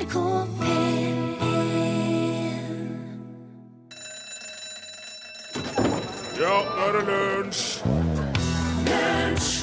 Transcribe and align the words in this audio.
NRK 0.00 0.16
P1 0.60 1.16
Ja, 6.40 6.54
nå 6.64 6.86
er 6.86 6.94
det 6.96 7.02
lunsj! 7.08 7.64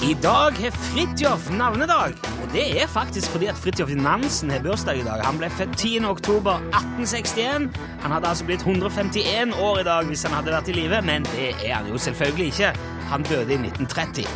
I 0.05 0.13
dag 0.21 0.60
har 0.62 0.76
Fridtjof 0.78 1.50
navnedag. 1.52 2.13
Og 2.42 2.52
det 2.54 2.68
er 2.81 2.88
faktisk 2.88 3.34
fordi 3.34 3.50
at 3.50 3.58
Fridtjof 3.58 3.89
Nansen 3.97 4.54
har 4.54 4.62
bursdag 4.62 5.01
i 5.01 5.05
dag. 5.08 5.23
Han 5.26 5.40
ble 5.42 5.50
født 5.50 5.73
10. 5.78 6.05
oktober 6.05 6.62
1861. 6.69 7.74
Han 8.04 8.12
hadde 8.12 8.29
altså 8.29 8.46
blitt 8.46 8.62
151 8.62 9.58
år 9.58 9.81
i 9.81 9.88
dag 9.90 10.06
hvis 10.06 10.24
han 10.24 10.38
hadde 10.38 10.54
vært 10.54 10.69
i 10.69 10.78
live, 10.78 11.01
men 11.01 11.26
det 11.33 11.49
er 11.65 11.79
han 11.79 11.90
jo 11.90 11.97
selvfølgelig 11.97 12.46
ikke. 12.54 12.72
Han 13.10 13.26
døde 13.26 13.58
i 13.58 13.60
1930. 13.63 14.29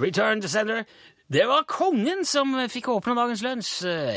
Return 0.00 0.42
to 0.42 0.48
sender. 0.48 0.82
Det 1.28 1.42
var 1.44 1.66
kongen 1.68 2.22
som 2.24 2.54
fikk 2.72 2.86
åpne 2.88 3.12
dagens 3.12 3.42
lunsj. 3.44 3.72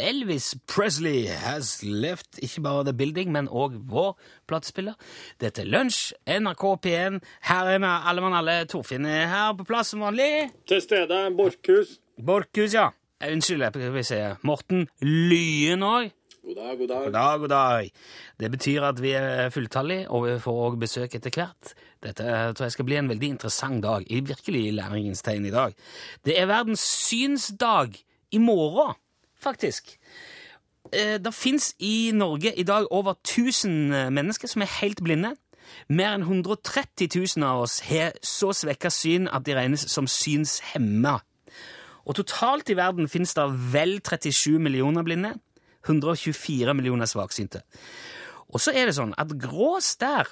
Elvis 0.08 0.54
Presley 0.64 1.26
has 1.28 1.82
left 1.84 2.40
ikke 2.40 2.64
bare 2.64 2.86
the 2.88 2.94
building, 2.96 3.34
men 3.36 3.50
òg 3.52 3.76
vår 3.92 4.14
platespiller. 4.48 4.96
Dette 5.44 5.66
er 5.66 5.68
Lunsj, 5.68 6.14
NRK 6.24 6.64
P1. 6.86 7.18
Her 7.50 7.74
er 7.74 7.84
vi 7.84 7.90
alle 7.92 8.24
mann 8.24 8.38
alle. 8.40 8.56
Torfinn 8.72 9.10
er 9.12 9.28
her 9.28 9.52
på 9.60 9.68
plass 9.68 9.92
som 9.92 10.06
vanlig. 10.08 10.54
Til 10.72 10.80
stede 10.86 11.20
Borchhus. 11.36 11.98
Borchhus, 12.16 12.80
ja. 12.80 12.88
Unnskyld, 13.28 13.68
jeg 13.68 13.94
vil 13.98 14.08
si 14.08 14.24
Morten 14.48 14.88
Lyen 15.04 15.84
òg. 15.84 16.16
God 16.48 16.56
dag, 16.56 16.78
god 16.80 16.88
dag. 16.88 17.04
God 17.04 17.14
dag, 17.20 17.40
god 17.44 17.56
dag. 17.58 17.92
Det 18.40 18.56
betyr 18.56 18.88
at 18.88 19.04
vi 19.04 19.12
er 19.20 19.52
fulltallige, 19.52 20.08
og 20.08 20.30
vi 20.30 20.40
får 20.48 20.64
òg 20.70 20.80
besøk 20.88 21.20
etter 21.20 21.36
hvert. 21.36 21.76
Dette 22.02 22.24
tror 22.56 22.66
jeg 22.66 22.72
skal 22.76 22.88
bli 22.88 22.98
en 22.98 23.10
veldig 23.12 23.28
interessant 23.36 23.84
dag, 23.84 24.06
i 24.10 24.20
virkelig 24.26 24.74
læringens 24.74 25.22
tegn 25.22 25.46
i 25.46 25.54
dag. 25.54 25.76
Det 26.26 26.40
er 26.40 26.50
verdens 26.50 26.82
synsdag 26.82 28.00
i 28.32 28.40
morgen, 28.42 28.96
faktisk. 29.40 29.98
Eh, 30.94 31.18
Det 31.22 31.34
fins 31.34 31.76
i 31.80 32.12
Norge 32.14 32.54
i 32.58 32.64
dag 32.64 32.88
over 32.92 33.14
1000 33.14 34.12
mennesker 34.12 34.48
som 34.48 34.62
er 34.62 34.78
helt 34.82 35.04
blinde. 35.04 35.36
Mer 35.88 36.16
enn 36.16 36.26
130 36.26 37.08
000 37.38 37.46
av 37.48 37.62
oss 37.62 37.80
har 37.88 38.12
så 38.22 38.52
svekka 38.52 38.90
syn 38.92 39.28
at 39.32 39.46
de 39.46 39.56
regnes 39.56 39.86
som 39.92 40.08
synshemma. 40.08 41.20
Og 42.06 42.16
totalt 42.18 42.70
i 42.70 42.76
verden 42.76 43.08
finnes 43.08 43.34
det 43.38 43.46
vel 43.72 44.00
37 44.02 44.58
millioner 44.60 45.04
blinde. 45.04 45.36
124 45.86 46.74
millioner 46.74 47.06
svaksynte. 47.06 47.62
Og 48.52 48.60
så 48.60 48.74
er 48.76 48.90
det 48.90 48.98
sånn 48.98 49.14
at 49.18 49.32
grå 49.40 49.78
stær 49.82 50.28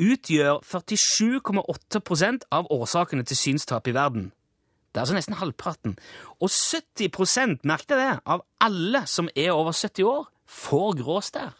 utgjør 0.00 0.60
47,8% 0.64 2.46
av 2.56 2.68
årsakene 2.72 3.26
til 3.28 3.38
synstap 3.38 3.88
i 3.90 3.94
verden. 3.96 4.30
Det 4.90 4.98
er 4.98 5.04
altså 5.04 5.14
nesten 5.14 5.38
halvparten. 5.38 5.96
Og 6.42 6.50
70 6.50 7.60
merk 7.68 7.86
deg 7.86 8.00
det, 8.00 8.12
av 8.26 8.42
alle 8.60 9.04
som 9.06 9.28
er 9.36 9.52
over 9.54 9.76
70 9.76 10.08
år, 10.08 10.24
får 10.50 10.96
grå 10.98 11.20
stær. 11.22 11.52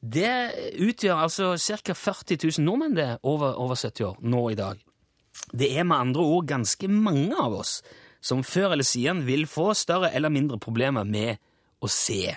Det 0.00 0.30
utgjør 0.80 1.24
altså 1.26 1.56
ca. 1.58 1.92
40 1.92 2.38
000 2.46 2.64
nordmenn 2.64 2.94
det 2.96 3.08
over, 3.22 3.58
over 3.58 3.74
70 3.74 4.06
år 4.06 4.22
nå 4.22 4.44
i 4.52 4.60
dag. 4.60 4.78
Det 5.52 5.72
er 5.76 5.84
med 5.84 5.96
andre 5.98 6.22
ord 6.22 6.46
ganske 6.48 6.88
mange 6.88 7.36
av 7.36 7.58
oss 7.60 7.80
som 8.22 8.44
før 8.44 8.74
eller 8.74 8.86
siden 8.86 9.24
vil 9.26 9.46
få 9.48 9.72
større 9.74 10.12
eller 10.14 10.32
mindre 10.32 10.60
problemer 10.60 11.04
med 11.08 11.40
å 11.80 11.88
se. 11.90 12.36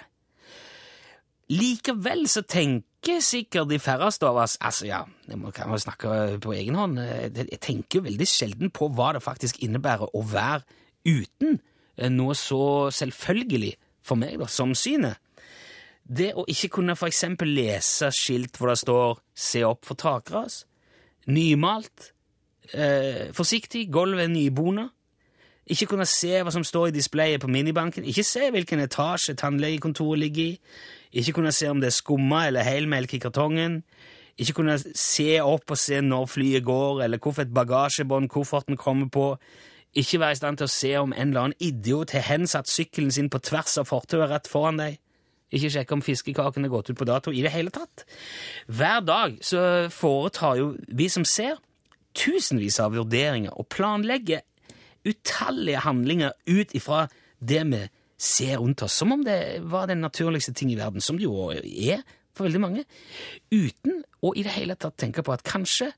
Likevel 1.53 2.25
så 2.31 2.41
tenker 2.47 3.19
sikkert 3.21 3.69
de 3.69 3.79
færreste 3.83 4.25
av 4.25 4.39
oss 4.45 4.55
Altså, 4.63 4.87
ja, 4.87 5.01
må, 5.35 5.51
kan 5.51 5.71
jo 5.71 5.79
snakke 5.81 6.39
på 6.41 6.55
egen 6.55 6.77
hånd. 6.79 7.01
Jeg 7.01 7.47
jeg 7.51 7.59
tenker 7.61 8.05
veldig 8.07 8.27
sjelden 8.29 8.71
på 8.73 8.89
hva 8.95 9.11
det 9.13 9.23
faktisk 9.25 9.59
innebærer 9.63 10.13
å 10.15 10.23
være 10.23 10.63
uten 11.05 11.59
noe 12.13 12.33
så 12.37 12.89
selvfølgelig 12.93 13.75
for 14.03 14.19
meg 14.19 14.39
da, 14.41 14.47
som 14.49 14.73
synet. 14.75 15.19
Det 16.03 16.33
å 16.35 16.43
ikke 16.49 16.71
kunne 16.79 16.97
for 16.99 17.07
eksempel 17.07 17.53
lese 17.55 18.09
skilt 18.11 18.57
hvor 18.57 18.73
det 18.73 18.79
står 18.81 19.19
'se 19.35 19.63
opp 19.63 19.85
for 19.85 19.95
takras', 19.95 20.65
nymalt, 21.27 22.11
eh, 22.73 23.31
forsiktig, 23.31 23.91
gulvet 23.91 24.29
nybona, 24.29 24.89
ikke 25.67 25.87
kunne 25.93 26.07
se 26.09 26.41
hva 26.43 26.51
som 26.51 26.65
står 26.67 26.89
i 26.89 26.95
displayet 26.97 27.41
på 27.41 27.51
minibanken, 27.51 28.03
ikke 28.03 28.25
se 28.27 28.49
hvilken 28.51 28.83
etasje 28.83 29.37
tannlegekontoret 29.39 30.19
ligger 30.19 30.43
i, 30.43 30.57
ikke 31.13 31.37
kunne 31.37 31.53
se 31.55 31.69
om 31.69 31.79
det 31.79 31.91
er 31.91 31.95
skumma 31.95 32.47
eller 32.49 32.67
helmelk 32.67 33.13
i 33.13 33.21
kartongen, 33.23 33.83
ikke 34.37 34.57
kunne 34.57 34.79
se 34.81 35.37
opp 35.45 35.71
og 35.71 35.77
se 35.77 36.01
når 36.01 36.25
flyet 36.25 36.65
går, 36.65 37.03
eller 37.05 37.21
hvorfor 37.21 37.45
et 37.45 37.53
bagasjebånd 37.53 38.31
kofferten 38.33 38.77
kommer 38.77 39.11
på, 39.13 39.27
ikke 39.93 40.19
være 40.19 40.33
i 40.33 40.39
stand 40.39 40.57
til 40.57 40.65
å 40.65 40.73
se 40.73 40.91
om 40.97 41.13
en 41.13 41.29
eller 41.29 41.47
annen 41.47 41.61
idiot 41.61 42.15
har 42.15 42.25
hensatt 42.25 42.69
sykkelen 42.69 43.13
sin 43.13 43.29
på 43.29 43.39
tvers 43.45 43.77
av 43.77 43.87
fortauet 43.91 44.31
rett 44.31 44.49
foran 44.49 44.81
deg, 44.81 44.97
ikke 45.53 45.69
sjekke 45.69 45.93
om 45.93 46.01
fiskekaken 46.01 46.65
er 46.65 46.71
gått 46.73 46.89
ut 46.89 46.97
på 46.97 47.05
dato 47.05 47.31
i 47.31 47.43
det 47.45 47.51
hele 47.53 47.69
tatt. 47.73 48.07
Hver 48.65 49.03
dag 49.05 49.37
så 49.45 49.85
foretar 49.93 50.57
jo 50.57 50.71
vi 50.89 51.07
som 51.13 51.27
ser, 51.29 51.59
tusenvis 52.17 52.79
av 52.81 52.97
vurderinger 52.97 53.53
og 53.53 53.69
planlegger 53.73 54.41
utallige 55.07 55.83
handlinger 55.83 56.33
ut 56.47 56.73
ifra 56.77 57.07
det 57.39 57.63
vi 57.69 57.81
ser 58.23 58.57
rundt 58.61 58.83
oss, 58.85 58.95
som 58.95 59.11
om 59.11 59.23
det 59.25 59.59
var 59.67 59.89
den 59.89 60.03
naturligste 60.03 60.53
ting 60.55 60.71
i 60.71 60.79
verden, 60.79 61.01
som 61.01 61.17
det 61.17 61.25
jo 61.25 61.49
er 61.51 62.03
for 62.33 62.47
veldig 62.47 62.61
mange, 62.63 62.85
uten 63.51 64.01
å 64.23 64.31
i 64.37 64.45
det 64.45 64.55
hele 64.55 64.77
tatt 64.79 64.97
tenke 64.97 65.23
på 65.25 65.33
at 65.35 65.43
kanskje 65.45 65.91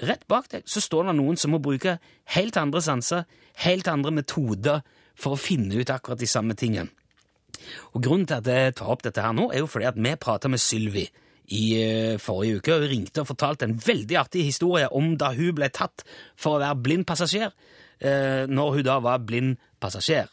rett 0.00 0.24
bak 0.30 0.48
deg 0.52 0.68
så 0.70 0.80
står 0.80 1.10
det 1.10 1.16
noen 1.18 1.36
som 1.36 1.52
må 1.52 1.60
bruke 1.60 1.98
helt 2.36 2.56
andre 2.56 2.80
sanser, 2.84 3.26
helt 3.66 3.90
andre 3.90 4.14
metoder 4.22 4.80
for 5.18 5.34
å 5.34 5.40
finne 5.40 5.82
ut 5.82 5.92
akkurat 5.92 6.20
de 6.20 6.30
samme 6.30 6.56
tingene. 6.56 6.88
Og 7.92 8.02
Grunnen 8.02 8.24
til 8.26 8.40
at 8.40 8.48
jeg 8.48 8.76
tar 8.78 8.94
opp 8.94 9.04
dette 9.04 9.22
her 9.22 9.34
nå, 9.36 9.50
er 9.52 9.62
jo 9.62 9.68
fordi 9.70 9.90
at 9.90 10.00
vi 10.00 10.14
prata 10.20 10.48
med 10.50 10.62
Sylvi 10.62 11.04
i 11.52 11.62
eh, 11.76 12.16
forrige 12.22 12.62
uke. 12.62 12.78
Hun 12.80 12.90
ringte 12.90 13.22
og 13.22 13.28
fortalte 13.28 13.68
en 13.68 13.76
veldig 13.76 14.18
artig 14.18 14.46
historie 14.48 14.88
om 14.96 15.12
da 15.20 15.32
hun 15.36 15.52
ble 15.58 15.68
tatt 15.74 16.06
for 16.38 16.56
å 16.56 16.62
være 16.62 16.80
blind 16.86 17.06
passasjer, 17.08 17.52
eh, 18.02 18.44
når 18.50 18.76
hun 18.76 18.86
da 18.86 18.98
var 19.04 19.22
blind 19.26 19.56
passasjer. 19.80 20.28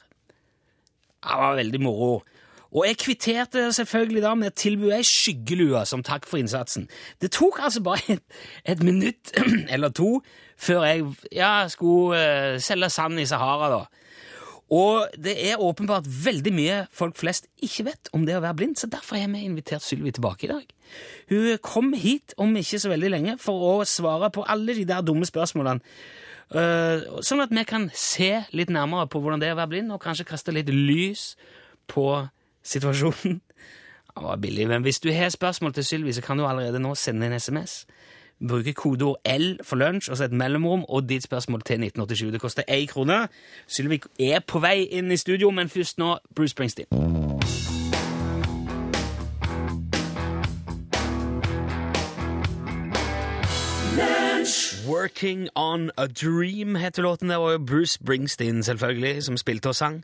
Det 1.19 1.40
var 1.40 1.57
veldig 1.59 1.81
moro. 1.84 2.19
Og 2.69 2.85
jeg 2.85 3.00
kvitterte 3.02 3.72
selvfølgelig 3.74 4.22
da 4.22 4.35
med 4.38 4.52
å 4.52 4.57
tilby 4.62 4.91
ei 4.94 5.06
skyggelue 5.06 5.81
som 5.90 6.03
takk 6.06 6.28
for 6.30 6.38
innsatsen. 6.41 6.85
Det 7.22 7.31
tok 7.34 7.63
altså 7.66 7.81
bare 7.85 8.19
et, 8.19 8.25
et 8.63 8.84
minutt 8.85 9.34
eller 9.74 9.90
to 9.90 10.19
før 10.59 10.85
jeg 10.85 11.07
ja, 11.34 11.66
skulle 11.72 12.19
eh, 12.19 12.59
selge 12.62 12.91
sand 12.94 13.22
i 13.22 13.25
Sahara, 13.30 13.72
da. 13.74 14.00
Og 14.69 15.16
det 15.18 15.34
er 15.50 15.62
åpenbart 15.66 16.06
veldig 16.06 16.51
mye 16.53 16.75
folk 16.94 17.18
flest 17.18 17.47
ikke 17.66 17.88
vet 17.88 18.12
om 18.13 18.28
det 18.28 18.36
å 18.38 18.44
være 18.44 18.57
blind, 18.59 18.78
så 18.78 18.90
derfor 18.91 19.18
har 19.18 19.31
vi 19.34 19.41
invitert 19.47 19.81
Sylvi 19.81 20.13
tilbake 20.13 20.46
i 20.46 20.51
dag. 20.51 20.68
Hun 21.31 21.47
kom 21.66 21.94
hit 21.97 22.36
om 22.38 22.53
ikke 22.57 22.78
så 22.81 22.91
veldig 22.91 23.09
lenge 23.16 23.38
for 23.41 23.66
å 23.66 23.74
svare 23.90 24.30
på 24.34 24.46
alle 24.46 24.78
de 24.78 24.86
der 24.86 25.01
dumme 25.06 25.25
spørsmålene. 25.25 25.81
Eh, 26.49 27.03
sånn 27.21 27.43
at 27.43 27.51
vi 27.53 27.63
kan 27.69 27.89
se 27.93 28.31
litt 28.57 28.71
nærmere 28.73 29.09
på 29.09 29.21
hvordan 29.21 29.41
det 29.41 29.51
er 29.51 29.57
å 29.57 29.59
være 29.59 29.73
blind, 29.75 29.93
og 29.93 30.01
kanskje 30.01 30.25
kaste 30.29 30.53
litt 30.55 30.71
lys 30.73 31.35
på 31.91 32.09
situasjonen. 32.65 33.41
Det 34.19 34.25
var 34.25 34.39
billig, 34.41 34.65
men 34.67 34.83
hvis 34.83 34.99
du 34.99 35.13
har 35.15 35.29
spørsmål 35.31 35.73
til 35.73 35.85
Sylvi, 35.85 36.11
så 36.11 36.21
kan 36.21 36.38
du 36.38 36.43
allerede 36.43 36.79
nå 36.81 36.91
sende 36.99 37.29
en 37.29 37.38
SMS. 37.39 37.85
Bruke 38.47 38.73
kodeord 38.75 39.21
L 39.23 39.59
for 39.63 39.79
lunsj 39.79 40.09
og 40.11 40.19
så 40.19 40.27
et 40.27 40.35
mellomrom 40.35 40.83
og 40.89 41.07
ditt 41.07 41.23
spørsmål 41.23 41.63
til 41.63 41.79
1987. 41.85 42.33
Det 42.33 42.41
koster 42.41 42.67
én 42.67 42.89
krone. 42.91 43.21
Sylvi 43.67 44.01
er 44.19 44.43
på 44.43 44.59
vei 44.59 44.89
inn 44.91 45.11
i 45.11 45.17
studio, 45.17 45.53
men 45.55 45.71
først 45.71 46.03
nå 46.03 46.17
Bruce 46.35 46.51
Springsteen. 46.51 47.19
Working 54.89 55.50
on 55.55 55.91
a 55.97 56.07
Dream 56.07 56.75
heter 56.75 57.01
låten. 57.03 57.29
Det 57.29 57.38
var 57.38 57.51
jo 57.51 57.59
Bruce 57.59 57.94
Springsteen, 58.00 58.63
selvfølgelig, 58.63 59.23
som 59.23 59.38
spilte 59.38 59.69
og 59.69 59.75
sang. 59.75 60.03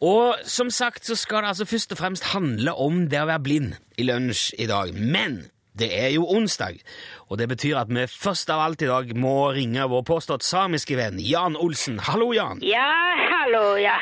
Og 0.00 0.34
som 0.44 0.70
sagt 0.70 1.04
så 1.06 1.14
skal 1.16 1.42
det 1.44 1.48
altså 1.52 1.64
først 1.68 1.92
og 1.92 1.98
fremst 1.98 2.24
handle 2.32 2.72
om 2.74 3.04
det 3.12 3.20
å 3.20 3.26
være 3.28 3.42
blind 3.44 3.72
i 4.00 4.06
lunsj 4.08 4.54
i 4.58 4.66
dag. 4.70 4.94
Men 4.96 5.42
det 5.78 5.90
er 5.94 6.08
jo 6.14 6.24
onsdag, 6.26 6.80
og 7.28 7.38
det 7.38 7.46
betyr 7.52 7.78
at 7.78 7.92
vi 7.92 8.06
først 8.10 8.50
av 8.50 8.64
alt 8.64 8.82
i 8.82 8.88
dag 8.90 9.12
må 9.16 9.34
ringe 9.54 9.84
vår 9.92 10.02
påstått 10.08 10.42
samiske 10.44 10.96
venn 10.98 11.20
Jan 11.22 11.54
Olsen. 11.56 12.00
Hallo, 12.08 12.32
Jan. 12.34 12.58
Ja, 12.66 12.88
hallo, 13.30 13.76
ja. 13.80 13.94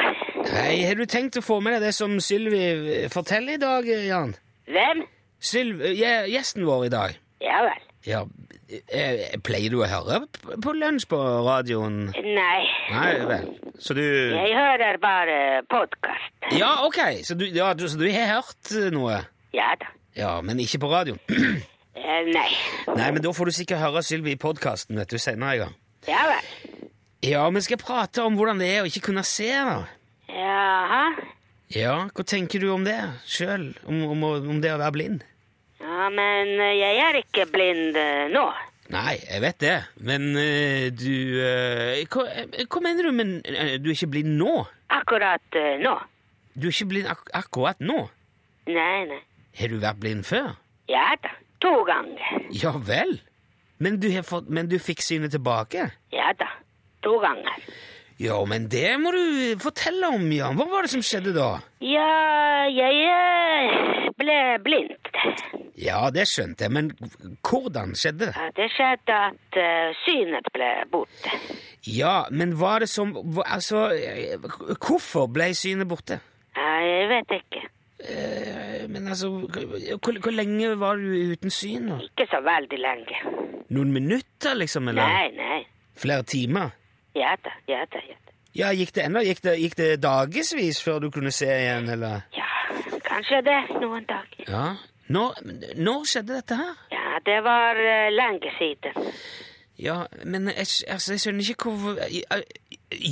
Hei, 0.55 0.79
har 0.87 0.95
du 0.97 1.05
tenkt 1.11 1.37
å 1.37 1.45
få 1.45 1.59
med 1.61 1.77
deg 1.77 1.89
det 1.91 1.93
som 1.99 2.17
Sylvi 2.25 3.05
forteller 3.13 3.59
i 3.59 3.63
dag, 3.63 3.91
Jan? 4.09 4.33
Hvem? 4.71 5.05
Sylvi, 5.41 5.93
je- 6.01 6.31
gjesten 6.33 6.65
vår 6.67 6.87
i 6.89 6.95
dag. 6.95 7.19
Ja 7.45 7.61
vel. 7.67 7.85
Ja, 8.09 8.23
jeg, 8.69 9.41
pleier 9.45 9.73
du 9.73 9.83
å 9.83 9.89
høre 9.89 10.23
på 10.65 10.73
lunsj 10.77 11.05
på 11.11 11.19
radioen? 11.45 12.07
Nei, 12.17 12.63
Nei 12.89 13.11
vel. 13.29 13.51
Så 13.81 13.93
du 13.97 14.01
jeg 14.01 14.55
hører 14.57 14.97
bare 15.03 15.35
podkast. 15.69 16.31
Ja, 16.57 16.71
ok, 16.87 17.21
så 17.27 17.37
du, 17.37 17.45
ja, 17.53 17.75
du, 17.77 17.85
så 17.89 18.01
du 18.01 18.07
har 18.09 18.31
hørt 18.39 18.73
eh, 18.73 18.89
noe? 18.95 19.21
Ja 19.57 19.75
da. 19.81 19.91
Ja, 20.17 20.31
men 20.45 20.61
ikke 20.65 20.81
på 20.85 20.93
radioen? 20.95 21.21
Eh, 21.99 22.29
Nei. 22.31 22.47
Nei, 22.95 23.09
men 23.11 23.19
da 23.25 23.33
får 23.35 23.49
du 23.51 23.53
sikkert 23.57 23.81
høre 23.83 24.01
Sylvi 24.07 24.37
i 24.37 24.39
podkasten, 24.41 25.01
senere 25.19 25.57
i 25.57 25.59
gang. 25.59 25.73
Ja 26.07 26.21
vel. 26.31 26.47
Ja, 27.27 27.43
vi 27.51 27.63
skal 27.67 27.81
prate 27.83 28.23
om 28.23 28.37
hvordan 28.39 28.63
det 28.63 28.69
er 28.71 28.85
å 28.85 28.89
ikke 28.89 29.03
kunne 29.09 29.25
se, 29.27 29.49
da. 29.51 29.81
Jaha. 30.31 31.03
Ja, 31.75 31.97
hva 32.15 32.25
tenker 32.25 32.63
du 32.63 32.71
om 32.73 32.87
det 32.87 32.97
sjøl? 33.29 33.73
Om, 33.91 34.05
om, 34.15 34.23
om 34.55 34.63
det 34.63 34.71
å 34.73 34.79
være 34.79 34.95
blind? 34.95 35.27
Men 36.15 36.55
eh, 36.61 36.75
jeg 36.79 37.01
er 37.05 37.21
ikke 37.23 37.47
blind 37.53 37.97
eh, 37.99 38.27
nå. 38.33 38.45
Nei, 38.89 39.19
jeg 39.21 39.43
vet 39.45 39.59
det, 39.61 39.75
men 40.01 40.31
eh, 40.41 40.87
du 40.97 41.11
hva, 42.09 42.23
hva 42.65 42.81
mener 42.85 43.09
du 43.09 43.13
med 43.13 43.35
du 43.83 43.91
er 43.91 43.97
ikke 43.97 44.09
blind 44.15 44.39
nå? 44.41 44.55
Akkurat 44.97 45.59
nå. 45.83 45.93
Du 46.57 46.71
er 46.71 46.73
ikke 46.73 46.89
blind 46.95 47.11
ak 47.13 47.29
akkurat 47.37 47.85
nå? 47.85 48.07
Nei, 48.73 49.05
nei. 49.11 49.21
Har 49.59 49.73
du 49.73 49.77
vært 49.83 50.01
blind 50.01 50.25
før? 50.29 50.55
Ja 50.89 51.11
da. 51.21 51.35
To 51.61 51.83
ganger. 51.85 52.39
Ja 52.55 52.73
vel? 52.79 53.19
Men 53.83 53.99
du, 54.01 54.09
har 54.15 54.25
fått, 54.27 54.49
men 54.49 54.71
du 54.71 54.79
fikk 54.83 55.03
synet 55.05 55.35
tilbake? 55.35 55.91
Ja 56.15 56.33
da. 56.39 56.49
To 57.07 57.19
ganger. 57.23 57.61
Ja, 58.19 58.39
men 58.51 58.65
det 58.67 58.97
må 58.99 59.13
du 59.15 59.21
fortelle 59.63 60.09
om, 60.11 60.25
Jan. 60.35 60.57
Hva 60.59 60.65
var 60.67 60.83
det 60.87 60.91
som 60.91 61.03
skjedde 61.07 61.31
da? 61.37 61.51
Ja, 61.87 62.07
jeg 62.67 62.97
eh, 63.07 64.09
ble 64.19 64.39
blind. 64.65 65.13
Ja, 65.79 66.01
det 66.11 66.25
skjønte 66.27 66.67
jeg, 66.67 66.73
men 66.75 66.89
hvordan 67.47 67.93
skjedde 67.95 68.27
det? 68.27 68.33
Ja, 68.35 68.49
det 68.57 68.67
skjedde 68.75 69.19
at 69.29 69.59
eh, 69.63 70.01
synet 70.03 70.51
ble 70.55 70.71
borte. 70.91 71.37
Ja, 71.87 72.25
men 72.35 72.57
var 72.59 72.83
det 72.83 72.89
som 72.91 73.15
Altså, 73.47 73.85
eh, 73.95 74.35
hvorfor 74.83 75.31
ble 75.31 75.53
synet 75.55 75.87
borte? 75.91 76.19
Ja, 76.59 76.73
jeg 76.83 77.07
vet 77.15 77.37
ikke. 77.39 77.63
Men 78.89 79.09
altså, 79.11 79.31
hvor, 79.31 80.19
hvor 80.23 80.35
lenge 80.35 80.73
var 80.79 80.99
du 80.99 81.33
uten 81.33 81.51
syn? 81.55 81.89
Ikke 82.03 82.27
så 82.31 82.43
veldig 82.47 82.79
lenge. 82.83 83.23
Noen 83.75 83.95
minutter, 83.95 84.55
liksom? 84.59 84.91
Eller 84.91 85.07
Nei, 85.07 85.31
nei. 85.39 85.63
flere 85.99 86.27
timer? 86.27 86.75
Ja 87.19 87.35
da, 87.45 87.55
ja 87.71 87.85
da, 87.91 88.03
ja 88.07 88.15
da. 88.15 88.35
Ja, 88.59 88.71
gikk 88.75 88.95
det 88.97 89.05
enda? 89.07 89.23
Gikk 89.27 89.43
det, 89.45 89.57
gikk 89.61 89.75
det 89.79 89.89
dagevis 90.03 90.81
før 90.83 91.03
du 91.05 91.11
kunne 91.15 91.31
se 91.35 91.49
igjen, 91.53 91.89
eller? 91.93 92.25
Ja, 92.35 92.49
kanskje 93.07 93.43
det 93.47 93.59
noen 93.77 94.07
dager. 94.09 94.47
Ja. 94.49 94.65
Når, 95.09 95.37
når 95.81 96.09
skjedde 96.09 96.37
dette 96.37 96.57
her? 96.59 96.75
Ja, 96.93 97.21
det 97.25 97.39
var 97.47 97.79
eh, 97.81 98.09
lenge 98.13 98.51
siden. 98.59 99.13
Ja, 99.79 100.03
men 100.25 100.51
jeg, 100.51 100.67
altså, 100.91 101.15
jeg 101.15 101.23
skjønner 101.23 101.53
ikke 101.53 101.71
hvorfor 101.71 102.01
eh, 102.03 102.43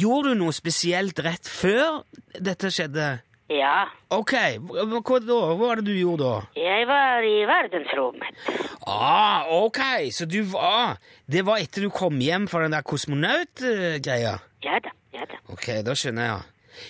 Gjorde 0.00 0.32
du 0.32 0.41
noe 0.41 0.55
spesielt 0.56 1.20
rett 1.25 1.49
før 1.53 2.03
dette 2.41 2.70
skjedde? 2.73 3.11
Ja, 3.48 3.87
Ok, 4.10 4.32
hva, 4.66 5.19
da? 5.22 5.37
Hva 5.38 5.54
var 5.60 5.78
det 5.78 5.87
du 5.87 5.94
gjorde 5.94 6.26
da? 6.26 6.38
jeg 6.58 6.87
var 6.88 7.22
i 7.22 7.37
verdensrommet. 7.46 8.40
Ah, 8.87 9.46
ok, 9.50 9.78
så 10.10 10.26
du 10.26 10.40
var 10.50 10.98
Det 11.31 11.44
var 11.46 11.62
etter 11.62 11.87
du 11.87 11.90
kom 11.90 12.19
hjem 12.22 12.48
fra 12.50 12.64
den 12.64 12.75
der 12.75 12.82
kosmonaut-greia? 12.87 14.34
Ja 14.66 14.81
da, 14.82 14.93
ja 15.14 15.26
da. 15.31 15.38
Ok, 15.52 15.70
da 15.87 15.94
skjønner 15.94 16.26
jeg. 16.26 16.43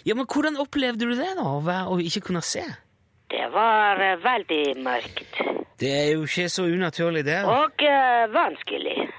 Ja, 0.08 0.16
men 0.16 0.26
hvordan 0.26 0.56
opplevde 0.60 1.04
du 1.04 1.14
det, 1.14 1.28
da? 1.36 1.44
Å, 1.44 1.60
å 1.92 2.00
ikke 2.00 2.24
kunne 2.30 2.42
se? 2.44 2.64
Det 3.30 3.46
var 3.52 4.00
eh, 4.00 4.16
veldig 4.22 4.64
mørkt. 4.86 5.40
Det 5.76 5.92
er 5.92 6.12
jo 6.14 6.24
ikke 6.24 6.48
så 6.48 6.64
unaturlig, 6.72 7.24
det. 7.26 7.42
Og 7.44 7.84
uh, 7.84 8.24
vanskelig. 8.32 9.10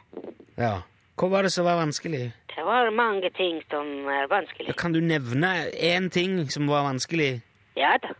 Ja. 0.58 0.80
Hva 1.18 1.28
var 1.34 1.48
det 1.48 1.50
som 1.50 1.66
var 1.66 1.80
vanskelig? 1.80 2.30
Det 2.56 2.64
var 2.66 2.92
mange 2.94 3.30
ting 3.34 3.62
som 3.72 3.88
er 4.06 4.28
vanskelig. 4.30 4.76
Kan 4.78 4.94
du 4.94 5.00
nevne 5.02 5.50
én 5.74 6.12
ting 6.14 6.44
som 6.54 6.68
var 6.70 6.84
vanskelig? 6.86 7.42
Ja 7.78 7.96
da. 8.02 8.14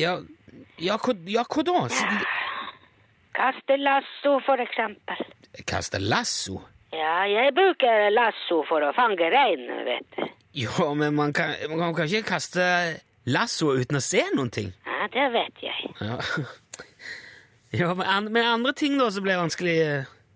Ja, 0.00 0.14
ja, 0.80 0.96
hva, 0.96 1.14
ja, 1.28 1.44
hva 1.44 1.64
da? 1.68 1.82
Kaste 3.36 3.76
lasso, 3.76 4.38
for 4.46 4.62
eksempel. 4.62 5.20
Kaste 5.68 6.00
lasso? 6.00 6.62
Ja, 6.94 7.26
jeg 7.28 7.52
bruker 7.54 8.08
lasso 8.14 8.62
for 8.68 8.86
å 8.86 8.94
fange 8.96 9.28
rein, 9.28 9.68
vet 9.84 10.16
du. 10.16 10.26
Ja, 10.64 10.88
men 10.96 11.14
man 11.18 11.36
kan, 11.36 11.52
man 11.76 11.92
kan 11.94 12.08
ikke 12.08 12.30
kaste 12.34 12.64
lasso 13.28 13.74
uten 13.76 14.00
å 14.00 14.04
se 14.04 14.24
noen 14.32 14.52
ting. 14.54 14.72
Ja, 14.88 15.08
det 15.12 15.30
vet 15.36 15.64
jeg. 15.68 15.94
Ja, 16.00 16.18
ja 17.84 17.94
men, 18.00 18.44
andre 18.46 18.72
ting 18.72 18.96
da 18.96 19.12
som 19.12 19.26
ble 19.26 19.36
vanskelig 19.44 19.78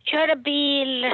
Kjøre 0.08 0.38
bil, 0.40 1.04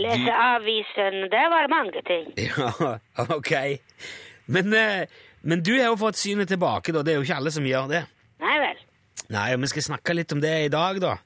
lese 0.00 0.32
avisen, 0.32 1.18
det 1.32 1.44
var 1.52 1.68
mange 1.72 2.00
ting. 2.08 2.32
Ja, 2.48 2.96
ok. 3.28 3.52
Men, 4.46 4.72
eh, 4.72 5.06
men 5.42 5.62
du 5.62 5.74
har 5.76 5.90
jo 5.90 6.00
fått 6.00 6.16
synet 6.20 6.48
tilbake, 6.48 6.92
da. 6.92 7.02
Det 7.04 7.12
er 7.12 7.20
jo 7.20 7.26
ikke 7.26 7.38
alle 7.42 7.52
som 7.52 7.66
gjør 7.68 7.90
det. 7.92 8.02
Nei 8.44 8.56
vel. 8.62 8.82
Nei, 9.32 9.48
og 9.54 9.62
vi 9.62 9.70
skal 9.72 9.86
snakke 9.90 10.16
litt 10.16 10.32
om 10.32 10.40
det 10.40 10.54
i 10.66 10.72
dag, 10.72 11.00
da. 11.00 11.16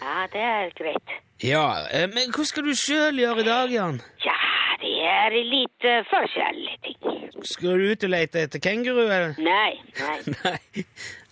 Ja, 0.00 0.26
det 0.32 0.42
er 0.44 0.72
greit. 0.78 1.14
Ja, 1.42 1.64
eh, 1.92 2.08
Men 2.12 2.34
hva 2.34 2.44
skal 2.44 2.66
du 2.66 2.74
sjøl 2.76 3.22
gjøre 3.22 3.44
i 3.44 3.48
dag, 3.48 3.72
Jan? 3.72 4.00
Ja, 4.24 4.38
det 4.82 4.96
er 5.12 5.36
litt 5.36 5.86
uh, 5.86 6.00
forskjellige 6.10 6.76
ting. 6.84 7.22
Skal 7.48 7.78
du 7.80 7.86
ut 7.92 8.04
og 8.04 8.12
lete 8.12 8.44
etter 8.44 8.62
kenguru, 8.62 9.06
eller? 9.06 9.38
Nei, 9.40 9.78
nei. 10.00 10.18
Nei, 10.44 10.84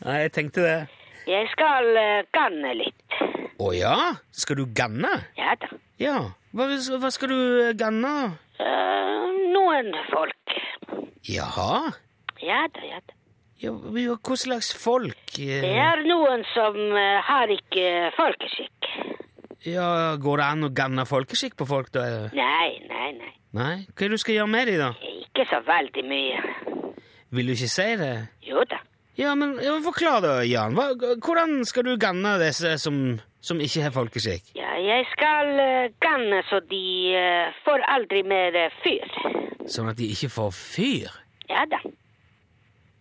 Nei 0.07 0.21
jeg 0.23 0.33
tenkte 0.39 0.65
det. 0.65 0.79
Jeg 1.29 1.51
skal 1.53 1.91
uh, 1.93 2.25
ganne 2.33 2.73
litt. 2.79 3.19
Å 3.59 3.73
ja? 3.75 3.95
Skal 4.31 4.61
du 4.61 4.67
ganne? 4.71 5.11
Ja 5.39 5.55
da. 5.59 5.69
Ja. 5.99 6.17
Hva, 6.55 6.69
hva 7.03 7.11
skal 7.13 7.33
du 7.33 7.39
eh, 7.69 7.73
ganne? 7.79 8.13
Uh, 8.59 9.25
noen 9.55 9.91
folk. 10.13 10.55
Jaha? 11.29 11.91
Ja 12.43 12.63
da, 12.75 12.85
ja 12.87 13.01
da. 13.03 13.15
Ja, 13.59 13.73
hva 13.75 14.37
slags 14.39 14.71
folk? 14.79 15.35
eh, 15.43 15.59
Det 15.65 15.75
er 15.83 16.05
noen 16.07 16.45
som 16.55 16.77
har 17.27 17.51
ikke 17.51 18.13
folkeskikk. 18.15 18.93
Ja, 19.67 20.15
Går 20.23 20.39
det 20.39 20.47
an 20.47 20.63
å 20.69 20.71
ganne 20.71 21.03
folkeskikk 21.11 21.57
på 21.59 21.67
folk, 21.67 21.91
da? 21.93 22.05
Nei, 22.39 22.79
nei, 22.87 23.09
nei. 23.19 23.33
Nei? 23.59 23.75
Hva 23.91 24.05
er 24.07 24.13
det 24.13 24.15
du 24.21 24.23
skal 24.23 24.37
gjøre 24.39 24.53
med 24.55 24.71
dem, 24.71 24.79
da? 24.85 24.93
Ikke 25.25 25.49
så 25.51 25.59
veldig 25.67 26.05
mye. 26.07 26.45
Vil 27.35 27.51
du 27.51 27.57
ikke 27.57 27.71
si 27.75 27.89
det? 27.99 28.13
Jo 28.47 28.63
da. 28.71 28.79
Ja, 29.19 29.33
men 29.35 29.57
ja, 29.59 29.75
Forklar 29.83 30.23
da, 30.23 30.37
Jan. 30.47 30.77
Hva, 30.79 30.93
hvordan 31.19 31.65
skal 31.67 31.89
du 31.89 31.97
ganne 31.99 32.37
disse 32.39 32.77
som, 32.79 33.19
som 33.41 33.61
ikke 33.63 33.85
har 33.87 33.95
folkeskikk? 33.95 34.51
Ja, 34.59 34.73
jeg 34.83 35.07
skal 35.13 35.53
eh, 35.63 35.93
ganne 36.03 36.43
så 36.51 36.61
de 36.71 36.83
eh, 37.17 37.55
får 37.65 37.85
aldri 37.95 38.23
mer 38.27 38.57
eh, 38.59 38.75
fyr. 38.83 39.07
Sånn 39.69 39.91
at 39.93 39.99
de 40.01 40.09
ikke 40.15 40.31
får 40.33 40.53
fyr? 40.57 41.15
Ja 41.49 41.65
da. 41.71 41.81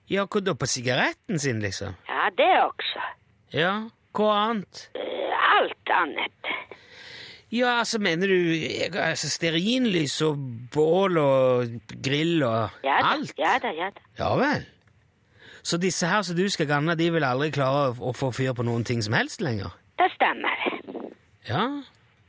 Ja, 0.08 0.24
hva 0.30 0.40
da? 0.40 0.54
På 0.56 0.68
sigaretten 0.70 1.40
sin, 1.42 1.60
liksom? 1.64 1.98
Ja, 2.08 2.30
det 2.38 2.52
også. 2.64 3.04
Ja, 3.56 3.74
hva 4.16 4.30
annet? 4.46 4.86
Alt 5.58 5.92
annet. 5.92 6.52
Ja, 7.52 7.78
altså, 7.82 8.00
mener 8.04 8.28
du 8.28 8.54
altså, 9.00 9.30
stearinlys 9.32 10.18
og 10.28 10.40
bål 10.74 11.18
og 11.22 11.78
grill 12.04 12.42
og 12.44 12.84
Ja 12.84 12.98
alt? 13.14 13.32
ja 13.40 13.54
da, 13.64 13.72
ja 13.72 13.88
da. 13.96 14.04
Ja 14.20 14.34
vel. 14.40 14.66
Så 15.64 15.80
disse 15.80 16.08
her 16.08 16.22
som 16.24 16.36
du 16.38 16.46
skal 16.52 16.68
ganne, 16.70 16.96
de 16.96 17.10
vil 17.12 17.24
aldri 17.28 17.50
klare 17.56 17.96
å 18.00 18.14
få 18.16 18.32
fyr 18.36 18.54
på 18.56 18.64
noen 18.68 18.84
ting 18.88 19.02
som 19.04 19.16
helst 19.16 19.42
lenger? 19.44 19.74
Det 19.98 20.10
stemmer. 20.16 20.66
Ja. 21.50 21.68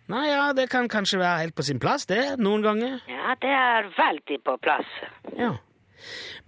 Nei, 0.08 0.26
ja, 0.30 0.52
det 0.56 0.70
kan 0.72 0.88
kanskje 0.88 1.20
være 1.20 1.44
helt 1.44 1.54
på 1.54 1.62
sin 1.66 1.80
plass, 1.82 2.06
det, 2.08 2.38
noen 2.40 2.62
ganger. 2.64 3.00
Ja, 3.12 3.34
det 3.42 3.50
er 3.52 3.90
veldig 3.98 4.38
på 4.44 4.56
plass. 4.64 4.92
Ja. 5.37 5.56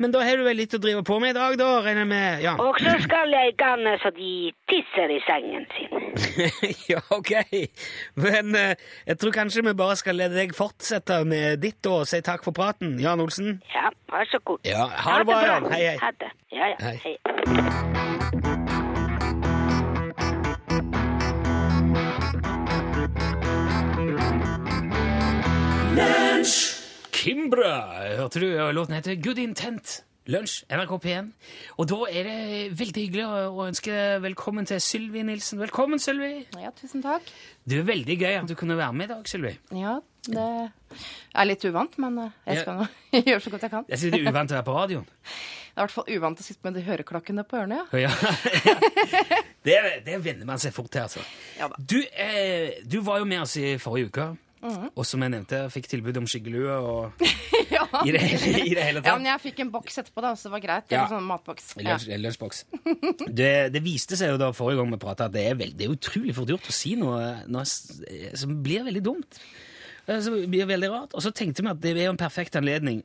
Men 0.00 0.12
da 0.14 0.22
har 0.24 0.38
du 0.40 0.46
vel 0.46 0.56
litt 0.62 0.72
å 0.72 0.80
drive 0.80 1.02
på 1.04 1.18
med 1.20 1.34
i 1.34 1.36
dag, 1.36 1.56
da, 1.60 1.68
regner 1.84 2.06
jeg 2.06 2.10
med? 2.12 2.44
Ja. 2.44 2.54
Og 2.62 2.78
så 2.80 2.94
skal 3.04 3.34
jeg 3.34 3.52
ganne 3.60 3.96
så 4.00 4.12
de 4.16 4.32
tisser 4.70 5.12
i 5.12 5.18
sengen 5.26 5.66
sin. 5.74 6.06
ja, 6.92 7.02
ok. 7.12 7.34
Men 8.16 8.56
eh, 8.56 8.88
jeg 9.10 9.20
tror 9.20 9.36
kanskje 9.36 9.66
vi 9.66 9.76
bare 9.76 9.98
skal 10.00 10.16
la 10.22 10.30
deg 10.32 10.56
fortsette 10.56 11.20
med 11.28 11.60
ditt 11.64 11.90
og 11.90 12.06
si 12.08 12.22
takk 12.24 12.46
for 12.46 12.56
praten. 12.56 12.96
Jan 13.02 13.20
Olsen? 13.20 13.58
Ja, 13.74 13.92
vær 14.08 14.30
så 14.32 14.40
god. 14.40 14.64
Ja, 14.64 14.88
ha 14.88 15.20
det 15.20 15.28
bra, 15.28 15.42
Jan. 15.50 15.68
Hei, 15.74 15.82
hei. 15.90 15.98
Ha 16.00 16.14
det. 16.22 16.32
Ja, 16.54 16.72
ja. 16.72 16.80
Hei. 16.86 16.96
hei. 17.04 18.48
Kimbra, 27.20 27.72
hørte 28.16 28.40
du? 28.40 28.46
Låten 28.72 28.94
heter 28.96 29.14
Good 29.20 29.38
Intent. 29.38 29.98
Lunsj, 30.32 30.62
NRK 30.72 30.94
P1. 31.04 31.26
Og 31.76 31.88
da 31.90 31.98
er 32.08 32.24
det 32.24 32.38
veldig 32.80 33.02
hyggelig 33.04 33.26
å 33.28 33.66
ønske 33.66 33.96
velkommen 34.24 34.64
til 34.64 34.80
Sylvi 34.80 35.20
Nilsen. 35.28 35.60
Velkommen, 35.60 36.00
Sylvi. 36.00 36.46
Ja, 36.56 36.72
tusen 36.78 37.04
takk. 37.04 37.28
Det 37.68 37.76
er 37.76 37.84
veldig 37.90 38.16
gøy 38.22 38.38
at 38.38 38.48
du 38.48 38.56
kunne 38.56 38.78
være 38.80 38.96
med 38.96 39.10
i 39.10 39.12
dag, 39.12 39.28
Sylvi. 39.28 39.52
Ja, 39.76 39.98
det 40.32 40.48
er 40.48 41.50
litt 41.50 41.68
uvant, 41.68 42.00
men 42.00 42.18
eh, 42.24 42.34
jeg 42.48 42.64
skal 42.64 42.80
nå 42.80 42.88
gjøre 43.34 43.44
så 43.44 43.52
godt 43.52 43.68
jeg 43.68 43.76
kan. 43.76 43.88
Jeg 43.92 44.00
synes 44.00 44.16
det 44.16 44.24
er 44.24 44.32
uvant 44.32 44.56
å 44.56 44.60
være 44.62 44.68
på 44.70 44.80
radioen. 44.80 45.08
Det 45.70 45.78
er 45.78 45.84
i 45.84 45.86
hvert 45.86 45.94
fall 45.94 46.16
uvant 46.18 46.40
å 46.42 46.44
sitte 46.44 46.66
med 46.66 46.74
de 46.74 46.80
høreklokkene 46.82 47.42
på 47.46 47.56
ørene, 47.60 47.76
ja. 47.94 48.08
Ja. 48.08 48.80
det, 49.68 49.76
det 50.04 50.16
venner 50.24 50.48
man 50.48 50.58
seg 50.60 50.74
fort 50.74 50.90
til, 50.90 51.04
altså. 51.06 51.22
Ja. 51.60 51.68
Du, 51.78 51.94
eh, 52.10 52.80
du 52.82 52.98
var 53.06 53.20
jo 53.22 53.28
med 53.30 53.44
oss 53.44 53.54
i 53.56 53.76
forrige 53.80 54.10
uke, 54.10 54.26
Mhm. 54.60 54.90
og 54.94 55.06
som 55.08 55.22
jeg 55.24 55.30
nevnte, 55.32 55.56
jeg 55.64 55.70
fikk 55.72 55.86
tilbud 55.88 56.18
om 56.20 56.26
skyggelue 56.28 56.74
og 56.84 57.22
ja. 57.76 57.86
i 58.04 58.12
det 58.12 58.20
hele, 58.20 58.58
i 58.66 58.74
det 58.76 58.82
hele 58.84 59.00
Ja, 59.06 59.14
men 59.16 59.24
jeg 59.30 59.40
fikk 59.46 59.62
en 59.64 59.70
boks 59.72 59.96
etterpå, 60.02 60.20
da, 60.20 60.34
så 60.36 60.50
det 60.50 60.52
var 60.52 60.62
greit. 60.66 60.90
Ja. 60.92 61.06
En 61.06 61.14
sånn 61.14 61.24
matboks. 61.30 61.70
Ja. 61.80 61.94
Lunsj- 61.96 62.18
Lunsjboks. 62.20 62.60
Det, 63.32 63.50
det 63.72 63.82
viste 63.84 64.18
seg 64.20 64.34
jo 64.34 64.40
da 64.42 64.50
forrige 64.52 64.82
gang 64.82 64.92
vi 64.92 65.00
prata, 65.00 65.30
at 65.30 65.32
det 65.38 65.46
er, 65.48 65.56
veldig, 65.56 65.78
det 65.80 65.88
er 65.88 65.96
utrolig 65.96 66.36
fort 66.36 66.52
gjort 66.52 66.68
å 66.68 66.76
si 66.76 66.92
noe, 67.00 67.24
noe 67.48 67.64
som 67.66 68.56
blir 68.62 68.84
veldig 68.90 69.02
dumt. 69.08 69.40
Som 70.10 70.36
blir 70.50 70.66
veldig 70.66 70.88
rart. 70.90 71.12
Og 71.14 71.22
så 71.22 71.30
tenkte 71.30 71.62
vi 71.62 71.70
at 71.70 71.80
det 71.80 71.92
er 71.94 72.08
jo 72.08 72.14
en 72.16 72.20
perfekt 72.20 72.56
anledning 72.58 73.00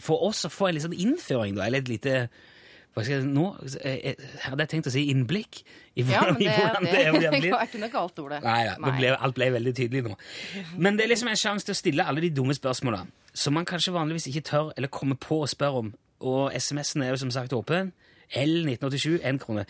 for 0.00 0.22
oss 0.30 0.46
å 0.48 0.50
få 0.50 0.70
en 0.70 0.74
litt 0.78 0.86
sånn 0.86 0.96
innføring, 0.96 1.54
da, 1.58 1.66
eller 1.68 1.82
et 1.84 1.90
lite 1.90 2.14
nå 2.96 3.44
eh, 3.84 4.10
eh, 4.12 4.24
hadde 4.44 4.64
jeg 4.64 4.70
tenkt 4.74 4.88
å 4.90 4.92
si 4.92 5.06
innblikk 5.12 5.62
i 5.94 6.02
Ja, 6.02 6.24
hvordan, 6.24 6.34
men 6.34 6.42
i 6.42 6.48
det, 6.48 6.56
hvordan 6.58 6.84
det, 6.84 6.90
det 6.90 7.40
det 7.44 7.52
er 7.54 7.68
ikke 7.68 7.80
noe 7.82 7.92
galt 7.92 8.18
ordet. 8.18 8.42
Nei, 8.44 8.58
ja, 8.66 8.74
Nei. 8.82 8.92
ble, 8.98 9.12
alt 9.16 9.36
ble 9.38 9.50
veldig 9.54 9.74
tydelig 9.78 10.02
nå. 10.08 10.16
Men 10.76 10.98
det 10.98 11.06
er 11.06 11.12
liksom 11.14 11.30
en 11.30 11.38
sjanse 11.40 11.68
til 11.68 11.76
å 11.76 11.78
stille 11.80 12.06
alle 12.06 12.24
de 12.24 12.30
dumme 12.34 12.56
spørsmåla 12.56 13.04
som 13.32 13.54
man 13.54 13.64
kanskje 13.68 13.94
vanligvis 13.94 14.26
ikke 14.30 14.42
tør 14.50 14.72
eller 14.76 14.90
kommer 14.90 15.18
på 15.20 15.42
å 15.44 15.48
spørre 15.50 15.84
om. 15.84 15.92
Og 16.20 16.50
SMS-en 16.58 17.06
er 17.06 17.12
jo 17.14 17.20
som 17.22 17.30
sagt 17.32 17.54
åpen. 17.56 17.92
L1987, 18.30 19.20
én 19.26 19.38
krone. 19.42 19.64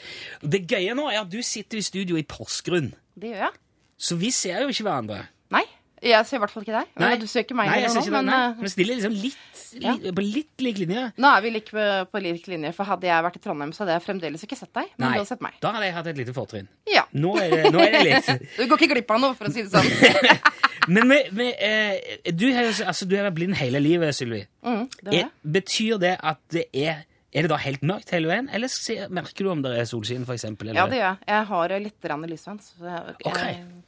Det 0.44 0.66
gøye 0.68 0.92
nå 0.96 1.06
er 1.08 1.22
at 1.22 1.30
du 1.32 1.38
sitter 1.44 1.80
i 1.80 1.84
studio 1.84 2.18
i 2.20 2.24
Porsgrunn, 2.28 2.90
Det 3.16 3.30
gjør 3.32 3.44
jeg. 3.46 3.54
så 3.96 4.16
vi 4.20 4.30
ser 4.30 4.62
jo 4.64 4.72
ikke 4.72 4.84
hverandre. 4.84 5.22
Nei, 5.52 5.62
jeg 6.02 6.26
ser 6.26 6.36
i 6.36 6.40
hvert 6.40 6.52
fall 6.54 6.64
ikke 6.64 6.76
deg. 6.78 6.90
Nei. 7.02 7.10
Du 7.20 7.26
ser 7.28 7.44
ikke 7.44 7.56
meg 7.58 7.68
Nei, 7.70 7.80
jeg 7.82 7.90
ser 7.92 8.00
ikke 8.06 8.12
nå, 8.14 8.20
men 8.22 8.30
nei. 8.32 8.54
men 8.60 8.72
stiller 8.72 8.96
liksom 9.00 9.16
litt, 9.20 9.36
Ja. 9.80 9.92
på 9.94 10.22
litt 10.24 10.62
lik 10.64 10.78
linje. 10.82 11.02
nå 11.20 11.28
er 11.36 11.42
vi 11.44 11.50
like 11.54 11.70
på, 11.70 11.84
på 12.10 12.22
lik 12.24 12.46
linje. 12.50 12.72
For 12.74 12.84
hadde 12.88 13.06
jeg 13.06 13.24
vært 13.26 13.36
i 13.36 13.42
Trondheim, 13.44 13.72
så 13.76 13.84
hadde 13.84 13.98
jeg 13.98 14.04
fremdeles 14.06 14.42
ikke 14.46 14.56
sett 14.58 14.72
deg. 14.74 14.88
Men 14.96 15.04
Nei, 15.06 15.12
du 15.12 15.18
hadde 15.20 15.28
sett 15.34 15.44
meg. 15.44 15.58
da 15.60 15.72
hadde 15.76 15.84
jeg 15.90 15.94
hatt 15.94 16.06
et 16.14 16.16
lite 16.22 16.34
fortrinn. 16.34 16.68
Ja. 16.90 17.04
Nå 17.12 17.34
er 17.42 17.50
det, 17.52 17.72
nå 17.74 17.80
er 17.84 17.92
det 17.98 18.02
litt. 18.08 18.32
Du 18.58 18.64
går 18.66 18.80
ikke 18.80 18.94
glipp 18.96 19.10
av 19.14 19.20
noe, 19.22 19.36
for 19.38 19.46
å 19.46 19.52
si 19.54 19.62
det 19.66 19.70
sånn. 19.70 20.40
Men 20.94 21.06
med, 21.06 21.28
med, 21.36 21.54
eh, 21.60 22.32
du, 22.32 22.46
har, 22.56 22.72
altså, 22.88 23.04
du 23.06 23.14
har 23.18 23.28
vært 23.28 23.36
blind 23.36 23.54
hele 23.60 23.78
livet, 23.84 24.14
Sylvi. 24.16 24.40
Mm, 24.64 24.86
det 25.06 25.18
Er, 25.20 25.28
betyr 25.44 25.98
det 26.02 26.16
at 26.24 26.40
det 26.50 26.64
er 26.72 27.04
Er 27.30 27.46
det 27.46 27.50
da 27.52 27.60
helt 27.62 27.84
mørkt 27.86 28.10
hele 28.10 28.26
veien, 28.26 28.48
eller 28.50 28.66
merker 29.14 29.46
du 29.46 29.50
om 29.52 29.60
det 29.62 29.70
er 29.78 29.84
solskinn, 29.86 30.24
for 30.26 30.34
eksempel? 30.34 30.72
Eller? 30.72 30.80
Ja, 30.80 30.86
det 30.90 30.98
gjør 30.98 31.04
jeg. 31.12 31.18
Jeg 31.30 31.44
har 31.52 31.70
eh, 31.76 31.82
litt 31.84 32.08
lysvann. 32.32 32.58
Så 32.64 32.88
jeg, 32.88 33.14
Ok. 33.22 33.36
jeg, 33.38 33.60
jeg 33.60 33.79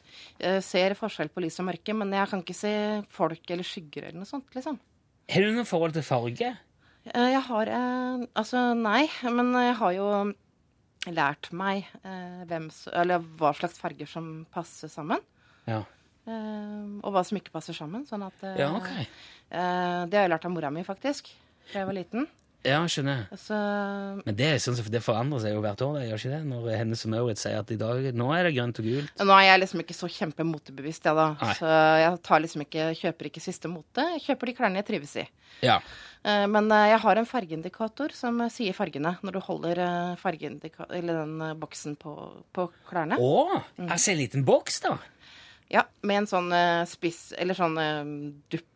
ser 0.64 0.94
forskjell 0.99 1.30
på 1.32 1.42
lys 1.44 1.58
og 1.62 1.66
mørke, 1.70 1.94
men 1.96 2.12
jeg 2.16 2.28
kan 2.30 2.42
ikke 2.42 2.56
se 2.58 2.72
folk 3.14 3.50
eller 3.54 3.66
skygger 3.66 4.08
eller 4.08 4.20
noe 4.22 4.28
sånt, 4.28 4.49
liksom. 4.56 4.78
Har 5.32 5.42
du 5.46 5.52
noe 5.54 5.64
forhold 5.68 5.94
til 5.96 6.02
farge? 6.06 6.52
Eh, 7.06 7.28
Jeg 7.32 7.42
har 7.49 7.70
eh, 7.70 8.25
Altså, 8.38 8.62
nei, 8.78 9.06
men 9.30 9.52
jeg 9.58 9.75
har 9.80 9.92
jo 9.96 10.08
lært 11.12 11.49
meg 11.56 11.87
eh, 12.04 12.42
hvem, 12.46 12.68
eller 12.94 13.25
hva 13.38 13.50
slags 13.58 13.78
farger 13.82 14.06
som 14.11 14.46
passer 14.54 14.90
sammen. 14.92 15.18
Ja. 15.66 15.80
eh, 16.26 16.84
og 17.02 17.11
hva 17.14 17.22
som 17.26 17.38
ikke 17.40 17.54
passer 17.54 17.75
sammen. 17.75 18.04
Sånn 18.06 18.22
at 18.26 18.44
eh, 18.46 18.58
Ja, 18.62 18.68
ok. 18.78 18.90
eh, 19.50 20.04
Det 20.06 20.18
har 20.18 20.26
jeg 20.28 20.30
lært 20.34 20.46
av 20.46 20.54
mora 20.54 20.70
mi, 20.75 20.84
faktisk. 20.87 21.32
Da 21.72 21.80
jeg 21.82 21.88
var 21.90 21.96
liten. 21.99 22.28
Ja, 22.62 22.78
skjønner. 22.87 23.25
Altså, 23.35 23.57
Men 24.25 24.37
det, 24.38 24.49
sånn, 24.62 24.76
det 24.95 25.00
forandrer 25.02 25.40
seg 25.42 25.57
jo 25.57 25.62
hvert 25.64 25.81
år, 25.83 25.97
det 25.99 26.04
gjør 26.11 26.21
ikke 26.21 26.31
det? 26.31 26.40
Når 26.47 26.69
Hennes 26.78 27.00
og 27.07 27.11
Maurits 27.11 27.42
sier 27.42 27.59
at 27.59 27.73
i 27.75 27.78
dag, 27.81 28.04
nå 28.14 28.28
er 28.37 28.47
det 28.47 28.52
grønt 28.54 28.78
og 28.78 28.87
gult. 28.87 29.11
nå 29.19 29.35
er 29.35 29.47
jeg 29.49 29.61
liksom 29.64 29.83
ikke 29.83 29.97
så 29.99 30.11
kjempemotebevisst, 30.19 31.09
jeg, 31.11 31.19
da. 31.19 31.26
Nei. 31.40 31.57
Så 31.59 31.73
jeg 32.02 32.21
tar 32.28 32.45
liksom 32.45 32.62
ikke, 32.66 32.87
kjøper 33.00 33.31
ikke 33.33 33.42
siste 33.42 33.71
mote. 33.73 34.04
Jeg 34.14 34.23
kjøper 34.28 34.47
de 34.52 34.54
klærne 34.61 34.78
jeg 34.83 34.88
trives 34.92 35.16
i. 35.19 35.26
Ja. 35.66 35.81
Eh, 36.23 36.47
Men 36.47 36.71
eh, 36.71 36.87
jeg 36.92 37.02
har 37.02 37.19
en 37.19 37.26
fargeindikator 37.26 38.14
som 38.14 38.38
eh, 38.47 38.52
sier 38.54 38.78
fargene 38.78 39.16
når 39.26 39.33
du 39.33 39.40
holder 39.49 39.83
eller 40.23 41.25
den 41.25 41.59
boksen 41.59 41.97
på, 41.99 42.14
på 42.54 42.69
klærne. 42.88 43.19
Å, 43.19 43.62
Mm. 43.78 43.88
altså 43.90 44.12
en 44.12 44.19
liten 44.23 44.45
boks, 44.47 44.81
da. 44.87 44.97
Ja, 45.73 45.83
med 46.04 46.23
en 46.23 46.26
sånn 46.28 46.50
spiss 46.87 47.33
Eller 47.40 47.57
sånn 47.57 47.75
dupp, 48.52 48.66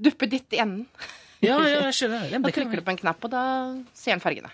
duppeditt 0.00 0.54
i 0.56 0.62
enden. 0.64 0.86
Ja, 1.42 1.56
ja, 1.66 1.78
jeg 1.88 1.94
skjønner. 1.98 2.28
Da 2.38 2.50
trykker 2.54 2.78
du 2.78 2.84
på 2.86 2.92
en 2.94 3.00
knapp, 3.00 3.24
og 3.26 3.32
da 3.34 3.42
ser 3.98 4.14
han 4.16 4.22
fargene. 4.22 4.50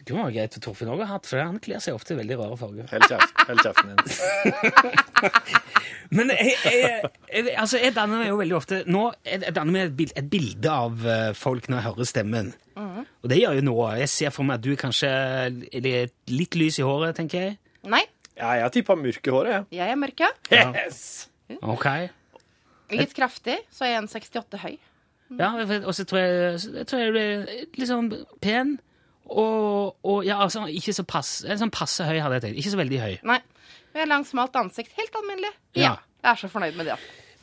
det 0.00 0.06
kunne 0.08 0.22
være 0.24 0.32
greit 0.38 0.54
for 0.56 0.62
Torfinn 0.64 0.88
òg 0.88 1.02
å 1.02 1.04
ha 1.06 1.18
hatt, 1.18 1.26
for 1.28 1.36
han 1.44 1.58
kler 1.60 1.82
seg 1.84 1.92
ofte 1.98 2.14
i 2.14 2.18
veldig 2.22 2.38
rare 2.40 2.56
farger. 2.56 2.86
Hold 2.88 3.04
kjeft- 3.10 3.42
hold 3.50 3.60
kjeften 3.60 3.90
din. 3.92 4.00
Men 6.16 6.32
jeg, 6.34 6.54
jeg, 6.64 7.10
jeg, 7.30 7.44
altså, 7.60 7.78
jeg 7.78 7.92
danner 7.94 8.18
meg 8.22 8.30
jo 8.32 8.38
veldig 8.40 8.56
ofte 8.56 8.78
Nå 8.90 9.02
jeg, 9.22 9.44
danner 9.54 9.70
meg 9.76 9.84
et, 9.84 9.92
bild, 10.00 10.14
et 10.18 10.30
bilde 10.32 10.72
av 10.72 11.04
eh, 11.06 11.28
folk 11.38 11.68
når 11.70 11.78
jeg 11.78 11.86
hører 11.90 12.08
stemmen. 12.10 12.48
Og 12.80 13.28
det 13.30 13.36
gjør 13.42 13.58
jo 13.60 13.64
noe. 13.68 13.90
Jeg 14.00 14.08
ser 14.10 14.32
for 14.32 14.48
meg 14.48 14.56
at 14.58 14.64
du 14.64 14.72
kanskje 14.80 15.10
er 15.12 15.52
litt 15.52 16.56
lys 16.56 16.80
i 16.80 16.86
håret, 16.86 17.12
tenker 17.20 17.44
jeg. 17.44 17.58
Nei, 17.92 18.02
Ja, 18.40 18.54
jeg 18.62 18.72
tippa 18.78 18.96
mørk 18.96 19.20
i 19.28 19.34
håret, 19.34 19.52
jeg. 19.52 19.66
jeg 19.82 19.92
er 19.92 19.98
mørk, 20.00 20.22
ja. 20.24 20.30
Yes! 20.56 21.02
Ok. 21.60 21.86
Litt 22.96 23.12
kraftig, 23.14 23.58
så 23.74 23.84
er 23.84 23.92
jeg 23.98 24.06
1,68 24.08 24.62
høy. 24.64 24.78
Ja, 25.38 25.52
og 25.84 25.92
så 25.94 26.04
tror 26.08 26.20
jeg, 26.20 26.60
jeg 26.80 26.86
tror 26.90 27.02
jeg 27.04 27.66
litt 27.78 27.88
sånn 27.90 28.10
pen. 28.42 28.78
Og, 29.30 29.94
og 30.02 30.24
ja, 30.26 30.40
altså, 30.42 30.64
ikke 30.66 30.94
så 30.96 31.04
pass, 31.06 31.40
en 31.46 31.60
sånn 31.60 31.70
passe 31.74 32.06
høy, 32.06 32.16
hadde 32.18 32.40
jeg 32.40 32.46
tenkt. 32.48 32.62
Ikke 32.62 32.72
så 32.72 32.80
veldig 32.80 33.02
høy. 33.02 33.12
Nei. 33.30 33.40
Vi 33.90 34.02
har 34.02 34.10
langt, 34.10 34.28
smalt 34.30 34.56
ansikt. 34.58 34.94
Helt 34.98 35.14
alminnelig. 35.18 35.52
Ja. 35.78 35.82
Ja. 35.82 35.92
Jeg 36.20 36.32
er 36.32 36.40
så 36.42 36.50
fornøyd 36.52 36.78
med 36.78 36.90
det. 36.90 36.96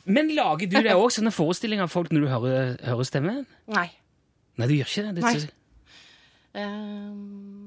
Men 0.08 0.32
lager 0.36 0.68
du 0.68 0.76
deg 0.78 0.94
òg 0.96 1.10
sånne 1.12 1.32
forestillinger 1.34 1.88
av 1.88 1.92
folk 1.92 2.12
når 2.14 2.24
du 2.24 2.28
hører, 2.32 2.74
hører 2.88 3.08
stemmen? 3.08 3.42
Nei. 3.72 3.88
Nei, 4.58 4.68
du 4.68 4.76
gjør 4.78 4.92
ikke 4.92 5.08
det. 5.08 5.24
Nei. 5.24 5.38
det 5.38 5.54
Uh, 6.58 7.12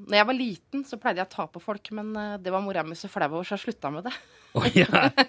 når 0.09 0.15
jeg 0.17 0.27
var 0.27 0.35
liten, 0.35 0.81
så 0.83 0.97
pleide 0.99 1.21
jeg 1.21 1.29
å 1.29 1.31
ta 1.31 1.43
på 1.47 1.61
folk, 1.63 1.91
men 1.95 2.09
eh, 2.17 2.31
det 2.41 2.51
var 2.51 2.63
mora 2.65 2.81
mi 2.83 2.97
så 2.97 3.07
flau 3.07 3.27
over, 3.29 3.45
så 3.47 3.53
jeg 3.55 3.61
slutta 3.67 3.91
med 3.93 4.07
det. 4.09 4.11
Oh, 4.57 4.65
ja. 4.75 4.87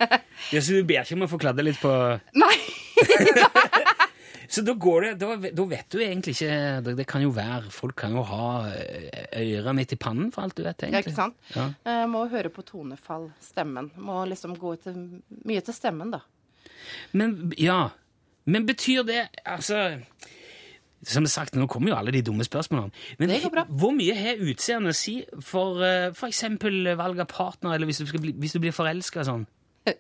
ja, 0.55 0.63
så 0.65 0.81
du 0.81 0.89
ber 0.89 1.05
ikke 1.05 1.19
om 1.21 1.27
å 1.29 1.31
få 1.31 1.39
kladde 1.39 1.63
litt 1.63 1.79
på 1.79 1.93
Nei! 2.41 2.57
Så 4.53 4.61
da 4.61 4.75
går 4.77 5.07
det, 5.07 5.13
da, 5.23 5.33
da 5.57 5.65
vet 5.65 5.89
du 5.93 6.03
egentlig 6.03 6.35
ikke 6.37 6.57
det, 6.85 6.93
det 6.99 7.07
kan 7.09 7.23
jo 7.25 7.31
være 7.33 7.71
Folk 7.73 7.97
kan 8.03 8.13
jo 8.13 8.25
ha 8.29 8.49
eh, 8.69 9.39
øra 9.57 9.73
midt 9.77 9.95
i 9.97 10.01
pannen, 10.01 10.29
for 10.35 10.45
alt 10.45 10.59
du 10.59 10.65
vet. 10.67 10.85
egentlig. 10.85 10.99
Ja, 10.99 11.01
ikke 11.07 11.17
sant? 11.17 11.39
Ja. 11.57 11.71
Uh, 11.89 12.05
må 12.13 12.27
høre 12.29 12.53
på 12.53 12.65
tonefall, 12.69 13.31
stemmen. 13.41 13.89
Må 13.97 14.23
liksom 14.29 14.59
gå 14.61 14.75
til, 14.85 14.99
mye 15.49 15.65
til 15.65 15.77
stemmen, 15.77 16.13
da. 16.13 16.21
Men 17.17 17.55
ja, 17.57 17.95
men 18.45 18.65
betyr 18.67 19.05
det 19.07 19.21
Altså 19.47 20.01
Som 21.07 21.27
sagt, 21.31 21.55
nå 21.55 21.69
kommer 21.71 21.93
jo 21.93 21.97
alle 21.97 22.13
de 22.15 22.23
dumme 22.27 22.45
spørsmålene. 22.45 22.91
Men 23.19 23.33
hvor 23.71 23.95
mye 23.95 24.15
har 24.19 24.43
utseendet 24.43 24.93
å 24.93 24.99
si 24.99 25.17
for 25.41 25.81
uh, 25.81 26.13
for 26.13 26.29
eksempel 26.29 26.93
valg 27.01 27.25
av 27.25 27.33
partner, 27.33 27.73
eller 27.75 27.89
hvis 27.89 28.05
du, 28.05 28.19
bli, 28.21 28.37
hvis 28.37 28.53
du 28.53 28.61
blir 28.63 28.77
forelska 28.77 29.25
sånn? 29.27 29.49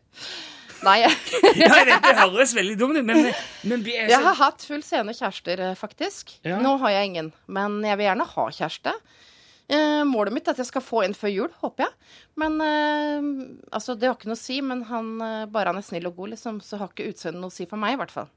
Nei, 0.83 0.99
Ja, 1.07 1.73
jeg 1.79 1.89
vet 1.89 2.07
det 2.07 2.15
høres 2.19 2.55
veldig 2.57 2.77
dumt 2.81 2.99
ut, 2.99 3.07
men, 3.07 3.29
men 3.69 3.85
jeg 3.87 4.09
jeg 4.11 4.23
har 4.25 4.39
hatt 4.39 4.65
full 4.67 4.83
scene 4.87 5.15
kjærester, 5.17 5.62
eh, 5.71 5.77
faktisk. 5.79 6.35
Ja. 6.47 6.59
Nå 6.62 6.77
har 6.83 6.97
jeg 6.97 7.12
ingen, 7.12 7.33
men 7.47 7.81
jeg 7.87 8.01
vil 8.01 8.11
gjerne 8.11 8.29
ha 8.35 8.47
kjæreste. 8.59 8.97
Eh, 9.73 10.03
målet 10.05 10.35
mitt 10.35 10.49
er 10.49 10.57
at 10.57 10.61
jeg 10.61 10.69
skal 10.69 10.85
få 10.85 11.05
en 11.07 11.15
før 11.17 11.33
jul, 11.33 11.57
håper 11.62 11.87
jeg. 11.87 12.12
Men 12.43 12.59
eh, 12.67 13.31
altså, 13.73 13.97
det 13.97 14.11
har 14.11 14.19
ikke 14.19 14.33
noe 14.33 14.39
å 14.39 14.43
si, 14.43 14.59
men 14.65 14.85
han, 14.91 15.15
eh, 15.25 15.49
bare 15.53 15.73
han 15.73 15.81
er 15.81 15.87
snill 15.87 16.11
og 16.11 16.19
god, 16.19 16.35
liksom, 16.35 16.61
så 16.65 16.81
har 16.83 16.93
ikke 16.93 17.09
utseendet 17.12 17.41
noe 17.41 17.53
å 17.53 17.55
si 17.55 17.69
for 17.71 17.81
meg, 17.81 17.97
i 17.97 18.01
hvert 18.03 18.15
fall. 18.15 18.31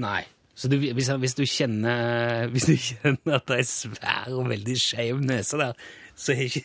Nei. 0.00 0.22
Så 0.60 0.68
du, 0.68 0.76
hvis, 0.80 1.08
hvis, 1.22 1.36
du 1.38 1.44
kjenner, 1.48 2.48
hvis 2.52 2.66
du 2.68 2.74
kjenner 2.74 3.38
at 3.38 3.46
det 3.48 3.60
er 3.62 3.68
svær 3.68 4.34
og 4.34 4.50
veldig 4.50 4.76
skeiv 4.80 5.22
nese 5.24 5.60
der, 5.60 5.90
så, 6.20 6.34
har 6.36 6.44
ikke, 6.50 6.62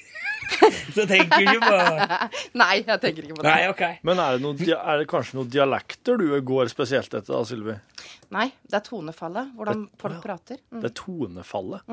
så 0.97 1.05
tenker 1.07 1.39
du 1.39 1.47
ikke 1.47 1.69
på 1.69 1.79
Nei, 2.59 2.73
jeg 2.81 2.99
tenker 3.03 3.23
ikke 3.23 3.37
på 3.39 3.45
det. 3.45 3.49
Nei, 3.49 3.63
okay. 3.71 3.97
Men 4.07 4.19
er 4.21 4.35
det, 4.37 4.43
noe, 4.43 4.67
er 4.75 5.01
det 5.01 5.07
kanskje 5.11 5.39
noen 5.39 5.51
dialekter 5.53 6.19
du 6.21 6.27
går 6.51 6.71
spesielt 6.73 7.09
etter, 7.13 7.31
da, 7.31 7.41
Sylvi? 7.47 7.77
Nei, 8.35 8.49
det 8.67 8.79
er 8.81 8.85
tonefallet, 8.85 9.51
hvordan 9.57 9.87
folk 10.01 10.19
prater. 10.23 10.59
Mm. 10.69 10.81
Det 10.83 10.91
er 10.91 10.95
tonefallet. 10.99 11.91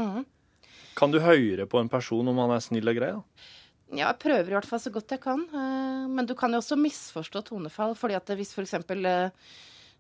Kan 0.99 1.15
du 1.15 1.21
høre 1.25 1.65
på 1.71 1.81
en 1.81 1.89
person 1.93 2.29
om 2.29 2.41
han 2.43 2.53
er 2.57 2.65
snill 2.65 2.91
og 2.93 2.99
grei? 2.99 3.13
da? 3.15 3.51
Ja, 3.93 4.07
jeg 4.09 4.19
prøver 4.25 4.49
i 4.49 4.57
hvert 4.57 4.69
fall 4.69 4.81
så 4.81 4.91
godt 4.93 5.13
jeg 5.13 5.21
kan. 5.21 5.43
eh, 5.53 6.05
Men 6.09 6.27
du 6.29 6.35
kan 6.39 6.53
jo 6.53 6.61
også 6.63 6.79
misforstå 6.81 7.43
tonefall. 7.51 7.95
fordi 7.97 8.17
at 8.17 8.31
hvis 8.37 8.53
f.eks. 8.57 8.75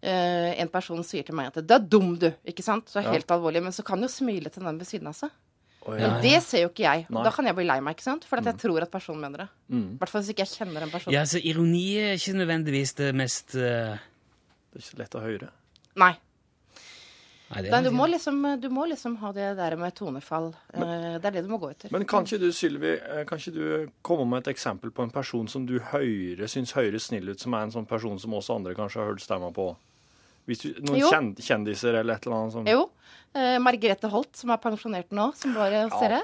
en 0.02 0.68
person 0.72 1.02
sier 1.06 1.22
til 1.28 1.36
meg 1.38 1.52
at 1.52 1.60
'du 1.62 1.74
er 1.74 1.78
dum, 1.78 2.16
du', 2.18 2.32
ikke 2.48 2.64
sant? 2.64 2.88
Så 2.88 2.98
er 2.98 3.04
det 3.06 3.12
helt 3.20 3.30
alvorlig, 3.30 3.62
men 3.62 3.72
så 3.72 3.84
kan 3.84 4.00
du 4.00 4.08
jo 4.08 4.12
smile 4.12 4.50
til 4.50 4.64
den 4.64 4.78
ved 4.80 4.86
siden 4.88 5.06
av 5.08 5.14
seg. 5.14 5.30
Å, 5.82 5.96
Men 5.98 6.18
det 6.22 6.36
ser 6.46 6.64
jo 6.64 6.70
ikke 6.70 6.84
jeg. 6.84 7.06
Nei. 7.10 7.22
Da 7.26 7.32
kan 7.34 7.48
jeg 7.48 7.56
bli 7.58 7.66
lei 7.66 7.80
meg, 7.82 7.96
ikke 7.96 8.06
sant? 8.06 8.26
For 8.28 8.38
at 8.38 8.46
jeg 8.46 8.60
tror 8.62 8.84
at 8.84 8.92
personen 8.92 9.24
mener 9.24 9.44
det. 9.44 9.48
I 9.74 9.80
hvert 9.98 10.12
fall 10.12 10.22
hvis 10.22 10.34
ikke 10.34 10.44
jeg 10.44 10.52
kjenner 10.60 10.86
en 10.86 10.92
person. 10.92 11.14
Ja, 11.14 11.24
så 11.26 11.42
ironi 11.42 11.86
er 11.98 12.14
ikke 12.18 12.36
nødvendigvis 12.38 12.94
det 13.00 13.08
mest 13.18 13.56
uh... 13.58 13.96
Det 14.72 14.78
er 14.78 14.86
ikke 14.86 15.00
lett 15.02 15.16
å 15.18 15.24
høre. 15.24 15.48
Nei. 16.00 16.14
Nei, 17.52 17.62
det 17.66 17.72
Nei, 17.74 17.82
du, 17.84 17.90
må 17.92 18.06
liksom, 18.08 18.38
du 18.62 18.68
må 18.72 18.86
liksom 18.88 19.18
ha 19.20 19.30
det 19.36 19.50
der 19.58 19.74
med 19.76 19.92
tonefall. 19.98 20.52
Men, 20.72 21.18
det 21.20 21.28
er 21.28 21.34
det 21.36 21.42
du 21.44 21.50
må 21.50 21.58
gå 21.60 21.68
etter. 21.74 21.92
Men 21.92 22.06
kan 22.08 22.24
ikke 22.24 22.38
du, 22.40 22.48
Sylvi, 22.56 22.94
eh, 22.96 23.24
kan 23.28 23.42
ikke 23.42 23.52
du 23.52 23.90
komme 24.06 24.24
med 24.30 24.46
et 24.46 24.54
eksempel 24.54 24.94
på 24.94 25.04
en 25.04 25.12
person 25.12 25.50
som 25.52 25.66
du 25.68 25.74
hører, 25.90 26.46
syns 26.48 26.72
høres 26.78 27.10
snill 27.10 27.28
ut, 27.28 27.42
som 27.42 27.52
er 27.58 27.66
en 27.66 27.74
sånn 27.74 27.88
person 27.90 28.16
som 28.22 28.38
også 28.38 28.56
andre 28.56 28.72
kanskje 28.78 29.02
har 29.02 29.12
hørt 29.12 29.24
stemma 29.24 29.52
på? 29.52 29.68
Hvis 30.48 30.64
du, 30.64 30.70
noen 30.88 31.02
Jo. 31.02 31.10
kjendiser 31.44 32.00
eller 32.00 32.16
et 32.16 32.24
eller 32.26 32.38
annet 32.38 32.56
som 32.56 32.66
Jo. 32.66 32.86
Eh, 33.34 33.56
Margrethe 33.64 34.10
Holt, 34.12 34.34
som 34.36 34.52
er 34.52 34.60
pensjonert 34.62 35.12
nå, 35.14 35.30
som 35.38 35.54
bare 35.56 35.86
hos 35.86 35.98
dere. 36.02 36.22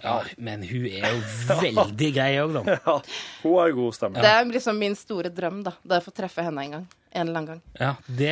Ja, 0.00 0.14
men 0.40 0.62
hun 0.64 0.86
er 0.88 1.12
jo 1.12 1.58
veldig 1.60 2.08
grei 2.16 2.30
òg, 2.40 2.54
da. 2.56 2.62
Ja, 2.86 2.94
hun 3.42 3.56
har 3.58 3.74
god 3.76 3.96
stemme. 3.96 4.22
Det 4.24 4.30
er 4.32 4.46
liksom 4.48 4.78
min 4.80 4.96
store 4.96 5.28
drøm, 5.32 5.60
da. 5.66 5.74
Det 5.84 5.98
er 5.98 6.02
å 6.02 6.06
få 6.06 6.14
treffe 6.16 6.44
henne 6.46 6.64
en 6.64 6.76
gang. 6.78 6.86
En 7.10 7.26
eller 7.26 7.40
annen 7.40 7.48
gang. 7.50 7.60
Ja, 7.74 7.90
det 8.06 8.30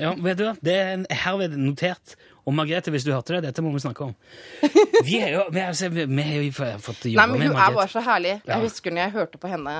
ja, 0.00 0.10
Vet 0.18 0.40
du 0.40 0.44
hva, 0.48 0.54
det 0.60 0.74
er 0.74 1.04
herved 1.22 1.54
notert. 1.60 2.16
Og 2.48 2.56
Margrethe, 2.56 2.90
hvis 2.92 3.04
du 3.06 3.12
hørte 3.14 3.36
det, 3.36 3.44
dette 3.46 3.62
må 3.62 3.70
vi 3.72 3.82
snakke 3.84 4.08
om. 4.08 4.14
Vi 5.06 5.20
har 5.22 5.36
jo, 5.36 5.44
vi, 5.54 5.60
er, 5.62 5.76
vi 5.92 6.06
vi 6.10 6.24
har 6.26 6.40
jo 6.42 6.80
fått 6.82 7.04
Nei, 7.06 7.12
jobba 7.14 7.26
men 7.30 7.38
med 7.44 7.52
hun 7.52 7.60
er 7.62 7.76
bare 7.76 7.92
så 7.92 8.02
herlig. 8.04 8.32
Ja. 8.42 8.56
Jeg 8.56 8.64
husker 8.66 8.96
når 8.96 9.04
jeg 9.04 9.14
hørte 9.14 9.40
på 9.40 9.50
henne 9.52 9.74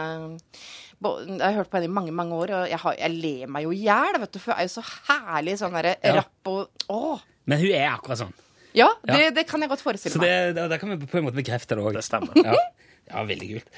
Jeg 1.00 1.40
har 1.42 1.56
hørt 1.56 1.72
på 1.72 1.80
henne 1.80 1.88
i 1.90 1.94
mange, 1.98 2.14
mange 2.14 2.36
år, 2.36 2.52
og 2.60 2.70
jeg, 2.70 2.80
har, 2.84 2.96
jeg 3.00 3.16
ler 3.16 3.50
meg 3.52 3.66
jo 3.66 3.72
i 3.74 3.82
hjel, 3.88 4.20
vet 4.22 4.32
du. 4.36 4.38
For 4.38 4.52
hun 4.54 4.60
er 4.62 4.68
jo 4.68 4.74
så 4.76 4.86
herlig 5.10 5.56
sånn 5.60 5.76
derre 5.76 5.96
Ja. 6.04 6.14
rapp 6.20 6.52
og 6.52 6.86
Åh! 6.94 7.26
Men 7.46 7.58
hun 7.62 7.70
er 7.72 7.88
akkurat 7.94 8.18
sånn. 8.20 8.34
Ja, 8.76 8.88
Ja. 9.08 9.16
det, 9.16 9.34
det 9.34 9.46
kan 9.48 9.60
jeg 9.60 9.68
godt 9.72 9.80
forestille 9.82 10.12
Så 10.14 10.20
meg. 10.20 10.28
det, 10.28 10.54
da, 10.54 10.68
da 10.68 10.76
kan 10.78 10.92
vi 10.92 11.06
på 11.06 11.18
en 11.18 11.24
måte 11.26 11.34
bekrefte 11.40 11.74
det 11.74 11.82
òg. 11.82 11.92
Det 11.96 12.04
stemmer. 12.06 12.34
Ja. 12.44 12.54
Ja, 13.10 13.24
veldig 13.26 13.48
kult. 13.54 13.68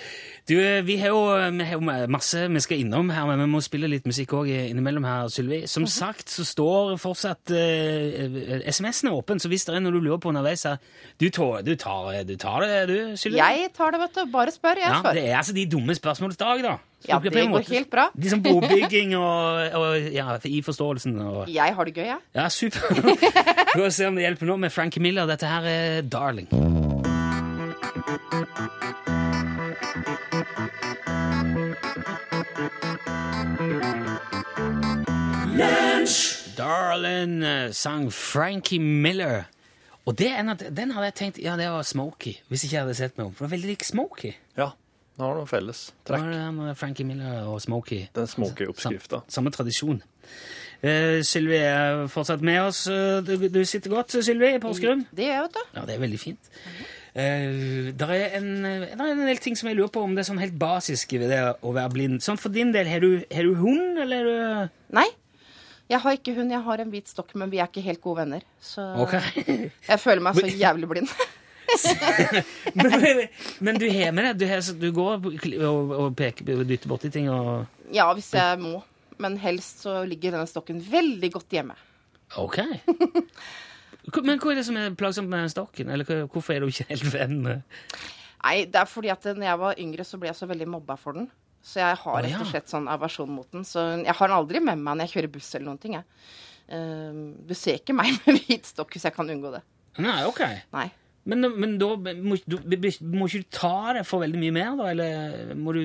Du, 0.48 0.56
vi 0.82 0.96
har 0.98 1.12
jo, 1.14 1.20
vi 1.54 1.64
har 1.64 1.76
jo 1.78 2.06
masse 2.10 2.48
vi 2.50 2.60
skal 2.60 2.80
innom 2.82 3.10
her, 3.14 3.26
men 3.30 3.38
vi 3.38 3.46
må 3.52 3.60
spille 3.62 3.86
litt 3.88 4.04
musikk 4.10 4.32
òg 4.34 4.48
innimellom 4.50 5.04
her, 5.06 5.28
Sylvi. 5.30 5.60
Som 5.70 5.84
Mhm. 5.84 5.92
sagt 5.92 6.26
så 6.34 6.42
står 6.44 6.96
fortsatt 6.98 7.50
eh, 7.54 8.66
SMS-en 8.72 9.08
er 9.12 9.14
åpen, 9.20 9.38
så 9.38 9.48
hvis 9.48 9.64
det 9.64 9.76
er 9.76 9.80
noe 9.84 9.92
du 9.94 10.00
lurer 10.00 10.18
på 10.18 10.28
underveis 10.32 10.64
her 10.66 10.78
Du, 11.18 11.28
tå- 11.30 11.62
du, 11.62 11.76
tar, 11.76 12.24
du 12.24 12.34
tar 12.36 12.60
det, 12.66 12.80
du, 12.90 13.16
Sylvi? 13.16 13.38
Jeg 13.38 13.70
tar 13.76 13.92
det, 13.92 14.00
vet 14.00 14.14
du. 14.18 14.26
Bare 14.32 14.50
spør, 14.50 14.74
jeg 14.82 14.88
Ja, 14.90 14.98
spør. 15.00 15.14
det 15.14 15.28
er 15.30 15.36
altså 15.38 15.54
de 15.54 15.66
dumme 15.66 15.94
spørsmålets 15.94 16.36
dag, 16.42 16.62
da. 16.62 16.76
Så 17.02 17.08
Ja, 17.08 17.18
dere 17.18 17.30
det 17.34 17.42
en 17.44 17.52
går 17.52 17.68
helt 17.70 17.90
bra. 17.90 18.08
Liksom 18.18 18.42
bobygging 18.42 19.14
og, 19.14 19.72
og 19.78 20.12
ja, 20.12 20.36
i 20.44 20.60
forståelsen 20.62 21.18
og 21.22 21.48
Jeg 21.48 21.74
har 21.74 21.84
det 21.84 21.94
gøy, 21.94 22.04
jeg. 22.10 22.18
Ja, 22.34 22.48
super. 22.48 22.80
Vi 23.74 23.80
får 23.80 23.90
se 23.94 24.06
om 24.10 24.14
det 24.18 24.26
hjelper 24.26 24.46
nå 24.50 24.56
med 24.58 24.72
Frankie 24.74 25.00
Miller. 25.02 25.26
Dette 25.26 25.46
her 25.46 25.62
er 25.70 26.02
Darling. 26.02 26.48
Darling 36.57 37.43
eh, 37.43 37.71
sang 37.73 38.12
Frankie 38.12 38.79
Miller. 38.79 39.43
Og 40.05 40.19
det, 40.19 40.29
er 40.31 40.41
en 40.43 40.52
den 40.59 40.91
hadde 40.91 41.09
jeg 41.09 41.14
tenkt 41.14 41.38
Ja, 41.43 41.57
det 41.57 41.69
var 41.71 41.83
Smokey, 41.87 42.35
hvis 42.50 42.64
ikke 42.67 42.76
jeg 42.76 42.85
hadde 42.85 42.95
sett 42.99 43.19
meg 43.19 43.26
om. 43.26 43.35
For 43.35 43.45
det 43.45 43.50
var 43.50 43.57
veldig 43.57 43.71
lik 43.71 43.85
Smokey. 43.87 44.33
Ja, 44.59 44.73
det 45.17 45.25
har 45.25 45.38
noe 45.38 45.49
felles. 45.50 45.85
Det 46.02 46.12
Trekk. 46.12 46.25
var 46.25 46.33
den, 46.35 46.61
eh, 46.69 46.75
Frankie 46.75 47.07
Miller 47.07 47.49
og 47.49 47.61
Smokey. 47.62 48.07
Den 48.14 48.26
Smokey-oppskrifta. 48.26 49.23
Samme 49.29 49.50
tradisjon. 49.55 50.02
Uh, 50.83 51.23
Sylvi 51.23 51.61
er 51.62 52.09
fortsatt 52.11 52.41
med 52.43 52.59
oss. 52.61 52.85
Du, 53.23 53.37
du 53.49 53.64
sitter 53.64 53.91
godt, 53.91 54.17
Sylvi, 54.19 54.57
i 54.57 54.59
Porsgrunn? 54.59 55.07
Det 55.14 55.29
gjør 55.29 55.37
jeg, 55.37 55.45
vet 55.45 55.55
du. 55.55 55.76
Ja, 55.79 55.85
det 55.87 55.95
er 55.95 56.02
veldig 56.02 56.19
fint. 56.19 56.50
Uh, 57.12 57.90
det 57.92 58.07
er, 58.09 58.38
en, 58.38 58.64
er 58.64 59.02
en 59.04 59.26
del 59.26 59.40
ting 59.42 59.57
som 59.59 59.69
jeg 59.69 59.76
lurer 59.76 59.90
på 59.92 60.00
om 60.00 60.14
det 60.16 60.23
er 60.23 60.31
sånn 60.31 60.40
helt 60.40 60.57
basisk 60.61 61.12
ved 61.19 61.28
det 61.33 61.42
å 61.61 61.75
være 61.75 61.92
blind. 61.92 62.23
Sånn 62.25 62.40
For 62.40 62.54
din 62.54 62.73
del, 62.73 62.88
har 62.88 63.04
du, 63.04 63.21
har 63.28 63.49
du 63.49 63.59
hund, 63.61 64.00
eller 64.00 64.23
er 64.23 64.31
du 64.31 64.97
Nei. 64.97 65.09
Jeg 65.92 66.00
har 66.00 66.16
ikke 66.16 66.33
hund, 66.38 66.52
jeg 66.54 66.64
har 66.64 66.81
en 66.81 66.92
hvit 66.92 67.11
stokk, 67.11 67.35
men 67.37 67.50
vi 67.52 67.59
er 67.61 67.69
ikke 67.69 67.85
helt 67.85 68.00
gode 68.00 68.23
venner. 68.23 68.45
Så 68.64 68.85
okay. 69.02 69.45
jeg 69.90 70.00
føler 70.00 70.25
meg 70.25 70.38
så 70.38 70.49
jævlig 70.49 70.88
blind. 70.88 71.12
men, 72.78 73.21
men 73.64 73.78
du 73.81 73.85
har 73.92 74.12
med 74.16 74.31
det? 74.40 74.49
Du, 74.71 74.73
du 74.81 74.88
går 74.97 75.21
og, 75.21 75.92
og 75.99 76.16
peker 76.16 76.64
dytter 76.64 76.90
borti 76.90 77.09
ting 77.12 77.31
og 77.33 77.64
ja, 77.92 78.09
hvis 78.16 78.33
jeg 78.35 78.61
må. 78.61 78.81
Men 79.21 79.37
helst 79.40 79.85
så 79.85 80.00
ligger 80.09 80.35
denne 80.35 80.49
stokken 80.49 80.81
veldig 80.81 81.31
godt 81.35 81.52
hjemme. 81.54 81.76
Ok. 82.40 82.59
Men 84.23 84.40
hva 84.42 84.50
er 84.50 84.59
det 84.59 84.66
som 84.66 84.78
er 84.80 84.97
plagsomt 84.99 85.30
med 85.30 85.44
den 85.44 85.52
stokken? 85.52 85.92
Eller 85.94 86.26
hvorfor 86.26 86.56
er 86.56 86.64
du 86.64 86.73
ikke 86.73 86.88
helt 86.88 87.06
venn 87.12 87.38
med 87.44 87.62
Nei, 88.42 88.64
det 88.66 88.80
er 88.80 88.88
fordi 88.90 89.12
at 89.12 89.28
når 89.30 89.47
jeg 89.47 89.59
var 89.61 89.78
yngre, 89.78 90.04
så 90.06 90.18
ble 90.18 90.26
jeg 90.26 90.35
så 90.35 90.49
veldig 90.50 90.66
mobba 90.66 90.97
for 90.99 91.14
den. 91.14 91.28
Så 91.62 91.78
jeg 91.78 91.99
har 92.00 92.16
rett 92.25 92.40
og 92.42 92.49
slett 92.50 92.73
sånn 92.73 92.88
aversjon 92.90 93.30
mot 93.30 93.47
den. 93.54 93.62
Så 93.66 93.85
jeg 94.00 94.16
har 94.18 94.32
den 94.32 94.35
aldri 94.35 94.59
med 94.59 94.80
meg 94.80 94.97
når 94.99 95.06
jeg 95.06 95.12
kjører 95.12 95.30
buss 95.37 95.52
eller 95.54 95.68
noen 95.68 95.78
ting. 95.78 95.94
Jeg. 95.94 96.09
Uh, 96.73 97.21
du 97.47 97.54
ser 97.54 97.78
ikke 97.78 97.94
meg 97.94 98.11
med 98.25 98.40
hvit 98.49 98.66
stokk 98.66 98.97
hvis 98.97 99.06
jeg 99.06 99.14
kan 99.14 99.30
unngå 99.30 99.54
det. 99.54 99.62
Nei, 100.02 100.18
ok. 100.26 100.42
Nei. 100.75 100.88
Men, 101.28 101.47
men 101.54 101.76
da 101.78 101.92
må, 101.94 102.35
du, 102.50 102.56
må 102.66 103.28
ikke 103.28 103.44
du 103.44 103.50
ta 103.54 103.92
det 103.94 104.02
for 104.09 104.25
veldig 104.25 104.40
mye 104.42 104.54
mer, 104.56 104.73
da? 104.80 104.88
Eller 104.90 105.52
må 105.54 105.75
du 105.76 105.85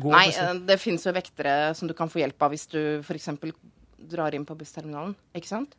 gå 0.00 0.14
Nei, 0.14 0.30
eh, 0.32 0.54
det 0.64 0.78
fins 0.80 1.04
jo 1.04 1.12
vektere 1.12 1.74
som 1.76 1.90
du 1.90 1.92
kan 1.96 2.08
få 2.08 2.22
hjelp 2.22 2.46
av 2.46 2.54
hvis 2.54 2.64
du 2.72 2.80
f.eks. 3.02 3.28
drar 4.14 4.36
inn 4.36 4.46
på 4.48 4.56
bussterminalen. 4.56 5.12
Ikke 5.36 5.50
sant? 5.50 5.76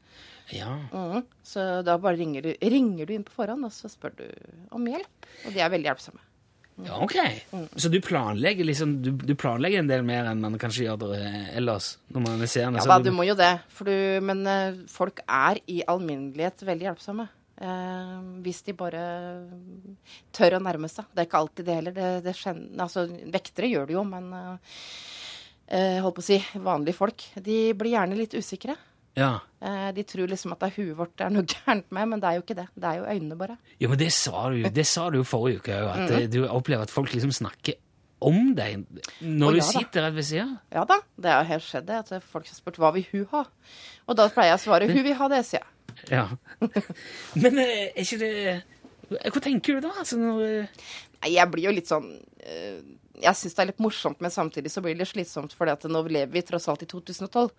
Ja. 0.54 0.76
Mm. 0.92 1.26
Så 1.44 1.64
da 1.86 1.98
bare 2.02 2.20
ringer 2.20 2.46
du, 2.46 2.54
ringer 2.62 3.10
du 3.10 3.16
inn 3.16 3.26
på 3.26 3.34
forhånd, 3.36 3.66
og 3.66 3.74
så 3.74 3.90
spør 3.92 4.16
du 4.20 4.26
om 4.76 4.86
hjelp. 4.90 5.30
Og 5.46 5.56
de 5.56 5.62
er 5.64 5.72
veldig 5.74 5.90
hjelpsomme. 5.90 6.22
ja, 6.86 6.98
ok. 7.00 7.16
Så 7.80 7.90
du 7.90 8.02
planlegger 8.04 8.68
liksom 8.68 8.98
du, 9.02 9.14
du 9.16 9.34
planlegger 9.40 9.80
en 9.80 9.90
del 9.90 10.04
mer 10.06 10.28
enn 10.30 10.44
man 10.44 10.60
kanskje 10.62 10.90
gjør 10.90 11.00
det 11.06 11.22
ellers? 11.56 11.96
Når 12.12 12.26
man 12.28 12.44
ser 12.44 12.54
seende? 12.58 12.84
Ja 12.84 12.98
da, 12.98 13.00
du 13.00 13.16
må 13.16 13.26
jo 13.28 13.38
det. 13.40 13.54
For 13.74 13.90
du, 13.90 14.22
men 14.28 14.46
eh, 14.50 14.84
folk 14.92 15.24
er 15.26 15.64
i 15.72 15.82
alminnelighet 15.88 16.66
veldig 16.68 16.92
hjelpsomme. 16.92 17.30
Eh, 17.56 18.16
hvis 18.44 18.66
de 18.68 18.74
bare 18.76 19.02
tør 20.36 20.58
å 20.58 20.64
nærme 20.64 20.90
seg. 20.92 21.08
Det 21.14 21.24
er 21.24 21.30
ikke 21.30 21.42
alltid 21.42 21.70
det 21.70 21.78
heller. 21.80 21.96
Det, 21.96 22.10
det 22.26 22.36
skjønner, 22.36 22.74
altså, 22.84 23.06
vektere 23.32 23.72
gjør 23.72 23.88
det 23.88 23.96
jo, 23.96 24.04
men 24.10 24.28
eh, 24.36 24.82
eh, 25.78 26.02
holdt 26.04 26.18
på 26.20 26.26
å 26.26 26.28
si 26.28 26.42
vanlige 26.60 27.00
folk. 27.00 27.30
De 27.46 27.60
blir 27.78 27.96
gjerne 27.96 28.20
litt 28.20 28.36
usikre. 28.36 28.76
Ja. 29.16 29.40
Eh, 29.64 29.92
de 29.96 30.04
tror 30.04 30.28
liksom 30.28 30.52
at 30.52 30.60
det 30.60 30.68
er 30.72 30.76
huet 30.84 30.98
vårt 31.00 31.14
det 31.18 31.26
er 31.26 31.32
noe 31.34 31.46
gærent 31.48 31.86
med, 31.96 32.08
men 32.12 32.20
det 32.22 32.28
er 32.30 32.36
jo 32.38 32.44
ikke 32.44 32.58
det. 32.60 32.68
Det 32.76 32.90
er 32.90 32.98
jo 33.00 33.06
øynene 33.14 33.38
bare. 33.40 33.58
Jo, 33.80 33.90
men 33.90 33.98
det 34.02 34.12
sa 34.14 34.50
du, 34.52 34.58
det 34.76 34.86
sa 34.88 35.10
du 35.10 35.18
jo 35.22 35.24
forrige 35.28 35.62
uke 35.64 35.78
òg, 35.80 35.90
at 35.94 36.10
Mhm. 36.10 36.20
eh, 36.20 36.28
du 36.28 36.40
opplever 36.48 36.84
at 36.84 36.92
folk 36.92 37.14
liksom 37.16 37.32
snakker 37.32 37.78
om 38.26 38.54
deg 38.56 38.86
når 39.22 39.56
ja, 39.56 39.62
du 39.62 39.66
sitter 39.68 40.02
rett 40.08 40.16
ved 40.16 40.24
sida. 40.26 40.46
Ja 40.74 40.84
da, 40.86 41.00
det 41.20 41.32
har 41.32 41.44
helt 41.50 41.64
skjedd 41.64 41.86
det. 41.88 41.98
At 42.12 42.24
folk 42.24 42.48
har 42.48 42.56
spurt 42.56 42.78
hva 42.82 42.92
vil 42.96 43.06
hun 43.12 43.26
ha? 43.32 43.46
Og 44.08 44.16
da 44.18 44.28
pleier 44.30 44.54
jeg 44.54 44.60
å 44.60 44.64
svare 44.66 44.88
hun 44.92 45.04
vil 45.04 45.16
ha 45.20 45.28
det, 45.30 45.42
sier 45.46 45.62
jeg. 45.62 46.10
Ja. 46.12 46.28
Men 47.42 47.60
eh, 47.60 47.92
er 47.96 48.02
ikke 48.04 48.20
det 48.20 48.64
Hva 49.32 49.42
tenker 49.42 49.78
du 49.78 49.86
da? 49.88 49.92
Altså, 50.02 50.18
når, 50.20 50.68
Nei, 51.22 51.30
jeg 51.36 51.52
blir 51.52 51.68
jo 51.70 51.72
litt 51.78 51.88
sånn 51.88 52.10
Jeg 53.24 53.38
syns 53.40 53.56
det 53.56 53.64
er 53.64 53.70
litt 53.72 53.84
morsomt, 53.84 54.20
men 54.24 54.34
samtidig 54.34 54.72
så 54.74 54.84
blir 54.84 54.96
det 54.96 55.04
litt 55.04 55.12
slitsomt, 55.12 55.54
for 55.56 55.70
nå 55.70 56.02
lever 56.08 56.34
vi 56.34 56.44
tross 56.46 56.68
alt 56.72 56.84
i 56.84 56.90
2012. 56.90 57.50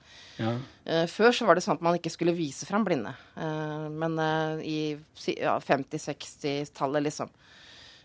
ja. 0.42 0.56
Uh, 0.86 1.06
før 1.10 1.32
så 1.34 1.46
var 1.48 1.58
det 1.58 1.64
sånn 1.64 1.78
at 1.78 1.82
man 1.82 1.96
ikke 1.98 2.12
skulle 2.14 2.36
vise 2.36 2.68
fram 2.68 2.84
blinde. 2.86 3.10
Uh, 3.34 3.88
men 3.90 4.18
uh, 4.20 4.62
i 4.62 4.96
ja, 5.34 5.56
50-60-tallet, 5.58 7.06
liksom. 7.08 7.32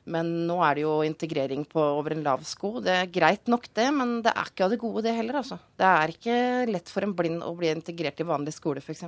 Men 0.09 0.31
nå 0.47 0.55
er 0.65 0.79
det 0.79 0.85
jo 0.85 0.93
integrering 1.05 1.65
på 1.69 1.81
over 1.81 2.15
en 2.15 2.23
lav 2.25 2.41
sko. 2.47 2.79
Det 2.81 2.93
er 3.03 3.11
greit 3.13 3.51
nok, 3.51 3.67
det, 3.77 3.89
men 3.93 4.15
det 4.25 4.33
er 4.33 4.49
ikke 4.49 4.65
av 4.65 4.73
det 4.73 4.79
gode, 4.81 5.03
det 5.05 5.13
heller, 5.17 5.41
altså. 5.43 5.59
Det 5.77 5.89
er 5.89 6.15
ikke 6.15 6.37
lett 6.71 6.89
for 6.89 7.05
en 7.05 7.13
blind 7.17 7.45
å 7.45 7.53
bli 7.57 7.69
integrert 7.69 8.23
i 8.23 8.27
vanlig 8.31 8.55
skole, 8.57 8.81
f.eks. 8.81 9.05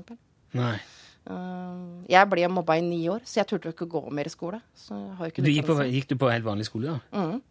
Nei. 0.60 0.75
Uh, 1.23 2.03
jeg 2.12 2.27
ble 2.27 2.45
mobba 2.51 2.75
i 2.77 2.84
ni 2.84 2.99
år, 3.10 3.23
så 3.25 3.39
jeg 3.39 3.49
turte 3.49 3.69
jo 3.69 3.73
ikke 3.73 3.88
å 3.88 3.93
gå 3.95 4.03
mer 4.13 4.27
i 4.27 4.34
skole. 4.34 4.60
Så 4.77 4.97
jeg 4.99 5.17
har 5.17 5.32
ikke 5.32 5.45
Du 5.45 5.49
gikk, 5.49 5.65
på, 5.69 5.79
gikk 5.88 6.10
du 6.12 6.17
på 6.19 6.29
helt 6.29 6.45
vanlig 6.45 6.67
skole, 6.67 6.93
da? 6.93 7.17
Mm, 7.17 7.41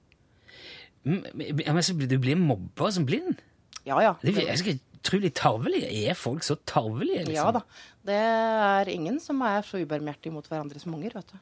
Du 1.05 2.19
blir 2.23 2.39
mobba 2.39 2.91
som 2.95 3.07
blind? 3.09 3.41
Ja, 3.87 3.99
ja. 4.03 4.13
Det 4.23 4.37
er 4.37 4.53
ganske 4.53 4.77
utrolig 5.03 5.33
tarvelig. 5.35 5.83
Er 5.91 6.19
folk 6.19 6.45
så 6.47 6.57
tarvelige, 6.69 7.25
liksom? 7.27 7.39
Ja 7.41 7.49
da. 7.57 7.65
Det 8.07 8.19
er 8.19 8.91
ingen 8.93 9.19
som 9.23 9.41
er 9.47 9.65
så 9.67 9.81
ubarmhjertige 9.83 10.35
mot 10.35 10.47
hverandre 10.47 10.79
som 10.83 10.95
unger, 10.95 11.17
vet 11.19 11.35
du. 11.35 11.41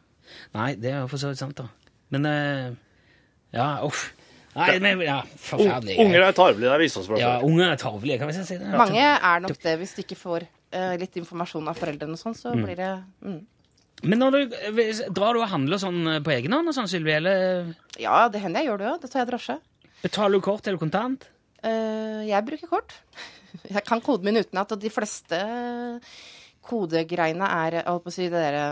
Nei, 0.56 0.70
det 0.80 0.94
er 0.94 1.04
for 1.10 1.20
så 1.20 1.32
vidt 1.32 1.42
sant, 1.42 1.60
da. 1.60 1.68
Men 2.14 2.26
eh, 2.30 2.72
Ja, 3.56 3.68
uff. 3.86 4.10
Nei, 4.54 4.80
men 4.82 5.02
ja, 5.04 5.20
forferdelig. 5.38 5.94
Unger 6.02 6.24
er 6.26 6.34
tarvelige, 6.34 6.78
det 6.82 6.86
oss 6.98 7.06
fra 7.06 7.18
Ja, 7.20 7.34
unger 7.46 7.68
er 7.68 7.78
tarvelige, 7.78 8.18
kan 8.18 8.30
vi 8.30 8.34
si 8.34 8.56
det? 8.58 8.70
Mange 8.74 9.04
er 9.04 9.44
nok 9.44 9.60
det 9.62 9.76
hvis 9.78 9.94
de 9.94 10.02
ikke 10.02 10.18
får 10.18 10.46
uh, 10.74 10.94
litt 10.98 11.18
informasjon 11.20 11.70
av 11.70 11.78
foreldrene 11.78 12.18
og 12.18 12.20
sånn, 12.20 12.34
så 12.34 12.54
blir 12.56 12.74
det 12.78 12.90
mm. 13.22 13.38
Men 14.02 14.22
når 14.22 14.36
du, 14.36 14.54
drar 15.12 15.36
du 15.36 15.42
og 15.42 15.50
handler 15.50 15.80
sånn 15.82 16.00
eh, 16.08 16.22
på 16.24 16.32
egen 16.36 16.54
hånd 16.56 16.72
sånn, 16.76 16.88
Sylvi, 16.90 17.12
eller 17.18 17.72
Ja, 18.00 18.28
det 18.32 18.42
hender 18.44 18.64
jeg 18.64 18.70
gjør 18.70 18.80
det 18.80 18.88
òg. 18.92 19.02
Da 19.02 19.12
tar 19.12 19.22
jeg 19.22 19.30
drosje. 19.32 19.58
betaler 20.02 20.40
du 20.40 20.44
kort 20.44 20.66
eller 20.66 20.80
kontant? 20.80 21.28
Uh, 21.60 22.24
jeg 22.24 22.46
bruker 22.46 22.70
kort. 22.70 22.96
Jeg 23.66 23.82
kan 23.82 23.98
koden 24.00 24.28
min 24.28 24.38
utenat, 24.38 24.70
og 24.72 24.78
de 24.78 24.88
fleste 24.94 25.36
kodegreiene 26.62 27.48
er 27.50 27.80
Jeg 27.80 27.86
holdt 27.88 28.04
på 28.04 28.12
å 28.12 28.14
si 28.14 28.28
det 28.30 28.38
derre 28.44 28.62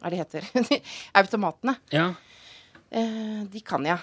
Hva 0.00 0.10
det 0.10 0.20
heter? 0.22 0.46
Automatene. 1.20 1.76
Ja. 1.92 2.06
Uh, 2.88 3.44
de 3.52 3.60
kan 3.62 3.84
jeg. 3.86 4.00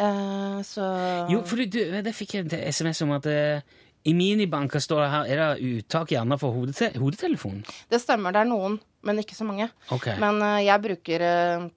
Eh, 0.00 0.62
så 0.62 0.82
Jo, 1.28 1.42
for 1.44 1.60
du, 1.60 1.80
det 2.02 2.14
fikk 2.16 2.36
jeg 2.36 2.46
en 2.46 2.72
SMS 2.72 3.02
om 3.04 3.12
at 3.18 3.26
eh, 3.28 3.60
i 4.08 4.14
minibanker 4.16 4.80
står 4.80 5.02
det 5.02 5.10
her, 5.12 5.26
er 5.28 5.40
det 5.42 5.72
uttak 5.74 6.14
gjerne 6.14 6.38
for 6.40 6.56
hodete 6.56 6.88
hodetelefonen? 6.96 7.64
Det 7.90 8.00
stemmer, 8.00 8.32
det 8.32 8.44
er 8.44 8.48
noen, 8.48 8.78
men 9.02 9.18
ikke 9.22 9.34
så 9.36 9.44
mange. 9.48 9.70
Okay. 9.92 10.16
Men 10.20 10.40
uh, 10.42 10.58
jeg 10.64 10.82
bruker 10.82 11.22
uh, 11.24 11.68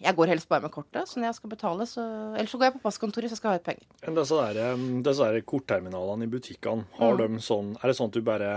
Jeg 0.00 0.16
går 0.16 0.30
helst 0.32 0.48
bare 0.48 0.62
med 0.64 0.70
kortet, 0.72 1.04
så 1.08 1.18
når 1.20 1.26
jeg 1.28 1.34
skal 1.36 1.50
betale, 1.50 1.84
så 1.86 2.00
Eller 2.34 2.48
så 2.48 2.56
går 2.56 2.70
jeg 2.70 2.74
på 2.78 2.82
passkontoret, 2.86 3.28
så 3.28 3.36
skal 3.36 3.50
jeg 3.50 3.58
ha 3.58 3.60
ut 3.60 3.66
penger. 3.66 3.86
Men 4.06 4.14
Disse, 4.16 4.38
der, 4.54 4.72
um, 4.72 5.02
disse 5.04 5.26
der 5.28 5.40
kortterminalene 5.44 6.24
i 6.24 6.30
butikkene, 6.32 6.86
har 6.96 7.12
Mm. 7.12 7.20
de 7.36 7.42
sånn, 7.44 7.74
er 7.82 7.86
det 7.92 7.96
sånn 7.98 8.08
at 8.08 8.12
du 8.16 8.22
bare 8.22 8.52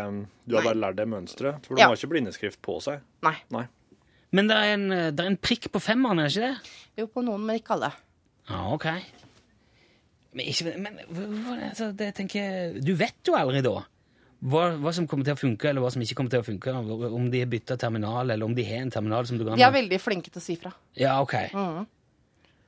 Du 0.48 0.56
har 0.56 0.64
Nei. 0.64 0.70
bare 0.72 0.80
lært 0.86 0.96
deg 1.02 1.08
mønsteret? 1.12 1.66
For 1.66 1.76
de 1.76 1.82
Ja. 1.82 1.88
har 1.90 1.96
ikke 2.00 2.10
blindeskrift 2.16 2.62
på 2.62 2.80
seg? 2.82 3.02
Nei. 3.22 3.36
Nei. 3.52 3.66
Men 4.32 4.48
det 4.48 4.56
er, 4.56 4.74
en, 4.74 4.92
eh, 4.92 5.12
det 5.12 5.20
er 5.20 5.28
en 5.30 5.38
prikk 5.38 5.68
på 5.70 5.82
femmeren, 5.84 6.20
er 6.20 6.30
det 6.30 6.32
ikke 6.32 6.48
det? 6.48 6.72
Jo, 6.98 7.08
på 7.08 7.22
noen, 7.24 7.46
men 7.46 7.60
ikke 7.60 7.76
alle. 7.76 7.92
Ja, 8.50 8.64
ok. 8.74 8.86
Men, 10.34 10.46
ikke, 10.50 10.78
men 10.80 10.96
hva- 11.12 11.28
hva- 11.44 11.70
altså, 11.70 11.92
det 11.96 12.16
tenker 12.16 12.40
jeg, 12.42 12.84
du 12.84 12.96
vet 12.96 13.14
jo 13.28 13.36
aldri 13.38 13.62
da 13.62 13.84
hva, 14.44 14.64
hva 14.76 14.92
som 14.96 15.08
kommer 15.08 15.28
til 15.28 15.38
å 15.38 15.40
funke, 15.40 15.70
eller 15.70 15.84
hva 15.84 15.92
som 15.94 16.04
ikke 16.04 16.18
kommer 16.20 16.34
til 16.34 16.44
å 16.44 16.48
funke. 16.48 16.74
Om 16.76 17.30
de 17.32 17.44
har 17.44 17.52
bytta 17.52 17.78
terminal, 17.80 18.34
eller 18.34 18.48
om 18.48 18.56
de 18.56 18.66
har 18.68 18.84
en 18.84 18.92
terminal 18.92 19.28
som 19.30 19.40
du 19.40 19.46
kan 19.48 19.60
De 19.60 19.64
er 19.64 19.76
veldig 19.76 20.00
flinke 20.04 20.34
til 20.34 20.42
å 20.42 20.44
si 20.44 20.58
fra. 20.60 20.74
Ja, 21.00 21.20
ok. 21.24 21.38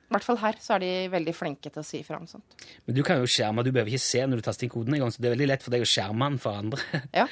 I 0.06 0.14
hvert 0.14 0.22
fall 0.22 0.36
her 0.38 0.54
så 0.62 0.76
er 0.76 0.82
de 0.84 0.90
veldig 1.10 1.32
flinke 1.34 1.70
til 1.74 1.82
å 1.82 1.86
si 1.86 1.98
fra 2.06 2.20
om 2.20 2.28
sånt. 2.30 2.54
Men 2.86 2.94
du 2.94 3.00
kan 3.02 3.18
jo 3.18 3.26
skjerme, 3.26 3.64
du 3.66 3.72
behøver 3.74 3.90
ikke 3.90 4.04
se 4.06 4.20
når 4.22 4.38
du 4.38 4.44
taster 4.46 4.66
inn 4.68 4.70
koden 4.70 4.94
engang, 4.94 5.10
så 5.10 5.18
det 5.18 5.26
er 5.32 5.34
veldig 5.34 5.48
lett 5.50 5.64
for 5.66 5.74
deg 5.74 5.82
å 5.82 5.88
skjerme 5.90 6.28
den 6.30 6.38
for 6.44 6.60
andre. 6.60 7.02
Ja. 7.16 7.24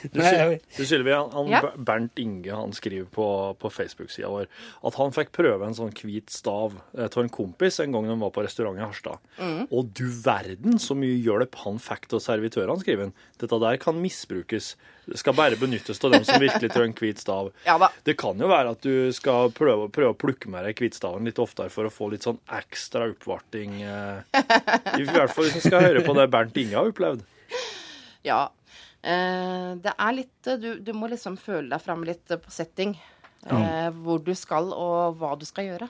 Du, 0.00 0.20
Syl- 0.24 0.58
du 0.78 0.84
Sylvi, 0.88 1.12
han, 1.12 1.48
Ja. 1.52 1.60
Bernt 1.76 2.16
Inge 2.22 2.54
han 2.56 2.72
skriver 2.72 3.04
på, 3.12 3.26
på 3.60 3.70
Facebook-sida 3.72 4.30
vår 4.32 4.46
at 4.88 4.96
han 4.96 5.12
fikk 5.12 5.32
prøve 5.36 5.66
en 5.68 5.76
sånn 5.76 5.92
hvit 5.92 6.32
stav 6.32 6.78
eh, 6.96 7.04
av 7.10 7.18
en 7.20 7.28
kompis 7.32 7.80
en 7.84 7.92
gang 7.92 8.08
de 8.08 8.16
var 8.22 8.32
på 8.34 8.44
restaurant 8.46 8.78
i 8.80 8.84
Harstad. 8.84 9.20
Mm. 9.36 9.66
Og 9.68 9.90
du 9.96 10.06
verden 10.24 10.80
så 10.80 10.96
mye 10.96 11.18
hjelp 11.20 11.58
han 11.66 11.76
fikk 11.82 12.08
til 12.14 12.22
servitørene, 12.24 12.80
skriver 12.80 13.10
han. 13.10 13.14
Dette 13.42 13.60
der 13.60 13.76
kan 13.82 14.00
misbrukes. 14.00 14.72
Skal 15.18 15.34
bare 15.34 15.56
benyttes 15.58 15.98
av 16.04 16.12
dem 16.14 16.24
som 16.24 16.38
virkelig 16.42 16.70
trenger 16.74 17.00
hvit 17.02 17.18
stav. 17.22 17.50
Ja. 17.68 17.76
Det 18.06 18.14
kan 18.20 18.38
jo 18.40 18.48
være 18.50 18.72
at 18.76 18.82
du 18.86 19.10
skal 19.16 19.50
prøve, 19.56 19.88
prøve 19.92 20.14
å 20.14 20.18
plukke 20.18 20.50
med 20.52 20.64
deg 20.68 20.78
hvitstaven 20.80 21.26
litt 21.28 21.38
oftere 21.42 21.70
for 21.72 21.88
å 21.88 21.92
få 21.92 22.10
litt 22.12 22.26
sånn 22.26 22.38
ekstra 22.56 23.08
oppvarting. 23.12 23.80
eh. 23.82 24.40
I 25.00 25.06
hvert 25.08 25.32
fall 25.34 25.48
hvis 25.48 25.58
du 25.60 25.66
skal 25.68 25.84
høre 25.88 26.02
på 26.06 26.14
det 26.18 26.28
Bernt 26.32 26.56
Inge 26.60 26.76
har 26.78 26.90
opplevd. 26.92 27.22
Ja. 28.26 28.42
Eh, 29.02 29.70
det 29.80 29.94
er 29.96 30.12
litt 30.16 30.46
eh, 30.50 30.58
du, 30.60 30.70
du 30.84 30.92
må 30.96 31.08
liksom 31.12 31.38
føle 31.40 31.70
deg 31.72 31.80
fram 31.84 32.04
litt 32.04 32.26
på 32.28 32.52
setting. 32.52 32.96
Eh, 33.46 33.88
hvor 34.04 34.20
du 34.20 34.34
skal, 34.36 34.68
og 34.76 35.16
hva 35.20 35.32
du 35.40 35.46
skal 35.48 35.70
gjøre. 35.70 35.88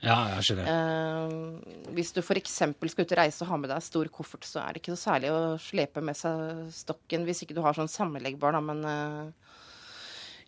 Ja, 0.00 0.16
jeg 0.38 0.46
skjønner. 0.48 0.68
Eh, 0.72 1.90
hvis 1.96 2.12
du 2.16 2.22
f.eks. 2.22 2.54
skal 2.56 3.04
ut 3.04 3.12
og 3.12 3.18
reise 3.20 3.44
og 3.44 3.50
ha 3.52 3.58
med 3.60 3.68
deg 3.72 3.82
stor 3.84 4.08
koffert, 4.14 4.46
så 4.48 4.62
er 4.62 4.72
det 4.72 4.80
ikke 4.82 4.94
så 4.96 5.10
særlig 5.10 5.32
å 5.34 5.40
slepe 5.60 6.00
med 6.04 6.16
seg 6.16 6.70
stokken 6.72 7.26
hvis 7.28 7.42
ikke 7.44 7.56
du 7.58 7.60
har 7.64 7.76
sånn 7.76 7.90
sammenleggbar, 7.92 8.56
da, 8.56 8.62
men 8.64 8.80
eh, 8.88 9.50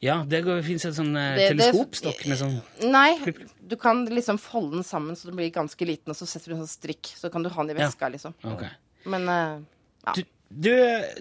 Ja, 0.03 0.17
det 0.27 0.41
fins 0.67 0.89
en 0.89 0.97
sånn 0.97 1.13
eh, 1.21 1.37
teleskopstokk 1.53 2.25
med 2.33 2.41
sånn 2.41 2.57
Nei, 2.89 3.13
du 3.61 3.77
kan 3.81 4.07
liksom 4.09 4.41
folde 4.41 4.79
den 4.81 4.89
sammen 4.89 5.19
så 5.21 5.29
den 5.29 5.37
blir 5.39 5.53
ganske 5.55 5.87
liten, 5.87 6.15
og 6.15 6.19
så 6.19 6.27
setter 6.27 6.53
du 6.55 6.57
en 6.57 6.65
sånn 6.65 6.73
strikk. 6.73 7.13
Så 7.21 7.29
kan 7.31 7.45
du 7.45 7.53
ha 7.53 7.63
den 7.69 7.77
i 7.77 7.81
Ja. 7.81 7.91
veska, 7.93 8.09
liksom. 8.17 8.35
Okay. 8.55 8.73
Men 9.05 9.29
eh, 9.29 9.61
ja. 10.09 10.17
Du, 10.17 10.25
du, 10.49 10.73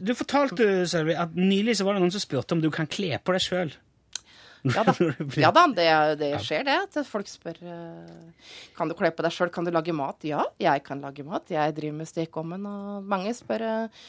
du 0.07 0.15
fortalte, 0.15 0.71
Sølvi, 0.89 1.19
at 1.19 1.35
nylig 1.35 1.75
så 1.77 1.85
var 1.87 1.99
det 1.99 2.05
noen 2.05 2.15
som 2.15 2.23
spurte 2.23 2.55
om 2.55 2.63
du 2.63 2.71
kan 2.73 2.87
kle 2.87 3.17
på 3.19 3.35
deg 3.35 3.43
sjøl. 3.43 3.75
Ja 4.67 4.83
da, 4.85 4.93
ja 5.43 5.51
da 5.55 5.63
det, 5.73 5.87
det 6.21 6.31
skjer 6.45 6.65
det. 6.67 6.77
At 6.87 7.07
folk 7.09 7.29
spør 7.29 7.57
eh, 7.65 8.49
Kan 8.77 8.91
du 8.91 8.95
kle 8.97 9.09
på 9.15 9.25
deg 9.25 9.33
sjøl, 9.33 9.51
kan 9.53 9.65
du 9.67 9.71
lage 9.73 9.95
mat? 9.95 10.21
Ja, 10.27 10.45
jeg 10.61 10.83
kan 10.85 11.01
lage 11.03 11.25
mat. 11.27 11.49
Jeg 11.51 11.77
driver 11.77 11.97
med 12.01 12.09
stekeovnen, 12.09 12.67
og 12.69 13.07
mange 13.09 13.33
spør 13.37 13.65
eh, 13.67 14.05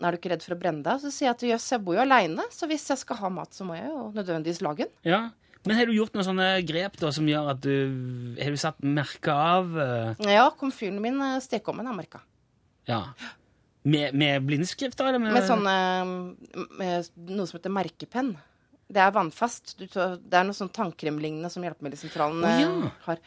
er 0.00 0.10
du 0.10 0.18
ikke 0.18 0.34
redd 0.34 0.44
for 0.44 0.56
å 0.56 0.60
brenne 0.60 0.82
deg. 0.86 1.00
Så 1.02 1.12
sier 1.14 1.30
jeg 1.30 1.36
at 1.36 1.46
jøss, 1.52 1.70
jeg 1.76 1.84
bor 1.86 1.98
jo 1.98 2.02
aleine, 2.02 2.48
så 2.52 2.68
hvis 2.70 2.88
jeg 2.90 3.00
skal 3.04 3.20
ha 3.22 3.30
mat, 3.32 3.54
så 3.54 3.66
må 3.66 3.78
jeg 3.78 3.86
jo 3.88 4.10
nødvendigvis 4.16 4.62
lage 4.66 4.88
den. 4.88 4.94
Ja. 5.06 5.22
Men 5.64 5.78
har 5.78 5.88
du 5.88 5.94
gjort 5.96 6.12
noen 6.12 6.26
sånne 6.26 6.48
grep 6.68 6.98
da 7.00 7.08
som 7.14 7.24
gjør 7.24 7.46
at 7.54 7.62
du 7.64 8.34
Har 8.36 8.52
du 8.52 8.58
satt 8.60 8.82
merke 8.84 9.32
av 9.32 9.70
uh... 9.72 10.26
Ja, 10.28 10.50
komfyren 10.60 10.98
min, 11.00 11.22
stekeovnen, 11.40 11.88
er 11.88 11.96
merka. 11.96 12.20
Ja. 12.90 13.00
Med, 13.84 14.12
med 14.16 14.44
blindskrift, 14.44 14.98
da? 14.98 15.08
Eller 15.08 15.22
med, 15.22 15.32
Med 15.36 15.46
sånn 15.48 15.64
eh, 15.68 16.12
med 16.80 17.08
noe 17.30 17.48
som 17.48 17.58
heter 17.58 17.72
merkepenn. 17.72 18.34
Det 18.88 19.00
er 19.00 19.12
vannfast. 19.14 19.76
Du, 19.80 19.86
det 19.86 20.38
er 20.38 20.46
noe 20.46 20.56
sånn 20.56 20.72
tannkremlignende 20.74 21.50
som 21.52 21.64
Hjelpemiddelsentralen 21.64 22.44
oh, 22.44 22.56
ja. 22.60 22.70
eh, 22.70 22.98
har. 23.06 23.22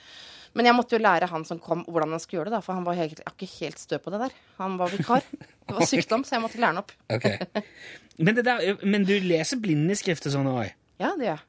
Men 0.58 0.70
jeg 0.70 0.78
måtte 0.78 0.98
jo 0.98 1.04
lære 1.04 1.30
han 1.30 1.44
som 1.46 1.60
kom, 1.62 1.84
hvordan 1.86 2.16
han 2.16 2.22
skulle 2.22 2.42
gjøre 2.42 2.52
det, 2.52 2.58
da, 2.58 2.64
for 2.66 2.78
han 2.78 2.86
var 2.88 2.98
helt, 2.98 3.22
ikke 3.22 3.50
helt 3.60 3.82
stø 3.82 4.00
på 4.02 4.14
det 4.14 4.22
der. 4.26 4.38
Han 4.62 4.80
var 4.80 4.94
vikar. 4.94 5.26
Det 5.68 5.76
var 5.76 5.90
sykdom, 5.90 6.24
så 6.24 6.38
jeg 6.38 6.44
måtte 6.46 6.62
lære 6.62 6.74
han 6.74 6.82
opp. 6.84 6.94
okay. 7.12 7.66
Men, 8.18 8.34
det 8.34 8.48
der, 8.48 8.64
men 8.82 9.04
du 9.06 9.12
leser 9.22 9.60
blindeskrift 9.62 10.26
og 10.26 10.34
sånn 10.34 10.48
òg? 10.50 10.72
Ja, 10.98 11.12
det 11.20 11.28
gjør 11.28 11.36
jeg. 11.36 11.44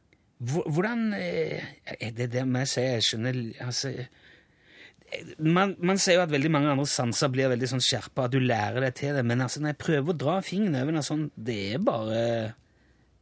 Hvordan 0.74 1.04
eh, 1.16 1.62
er 1.94 2.10
Det 2.14 2.26
det 2.34 2.42
må 2.46 2.60
jeg 2.60 2.70
si, 2.70 2.82
jeg 2.84 3.06
skjønner 3.06 3.38
altså, 3.64 3.92
man, 5.40 5.72
man 5.80 5.98
sier 5.98 6.18
jo 6.18 6.24
at 6.26 6.32
veldig 6.34 6.50
mange 6.52 6.70
andre 6.74 6.84
sanser 6.90 7.30
blir 7.32 7.50
veldig 7.50 7.70
sånn 7.72 7.82
skjerpa, 7.82 8.26
at 8.26 8.34
du 8.34 8.38
lærer 8.42 8.84
deg 8.84 8.96
til 8.98 9.16
det, 9.16 9.24
men 9.26 9.42
altså, 9.44 9.62
når 9.62 9.72
jeg 9.72 9.80
prøver 9.86 10.12
å 10.12 10.18
dra 10.24 10.36
fingeren 10.44 10.78
over 10.82 10.98
noe 10.98 11.06
sånt, 11.06 11.32
det 11.48 11.58
er 11.72 11.82
bare 11.82 12.20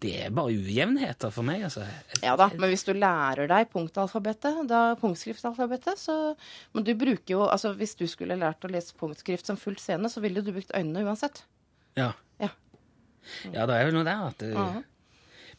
det 0.04 0.12
er 0.26 0.32
bare 0.34 0.52
ujevnheter 0.52 1.32
for 1.32 1.46
meg, 1.46 1.62
altså. 1.64 1.86
Ja 2.20 2.34
da, 2.36 2.50
men 2.52 2.68
hvis 2.68 2.84
du 2.84 2.92
lærer 2.92 3.48
deg 3.48 3.70
punktalfabetet, 3.72 4.58
da 4.68 4.80
punktskriftalfabetet, 5.00 5.96
så 6.00 6.36
Men 6.76 6.84
du 6.84 6.92
bruker 6.94 7.32
jo 7.32 7.46
Altså, 7.48 7.72
hvis 7.72 7.96
du 7.96 8.04
skulle 8.06 8.36
lært 8.36 8.64
å 8.64 8.72
lese 8.72 8.92
punktskrift 8.98 9.48
som 9.48 9.56
fullt 9.56 9.80
scene, 9.80 10.10
så 10.12 10.20
ville 10.20 10.44
du 10.44 10.52
brukt 10.52 10.74
øynene 10.76 11.06
uansett. 11.06 11.44
Ja. 11.96 12.12
Ja. 12.42 12.52
Ja, 13.48 13.64
det 13.64 13.74
er 13.74 13.88
jo 13.88 13.96
noe 13.96 14.04
der 14.04 14.26
at 14.28 14.38
du... 14.38 14.52
uh 14.52 14.76
-huh. 14.76 14.82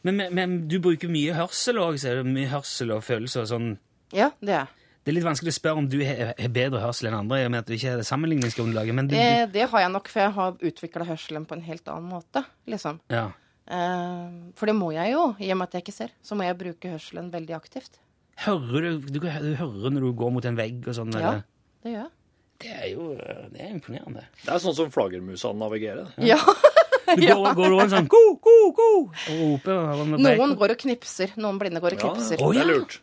men, 0.04 0.15
men, 0.15 0.36
men 0.36 0.67
du 0.67 0.80
bruker 0.80 1.10
mye 1.10 1.34
hørsel 1.34 1.78
òg, 1.78 2.06
er 2.06 2.15
det 2.21 2.26
Mye 2.26 2.47
hørsel 2.47 2.91
og 2.91 3.04
følelser 3.04 3.41
og 3.41 3.47
sånn. 3.47 3.78
Ja, 4.13 4.30
det 4.39 4.54
er. 4.54 4.67
Det 5.04 5.12
er 5.12 5.15
litt 5.15 5.26
vanskelig 5.26 5.50
å 5.50 5.56
spørre 5.56 5.78
om 5.78 5.89
du 5.89 6.04
har 6.04 6.50
bedre 6.50 6.80
hørsel 6.80 7.08
enn 7.08 7.13
andre, 7.15 7.41
i 7.41 7.45
og 7.45 7.52
med 7.52 7.60
at 7.60 7.67
du 7.67 7.73
ikke 7.73 7.91
er 7.91 7.97
det 7.97 8.06
sammenligningsgrunnlaget, 8.06 8.95
men 8.95 9.08
du, 9.08 9.15
Det, 9.15 9.54
det 9.54 9.69
har 9.69 9.80
jeg 9.80 9.89
nok, 9.89 10.08
for 10.08 10.19
jeg 10.19 10.32
har 10.32 10.58
utvikla 10.62 11.06
hørselen 11.06 11.45
på 11.45 11.56
en 11.56 11.62
helt 11.62 11.88
annen 11.88 12.10
måte, 12.10 12.43
liksom. 12.65 13.00
ja. 13.10 13.32
Eh, 13.68 14.28
for 14.58 14.70
det 14.70 14.76
må 14.78 14.92
jeg 14.96 15.14
jo, 15.14 15.24
i 15.44 15.50
og 15.52 15.60
med 15.60 15.70
at 15.70 15.78
jeg 15.78 15.86
ikke 15.86 15.96
ser. 15.96 16.14
Så 16.24 16.38
må 16.40 16.48
jeg 16.48 16.60
bruke 16.60 16.94
hørselen 16.94 17.32
veldig 17.34 17.58
aktivt. 17.58 18.00
Hører 18.46 18.86
du, 19.02 19.08
du, 19.10 19.20
du 19.20 19.28
hører 19.58 19.94
når 19.94 20.06
du 20.06 20.12
går 20.18 20.34
mot 20.36 20.46
en 20.46 20.60
vegg 20.60 20.86
og 20.86 20.96
sånn? 20.96 21.14
Ja, 21.18 21.20
eller? 21.20 21.44
det 21.84 21.94
gjør 21.96 22.04
jeg. 22.06 22.14
Det 22.58 22.72
er 22.74 22.88
jo 22.90 23.08
det 23.54 23.62
er 23.62 23.70
imponerende. 23.70 24.24
Det 24.42 24.50
er 24.50 24.62
sånn 24.62 24.76
som 24.78 24.90
flaggermusa 24.94 25.54
navigerer. 25.58 26.14
Ja. 26.26 26.40
Du 27.08 27.22
går, 27.24 27.54
går 27.56 27.70
rundt 27.72 27.94
sånn 27.94 28.08
ko, 28.12 28.20
ko, 28.44 28.54
ko, 28.76 28.86
og 29.08 29.38
roper. 29.40 30.02
Noen 30.20 30.58
går 30.60 30.74
og 30.74 30.82
knipser. 30.82 31.32
Noen 31.40 31.56
blinde 31.62 31.80
går 31.80 31.96
og 31.96 32.02
knipser. 32.02 32.42
Ja, 32.42 32.50
det 32.52 32.66
er 32.66 32.68
lurt. 32.68 32.98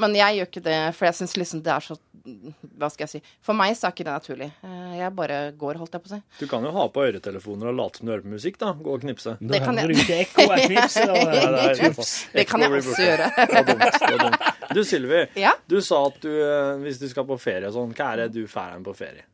Men 0.00 0.16
jeg 0.16 0.38
gjør 0.38 0.48
ikke 0.48 0.62
det, 0.64 0.76
for 0.96 1.08
jeg 1.10 1.18
syns 1.18 1.34
liksom 1.36 1.60
det 1.66 1.74
er 1.74 1.84
så 1.84 1.98
Hva 2.22 2.88
skal 2.92 3.04
jeg 3.06 3.10
si. 3.10 3.20
For 3.42 3.56
meg 3.58 3.74
så 3.74 3.88
er 3.88 3.94
ikke 3.96 4.04
det 4.06 4.12
naturlig. 4.14 4.46
Eh, 4.62 4.92
Jeg 5.00 5.14
bare 5.18 5.38
går, 5.58 5.78
holdt 5.80 5.92
jeg 5.96 6.02
på 6.04 6.10
å 6.10 6.12
si. 6.14 6.20
Du 6.38 6.46
kan 6.50 6.62
jo 6.62 6.70
ha 6.76 6.84
på 6.94 7.02
øretelefoner 7.06 7.70
og 7.72 7.76
late 7.80 7.98
som 7.98 8.06
du 8.06 8.12
hører 8.12 8.22
på 8.26 8.32
musikk, 8.34 8.58
da. 8.62 8.72
Gå 8.78 8.94
og 8.94 9.00
knipse. 9.02 9.36
Det 9.40 9.60
kan 9.64 9.80
jeg. 9.80 9.88
du 9.88 9.94
ekko 10.20 10.46
og- 10.46 10.56
det 12.32 12.44
er 12.44 12.46
kan 12.46 12.60
jeg 12.62 12.70
også 12.78 13.08
gjøre. 13.08 13.26
Det 13.36 13.64
dumt. 13.66 13.98
Det 14.06 14.18
dumt. 14.22 14.48
Du 14.72 14.82
Sylvi, 14.88 15.22
Ja? 15.42 15.52
du 15.68 15.80
sa 15.84 16.06
at 16.06 16.20
du, 16.22 16.30
eh, 16.30 16.76
hvis 16.84 16.98
du 17.02 17.08
skal 17.10 17.26
på 17.28 17.38
ferie 17.42 17.66
og 17.68 17.74
sånn, 17.74 17.92
hva 17.98 18.12
er 18.12 18.16
det 18.24 18.32
du 18.38 18.46
drar 18.46 18.84
på 18.86 18.94
ferie? 18.96 19.24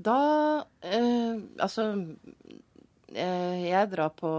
Da 0.00 0.64
eh, 0.86 1.34
Altså 1.60 1.90
eh, 3.14 3.68
Jeg 3.68 3.90
drar 3.92 4.12
på 4.16 4.30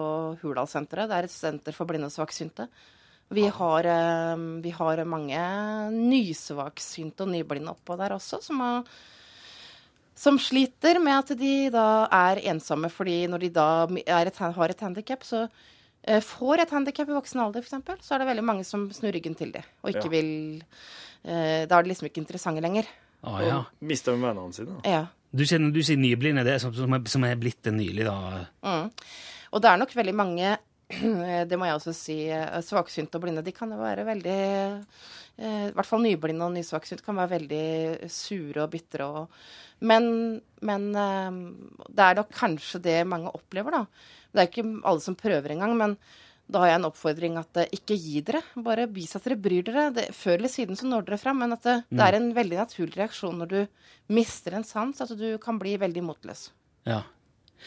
Hurdalssenteret. 0.41 1.09
Det 1.11 1.17
er 1.19 1.27
et 1.27 1.33
senter 1.35 1.75
for 1.75 1.89
blinde 1.89 2.07
og 2.09 2.15
svaksynte. 2.15 2.67
Vi 3.31 3.45
har, 3.47 3.87
eh, 3.87 4.37
vi 4.63 4.71
har 4.75 5.01
mange 5.07 5.39
nysvaksynte 5.95 7.23
og 7.25 7.31
nyblinde 7.31 7.71
oppå 7.71 7.95
der 7.99 8.15
også, 8.17 8.41
som, 8.43 8.59
har, 8.59 8.87
som 10.15 10.39
sliter 10.41 10.99
med 11.03 11.17
at 11.21 11.35
de 11.39 11.69
da 11.73 12.07
er 12.11 12.41
ensomme 12.51 12.89
fordi 12.91 13.21
når 13.31 13.45
de 13.45 13.49
da 13.55 13.67
er 14.05 14.27
et, 14.31 14.41
har 14.41 14.73
et 14.73 14.83
handikap, 14.83 15.23
så 15.23 15.45
eh, 16.03 16.19
får 16.23 16.65
et 16.65 16.73
handikap 16.75 17.07
i 17.09 17.15
voksen 17.15 17.39
alder, 17.45 17.63
f.eks., 17.63 18.03
så 18.03 18.15
er 18.15 18.23
det 18.23 18.27
veldig 18.33 18.43
mange 18.47 18.65
som 18.67 18.89
snur 18.91 19.13
ryggen 19.15 19.37
til 19.39 19.53
det, 19.55 19.63
og 19.83 19.93
ikke 19.93 20.09
Ja. 20.09 20.15
vil 20.17 20.31
eh, 21.23 21.63
Da 21.69 21.77
er 21.77 21.83
det 21.85 21.93
liksom 21.93 22.09
ikke 22.09 22.21
interessante 22.25 22.61
lenger. 22.61 22.89
Ah, 23.23 23.39
ja. 23.45 23.63
Mister 23.85 24.15
de 24.15 24.21
vennene 24.23 24.53
sine? 24.53 24.79
Ja. 24.83 25.05
Du, 25.31 25.43
kjenner, 25.45 25.71
du 25.71 25.79
sier 25.85 25.95
nyblind, 26.01 26.39
er 26.41 26.43
det 26.43 26.59
som, 26.59 26.73
som, 26.75 26.91
er, 26.97 27.03
som 27.07 27.23
er 27.23 27.37
blitt 27.39 27.61
det 27.63 27.71
nylig, 27.77 28.03
da? 28.07 28.45
Mm. 28.65 28.89
Og 29.53 29.61
det 29.61 29.69
er 29.69 29.77
nok 29.79 29.93
veldig 29.95 30.15
mange 30.17 30.57
det 31.49 31.57
må 31.59 31.67
jeg 31.67 31.77
også 31.77 31.93
si. 31.95 32.17
eh, 32.29 32.61
Svaksynte 32.65 33.17
og 33.17 33.25
blinde 33.25 33.43
de 33.45 33.53
kan 33.55 33.71
jo 33.71 33.79
være 33.81 34.05
veldig 34.07 34.37
eh, 34.37 35.67
I 35.69 35.73
hvert 35.75 35.87
fall 35.89 36.03
nyblinde 36.03 36.47
og 36.47 36.55
nysvaksynte 36.55 37.05
kan 37.05 37.19
være 37.19 37.35
veldig 37.37 38.09
sure 38.11 38.65
og 38.65 38.71
bitre. 38.73 39.07
Og, 39.07 39.43
men 39.87 40.09
men 40.61 40.89
eh, 40.93 41.37
det 41.89 42.07
er 42.07 42.19
nok 42.19 42.33
kanskje 42.35 42.83
det 42.83 42.97
mange 43.09 43.31
opplever, 43.33 43.79
da. 43.81 43.85
Det 44.31 44.43
er 44.43 44.51
ikke 44.51 44.67
alle 44.87 45.03
som 45.03 45.17
prøver 45.19 45.55
engang, 45.55 45.73
men 45.79 45.95
da 46.51 46.59
har 46.65 46.73
jeg 46.73 46.79
en 46.81 46.87
oppfordring 46.89 47.37
at 47.39 47.61
eh, 47.63 47.71
ikke 47.79 47.95
gi 47.95 48.21
dere. 48.27 48.41
Bare 48.59 48.89
vis 48.91 49.15
at 49.15 49.23
dere 49.25 49.39
bryr 49.39 49.63
dere. 49.67 49.87
Det, 49.95 50.09
før 50.15 50.35
eller 50.37 50.51
siden 50.51 50.75
så 50.79 50.89
når 50.89 51.07
dere 51.07 51.19
fram, 51.21 51.39
men 51.43 51.55
at 51.55 51.63
det, 51.67 51.77
det 51.89 52.03
er 52.05 52.19
en 52.19 52.29
veldig 52.35 52.59
naturlig 52.59 52.99
reaksjon 52.99 53.39
når 53.39 53.51
du 53.53 53.59
mister 54.11 54.57
en 54.57 54.67
sans, 54.67 55.01
at 55.03 55.15
du 55.15 55.29
kan 55.41 55.59
bli 55.61 55.77
veldig 55.79 56.03
motløs. 56.03 56.49
Ja. 56.89 57.01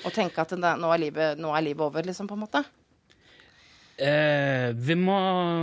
Og 0.05 0.13
tenke 0.13 0.43
at 0.43 0.53
nå, 0.59 0.89
er 0.91 1.01
livet, 1.01 1.39
nå 1.41 1.53
er 1.55 1.65
livet 1.65 1.85
over, 1.87 2.05
liksom, 2.05 2.29
på 2.29 2.37
en 2.37 2.43
måte. 2.45 2.65
Eh, 3.94 4.72
vi 4.74 4.94
må 4.98 5.16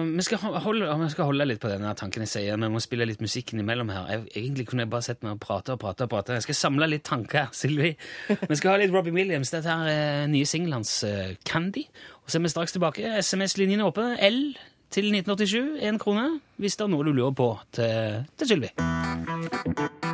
vi 0.07 0.23
skal, 0.23 0.39
holde, 0.63 0.87
vi 1.01 1.09
skal 1.11 1.27
holde 1.27 1.47
litt 1.49 1.59
på 1.59 1.67
denne 1.67 1.91
tanken 1.99 2.23
jeg 2.23 2.31
sier, 2.31 2.59
vi 2.61 2.69
må 2.71 2.79
spille 2.79 3.07
litt 3.09 3.23
musikk 3.23 3.51
innimellom 3.51 3.91
her. 3.91 4.07
Jeg, 4.13 4.27
egentlig 4.39 4.67
kunne 4.69 4.85
jeg 4.85 4.91
bare 4.93 5.07
sett 5.09 5.25
meg 5.25 5.35
og 5.35 5.41
prate 5.43 5.75
og 5.75 5.81
prate 5.83 6.07
og 6.07 6.13
prate. 6.13 6.37
Jeg 6.39 6.47
skal 6.47 6.59
samle 6.61 6.87
litt 6.91 7.03
tanker, 7.07 7.51
Sylvi. 7.55 7.93
Vi 8.29 8.59
skal 8.59 8.75
ha 8.75 8.81
litt 8.81 8.93
Robbie 8.95 9.15
Williams. 9.15 9.51
Dette 9.51 9.71
her 9.71 9.91
er 9.91 10.31
nye 10.31 10.47
singelen 10.47 10.87
eh, 11.07 11.35
Candy. 11.47 11.87
Og 12.23 12.31
så 12.31 12.39
er 12.39 12.45
vi 12.45 12.53
straks 12.53 12.77
tilbake. 12.77 13.17
SMS-linjen 13.19 13.83
er 13.83 13.91
åpen. 13.91 14.15
L 14.15 14.41
til 14.91 15.11
1987, 15.11 15.83
én 15.87 15.99
krone. 15.99 16.39
Hvis 16.61 16.79
det 16.79 16.87
er 16.87 16.93
noe 16.95 17.07
du 17.07 17.11
lurer 17.15 17.35
på 17.35 17.51
til, 17.75 18.23
til 18.39 18.55
Sylvi. 18.55 20.10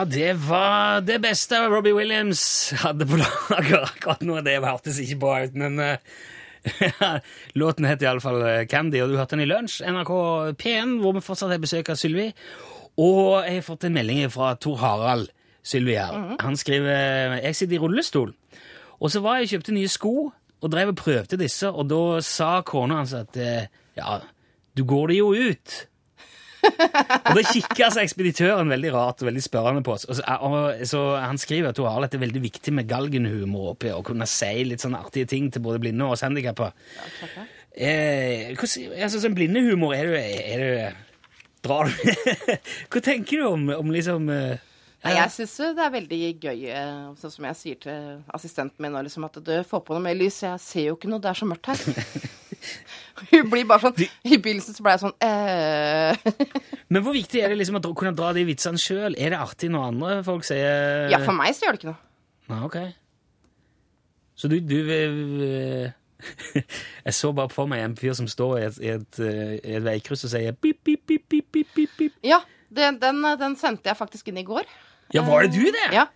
Ja, 0.00 0.04
det 0.08 0.32
var 0.48 1.02
det 1.04 1.18
beste 1.20 1.58
Robbie 1.68 1.92
Williams 1.92 2.70
hadde 2.80 3.04
på 3.04 3.18
lager 3.20 3.82
akkurat 3.84 4.22
nå. 4.24 4.38
Det 4.40 4.54
hørtes 4.64 4.96
ikke 5.02 5.18
bra 5.20 5.34
ut, 5.44 5.58
men 5.60 5.76
uh, 5.76 7.18
låten 7.60 7.84
het 7.84 8.00
iallfall 8.00 8.40
Candy, 8.72 9.02
og 9.04 9.12
du 9.12 9.18
hørte 9.18 9.36
den 9.36 9.44
i 9.44 9.48
lunsj. 9.50 9.82
NRK 9.84 10.12
P1, 10.56 10.94
hvor 11.02 11.12
vi 11.18 11.24
fortsatt 11.26 11.52
har 11.52 11.60
besøk 11.60 11.92
av 11.92 12.00
Sylvi. 12.00 12.30
Og 12.96 13.44
jeg 13.44 13.58
har 13.58 13.66
fått 13.66 13.84
en 13.90 13.98
melding 13.98 14.32
fra 14.32 14.54
Tor 14.56 14.80
Harald 14.80 15.28
Sylvi 15.60 15.98
her. 16.00 16.16
Han 16.40 16.56
skriver 16.56 17.36
jeg 17.42 17.60
sitter 17.60 17.76
i 17.76 17.84
rullestol. 17.84 18.32
Og 19.04 19.12
så 19.12 19.20
var 19.20 19.36
jeg 19.36 19.50
og 19.50 19.54
kjøpte 19.58 19.76
nye 19.76 19.92
sko 19.98 20.14
og 20.32 20.72
drev 20.78 20.94
og 20.94 21.00
prøvde 21.02 21.42
disse, 21.44 21.68
og 21.68 21.92
da 21.92 22.02
sa 22.24 22.54
kona 22.64 23.02
hans 23.02 23.12
at 23.20 23.36
eh, 23.36 23.68
ja, 24.00 24.16
du 24.72 24.86
går 24.88 25.12
det 25.12 25.20
jo 25.20 25.34
ut. 25.36 25.80
Og 26.60 27.36
da 27.36 27.42
kikker 27.46 27.84
altså 27.86 28.02
ekspeditøren 28.02 28.70
veldig 28.72 28.92
rart 28.94 29.22
og 29.22 29.28
veldig 29.30 29.42
spørrende 29.44 29.82
på 29.86 29.94
oss. 29.94 30.04
Og 30.10 30.18
så, 30.18 30.24
og, 30.44 30.82
så 30.88 31.02
Han 31.22 31.38
skriver 31.40 31.70
at 31.72 31.78
hun 31.80 31.88
har 31.88 32.04
at 32.04 32.12
det 32.12 32.18
er 32.20 32.26
veldig 32.26 32.42
viktig 32.44 32.74
med 32.76 32.88
galgenhumor 32.90 33.72
oppi, 33.74 33.92
og 33.94 34.04
kunne 34.10 34.26
si 34.30 34.50
litt 34.68 34.82
sånne 34.84 35.00
artige 35.00 35.28
ting 35.30 35.50
til 35.52 35.62
både 35.64 35.80
blinde 35.82 36.04
og 36.06 36.16
oss 36.16 36.24
handikappa. 36.26 36.72
Eh, 37.76 38.50
hvordan- 38.58 38.96
altså, 39.02 39.20
sånn 39.22 39.36
blindehumor, 39.38 39.94
er 39.94 40.06
du, 40.10 40.16
er 40.18 40.58
du 40.64 40.96
Drar 41.62 41.84
du 41.84 41.92
Hva 42.90 43.00
tenker 43.04 43.36
du 43.36 43.44
om, 43.46 43.68
om 43.76 43.90
liksom 43.92 44.28
eh, 44.32 44.56
Nei, 45.04 45.12
Jeg 45.16 45.30
syns 45.32 45.54
det 45.76 45.84
er 45.84 45.92
veldig 45.94 46.18
gøy, 46.42 46.64
eh, 46.72 47.04
sånn 47.20 47.32
som 47.32 47.44
jeg 47.48 47.56
sier 47.56 47.78
til 47.80 48.18
assistenten 48.36 48.82
min 48.84 48.92
nå, 48.92 49.00
liksom, 49.06 49.24
at 49.28 49.38
du 49.44 49.52
får 49.64 49.80
på 49.86 49.94
noe 49.96 50.02
mer 50.04 50.18
lys. 50.18 50.42
Jeg 50.44 50.60
ser 50.60 50.88
jo 50.90 50.96
ikke 50.98 51.08
noe, 51.08 51.22
det 51.24 51.30
er 51.30 51.38
så 51.40 51.48
mørkt 51.48 51.70
her. 51.72 51.80
Hun 53.30 53.50
blir 53.52 53.66
bare 53.68 53.82
sånn 53.84 53.98
I 54.00 54.38
begynnelsen 54.40 54.76
så 54.76 54.84
ble 54.84 54.94
jeg 54.94 55.02
sånn 55.02 55.16
eh. 55.26 56.16
Men 56.88 57.04
hvor 57.04 57.12
viktig 57.16 57.42
er 57.42 57.52
det 57.52 57.58
liksom 57.60 57.76
å 57.76 57.82
dra- 57.84 57.96
kunne 57.98 58.14
dra 58.16 58.30
de 58.36 58.46
vitsene 58.48 58.80
sjøl? 58.80 59.16
Er 59.20 59.34
det 59.34 59.40
artig 59.40 59.68
når 59.72 59.88
andre 59.90 60.14
folk 60.26 60.46
sier 60.48 61.10
Ja, 61.12 61.20
for 61.24 61.36
meg 61.36 61.52
så 61.56 61.66
gjør 61.66 61.76
det 61.76 61.82
ikke 61.82 61.90
noe. 61.92 62.00
Nei, 62.50 62.60
ok. 62.66 62.78
Så 64.40 64.48
du, 64.48 64.56
du 64.64 64.78
Jeg 67.06 67.14
så 67.16 67.32
bare 67.36 67.52
for 67.52 67.68
meg 67.70 67.84
en 67.84 67.96
fyr 67.98 68.14
som 68.16 68.28
står 68.30 68.54
i 68.58 68.64
et, 68.68 68.78
i 68.80 68.90
et, 68.94 69.20
eh, 69.24 69.52
i 69.60 69.76
et 69.78 69.84
veikryss 69.84 70.26
og 70.28 70.32
sier 70.34 70.56
pip, 70.56 70.80
pip, 70.84 71.04
pip, 71.08 71.24
pip, 71.28 71.46
pip, 71.52 71.68
pip, 71.76 71.92
pip. 71.98 72.16
Ja, 72.26 72.40
den, 72.68 72.98
den, 73.02 73.22
den 73.40 73.56
sendte 73.60 73.90
jeg 73.92 73.98
faktisk 73.98 74.28
inn 74.32 74.40
i 74.40 74.46
går. 74.46 74.68
Ja, 75.16 75.24
var 75.26 75.44
det 75.46 75.54
du, 75.56 75.64
det? 75.74 75.86
Ja. 75.96 76.06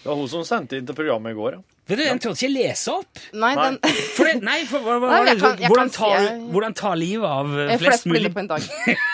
Det 0.00 0.06
var 0.10 0.18
hun 0.20 0.30
som 0.30 0.44
sendte 0.46 0.78
inn 0.78 0.86
til 0.88 0.96
programmet 0.96 1.34
i 1.34 1.38
går. 1.38 1.58
Ja. 1.58 1.73
Vet 1.84 1.98
du, 1.98 2.04
Den 2.04 2.20
turte 2.22 2.46
ikke 2.46 2.52
lese 2.54 2.92
opp. 2.94 3.18
Nei, 3.36 3.52
den 3.58 3.74
For 4.16 4.28
det, 4.28 4.38
nei, 4.44 4.60
for, 4.68 4.84
hva, 4.84 4.96
hva, 5.02 5.10
Nei, 5.12 5.34
jeg 5.34 5.40
kan- 5.42 5.58
jeg 5.60 5.72
hvordan, 5.72 5.90
ta, 5.92 6.06
tar, 6.08 6.22
jeg... 6.24 6.38
hvordan 6.54 6.76
ta 6.80 6.92
livet 6.96 7.28
av 7.28 7.50
eh, 7.58 7.74
flest 7.74 7.84
flest 7.84 8.06
mulig 8.08 8.30
på 8.32 8.44
en 8.44 8.52
dag. 8.54 8.68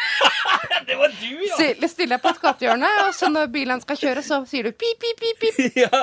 Det 0.90 0.96
var 0.98 1.12
du, 1.14 1.26
ja! 1.44 1.54
Stille, 1.54 1.88
stiller 1.90 2.16
jeg 2.16 2.22
på 2.24 2.30
et 2.32 2.38
gatehjørne, 2.42 2.88
og 3.04 3.10
så 3.14 3.28
når 3.30 3.50
bilen 3.54 3.82
skal 3.82 3.98
kjøre, 4.00 4.22
så 4.26 4.40
sier 4.48 4.66
du 4.66 4.72
pip, 4.74 4.98
pip, 5.02 5.20
pip, 5.22 5.42
pip. 5.42 5.76
Ja, 5.84 6.00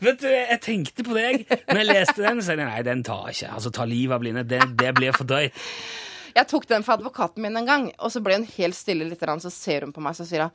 vet 0.00 0.22
du, 0.22 0.28
Jeg 0.30 0.60
tenkte 0.64 1.04
på 1.04 1.16
deg 1.16 1.42
når 1.50 1.80
jeg 1.82 1.88
leste 1.90 2.24
den. 2.24 2.40
Så 2.44 2.54
jeg, 2.54 2.62
nei, 2.68 2.84
den 2.86 3.02
tar 3.06 3.28
ikke. 3.32 3.50
Altså, 3.56 3.72
ta 3.74 3.84
livet 3.88 4.16
av 4.16 4.22
blinde. 4.24 4.46
Det, 4.48 4.62
det 4.80 4.94
blir 4.96 5.16
for 5.16 5.28
drøyt. 5.28 5.56
Jeg 6.36 6.48
tok 6.48 6.68
den 6.70 6.86
for 6.86 6.96
advokaten 6.96 7.42
min 7.44 7.58
en 7.58 7.68
gang, 7.68 7.88
og 7.98 8.12
så 8.14 8.22
ble 8.24 8.38
hun 8.38 8.48
helt 8.54 8.78
stille 8.78 9.08
litt, 9.08 9.24
så 9.44 9.52
ser 9.52 9.84
hun 9.88 9.92
på 9.96 10.04
meg, 10.04 10.16
så 10.16 10.24
sier 10.28 10.46
hun 10.46 10.52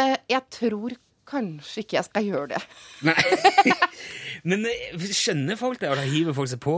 eh, 0.00 0.16
Jeg 0.32 0.42
tror 0.52 0.96
kanskje 1.28 1.82
ikke 1.84 1.98
jeg 1.98 2.06
skal 2.08 2.26
gjøre 2.28 2.48
det. 2.54 2.60
Nei. 3.06 3.16
Men 4.48 4.66
eh, 4.68 5.04
skjønner 5.16 5.56
folk 5.56 5.80
det, 5.80 5.88
og 5.92 5.96
da 6.00 6.04
hiver 6.08 6.36
folk 6.36 6.50
seg 6.52 6.60
på? 6.64 6.74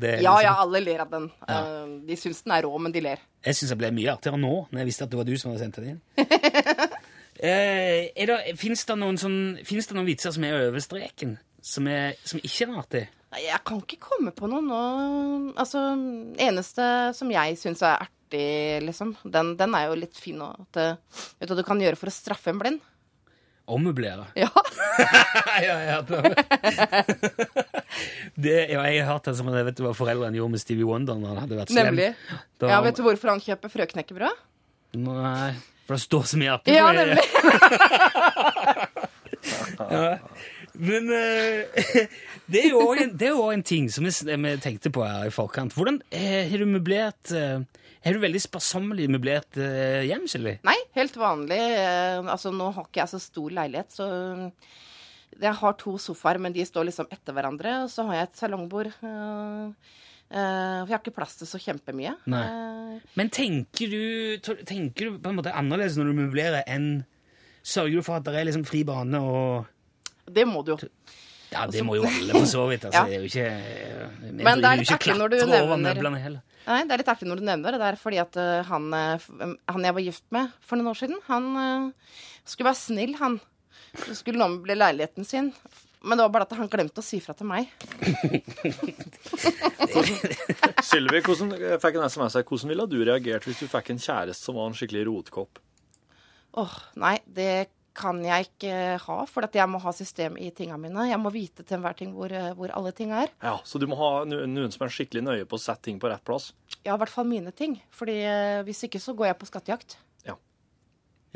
Det, 0.00 0.16
Ja, 0.24 0.36
liksom- 0.36 0.42
ja, 0.46 0.54
alle 0.64 0.80
ler 0.82 1.02
av 1.04 1.10
den. 1.12 1.28
Ja. 1.48 1.60
de 2.08 2.16
syns 2.18 2.42
den 2.42 2.54
er 2.56 2.66
rå, 2.66 2.72
men 2.82 2.92
de 2.94 3.02
ler. 3.04 3.20
Jeg 3.46 3.54
syns 3.58 3.70
det 3.70 3.78
ble 3.78 3.92
mye 3.94 4.14
artigere 4.16 4.40
nå, 4.42 4.54
når 4.72 4.82
jeg 4.82 4.88
visste 4.90 5.06
at 5.06 5.12
det 5.12 5.20
var 5.20 5.28
du 5.28 5.36
som 5.38 5.52
hadde 5.52 5.62
sendt 5.62 5.78
den 5.78 5.92
inn. 5.94 6.00
eh, 7.46 8.56
Fins 8.58 8.84
det, 8.88 8.96
noen 8.98 9.20
sånn, 9.20 9.38
det 9.60 9.94
noen 9.94 10.08
vitser 10.08 10.34
som 10.34 10.46
er 10.48 10.58
over 10.66 10.82
streken? 10.82 11.36
Som, 11.66 11.86
er, 11.90 12.14
som 12.26 12.38
ikke 12.42 12.66
er 12.66 12.76
artig? 12.78 13.04
Jeg 13.42 13.58
kan 13.66 13.80
ikke 13.82 13.98
komme 14.00 14.30
på 14.34 14.48
noe 14.50 14.62
nå. 14.64 14.82
Altså, 15.58 15.82
eneste 16.40 16.86
som 17.16 17.30
jeg 17.34 17.58
syns 17.60 17.82
er 17.84 18.06
artig, 18.06 18.82
liksom, 18.86 19.14
den, 19.22 19.54
den 19.58 19.74
er 19.78 19.90
jo 19.90 19.98
litt 19.98 20.18
fin 20.18 20.40
å 20.42 20.50
eh, 20.78 20.96
Vet 21.38 21.48
du 21.50 21.54
hva 21.54 21.58
du 21.60 21.66
kan 21.66 21.82
gjøre 21.82 21.98
for 22.00 22.10
å 22.10 22.14
straffe 22.14 22.50
en 22.54 22.62
blind? 22.62 22.80
Ommøblere. 23.66 24.26
Ja. 24.36 24.48
ja, 25.60 25.62
jeg 25.76 25.76
har 25.76 25.86
hørt 25.96 26.08
det. 26.08 26.22
det. 28.46 28.54
Ja, 28.70 28.80
jeg 28.88 29.04
har 29.04 29.12
hørt 29.12 29.24
det 29.28 29.34
som 29.36 29.46
det 29.52 29.64
vet 29.66 29.80
hva 29.84 29.90
foreldrene 29.96 30.36
gjorde 30.38 30.52
med 30.54 30.60
Stevie 30.62 30.86
Wonder 30.88 31.14
når 31.20 31.28
han 31.34 31.40
hadde 31.42 31.56
vært 31.58 31.70
slem. 31.74 31.86
Nemlig. 31.90 32.08
Da- 32.60 32.70
Ja, 32.70 32.78
Vet 32.86 32.96
du 32.96 33.02
hvorfor 33.04 33.28
han 33.34 33.42
kjøper 33.44 33.68
frøknekkebrød? 33.74 34.36
Nei, 35.02 35.50
for 35.84 35.92
det 35.98 36.02
står 36.06 36.22
så 36.30 36.36
mye 36.40 36.52
artig 36.56 36.72
Ja, 36.78 36.86
nemlig. 36.96 37.24
ja. 39.90 40.18
Men 40.76 41.08
uh, 41.08 41.64
det 42.52 42.60
er 42.62 42.68
jo 42.70 42.80
også 42.84 43.06
en, 43.06 43.14
en 43.58 43.62
ting 43.66 43.88
som 43.92 44.04
vi, 44.06 44.12
tenkte 44.62 44.90
på 44.92 45.04
her 45.04 45.26
i 45.28 45.32
forkant. 45.34 45.74
Hvordan 45.76 46.00
eh, 46.10 46.44
har 46.50 46.58
du 46.62 46.66
møblert 46.68 47.32
eh, 47.32 47.60
Har 48.06 48.14
du 48.14 48.20
veldig 48.22 48.40
sparsommelig 48.44 49.08
møblert 49.10 49.56
eh, 49.58 50.04
hjem, 50.06 50.26
Silje? 50.30 50.56
Nei, 50.66 50.76
helt 50.94 51.16
vanlig. 51.18 51.58
Eh, 51.58 52.20
Altså, 52.30 52.52
nå 52.54 52.68
har 52.76 52.86
ikke 52.86 53.02
jeg 53.02 53.12
så 53.16 53.20
stor 53.24 53.50
leilighet, 53.58 53.90
så 53.98 54.06
jeg 55.42 55.52
har 55.58 55.74
to 55.76 55.96
sofaer, 56.00 56.38
men 56.40 56.54
de 56.54 56.64
står 56.64 56.86
liksom 56.88 57.08
etter 57.12 57.34
hverandre. 57.36 57.72
Og 57.84 57.90
så 57.92 58.06
har 58.08 58.20
jeg 58.20 58.28
et 58.30 58.38
salongbord. 58.40 58.92
eh, 59.02 59.66
eh, 60.30 60.78
for 60.80 60.86
jeg 60.86 60.94
har 60.94 61.02
ikke 61.02 61.16
plass 61.18 61.34
til 61.42 61.50
så 61.50 61.58
kjempemye. 61.60 62.14
Nei. 62.30 62.44
Eh, 62.46 63.12
Men 63.18 63.28
tenker 63.34 63.90
du, 63.90 64.38
tenker 64.64 65.10
du 65.10 65.18
på 65.18 65.28
en 65.32 65.36
måte 65.42 65.52
annerledes 65.52 65.98
når 65.98 66.12
du 66.12 66.18
møblerer 66.22 66.62
enn 66.66 67.04
Sørger 67.66 67.98
du 67.98 68.02
for 68.06 68.20
at 68.20 68.24
det 68.28 68.36
er 68.38 68.44
liksom 68.46 68.62
fri 68.64 68.84
bane 68.86 69.18
og 69.18 69.66
det 70.30 70.44
må 70.46 70.60
du 70.62 70.76
jo. 70.76 70.88
Ja, 71.50 71.64
det 71.66 71.82
må 71.86 71.96
jo 71.98 72.04
alle 72.06 72.32
for 72.38 72.46
så 72.46 72.62
vidt. 72.70 72.84
Altså, 72.86 73.00
Ja. 73.02 73.06
det 73.10 73.16
er 73.16 73.24
jo 73.24 73.26
ikke 73.26 74.42
Men 74.46 74.62
det 74.62 74.68
er 74.70 74.78
litt 74.78 74.86
ikke 74.86 74.98
artig 75.00 75.16
når 75.18 75.34
du 75.34 75.36
nevner-. 75.50 76.36
Nei, 76.66 76.82
Det 76.82 76.94
er 76.94 77.02
litt 77.02 77.10
artig 77.12 77.28
når 77.30 77.40
du 77.40 77.46
nevner 77.46 77.74
det. 77.74 77.80
Det 77.80 77.90
er 77.92 78.00
fordi 78.00 78.20
at 78.22 78.38
eh, 78.42 78.66
han, 78.66 78.88
eh, 78.96 79.26
han 79.70 79.86
jeg 79.86 79.96
var 79.96 80.04
gift 80.04 80.26
med 80.34 80.54
for 80.66 80.78
noen 80.78 80.92
år 80.92 80.98
siden, 80.98 81.20
han 81.28 81.48
eh, 81.62 82.14
skulle 82.44 82.72
være 82.72 82.82
snill, 82.82 83.14
han. 83.20 83.38
Så 84.02 84.18
skulle 84.18 84.48
bli 84.64 84.76
leiligheten 84.76 85.26
sin. 85.26 85.52
Men 86.06 86.18
det 86.18 86.26
var 86.26 86.34
bare 86.34 86.46
at 86.46 86.58
han 86.58 86.70
glemte 86.70 87.02
å 87.02 87.06
si 87.06 87.18
fra 87.22 87.34
til 87.34 87.48
meg. 87.48 87.66
Sylvi, 90.86 91.22
hvordan, 91.24 91.54
fikk 91.82 91.98
en 91.98 92.06
SMS 92.06 92.36
her. 92.38 92.44
Hvordan 92.46 92.70
ville 92.70 92.86
du 92.90 92.98
reagert 93.00 93.46
hvis 93.48 93.62
du 93.62 93.70
fikk 93.70 93.90
en 93.94 94.02
kjæreste 94.02 94.46
som 94.46 94.58
var 94.58 94.70
en 94.70 94.76
skikkelig 94.76 95.06
rotkopp? 95.08 95.58
Åh, 96.62 96.76
nei, 97.02 97.16
det 97.26 97.48
kan 97.96 98.20
jeg 98.24 98.48
ikke 98.50 98.72
ha, 99.02 99.18
for 99.30 99.46
at 99.48 99.56
jeg 99.56 99.68
må 99.72 99.80
ha 99.82 99.92
system 99.96 100.36
i 100.36 100.50
tinga 100.54 100.76
mine. 100.80 101.08
Jeg 101.08 101.20
må 101.22 101.32
vite 101.34 101.64
til 101.64 101.78
enhver 101.78 101.96
ting 101.98 102.12
hvor, 102.16 102.32
eh, 102.32 102.52
hvor 102.58 102.72
alle 102.76 102.92
ting 102.96 103.14
er. 103.16 103.32
Ja, 103.42 103.56
Så 103.64 103.80
du 103.80 103.88
må 103.90 103.98
ha 104.00 104.10
noen 104.28 104.72
som 104.74 104.84
er 104.86 104.92
skikkelig 104.92 105.24
nøye 105.24 105.48
på 105.48 105.58
å 105.58 105.62
sette 105.62 105.88
ting 105.88 106.00
på 106.02 106.12
rett 106.12 106.24
plass? 106.26 106.52
Ja, 106.82 106.94
i 106.94 106.98
hvert 107.00 107.12
fall 107.12 107.28
mine 107.30 107.54
ting. 107.56 107.78
Fordi 107.96 108.20
eh, 108.22 108.60
hvis 108.68 108.84
ikke 108.86 109.00
så 109.02 109.16
går 109.16 109.32
jeg 109.32 109.40
på 109.40 109.48
skattejakt. 109.50 109.98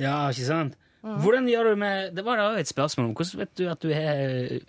Ja, 0.01 0.31
ikke 0.33 0.47
sant? 0.47 0.77
Mm. 1.01 1.17
Hvordan 1.25 1.47
gjør 1.49 1.71
du 1.71 1.81
med 1.81 2.11
Det 2.17 2.25
var 2.27 2.37
da 2.37 2.51
et 2.61 2.69
spørsmål 2.69 3.07
om 3.09 3.15
hvordan 3.17 3.41
vet 3.41 3.55
du 3.57 3.63
at 3.73 3.81
du 3.81 3.89
har 3.95 4.21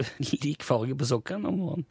lik 0.46 0.64
farge 0.64 0.96
på 0.96 1.08
sokkene 1.08 1.52
om 1.52 1.60
morgenen? 1.60 1.90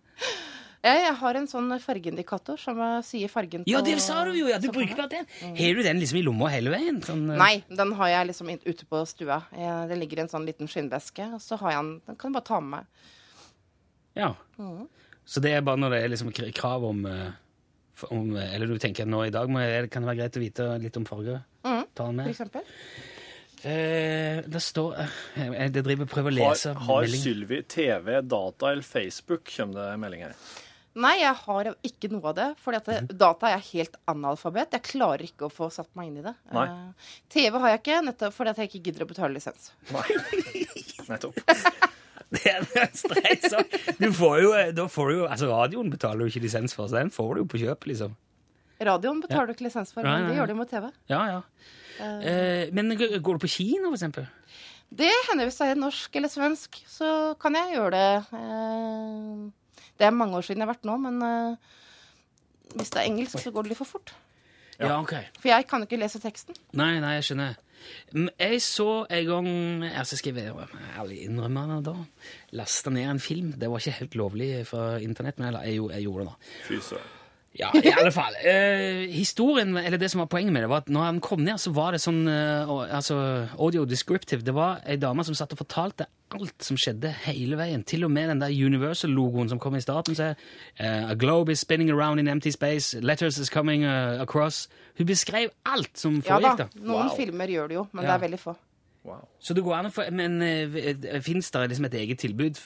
Jeg, 0.80 1.12
har 1.20 1.36
en 1.36 1.48
sånn 1.50 1.74
fargeindikator 1.82 2.56
som 2.60 2.78
sier 3.04 3.28
fargen 3.28 3.66
Ja, 3.68 3.82
det 3.84 3.98
sa 4.00 4.22
du 4.24 4.32
jo! 4.32 4.46
ja, 4.48 4.56
Du 4.62 4.70
bruker 4.72 4.96
bare 4.96 5.10
den. 5.12 5.26
Har 5.58 5.74
du 5.76 5.82
den 5.84 6.00
liksom 6.00 6.20
i 6.22 6.24
lomma 6.24 6.48
hele 6.54 6.72
veien? 6.72 7.02
Sånn, 7.04 7.26
uh... 7.28 7.36
Nei, 7.36 7.60
den 7.68 7.92
har 7.98 8.08
jeg 8.14 8.30
liksom 8.30 8.54
ute 8.64 8.88
på 8.88 9.02
stua. 9.08 9.42
Den 9.52 9.92
det 9.92 9.98
ligger 10.00 10.22
i 10.22 10.24
en 10.24 10.32
sånn 10.32 10.48
liten 10.48 10.70
skinnveske, 10.70 11.26
og 11.36 11.42
så 11.44 11.60
har 11.60 11.74
jeg 11.74 11.82
den. 11.82 11.92
Den 12.08 12.20
kan 12.22 12.32
du 12.32 12.38
bare 12.38 12.48
ta 12.48 12.62
med 12.64 12.78
meg. 12.78 13.10
Ja. 14.16 14.32
Mm. 14.56 14.88
Så 15.30 15.42
det 15.44 15.52
er 15.54 15.62
bare 15.66 15.78
når 15.78 15.94
det 15.94 16.00
er 16.02 16.12
liksom 16.14 16.32
krav 16.34 16.84
om, 16.88 17.04
eh, 17.06 17.30
om 18.10 18.34
eh, 18.36 18.54
Eller 18.54 18.66
du 18.66 18.78
tenker 18.82 19.06
at 19.06 19.12
nå 19.12 19.22
i 19.26 19.34
dag 19.34 19.50
må 19.52 19.62
jeg, 19.62 19.90
kan 19.92 20.02
det 20.02 20.10
være 20.10 20.22
greit 20.24 20.38
å 20.40 20.42
vite 20.42 20.66
litt 20.82 20.98
om 20.98 21.06
farge? 21.06 21.38
Mm. 21.62 21.84
Ta 21.94 22.08
den 22.08 22.24
For 22.24 22.32
eksempel. 22.34 22.72
Eh, 23.60 24.40
det 24.48 24.62
står 24.64 24.96
Jeg 25.36 25.72
driver 25.76 26.08
prøver 26.08 26.32
å 26.32 26.36
lese 26.38 26.72
har 26.72 26.86
har 26.88 27.06
Sylvi 27.12 27.60
TV, 27.68 28.16
data 28.24 28.72
eller 28.72 28.86
Facebook? 28.86 29.44
Kommer 29.52 29.76
det 29.78 30.00
melding 30.00 30.26
her. 30.26 30.34
Nei, 30.98 31.12
jeg 31.20 31.34
har 31.44 31.68
ikke 31.86 32.08
noe 32.10 32.32
av 32.32 32.34
det. 32.34 32.46
For 32.58 32.74
data 32.74 33.46
er 33.46 33.60
jeg 33.60 33.66
helt 33.68 33.98
analfabet. 34.10 34.74
Jeg 34.74 34.86
klarer 34.88 35.22
ikke 35.28 35.46
å 35.46 35.52
få 35.52 35.68
satt 35.70 35.90
meg 35.98 36.10
inn 36.10 36.18
i 36.18 36.24
det. 36.24 36.34
Nei. 36.56 36.64
Eh, 36.66 37.12
TV 37.30 37.60
har 37.62 37.74
jeg 37.74 37.82
ikke, 37.82 38.00
nettopp 38.08 38.34
fordi 38.34 38.54
jeg 38.58 38.70
ikke 38.70 38.82
gidder 38.88 39.06
å 39.06 39.10
betale 39.12 39.36
lisens. 39.36 39.70
Nei. 39.94 40.06
Nettopp. 41.10 41.38
Det 42.30 42.42
er 42.46 42.62
en 42.62 42.92
streit 42.94 43.46
sak. 43.50 43.72
Du 43.98 44.10
får 44.14 44.36
jo, 44.44 44.50
da 44.74 44.84
får 44.90 45.08
du 45.10 45.14
jo 45.16 45.24
Altså, 45.26 45.48
radioen 45.50 45.88
betaler 45.90 46.22
du 46.22 46.30
ikke 46.30 46.44
lisens 46.44 46.74
for, 46.76 46.90
så 46.90 47.00
den 47.00 47.10
får 47.14 47.32
du 47.34 47.42
jo 47.42 47.46
på 47.50 47.62
kjøp, 47.62 47.88
liksom. 47.90 48.18
Radioen 48.80 49.22
betaler 49.22 49.50
du 49.50 49.56
ikke 49.56 49.66
lisens 49.66 49.90
for, 49.94 50.06
men 50.06 50.30
det 50.30 50.38
gjør 50.38 50.52
de 50.52 50.58
med 50.58 50.70
TV. 50.70 50.90
Ja, 51.10 51.22
ja. 51.28 51.40
Uh, 52.00 52.70
men 52.72 52.94
går 52.96 53.36
du 53.36 53.42
på 53.42 53.50
kino, 53.50 53.90
for 53.90 53.98
eksempel? 53.98 54.28
Det 54.90 55.10
hender 55.28 55.46
hvis 55.46 55.60
jeg 55.62 55.74
er 55.74 55.78
norsk 55.78 56.16
eller 56.18 56.32
svensk, 56.32 56.80
så 56.90 57.08
kan 57.42 57.54
jeg 57.54 57.76
gjøre 57.76 57.90
det. 57.94 58.06
Eh, 58.34 59.42
det 60.00 60.08
er 60.08 60.16
mange 60.16 60.38
år 60.40 60.46
siden 60.48 60.62
jeg 60.64 60.66
har 60.68 60.74
vært 60.74 60.88
nå, 60.88 60.96
men 61.06 61.22
eh, 61.26 61.70
hvis 62.74 62.90
det 62.94 63.00
er 63.02 63.08
engelsk, 63.10 63.38
så 63.42 63.52
går 63.54 63.66
det 63.66 63.74
litt 63.74 63.80
for 63.82 63.92
fort. 63.98 64.12
Ja, 64.80 64.94
ok. 64.96 65.12
For 65.42 65.50
jeg 65.52 65.66
kan 65.68 65.82
ikke 65.84 65.98
lese 66.00 66.20
teksten. 66.22 66.56
Nei, 66.80 66.94
nei, 67.04 67.18
jeg 67.18 67.26
skjønner. 67.30 67.58
Mm, 68.12 68.28
Jeg 68.40 68.58
så 68.64 68.86
en 69.08 69.26
gang 69.28 69.46
altså 69.96 70.16
skal 70.20 70.36
jeg 70.36 70.52
være 70.56 70.66
ærlig 71.00 71.22
innrømme 71.26 71.62
det 71.70 71.78
da, 71.86 71.94
lasta 72.60 72.92
ned 72.92 73.08
en 73.08 73.20
film. 73.24 73.52
Det 73.60 73.68
var 73.72 73.80
ikke 73.80 73.98
helt 74.02 74.16
lovlig 74.20 74.50
fra 74.68 74.84
internett, 75.04 75.38
men 75.40 75.52
jeg, 75.54 75.74
jeg, 75.76 75.86
jeg 75.94 76.04
gjorde 76.08 76.26
det. 76.26 76.32
da. 76.32 76.52
Fy 76.68 76.80
søren. 76.90 77.16
Ja, 77.58 77.72
i 77.74 77.90
alle 77.90 78.12
fall. 78.14 78.36
Eh, 78.46 79.08
historien, 79.10 79.72
eller 79.76 79.98
det 79.98 80.08
som 80.12 80.20
var 80.22 80.28
poenget 80.30 80.52
med 80.54 80.62
det, 80.62 80.68
var 80.70 80.84
at 80.84 80.90
når 80.94 81.02
han 81.08 81.16
kom 81.20 81.40
ned, 81.42 81.58
så 81.58 81.72
var 81.74 81.90
det 81.96 81.98
sånn 82.00 82.20
eh, 82.30 82.70
altså, 82.94 83.16
audio 83.58 83.82
descriptive. 83.90 84.44
Det 84.46 84.54
var 84.54 84.78
ei 84.86 84.94
dame 85.02 85.24
som 85.26 85.34
satt 85.34 85.50
og 85.56 85.58
fortalte 85.64 86.06
alt 86.30 86.62
som 86.62 86.78
skjedde 86.78 87.10
hele 87.24 87.58
veien. 87.58 87.82
Til 87.82 88.06
og 88.06 88.12
med 88.14 88.30
den 88.30 88.38
der 88.44 88.54
Universal-logoen 88.54 89.50
som 89.50 89.58
kom 89.58 89.74
i 89.74 89.82
starten. 89.82 90.14
Så, 90.14 90.28
eh, 90.78 91.10
A 91.10 91.14
globe 91.18 91.50
is 91.50 91.58
spinning 91.66 91.90
around 91.90 92.20
in 92.22 92.28
empty 92.30 92.52
space. 92.54 92.94
Letters 93.02 93.36
is 93.42 93.50
coming 93.50 93.82
uh, 93.84 94.22
across. 94.22 94.68
Hun 94.98 95.06
beskrev 95.10 95.50
alt 95.66 95.90
som 95.98 96.22
Ja 96.22 96.38
da, 96.38 96.54
foregikk. 96.54 96.78
noen 96.86 97.08
Wow. 97.10 97.16
filmer 97.18 97.46
gjør 97.50 97.68
det 97.68 97.74
jo, 97.80 97.88
men 97.92 98.04
Ja. 98.04 98.12
det 98.12 98.22
er 98.22 98.28
veldig 98.28 98.38
få. 98.46 98.54
Wow. 99.02 99.26
Så 99.40 99.54
det 99.56 99.64
går 99.64 99.74
an 99.78 99.86
å 99.86 99.90
få 99.90 100.04
Men 100.12 100.42
uh, 100.42 101.20
fins 101.24 101.50
det 101.50 101.68
liksom 101.70 101.86
et 101.90 101.94
eget 101.94 102.18
tilbud 102.20 102.56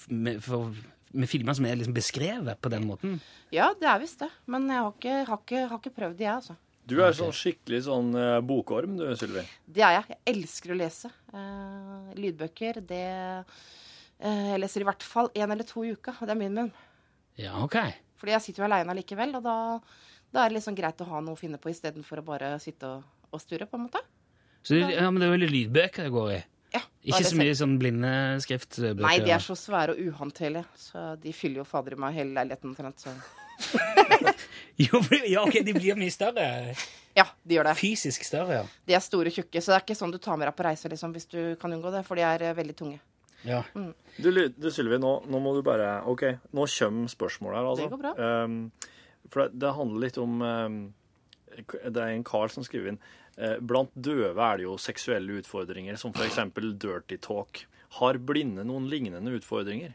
for, 0.43 0.75
med 1.15 1.31
filmer 1.31 1.57
som 1.57 1.67
er 1.69 1.79
liksom 1.79 1.95
beskrevet 1.97 2.61
på 2.61 2.73
den 2.73 2.87
måten? 2.89 3.17
Ja, 3.55 3.71
det 3.79 3.89
er 3.91 4.03
visst 4.03 4.23
det, 4.23 4.31
men 4.51 4.69
jeg 4.71 4.83
har 4.83 4.95
ikke, 4.95 5.17
har 5.31 5.43
ikke, 5.43 5.65
har 5.71 5.81
ikke 5.81 5.97
prøvd 5.99 6.17
det, 6.19 6.27
jeg, 6.27 6.37
altså. 6.43 6.59
Du 6.85 6.99
er 7.01 7.15
sånn 7.17 7.33
skikkelig 7.33 7.81
sånn 7.87 8.11
eh, 8.21 8.39
bokorm, 8.45 8.99
du, 8.99 9.07
Sylvi. 9.17 9.45
Det 9.65 9.85
er 9.87 9.95
jeg. 9.97 10.09
Jeg 10.13 10.35
elsker 10.35 10.75
å 10.75 10.77
lese. 10.77 11.09
Eh, 11.33 12.11
lydbøker, 12.21 12.81
det 12.85 13.05
eh, 13.09 14.51
Jeg 14.51 14.61
leser 14.61 14.85
i 14.85 14.89
hvert 14.91 15.07
fall 15.07 15.31
én 15.33 15.49
eller 15.49 15.65
to 15.69 15.85
i 15.87 15.95
uka, 15.97 16.13
og 16.19 16.29
det 16.29 16.35
er 16.35 16.41
minimum. 16.43 16.69
Ja, 17.41 17.57
ok. 17.65 17.79
Fordi 18.21 18.35
jeg 18.37 18.45
sitter 18.45 18.65
jo 18.65 18.69
aleine 18.69 18.99
likevel, 18.99 19.33
og 19.39 19.47
da, 19.47 19.57
da 20.29 20.45
er 20.45 20.53
det 20.53 20.59
liksom 20.59 20.77
greit 20.77 21.01
å 21.01 21.09
ha 21.09 21.23
noe 21.25 21.39
å 21.39 21.41
finne 21.41 21.61
på 21.63 21.73
istedenfor 21.73 22.21
å 22.21 22.27
bare 22.27 22.53
sitte 22.63 22.91
og, 22.99 23.09
og 23.33 23.41
sture, 23.43 23.65
på 23.71 23.81
en 23.81 23.87
måte. 23.87 24.05
Så 24.61 24.77
det, 24.77 24.95
ja, 24.99 25.09
men 25.09 25.21
det 25.21 25.31
er 25.31 25.37
veldig 25.39 25.53
lydbøker 25.55 26.07
det 26.07 26.13
går 26.13 26.35
i? 26.37 26.43
Ja, 26.75 26.81
Ikke 27.07 27.23
så 27.29 27.37
mye 27.39 27.55
sånn 27.55 27.77
blindeskriftbøker? 27.79 29.03
Nei, 29.05 29.19
de 29.23 29.31
er 29.37 29.43
så 29.45 29.55
svære 29.59 29.95
og 29.95 30.01
uhåndterlige, 30.09 30.65
så 30.81 31.15
de 31.23 31.33
fyller 31.37 31.63
jo 31.63 31.67
fader 31.69 31.95
i 31.95 32.01
meg 32.03 32.17
hele 32.19 32.35
leiligheten 32.41 32.73
omtrent. 32.73 33.07
Jo, 34.77 34.99
ja, 35.31 35.45
ok, 35.45 35.61
de 35.63 35.73
blir 35.77 35.95
mye 35.99 36.11
større. 36.11 36.75
ja, 37.15 37.25
de 37.47 37.55
gjør 37.55 37.69
det. 37.69 37.75
Fysisk 37.79 38.25
større, 38.27 38.57
ja. 38.59 38.65
De 38.89 38.97
er 38.97 39.03
store 39.05 39.31
og 39.31 39.37
tjukke, 39.37 39.61
så 39.63 39.71
det 39.71 39.77
er 39.77 39.85
ikke 39.85 39.97
sånn 39.99 40.15
du 40.15 40.19
tar 40.19 40.39
med 40.41 40.49
deg 40.51 40.57
på 40.59 40.65
reise 40.67 40.91
liksom, 40.91 41.13
hvis 41.15 41.29
du 41.31 41.39
kan 41.61 41.71
unngå 41.77 41.93
det, 41.95 42.01
for 42.09 42.19
de 42.19 42.25
er 42.27 42.43
eh, 42.49 42.57
veldig 42.59 42.75
tunge. 42.81 42.99
ja. 43.47 43.61
Du, 44.19 44.31
du 44.33 44.67
Sylvi, 44.75 44.99
nå, 44.99 45.13
nå 45.31 45.39
må 45.43 45.55
du 45.55 45.63
bare 45.67 46.01
OK, 46.11 46.25
nå 46.55 46.67
kommer 46.75 47.15
spørsmålet 47.15 47.61
her, 47.61 47.71
altså. 47.71 47.87
Det 47.87 47.95
går 47.95 48.03
bra. 48.03 48.13
Um, 48.45 48.59
for 49.31 49.45
det, 49.45 49.61
det 49.63 49.73
handler 49.79 50.05
litt 50.09 50.19
om 50.23 50.43
ehm, 50.47 50.81
Det 51.57 51.97
er 52.03 52.15
en 52.15 52.25
kar 52.25 52.49
som 52.53 52.65
skriver 52.67 52.89
inn 52.95 52.99
eh, 53.39 53.59
Blant 53.61 53.91
døve 53.95 54.39
er 54.43 54.57
det 54.61 54.65
jo 54.67 54.77
seksuelle 54.79 55.41
utfordringer, 55.41 55.97
som 56.01 56.13
f.eks. 56.15 56.41
dirty 56.79 57.17
talk. 57.19 57.65
Har 58.01 58.19
blinde 58.19 58.65
noen 58.67 58.89
lignende 58.91 59.31
utfordringer? 59.39 59.95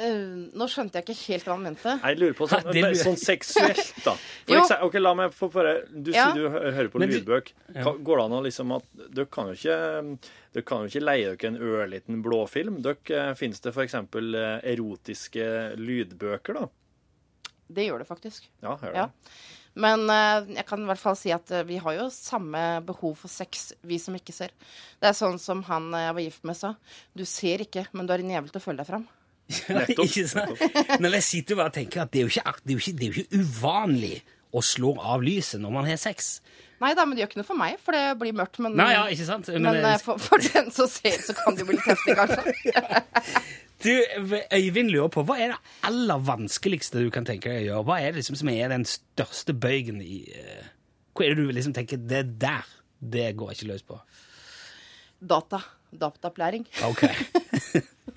Uh, 0.00 0.46
nå 0.56 0.64
skjønte 0.70 0.96
jeg 1.00 1.04
ikke 1.10 1.24
helt 1.34 1.44
hva 1.48 1.54
han 1.58 1.64
mente. 1.66 1.92
Jeg 2.00 2.16
lurer 2.20 2.36
på 2.38 2.46
sånn, 2.48 2.62
Nei, 2.70 2.76
lurer- 2.86 3.00
sånn 3.02 3.18
seksuelt, 3.20 3.90
da. 4.04 4.14
For 4.46 4.56
eksempel, 4.56 4.84
ok, 4.86 4.94
la 5.02 5.12
meg 5.18 5.34
få 5.36 5.48
bare 5.52 5.72
Du 5.90 6.10
Ja. 6.14 6.30
sier 6.30 6.38
du 6.38 6.48
hører 6.48 6.88
på 6.88 7.00
du- 7.02 7.06
lydbøk. 7.10 7.50
Går 8.00 8.16
det 8.16 8.24
an 8.24 8.36
å 8.38 8.40
liksom 8.46 8.72
at 8.76 8.84
Dere 9.12 9.26
kan 9.26 9.48
jo 9.50 9.52
ikke 9.58 10.18
dere 10.54 10.62
kan 10.64 10.86
jo 10.86 10.88
ikke 10.88 11.04
leie 11.04 11.34
dere 11.36 11.48
en 11.50 11.58
ørliten 11.58 12.22
blåfilm. 12.22 12.80
Dere 12.82 13.34
Fins 13.36 13.60
det 13.60 13.74
f.eks. 13.74 13.94
erotiske 14.64 15.76
lydbøker, 15.76 16.54
da? 16.54 16.68
Det 17.70 17.88
gjør 17.90 17.98
det 17.98 18.08
faktisk. 18.08 18.46
Ja, 18.62 18.76
hører 18.76 18.94
Ja. 18.94 19.08
Men 19.78 20.02
eh, 20.10 20.48
jeg 20.56 20.66
kan 20.66 20.82
i 20.82 20.88
hvert 20.88 20.98
fall 21.02 21.14
si 21.16 21.30
at 21.34 21.50
eh, 21.54 21.62
vi 21.68 21.76
har 21.78 21.94
jo 21.94 22.08
samme 22.10 22.80
behov 22.86 23.14
for 23.20 23.30
sex, 23.30 23.72
vi 23.86 23.98
som 24.02 24.16
ikke 24.18 24.34
ser. 24.34 24.50
Det 24.98 25.10
er 25.12 25.16
sånn 25.16 25.38
som 25.38 25.62
han 25.68 25.92
eh, 25.94 26.08
jeg 26.08 26.16
var 26.18 26.24
gift 26.26 26.44
med 26.50 26.58
sa. 26.58 26.72
Du 27.14 27.22
ser 27.28 27.62
ikke, 27.66 27.86
men 27.94 28.06
du 28.08 28.12
har 28.16 28.22
en 28.24 28.32
jævel 28.34 28.50
til 28.50 28.60
å 28.62 28.64
følge 28.66 28.82
deg 28.82 28.90
fram. 28.90 29.06
Ja, 29.50 29.80
ikke 29.90 30.26
sant? 30.30 30.60
Men 31.02 31.14
jeg 31.16 31.24
sitter 31.26 31.54
jo 31.56 31.60
bare 31.62 31.72
og 31.72 31.78
tenker 31.78 32.04
at 32.04 32.10
det 32.14 32.20
er 32.20 32.28
jo 32.28 32.30
ikke, 32.34 32.52
det 32.62 32.70
er 32.70 32.76
jo 32.76 32.82
ikke, 32.84 32.96
det 32.98 33.06
er 33.06 33.10
jo 33.16 33.22
ikke 33.24 33.40
uvanlig 33.44 34.12
å 34.54 34.60
slå 34.66 34.92
av 34.98 35.22
lyset 35.22 35.62
når 35.62 35.72
man 35.74 35.86
har 35.90 35.98
sex. 36.02 36.36
Nei 36.82 36.92
da, 36.96 37.02
men 37.06 37.14
det 37.18 37.22
gjør 37.24 37.30
ikke 37.30 37.40
noe 37.42 37.48
for 37.50 37.58
meg, 37.60 37.74
for 37.82 37.94
det 37.94 38.04
blir 38.18 38.34
mørkt. 38.38 38.58
Men, 38.64 38.74
Nei, 38.78 38.92
ja, 38.96 39.02
ikke 39.12 39.26
sant? 39.28 39.50
men, 39.52 39.80
det- 39.84 39.96
for, 40.06 40.18
for 40.22 40.42
den 40.42 40.70
som 40.74 40.88
ser, 40.90 41.18
så 41.22 41.34
kan 41.38 41.54
det 41.58 41.62
jo 41.66 41.70
bli 41.70 41.76
litt 41.78 41.90
heftig, 41.90 42.14
kanskje. 42.18 43.42
Du, 43.80 43.90
Øyvind 44.52 44.90
lurer 44.92 45.08
på, 45.12 45.24
hva 45.24 45.38
er 45.40 45.54
det 45.54 45.58
aller 45.88 46.20
vanskeligste 46.26 47.00
du 47.00 47.08
kan 47.12 47.24
tenke 47.28 47.48
deg 47.48 47.62
å 47.62 47.66
gjøre? 47.68 47.84
Hva 47.88 47.96
er 48.00 48.12
det 48.12 48.20
liksom 48.20 48.36
som 48.42 48.50
er 48.52 48.72
den 48.72 48.84
største 48.88 49.54
bøygen 49.56 50.02
i 50.04 50.20
uh, 50.36 50.66
Hva 51.16 51.24
er 51.24 51.32
det 51.32 51.46
du 51.46 51.54
liksom 51.56 51.72
tenker 51.76 52.02
det 52.10 52.26
der, 52.42 52.68
det 53.00 53.30
går 53.40 53.52
jeg 53.52 53.60
ikke 53.60 53.70
løs 53.72 53.86
på? 53.88 53.96
Data. 55.20 55.62
Dataopplæring. 55.90 56.68
Ok. 56.86 57.02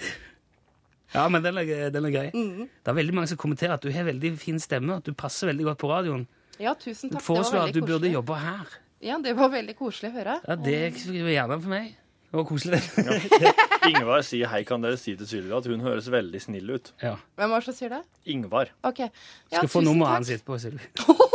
ja, 1.15 1.25
men 1.31 1.41
den 1.43 1.57
er, 1.63 1.71
den 1.95 2.05
er 2.09 2.13
grei. 2.13 2.27
Mm. 2.35 2.67
Det 2.67 2.91
er 2.91 2.99
veldig 2.99 3.17
mange 3.17 3.31
som 3.31 3.39
kommenterer 3.39 3.77
at 3.77 3.83
du 3.83 3.91
har 3.95 4.05
veldig 4.11 4.35
fin 4.41 4.59
stemme, 4.61 4.99
at 4.99 5.07
du 5.07 5.15
passer 5.17 5.49
veldig 5.49 5.71
godt 5.71 5.81
på 5.81 5.89
radioen. 5.89 6.27
Ja, 6.59 6.75
tusen 6.75 7.09
takk. 7.09 7.17
Det 7.17 7.21
var 7.21 7.27
Foreslår 7.31 7.71
at 7.71 7.75
du 7.75 7.81
burde 7.87 8.11
jobbe 8.11 8.37
her. 8.37 8.77
Ja, 9.03 9.17
det 9.19 9.33
var 9.35 9.51
veldig 9.51 9.75
koselig 9.79 10.13
å 10.13 10.17
høre. 10.19 10.37
Ja, 10.45 10.55
det 10.59 10.77
er 10.91 11.33
gjerne 11.33 11.57
for 11.59 11.71
meg. 11.71 11.95
Det 12.33 12.39
var 12.39 12.45
koselig. 12.49 12.79
det. 12.97 13.49
Ingvar 13.91 14.23
sier 14.25 14.49
hei, 14.49 14.63
kan 14.65 14.81
dere 14.81 14.97
si 14.97 15.11
til 15.19 15.27
Sylvia 15.29 15.59
at 15.59 15.67
hun 15.69 15.83
høres 15.85 16.07
veldig 16.09 16.39
snill 16.41 16.71
ut? 16.73 16.87
Ja. 17.03 17.11
Hvem 17.37 17.51
var 17.53 17.61
det 17.61 17.67
som 17.67 17.75
sier 17.77 17.91
det? 17.93 17.99
Ingvar. 18.33 18.71
Ok. 18.89 19.03
Ja, 19.05 19.11
Skal 19.59 19.69
få 19.69 19.83
tusen 19.83 19.89
nummeret 19.91 20.25
takk. 20.25 20.31
hans 20.33 20.47
på 20.47 20.57
Sylvi. 20.63 20.87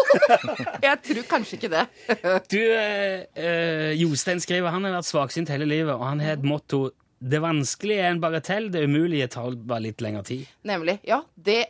Jeg 0.88 0.98
tror 1.06 1.28
kanskje 1.30 1.58
ikke 1.60 1.70
det. 1.76 1.84
Du, 2.50 2.58
eh, 2.58 3.28
eh, 3.38 3.92
Jostein 4.00 4.42
skriver 4.42 4.74
han 4.74 4.88
har 4.88 4.96
vært 4.96 5.06
svaksynt 5.12 5.52
hele 5.54 5.68
livet, 5.70 5.92
og 5.94 6.02
han 6.08 6.24
har 6.24 6.34
et 6.38 6.42
motto 6.46 6.88
Det 7.18 7.40
vanskelige 7.42 8.02
er 8.02 8.12
en 8.16 8.20
bagatell, 8.22 8.66
det 8.74 8.82
umulige 8.90 9.26
tar 9.36 9.54
bare 9.70 9.82
litt 9.88 10.02
lengre 10.02 10.24
tid. 10.26 10.50
Nemlig. 10.66 10.98
Ja, 11.06 11.20
det, 11.34 11.60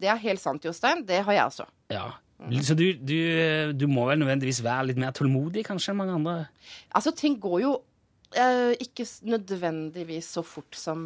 det 0.00 0.08
er 0.12 0.20
helt 0.22 0.40
sant, 0.44 0.64
Jostein. 0.64 1.02
Det 1.08 1.22
har 1.26 1.36
jeg 1.36 1.48
også. 1.50 1.66
Ja. 1.92 2.06
Så 2.64 2.76
du, 2.76 2.86
du, 3.00 3.18
du 3.76 3.84
må 3.88 4.06
vel 4.10 4.20
nødvendigvis 4.20 4.60
være 4.64 4.90
litt 4.90 5.00
mer 5.00 5.12
tålmodig 5.16 5.64
kanskje 5.68 5.92
enn 5.92 6.00
mange 6.00 6.16
andre? 6.20 6.36
Altså, 6.92 7.12
ting 7.16 7.36
går 7.40 7.58
jo 7.64 7.74
eh, 8.36 8.72
ikke 8.84 9.06
nødvendigvis 9.28 10.28
så 10.36 10.42
fort 10.46 10.76
som 10.78 11.04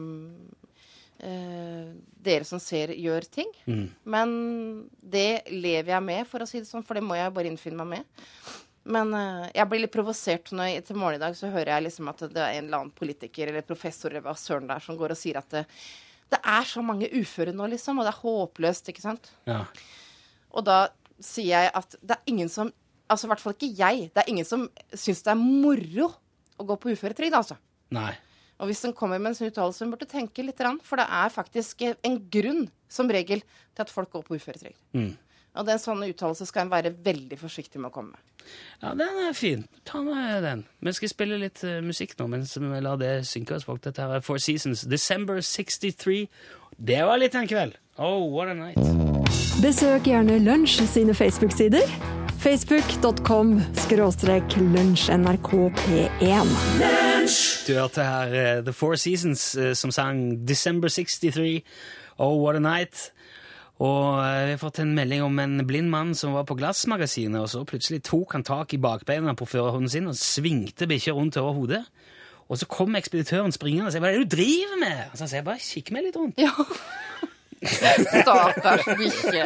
eh, 1.19 1.91
dere 2.25 2.47
som 2.49 2.61
ser, 2.63 2.95
gjør 2.97 3.27
ting. 3.33 3.51
Mm. 3.67 3.85
Men 4.05 4.33
det 5.01 5.51
lever 5.51 5.93
jeg 5.95 6.07
med, 6.07 6.27
for 6.31 6.45
å 6.45 6.49
si 6.49 6.63
det 6.63 6.71
sånn, 6.71 6.87
for 6.87 6.99
det 6.99 7.05
må 7.07 7.19
jeg 7.19 7.35
bare 7.35 7.51
innfinne 7.51 7.85
meg 7.85 7.99
med. 7.99 8.27
Men 8.89 9.13
eh, 9.17 9.47
jeg 9.59 9.71
blir 9.71 9.85
litt 9.85 9.95
provosert 9.95 10.53
når 10.57 10.73
jeg, 10.73 10.89
til 10.89 11.01
morgen 11.01 11.19
i 11.19 11.23
dag 11.23 11.37
så 11.37 11.53
hører 11.53 11.75
jeg 11.75 11.89
liksom 11.89 12.13
at 12.13 12.27
det 12.27 12.43
er 12.43 12.59
en 12.59 12.69
eller 12.69 12.83
annen 12.83 12.97
politiker 12.97 13.51
eller 13.51 13.67
professor 13.67 14.13
eller 14.13 14.25
hva 14.25 14.37
søren 14.39 14.69
det 14.69 14.79
er 14.79 14.87
som 14.87 14.99
går 15.01 15.15
og 15.15 15.21
sier 15.21 15.41
at 15.41 15.51
det, 15.53 15.65
det 16.33 16.41
er 16.41 16.69
så 16.69 16.85
mange 16.85 17.11
uføre 17.13 17.55
nå, 17.57 17.69
liksom, 17.75 18.01
og 18.01 18.09
det 18.09 18.13
er 18.15 18.23
håpløst, 18.23 18.91
ikke 18.93 19.05
sant. 19.05 19.31
Ja. 19.49 19.63
Og 20.57 20.65
da 20.65 20.87
sier 21.25 21.65
jeg 21.65 21.73
at 21.77 21.99
det 22.01 22.19
er 22.19 22.31
ingen 22.35 22.53
som 22.53 22.75
Altså 23.09 23.25
i 23.25 23.31
hvert 23.31 23.41
fall 23.41 23.55
ikke 23.55 23.71
jeg. 23.73 24.11
Det 24.13 24.21
er 24.21 24.27
ingen 24.29 24.45
som 24.45 24.67
syns 24.93 25.23
det 25.25 25.31
er 25.33 25.39
moro 25.41 26.11
å 26.59 26.67
gå 26.67 26.79
på 26.81 26.93
uføretrygd, 26.95 27.37
altså. 27.39 27.59
Nei. 27.95 28.13
Og 28.59 28.71
hvis 28.71 28.83
den 28.83 28.95
kommer 28.97 29.21
med 29.23 29.33
en 29.33 29.39
sånn 29.39 29.53
uttalelse, 29.53 29.85
hun 29.85 29.95
burde 29.95 30.09
tenke 30.11 30.43
litt, 30.43 30.61
for 30.85 30.99
det 30.99 31.07
er 31.07 31.31
faktisk 31.31 31.87
en 31.87 32.19
grunn, 32.33 32.67
som 32.91 33.11
regel, 33.11 33.45
til 33.77 33.85
at 33.85 33.93
folk 33.93 34.11
går 34.17 34.27
på 34.27 34.39
uføretrygd. 34.39 34.79
Mm. 34.99 35.13
Og 35.59 35.67
det 35.67 35.73
er 35.73 35.79
en 35.79 35.83
sånn 35.83 36.05
uttalelse 36.07 36.47
skal 36.47 36.67
en 36.67 36.73
være 36.73 36.93
veldig 37.05 37.39
forsiktig 37.41 37.81
med 37.81 37.91
å 37.91 37.95
komme 37.95 38.15
med. 38.15 38.49
Ja, 38.83 38.93
den 38.99 39.23
er 39.27 39.35
fin. 39.37 39.65
Ta 39.89 40.01
med 40.05 40.45
den. 40.47 40.63
Vi 40.85 40.95
skal 40.95 41.13
spille 41.13 41.41
litt 41.41 41.63
uh, 41.67 41.81
musikk 41.85 42.15
nå, 42.19 42.29
mens 42.31 42.55
vi 42.59 42.83
lar 42.85 43.01
det 43.01 43.13
synke 43.29 43.57
oss 43.57 43.67
folk. 43.67 43.83
Dette 43.85 44.05
her 44.05 44.19
er 44.19 44.25
Four 44.25 44.39
Seasons. 44.43 44.87
December 44.89 45.43
63. 45.43 46.27
Det 46.79 47.03
var 47.07 47.19
litt 47.19 47.35
en 47.39 47.51
kveld. 47.51 47.79
Oh, 47.99 48.29
what 48.31 48.53
a 48.53 48.55
night. 48.55 48.79
Besøk 49.59 50.07
gjerne 50.07 50.39
Lunsj 50.45 50.85
sine 50.87 51.17
Facebook-sider. 51.19 52.28
Facebook.com 52.39 53.57
skråstrek 53.75 54.57
lunsjnrkp1. 54.57 56.51
Du 57.67 57.73
hørte 57.75 58.05
her 58.07 58.29
uh, 58.31 58.65
The 58.65 58.73
Four 58.73 58.95
Seasons 58.95 59.57
uh, 59.59 59.73
som 59.75 59.91
sang 59.91 60.49
December 60.49 60.89
63. 60.89 61.65
Oh, 62.19 62.39
what 62.45 62.57
a 62.57 62.63
night. 62.63 63.13
Og 63.79 64.19
eh, 64.19 64.45
vi 64.49 64.55
har 64.57 64.59
fått 64.59 64.81
en 64.83 64.95
melding 64.95 65.23
om 65.23 65.39
en 65.39 65.61
blind 65.67 65.87
mann 65.91 66.15
som 66.19 66.33
var 66.35 66.43
på 66.49 66.57
Glassmagasinet, 66.59 67.39
og 67.39 67.47
så 67.53 67.61
plutselig 67.63 68.01
tok 68.09 68.33
han 68.35 68.43
tak 68.43 68.75
i 68.75 68.81
bakbeina 68.83 69.37
på 69.39 69.47
førerhunden 69.47 69.93
sin 69.93 70.11
og 70.11 70.19
svingte 70.19 70.89
bikkja 70.91 71.15
rundt 71.15 71.39
over 71.39 71.55
hodet. 71.55 71.85
Og 72.51 72.59
så 72.59 72.67
kom 72.67 72.99
ekspeditøren 72.99 73.55
springende 73.55 73.87
og 73.87 73.95
sa 73.95 74.03
hva 74.03 74.11
er 74.11 74.19
det 74.19 74.27
du 74.27 74.35
driver 74.35 74.81
med? 74.83 75.05
Og 75.13 75.21
så 75.21 75.29
sa 75.29 75.39
jeg 75.39 75.47
bare 75.47 75.63
kikk 75.63 75.95
meg 75.95 76.09
litt 76.09 76.19
rundt. 76.19 76.43
Ja. 76.43 76.51
Stakkars 77.63 78.87
bikkje. 78.99 79.45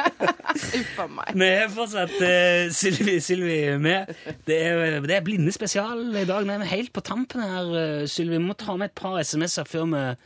Uff 0.80 0.98
a 1.02 1.06
meg. 1.10 1.32
Vi 1.36 1.48
har 1.60 1.68
fortsatt 1.74 2.14
uh, 2.18 2.70
Sylvi, 2.74 3.56
med. 3.82 4.12
Det 4.48 4.56
er, 4.70 5.00
det 5.04 5.18
er 5.18 5.24
blinde 5.26 5.52
spesial 5.54 6.02
i 6.16 6.24
dag. 6.28 6.46
Vi 6.48 6.54
er 6.56 6.64
helt 6.72 6.92
på 6.96 7.02
tampen 7.06 7.42
her, 7.44 7.68
uh, 7.70 8.06
Sylvi. 8.10 8.38
Vi 8.38 8.46
må 8.48 8.56
ta 8.58 8.76
med 8.78 8.90
et 8.90 8.96
par 8.98 9.18
SMS-er 9.22 9.68
før, 9.68 9.86
vi- 9.92 10.16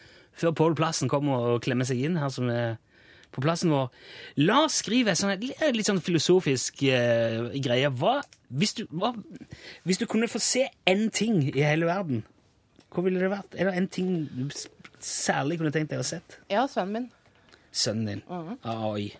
før 0.40 0.54
Pål 0.56 0.76
Plassen 0.78 1.10
kommer 1.12 1.50
og 1.54 1.62
klemmer 1.66 1.88
seg 1.88 2.00
inn 2.06 2.16
her, 2.20 2.30
som 2.32 2.48
er 2.52 2.78
på 3.30 3.42
plassen 3.44 3.70
vår. 3.70 3.90
La 4.42 4.64
oss 4.64 4.80
skrive 4.82 5.12
sånn, 5.14 5.36
litt- 5.38 5.60
litt 5.76 5.86
sånn 5.86 6.00
filosofisk 6.02 6.80
uh, 6.88 7.50
greie. 7.62 7.90
Hva 7.94 8.20
hvis, 8.50 8.72
du, 8.80 8.86
hva 8.90 9.12
hvis 9.86 10.00
du 10.00 10.06
kunne 10.10 10.26
få 10.30 10.40
se 10.42 10.64
én 10.90 11.04
ting 11.14 11.44
i 11.52 11.62
hele 11.62 11.86
verden, 11.86 12.24
hva 12.90 13.04
ville 13.06 13.20
det 13.22 13.28
vært? 13.30 13.54
Er 13.54 13.68
det 13.70 13.76
en 13.78 13.86
ting 13.86 14.08
særlig 15.06 15.58
kunne 15.60 15.72
tenkt 15.74 15.92
deg 15.92 16.00
å 16.00 16.04
ha 16.04 16.08
sett? 16.08 16.38
Ja, 16.52 16.66
sønnen 16.70 16.96
min. 16.96 17.08
Sønnen 17.72 18.08
din. 18.08 18.22
Mm. 18.28 18.56
Ah, 18.62 18.86
Oi. 18.92 19.10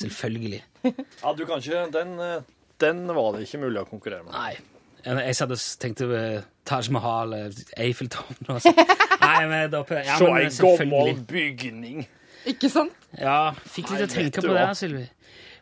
Selvfølgelig. 0.00 0.64
Ja, 1.22 1.32
du 1.36 1.42
kan 1.44 1.60
ikke 1.60 1.80
Den, 1.92 2.14
eh, 2.24 2.42
den 2.80 3.02
var 3.12 3.34
det 3.34 3.42
ikke 3.44 3.58
mulig 3.60 3.82
å 3.82 3.88
konkurrere 3.88 4.24
med. 4.24 4.32
Nei. 4.32 4.54
Jeg, 5.00 5.34
satt 5.36 5.52
og 5.52 5.60
tenkte 5.80 6.06
uh, 6.08 6.42
Taj 6.68 6.90
Mahal, 6.92 7.32
Eiffeltårnet 7.32 7.78
Eiffeltårn 7.80 8.50
og 8.52 8.62
sånn. 8.64 8.80
Nei, 9.24 9.44
men 9.48 9.70
da, 9.72 9.80
ja, 9.96 10.16
Se 10.20 10.28
ei 10.36 10.50
gammel 10.56 11.22
bygning! 11.28 12.02
Ikke 12.48 12.70
sant? 12.72 12.92
Ja, 13.16 13.52
fikk 13.64 13.92
litt 13.92 14.00
Nei, 14.00 14.06
å 14.06 14.12
tenke 14.12 14.44
på 14.44 14.52
det, 14.56 14.66
Sylvi. 14.76 15.06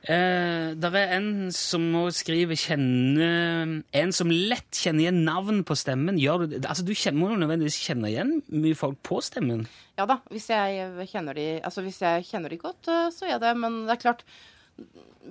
Eh, 0.06 0.74
der 0.78 0.94
er 0.94 1.14
en 1.16 1.48
som 1.54 1.82
må 1.92 2.04
skrive 2.14 2.54
kjenne 2.54 3.82
En 3.92 4.12
som 4.14 4.30
lett 4.30 4.78
kjenner 4.78 5.06
igjen 5.08 5.24
navn 5.26 5.64
på 5.66 5.74
stemmen. 5.78 6.20
Gjør 6.22 6.44
du, 6.46 6.58
altså, 6.62 6.84
du 6.86 6.92
må 7.18 7.32
jo 7.32 7.40
nødvendigvis 7.40 7.80
kjenne 7.82 8.10
igjen 8.12 8.36
mye 8.48 8.78
folk 8.78 9.00
på 9.02 9.18
stemmen. 9.26 9.66
Ja 9.98 10.06
da, 10.06 10.20
hvis 10.30 10.46
jeg 10.52 11.08
kjenner 11.10 11.34
de, 11.34 11.48
altså 11.66 11.82
hvis 11.82 11.98
jeg 12.04 12.28
kjenner 12.30 12.54
de 12.54 12.60
godt, 12.62 12.86
eh, 12.86 13.08
så 13.10 13.26
gjør 13.26 13.34
jeg 13.36 13.44
det. 13.48 13.56
Men 13.64 13.80
det 13.88 13.96
er 13.96 14.04
klart, 14.04 14.22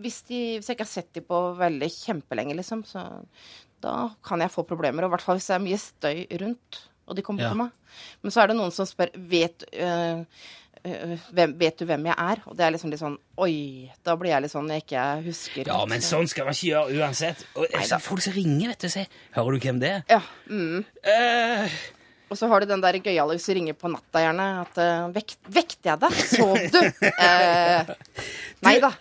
hvis, 0.03 0.19
de, 0.27 0.41
hvis 0.59 0.67
jeg 0.67 0.75
ikke 0.75 0.87
har 0.87 0.91
sett 0.97 1.13
de 1.15 1.23
på 1.23 1.39
veldig 1.57 1.89
kjempelenge, 1.95 2.57
liksom, 2.59 2.83
så 2.85 3.07
da 3.81 3.95
kan 4.25 4.41
jeg 4.43 4.51
få 4.53 4.65
problemer. 4.67 5.05
Og 5.05 5.11
i 5.11 5.15
hvert 5.15 5.25
fall 5.25 5.39
hvis 5.39 5.47
det 5.47 5.55
er 5.57 5.65
mye 5.65 5.81
støy 5.81 6.23
rundt, 6.43 6.83
og 7.07 7.15
de 7.15 7.23
kommer 7.23 7.45
Ja. 7.45 7.49
til 7.53 7.61
meg. 7.63 7.71
Men 8.21 8.31
så 8.35 8.41
er 8.43 8.47
det 8.51 8.57
noen 8.59 8.73
som 8.75 8.85
spør 8.85 9.13
vet, 9.31 9.63
øh, 9.71 10.25
hvem, 10.83 11.53
vet 11.59 11.79
du 11.79 11.85
hvem 11.89 12.07
jeg 12.09 12.15
er? 12.17 12.41
Og 12.45 12.55
det 12.57 12.65
er 12.65 12.73
liksom 12.75 12.93
litt 12.93 13.01
sånn 13.01 13.17
Oi, 13.43 13.89
da 14.05 14.15
blir 14.17 14.33
jeg 14.33 14.45
litt 14.45 14.53
sånn 14.53 14.71
jeg 14.73 14.85
ikke 14.85 15.03
husker. 15.27 15.69
Ja, 15.69 15.81
men 15.89 16.05
sånn 16.05 16.29
skal 16.29 16.47
man 16.47 16.57
ikke 16.57 16.71
gjøre 16.71 17.01
uansett. 17.01 17.43
Og 17.57 17.77
så 17.85 17.99
folk 18.01 18.23
som 18.25 18.33
ringer, 18.37 18.73
vet 18.73 18.87
du, 18.87 18.89
sier 18.93 19.11
'Hører 19.35 19.57
du 19.57 19.67
hvem 19.67 19.83
det 19.83 19.93
er?' 19.99 20.03
Ja, 20.17 20.23
mm. 20.49 20.85
Uh. 21.05 21.77
Og 22.27 22.35
så 22.35 22.47
har 22.51 22.59
du 22.59 22.67
den 22.67 22.81
der 22.83 22.97
gøyale 22.99 23.37
hvis 23.37 23.45
du 23.47 23.53
ringer 23.55 23.75
på 23.77 23.89
natta, 23.91 24.19
gjerne. 24.19 24.47
At 24.65 24.79
uh, 24.81 25.07
vekt, 25.15 25.37
Vekte 25.47 25.93
jeg 25.93 26.01
deg? 26.01 26.17
Sov 26.33 26.57
du? 26.73 26.79
uh, 27.23 27.93
nei 28.67 28.75
da. 28.83 28.91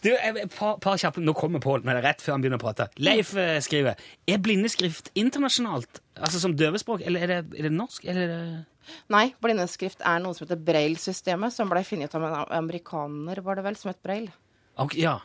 du, 0.00 0.10
et 0.14 0.54
par, 0.54 0.78
par 0.80 0.96
kjappe 1.00 1.20
Nå 1.20 1.34
kommer 1.36 1.60
Pål, 1.60 1.84
det 1.84 1.98
rett 2.00 2.24
før 2.24 2.38
han 2.38 2.44
begynner 2.44 2.60
å 2.60 2.64
prate. 2.64 2.88
Leif 3.02 3.34
uh, 3.36 3.58
skriver 3.64 4.00
Er 4.24 4.40
blindeskrift 4.40 5.12
internasjonalt? 5.18 6.00
Altså 6.20 6.42
som 6.42 6.54
døvespråk? 6.56 7.02
Eller 7.06 7.24
er 7.24 7.32
det, 7.32 7.38
er 7.58 7.68
det 7.68 7.72
norsk? 7.74 8.04
Eller 8.04 8.26
er 8.26 8.30
det 8.34 8.92
Nei, 9.12 9.26
blindeskrift 9.42 10.00
er 10.06 10.22
noe 10.22 10.34
som 10.34 10.46
heter 10.46 10.58
Braille-systemet, 10.66 11.54
som 11.54 11.68
ble 11.70 11.82
funnet 11.86 12.10
ut 12.10 12.16
av 12.18 12.24
en 12.26 12.38
amerikaner, 12.56 13.42
var 13.44 13.58
det 13.60 13.66
vel, 13.66 13.76
som 13.78 13.92
het 13.92 14.00
Braille. 14.02 14.32
Okay, 14.80 15.02
ja. 15.02 15.18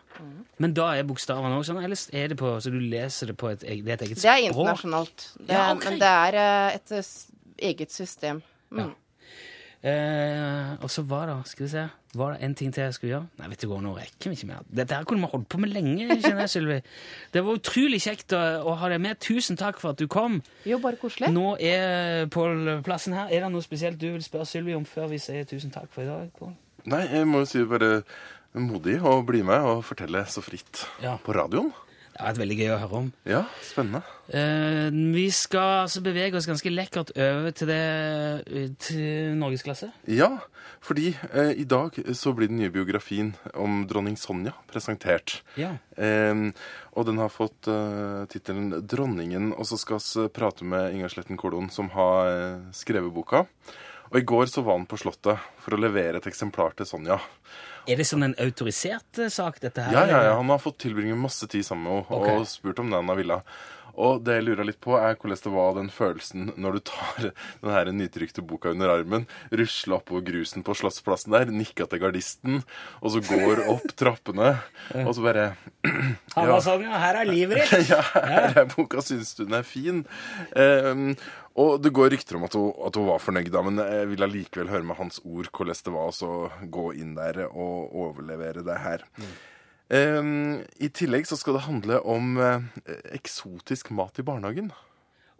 Men 0.61 0.73
da 0.75 0.89
er 0.97 1.07
bokstavene 1.07 1.55
òg 1.55 1.63
sånn, 1.67 1.79
eller 1.85 1.99
er 2.17 2.33
det 2.33 2.37
på, 2.39 2.51
så 2.61 2.73
du 2.73 2.77
leser 2.81 3.31
det 3.31 3.37
på 3.39 3.49
et, 3.53 3.63
det 3.63 3.87
er 3.87 3.95
et 3.95 4.05
eget 4.07 4.21
Det 4.21 4.31
er 4.31 4.43
internasjonalt. 4.49 5.29
Det, 5.37 5.47
Ja, 5.49 5.69
okay. 5.71 5.95
Men 5.95 6.01
det 6.03 6.11
er 6.11 6.37
eh, 6.41 6.75
et 6.75 7.65
eget 7.71 7.95
system. 7.95 8.41
Mm. 8.69 8.81
Ja. 8.83 8.87
Eh, 9.85 10.71
og 10.81 10.89
så 10.89 11.03
var 11.05 11.27
det 11.29 11.33
skal 11.51 11.65
vi 11.67 11.69
se, 11.69 11.81
var 12.17 12.31
det 12.33 12.39
en 12.47 12.55
ting 12.57 12.71
til 12.73 12.81
jeg 12.87 12.93
skulle 12.95 13.11
gjøre? 13.11 13.27
Nei, 13.37 13.49
vet 13.51 13.61
du 13.61 13.67
hva, 13.69 13.77
nå 13.85 13.91
rekker 13.93 14.31
vi 14.31 14.37
ikke 14.39 14.47
mer. 14.49 14.63
Dette 14.79 14.97
her 14.97 15.05
kunne 15.05 15.21
vi 15.21 15.29
holdt 15.29 15.49
på 15.53 15.59
med 15.61 15.69
lenge, 15.75 16.07
kjenner 16.23 16.45
jeg, 16.47 16.53
Sylvi. 16.55 16.77
Det 17.35 17.43
var 17.45 17.59
utrolig 17.59 17.99
kjekt 18.01 18.33
å, 18.33 18.41
å 18.65 18.73
ha 18.81 18.89
deg 18.89 19.03
med. 19.05 19.19
Tusen 19.21 19.59
takk 19.61 19.77
for 19.83 19.93
at 19.93 20.01
du 20.01 20.07
kom. 20.09 20.39
Jo, 20.65 20.79
bare 20.81 20.97
koselig. 21.01 21.29
Nå 21.35 21.51
er 21.61 22.25
Pål 22.33 22.79
plassen 22.87 23.13
her. 23.13 23.29
Er 23.29 23.45
det 23.45 23.51
noe 23.53 23.61
spesielt 23.65 24.01
du 24.01 24.07
vil 24.15 24.25
spørre 24.25 24.49
Sylvi 24.49 24.73
om 24.73 24.87
før 24.89 25.11
vi 25.13 25.21
sier 25.21 25.45
tusen 25.49 25.69
takk 25.75 25.91
for 25.93 26.01
i 26.01 26.09
dag? 26.09 26.31
Paul? 26.39 26.55
Nei, 26.89 27.03
jeg 27.13 27.29
må 27.29 27.43
jo 27.43 27.49
si 27.53 27.61
bare 27.69 27.91
modig 28.55 28.97
å 29.05 29.19
bli 29.27 29.43
med 29.45 29.65
og 29.69 29.83
fortelle 29.85 30.23
så 30.31 30.41
fritt 30.45 30.85
Ja. 31.03 31.17
på 31.21 31.33
radioen. 31.35 31.69
Det 32.15 32.21
har 32.23 32.29
vært 32.29 32.39
veldig 32.45 32.55
gøy 32.61 32.69
å 32.71 32.75
høre 32.79 32.99
om. 33.01 33.07
Ja, 33.27 33.41
spennende. 33.59 33.99
Eh, 34.31 34.87
vi 35.11 35.25
skal 35.35 35.81
altså 35.81 35.99
bevege 35.99 36.39
oss 36.39 36.47
ganske 36.47 36.71
lekkert 36.71 37.11
over 37.11 37.51
til 37.51 37.67
det 37.67 37.79
eh, 38.47 38.69
til 38.79 39.33
norgesklasse. 39.35 39.89
Ja, 40.07 40.29
fordi 40.79 41.09
eh, 41.33 41.51
i 41.59 41.65
dag 41.67 41.99
så 42.15 42.31
blir 42.37 42.47
den 42.47 42.61
nye 42.61 42.71
biografien 42.71 43.33
om 43.51 43.83
dronning 43.89 44.15
Sonja 44.15 44.55
presentert. 44.71 45.41
Ja. 45.59 45.73
Eh, 45.99 46.47
og 46.95 47.09
den 47.11 47.19
har 47.19 47.35
fått 47.35 47.67
eh, 47.67 48.23
tittelen 48.31 48.71
'Dronningen', 48.79 49.51
og 49.51 49.67
så 49.67 49.75
skal 49.75 49.99
vi 49.99 50.29
prate 50.31 50.63
med 50.63 50.95
Ingar 50.95 51.11
Sletten 51.11 51.35
Kolon, 51.35 51.67
som 51.67 51.91
har 51.99 52.31
eh, 52.31 52.63
skrevet 52.71 53.11
boka. 53.11 53.43
Og 54.13 54.21
i 54.21 54.23
går 54.23 54.47
så 54.47 54.63
var 54.63 54.79
han 54.79 54.87
på 54.87 55.03
Slottet 55.03 55.43
for 55.59 55.75
å 55.75 55.83
levere 55.83 56.23
et 56.23 56.31
eksemplar 56.31 56.79
til 56.79 56.87
Sonja. 56.87 57.19
Er 57.85 58.01
det 58.01 58.07
sånn 58.09 58.25
en 58.25 58.35
autorisert 58.41 59.21
eh, 59.21 59.31
sak, 59.33 59.59
dette 59.63 59.85
her? 59.85 59.93
Ja, 59.93 60.03
ja, 60.09 60.21
ja, 60.29 60.35
Han 60.39 60.49
har 60.49 60.61
fått 60.61 60.79
tilbringe 60.85 61.17
masse 61.19 61.47
tid 61.51 61.65
sammen 61.65 61.85
med 61.85 62.09
henne 62.09 62.19
okay. 62.21 62.41
og 62.41 62.49
spurt 62.49 62.81
om 62.81 62.91
det 62.91 63.01
han 63.01 63.11
har 63.11 63.19
villet. 63.19 63.55
Og 63.95 64.23
det 64.25 64.39
jeg 64.39 64.45
lurer 64.47 64.67
litt 64.67 64.79
på, 64.83 64.95
er 64.99 65.15
hvordan 65.15 65.41
det 65.45 65.53
var 65.53 65.75
den 65.77 65.91
følelsen 65.93 66.49
når 66.61 66.77
du 66.77 66.83
tar 66.91 67.29
den 67.63 67.71
her 67.73 67.91
nytrykte 67.95 68.43
boka 68.45 68.73
under 68.75 68.91
armen, 68.97 69.27
rusler 69.53 69.99
oppover 69.99 70.25
grusen 70.29 70.65
på 70.65 70.75
Slottsplassen 70.77 71.35
der, 71.35 71.51
nikker 71.51 71.89
til 71.91 72.01
gardisten, 72.03 72.61
og 73.01 73.15
så 73.15 73.23
går 73.25 73.65
opp 73.71 73.95
trappene, 73.97 74.55
og 75.05 75.15
så 75.15 75.25
bare 75.25 75.47
Han 76.35 76.51
var 76.51 76.61
sånn, 76.65 76.83
ja, 76.85 76.99
her 76.99 77.21
er 77.21 77.29
livet 77.29 77.63
ditt. 77.63 77.89
Ja, 77.95 78.01
her 78.01 78.61
er 78.63 78.69
boka, 78.71 79.03
syns 79.05 79.35
du 79.37 79.45
den 79.45 79.59
er 79.59 79.65
fin? 79.67 80.03
Um, 80.57 81.11
og 81.55 81.79
det 81.79 81.93
går 81.95 82.11
rykter 82.11 82.35
om 82.35 82.45
at 82.47 82.55
hun, 82.57 82.71
at 82.87 82.97
hun 82.99 83.07
var 83.07 83.21
fornøyd, 83.23 83.51
da, 83.53 83.61
men 83.63 83.79
jeg 83.79 84.09
vil 84.11 84.27
allikevel 84.27 84.71
høre 84.73 84.87
med 84.87 84.99
hans 84.99 85.21
ord 85.23 85.47
hvordan 85.55 85.83
det 85.85 85.93
var 85.95 86.09
å 86.09 86.15
så 86.15 86.31
gå 86.71 86.89
inn 86.99 87.13
der 87.15 87.45
og 87.47 87.95
overlevere 87.95 88.65
det 88.67 88.79
her. 88.83 89.05
Ehm, 89.21 89.35
I 89.91 90.89
tillegg 90.97 91.27
så 91.29 91.37
skal 91.37 91.59
det 91.59 91.65
handle 91.67 91.99
om 92.09 92.37
eh, 92.41 92.63
eksotisk 93.13 93.91
mat 93.93 94.17
i 94.19 94.25
barnehagen. 94.25 94.71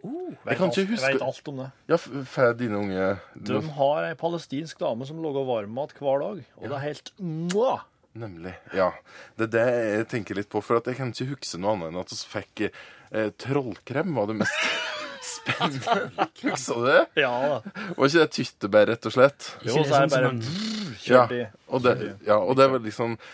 Jeg 0.06 0.58
kan 0.60 0.70
ikke 0.70 0.82
Jeg 0.84 0.90
huske 0.92 1.12
vet 1.16 1.22
alt 1.24 1.48
om 1.50 1.56
det. 1.64 1.66
Ja, 1.90 1.96
får 1.98 2.52
dine 2.60 2.78
unge 2.78 3.06
De 3.48 3.58
har 3.74 4.04
ei 4.06 4.14
palestinsk 4.20 4.78
dame 4.78 5.06
som 5.08 5.18
lager 5.24 5.46
varmmat 5.48 5.96
hver 5.98 6.20
dag, 6.22 6.44
og 6.60 6.68
det 6.68 6.76
er 6.76 6.84
helt 6.84 7.10
mwah! 7.18 7.82
Nemlig. 8.16 8.54
Ja. 8.72 8.92
Det 9.36 9.48
er 9.48 9.52
det 9.52 9.64
jeg 9.98 10.06
tenker 10.08 10.38
litt 10.38 10.48
på, 10.52 10.62
for 10.64 10.78
at 10.78 10.86
jeg 10.88 10.96
kan 10.96 11.10
ikke 11.12 11.26
huske 11.34 11.58
noe 11.60 11.74
annet 11.74 11.90
enn 11.90 11.98
at 12.00 12.12
vi 12.14 12.20
fikk 12.36 12.62
eh, 12.68 13.32
trollkrem 13.42 14.14
var 14.16 14.30
det 14.30 14.38
mest 14.44 14.62
spennende. 15.34 16.06
Husker 16.46 16.78
du 16.80 16.86
det? 16.86 17.02
Ja 17.26 17.32
da. 17.42 17.58
Var 17.98 18.06
ikke 18.08 18.22
det 18.22 18.30
tyttebær, 18.38 18.86
rett 18.94 19.10
og 19.10 19.16
slett? 19.18 19.50
Jo, 19.66 19.74
så 19.74 19.82
er 19.82 19.90
sånn 19.90 20.06
det 20.06 20.14
bare 20.14 20.30
som 20.30 20.40
brrr, 20.46 21.02
Ja, 21.10 21.26
i. 21.34 21.42
og 21.68 21.82
det, 21.84 21.96
ja, 22.30 22.38
og 22.40 22.56
det 22.56 22.70
var 22.72 22.80
liksom 22.86 23.18
eh, 23.18 23.26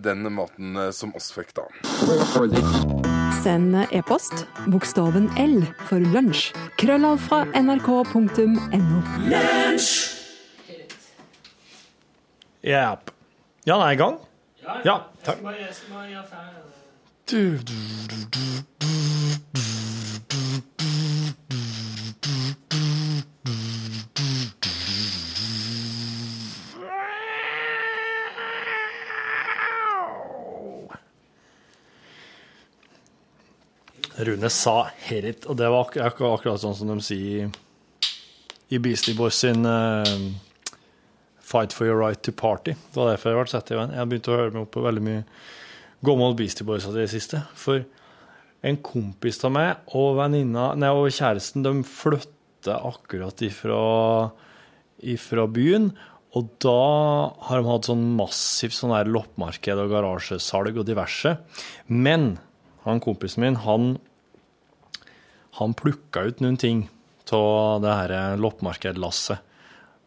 den 0.00 0.24
maten 0.32 0.76
eh, 0.76 0.90
som 0.90 1.14
oss 1.16 1.32
fikk 1.32 1.52
da. 1.56 1.66
Send 3.42 3.76
e-post 3.94 4.46
bokstaven 4.72 5.28
L 5.38 5.60
for 5.88 6.00
lunsj. 6.14 6.52
Krøllav 6.80 7.20
fra 7.28 7.44
nrk.no. 7.52 9.02
Yep. 12.64 13.12
Ja, 13.64 13.76
den 13.78 13.86
er 13.86 13.92
i 13.92 14.00
gang? 14.00 14.18
Ja, 14.84 14.96
takk. 15.24 15.38
Rune 34.18 34.50
sa 34.50 34.90
'herit', 34.90 35.46
og 35.46 35.56
det 35.56 35.68
var 35.70 35.86
ak 35.86 36.20
akkurat 36.20 36.60
sånn 36.60 36.74
som 36.74 36.88
de 36.90 36.98
sier 37.04 37.50
i 38.70 38.78
Beastie 38.78 39.14
Boys 39.14 39.38
sin 39.38 39.64
uh, 39.64 40.04
'Fight 41.40 41.72
for 41.72 41.86
your 41.86 41.96
right 41.96 42.20
to 42.22 42.32
party'. 42.32 42.74
Det 42.74 42.96
var 42.96 43.14
derfor 43.14 43.30
jeg 43.30 43.38
ble 43.38 43.52
satt 43.52 43.70
i 43.70 43.78
veien. 43.78 43.94
Jeg 43.94 44.02
har 44.02 44.10
begynt 44.10 44.28
å 44.28 44.36
høre 44.36 44.50
meg 44.50 44.62
opp 44.62 44.72
på 44.74 44.82
veldig 44.82 45.04
mye 45.06 45.22
gammel 46.04 46.34
Beastie 46.34 46.66
Boys 46.66 46.84
i 46.84 46.92
det 46.96 47.06
siste. 47.10 47.44
For 47.54 47.84
en 48.66 48.80
kompis 48.82 49.38
av 49.46 49.54
meg 49.54 49.94
og 49.94 50.18
venninna, 50.18 50.74
nei, 50.74 50.90
og 50.90 51.14
kjæresten 51.14 51.62
de 51.62 51.72
flytter 51.86 52.82
akkurat 52.90 53.38
ifra, 53.46 53.80
ifra 54.98 55.46
byen. 55.46 55.92
Og 56.36 56.50
da 56.60 56.74
har 57.46 57.62
de 57.62 57.70
hatt 57.70 57.88
sånn 57.88 58.04
massivt 58.18 58.76
sånn 58.76 58.92
loppemarked 59.08 59.80
og 59.80 59.94
garasjesalg 59.94 60.82
og 60.82 60.90
diverse. 60.90 61.38
Men 61.86 62.34
han 62.84 63.02
kompisen 63.04 63.44
min, 63.44 63.58
han, 63.64 63.90
han 65.58 65.74
plukka 65.76 66.28
ut 66.28 66.40
noen 66.44 66.56
ting 66.60 66.86
av 67.34 67.82
det 67.84 67.92
her 67.92 68.40
loppemarkedlasset 68.40 69.44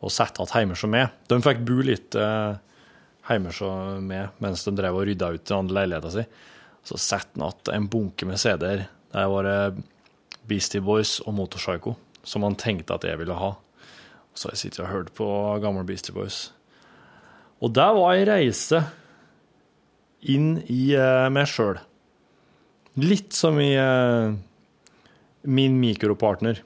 og 0.01 0.09
satte 0.13 0.41
igjen 0.41 0.63
hjemme 0.63 0.77
som 0.77 0.93
meg. 0.93 1.11
De 1.29 1.37
fikk 1.43 1.61
bo 1.67 1.81
litt 1.85 2.15
eh, 2.17 2.53
hjemme 3.29 3.51
som 3.53 4.05
meg 4.07 4.37
mens 4.41 4.65
de 4.65 4.73
drev 4.77 4.97
og 4.97 5.05
rydda 5.09 5.29
ut 5.35 5.43
den 5.45 5.59
andre 5.59 5.77
leiligheta 5.81 6.13
si. 6.15 6.23
Så 6.87 6.97
satte 6.97 7.37
han 7.37 7.51
igjen 7.51 7.75
en 7.83 7.89
bunke 7.93 8.25
med 8.25 8.41
CD-er. 8.41 8.87
Der 9.13 9.27
var 9.29 9.45
det 9.45 9.83
Beastie 10.49 10.81
Boys 10.81 11.19
og 11.27 11.35
Motorpsycho, 11.37 11.93
som 12.23 12.47
han 12.47 12.57
tenkte 12.57 12.97
at 12.97 13.05
jeg 13.05 13.19
ville 13.21 13.37
ha. 13.37 13.53
Så 14.33 14.49
jeg 14.53 14.63
sitter 14.63 14.85
og 14.87 14.91
hører 14.95 15.13
på 15.13 15.29
gamle 15.61 15.85
Beastie 15.85 16.15
Boys. 16.15 16.47
Og 17.61 17.73
der 17.75 17.93
var 17.93 18.15
ei 18.15 18.25
reise 18.25 18.81
inn 20.21 20.55
i 20.65 20.95
eh, 20.97 21.29
meg 21.33 21.49
sjøl. 21.49 21.77
Litt 22.99 23.31
som 23.31 23.55
i 23.63 23.69
eh, 23.79 24.33
min 25.47 25.77
mikropartner, 25.79 26.59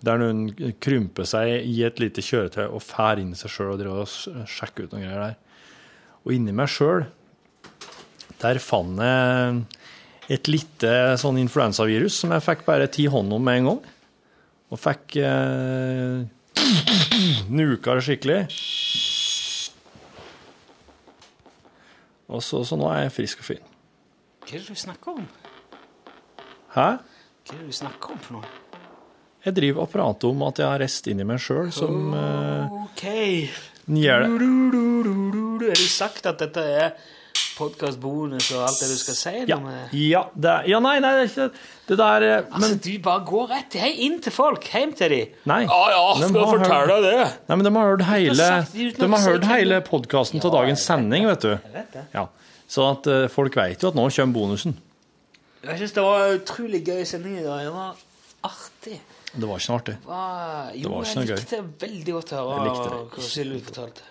der 0.00 0.20
noen 0.20 0.46
krymper 0.80 1.26
seg 1.28 1.66
i 1.66 1.80
et 1.84 1.98
lite 2.00 2.22
kjøretøy 2.22 2.68
og 2.68 2.84
fær 2.84 3.18
inn 3.20 3.34
seg 3.36 3.50
sjøl 3.52 3.72
og 3.74 3.80
driver 3.80 4.04
og 4.04 4.46
sjekker 4.48 4.86
ut 4.86 4.94
noen 4.94 5.08
greier 5.08 5.24
der. 5.24 5.34
Og 6.22 6.36
inni 6.36 6.54
meg 6.54 6.70
sjøl, 6.70 7.02
der 8.40 8.60
fant 8.62 9.02
jeg 9.02 9.58
et 10.30 10.48
lite 10.48 10.92
sånn 11.18 11.40
influensavirus 11.42 12.20
som 12.22 12.30
jeg 12.36 12.46
fikk 12.46 12.62
bare 12.68 12.86
ti 12.92 13.08
hånd 13.10 13.34
om 13.34 13.42
med 13.42 13.60
en 13.60 13.68
gang. 13.72 13.80
Og 14.70 14.78
fikk 14.78 15.18
eh, 15.18 16.22
nuka 17.50 17.98
det 17.98 18.06
skikkelig. 18.06 18.40
Og 22.30 22.38
så, 22.46 22.62
så 22.62 22.78
nå 22.78 22.86
er 22.94 23.08
jeg 23.08 23.16
frisk 23.18 23.42
og 23.42 23.50
fin. 23.50 23.70
Hva 24.46 24.54
er 24.54 24.62
det 24.62 24.70
du 24.70 24.78
snakker 24.78 25.18
om? 25.18 25.26
Hæ? 26.74 26.88
Hva 27.00 27.54
er 27.56 27.62
det 27.62 27.66
du 27.66 27.74
snakker 27.74 28.14
om 28.14 28.20
for 28.22 28.38
noe? 28.38 28.56
Jeg 29.44 29.56
driver 29.56 29.86
og 29.86 29.92
prater 29.94 30.28
om 30.34 30.42
at 30.46 30.58
jeg 30.60 30.68
har 30.68 30.82
rest 30.82 31.06
inni 31.08 31.24
meg 31.24 31.40
sjøl 31.40 31.70
som 31.72 32.12
OK. 32.12 33.06
gjør 33.88 34.26
det. 34.26 34.50
Er 35.70 35.80
det 35.80 35.88
sagt 35.88 36.28
at 36.28 36.42
dette 36.42 36.60
er 36.60 36.92
podkastbonus 37.60 38.50
og 38.56 38.66
alt 38.66 38.80
det 38.82 38.88
du 38.90 38.98
skal 39.00 39.16
si? 39.16 39.32
Ja, 39.48 39.58
ja, 39.96 40.22
det 40.34 40.50
er, 40.52 40.68
ja 40.70 40.80
nei, 40.84 40.96
nei, 41.02 41.12
det 41.16 41.24
er 41.24 41.30
ikke 41.30 41.48
det 41.90 41.98
der 41.98 42.26
eh, 42.26 42.34
Altså, 42.44 42.60
Men 42.62 42.82
du 42.84 42.90
bare 43.04 43.24
går 43.28 43.48
rett 43.54 43.76
hei, 43.80 43.90
inn 44.06 44.20
til 44.24 44.34
folk. 44.34 44.68
Hjem 44.70 44.92
til 44.98 45.14
dem. 45.14 45.32
Nei. 45.50 45.62
Ja, 45.66 45.80
ja, 45.94 46.04
De 46.20 46.28
skal 46.28 46.40
jeg 46.40 46.52
fortelle 46.52 46.92
deg 46.92 47.08
det? 47.08 47.26
Nei, 47.48 47.56
men 47.56 47.66
de 47.66 47.74
har 47.76 47.90
hørt 47.90 48.06
hele, 48.10 48.50
de 48.76 49.10
har 49.16 49.26
hørt 49.26 49.48
hele 49.50 49.80
podkasten 49.88 50.40
ja, 50.40 50.44
til 50.44 50.54
dagens 50.54 50.86
sending, 50.86 51.26
vet 51.32 51.48
du. 51.48 51.50
Jeg 51.56 51.74
vet 51.80 51.98
det. 51.98 52.06
Ja. 52.14 52.28
Så 52.70 52.86
at 52.92 53.10
eh, 53.10 53.26
folk 53.32 53.56
vet 53.58 53.82
jo 53.82 53.90
at 53.90 53.98
nå 53.98 54.06
kommer 54.14 54.36
bonusen. 54.36 54.76
Jeg 55.60 55.80
syns 55.82 55.92
det 55.96 56.04
var 56.04 56.22
en 56.26 56.38
utrolig 56.40 56.80
gøy 56.86 57.02
sending 57.08 57.34
i 57.40 57.44
dag. 57.44 57.64
Det 57.66 57.72
var 57.74 58.04
artig. 58.48 59.00
Det 59.30 59.46
var 59.46 59.60
ikke 59.60 59.70
noe 59.72 59.80
artig. 59.82 59.96
Det 60.00 60.08
var, 60.10 60.70
jo, 60.74 60.92
var 60.92 61.02
ikke 61.04 61.10
jeg 61.10 61.18
noe 61.18 61.26
gøy. 61.28 61.34
likte 61.36 61.58
det 61.58 61.82
veldig 61.84 62.14
godt 62.16 62.32
å 62.32 62.38
høre 62.38 62.54
Jeg 62.54 62.64
det 62.64 63.02
hva 63.16 63.26
Silje 63.26 63.60
fortalte. 63.66 64.06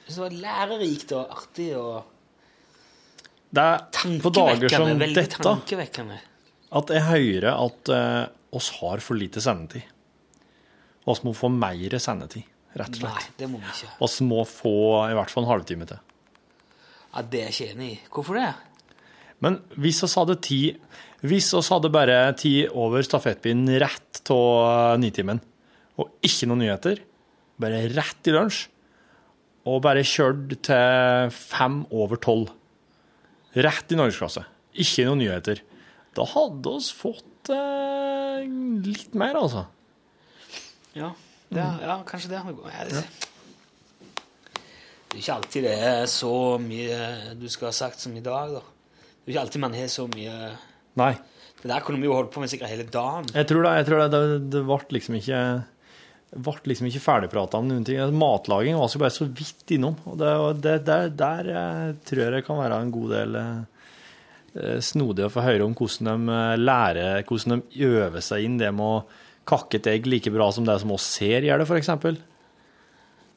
Jeg 0.00 0.10
synes 0.10 0.16
det 0.16 0.24
var 0.24 0.34
lærerikt 0.42 1.14
og 1.14 1.36
artig 1.36 1.68
og 1.78 1.94
Det 3.50 3.62
er 3.62 4.18
på 4.24 4.32
dager 4.34 4.74
som. 4.74 4.90
Dette 4.98 6.18
at 6.70 6.90
jeg 6.94 7.02
hører 7.02 7.48
at 7.54 7.90
eh, 7.94 8.24
oss 8.54 8.68
har 8.78 9.02
for 9.02 9.18
lite 9.18 9.42
sendetid. 9.42 9.82
Og 11.02 11.14
Oss 11.14 11.22
må 11.26 11.32
få 11.34 11.48
mer 11.50 11.96
sendetid, 11.98 12.44
rett 12.78 12.98
og 13.00 13.06
Nei, 13.06 13.14
slett. 13.16 13.32
det 13.40 13.48
må 13.50 13.58
vi 13.58 13.66
ikke. 13.72 13.88
Oss 14.06 14.20
må 14.22 14.44
få 14.46 14.74
i 15.10 15.16
hvert 15.18 15.32
fall 15.32 15.46
en 15.46 15.50
halvtime 15.50 15.88
til. 15.90 16.02
Ja, 17.14 17.22
Det 17.22 17.40
er 17.40 17.48
jeg 17.48 17.54
ikke 17.56 17.74
enig 17.74 17.88
i. 17.94 17.96
Hvorfor 18.14 18.38
det? 18.38 18.50
Men 19.44 19.60
hvis 19.80 20.02
oss 20.06 20.18
hadde 20.20 20.36
ti 20.44 20.62
Hvis 21.24 21.50
oss 21.56 21.68
hadde 21.72 21.90
bare 21.92 22.18
ti 22.40 22.64
over 22.68 23.04
stafettpinnen 23.04 23.74
rett 23.82 24.22
av 24.32 24.96
nitimen, 25.02 25.40
og 26.00 26.14
ikke 26.24 26.46
noen 26.48 26.62
nyheter, 26.64 27.02
bare 27.60 27.82
rett 27.92 28.30
i 28.30 28.32
lunsj, 28.32 28.62
og 29.68 29.82
bare 29.84 30.06
kjørt 30.06 30.54
til 30.64 31.34
fem 31.34 31.82
over 31.92 32.16
tolv, 32.24 32.54
rett 33.52 33.92
i 33.92 33.98
norgesklasse, 34.00 34.46
ikke 34.80 35.04
noen 35.10 35.20
nyheter, 35.20 35.60
da 36.16 36.24
hadde 36.32 36.72
oss 36.72 36.88
fått 36.94 37.52
eh, 37.52 38.48
litt 38.86 39.12
mer, 39.18 39.36
altså. 39.42 39.66
Ja, 40.96 41.12
det, 41.52 41.68
ja 41.84 42.00
kanskje 42.08 42.32
det. 42.32 42.40
Ja, 42.40 42.88
det, 42.88 43.04
det 45.10 45.18
er 45.18 45.20
ikke 45.20 45.36
alltid 45.36 45.68
det 45.68 45.78
er 45.84 46.04
så 46.10 46.34
mye 46.62 47.34
du 47.36 47.48
skal 47.50 47.74
ha 47.74 47.76
sagt 47.76 48.00
som 48.00 48.16
i 48.16 48.24
dag, 48.24 48.56
da. 48.56 48.79
Det 49.30 49.36
er 49.36 49.38
ikke 49.38 49.46
alltid 49.46 49.62
man 49.62 49.74
har 49.78 49.90
så 49.92 50.06
mye 50.10 50.36
Nei. 50.98 51.12
Det 51.60 51.68
der 51.70 51.82
kunne 51.86 52.00
vi 52.02 52.08
jo 52.08 52.14
holdt 52.16 52.32
på 52.34 52.40
med 52.42 52.50
sikkert 52.50 52.72
hele 52.72 52.86
dagen. 52.90 53.28
Jeg 53.30 53.46
tror 53.46 53.62
det, 53.62 53.74
jeg 53.78 53.86
tror 53.86 54.00
det, 54.00 54.08
det, 54.10 54.38
det 54.50 54.62
ble 54.66 54.96
liksom 54.96 55.18
ikke 55.20 55.40
ble 56.30 56.70
liksom 56.70 56.88
ikke 56.88 57.02
ferdigprata 57.04 57.58
om 57.60 57.68
noen 57.68 57.84
ting. 57.86 58.00
Altså, 58.00 58.16
Matlaging 58.16 58.78
var 58.78 58.90
så 58.90 59.00
bare 59.02 59.14
så 59.14 59.26
vidt 59.28 59.74
innom. 59.76 59.98
Og 60.10 60.18
det, 60.18 60.32
det, 60.64 60.74
der, 60.88 61.12
der 61.14 61.50
eh, 61.52 61.86
tror 62.06 62.22
jeg 62.24 62.34
det 62.34 62.42
kan 62.46 62.58
være 62.58 62.80
en 62.80 62.92
god 62.94 63.14
del 63.14 63.38
eh, 63.38 64.78
snodig 64.82 65.26
å 65.26 65.32
få 65.32 65.44
høre 65.46 65.66
om 65.66 65.74
hvordan 65.78 66.10
de 66.10 66.38
eh, 66.38 66.60
lærer, 66.60 67.22
hvordan 67.28 67.62
de 67.62 67.90
øver 67.90 68.24
seg 68.24 68.46
inn 68.46 68.58
det 68.58 68.70
med 68.74 68.86
å 68.86 69.02
kakke 69.50 69.78
et 69.78 69.90
egg 69.94 70.10
like 70.10 70.32
bra 70.34 70.50
som 70.54 70.66
det 70.66 70.78
som 70.82 70.94
oss 70.94 71.06
ser 71.18 71.46
gjør 71.46 71.62
det, 71.62 71.68
f.eks. 71.70 71.92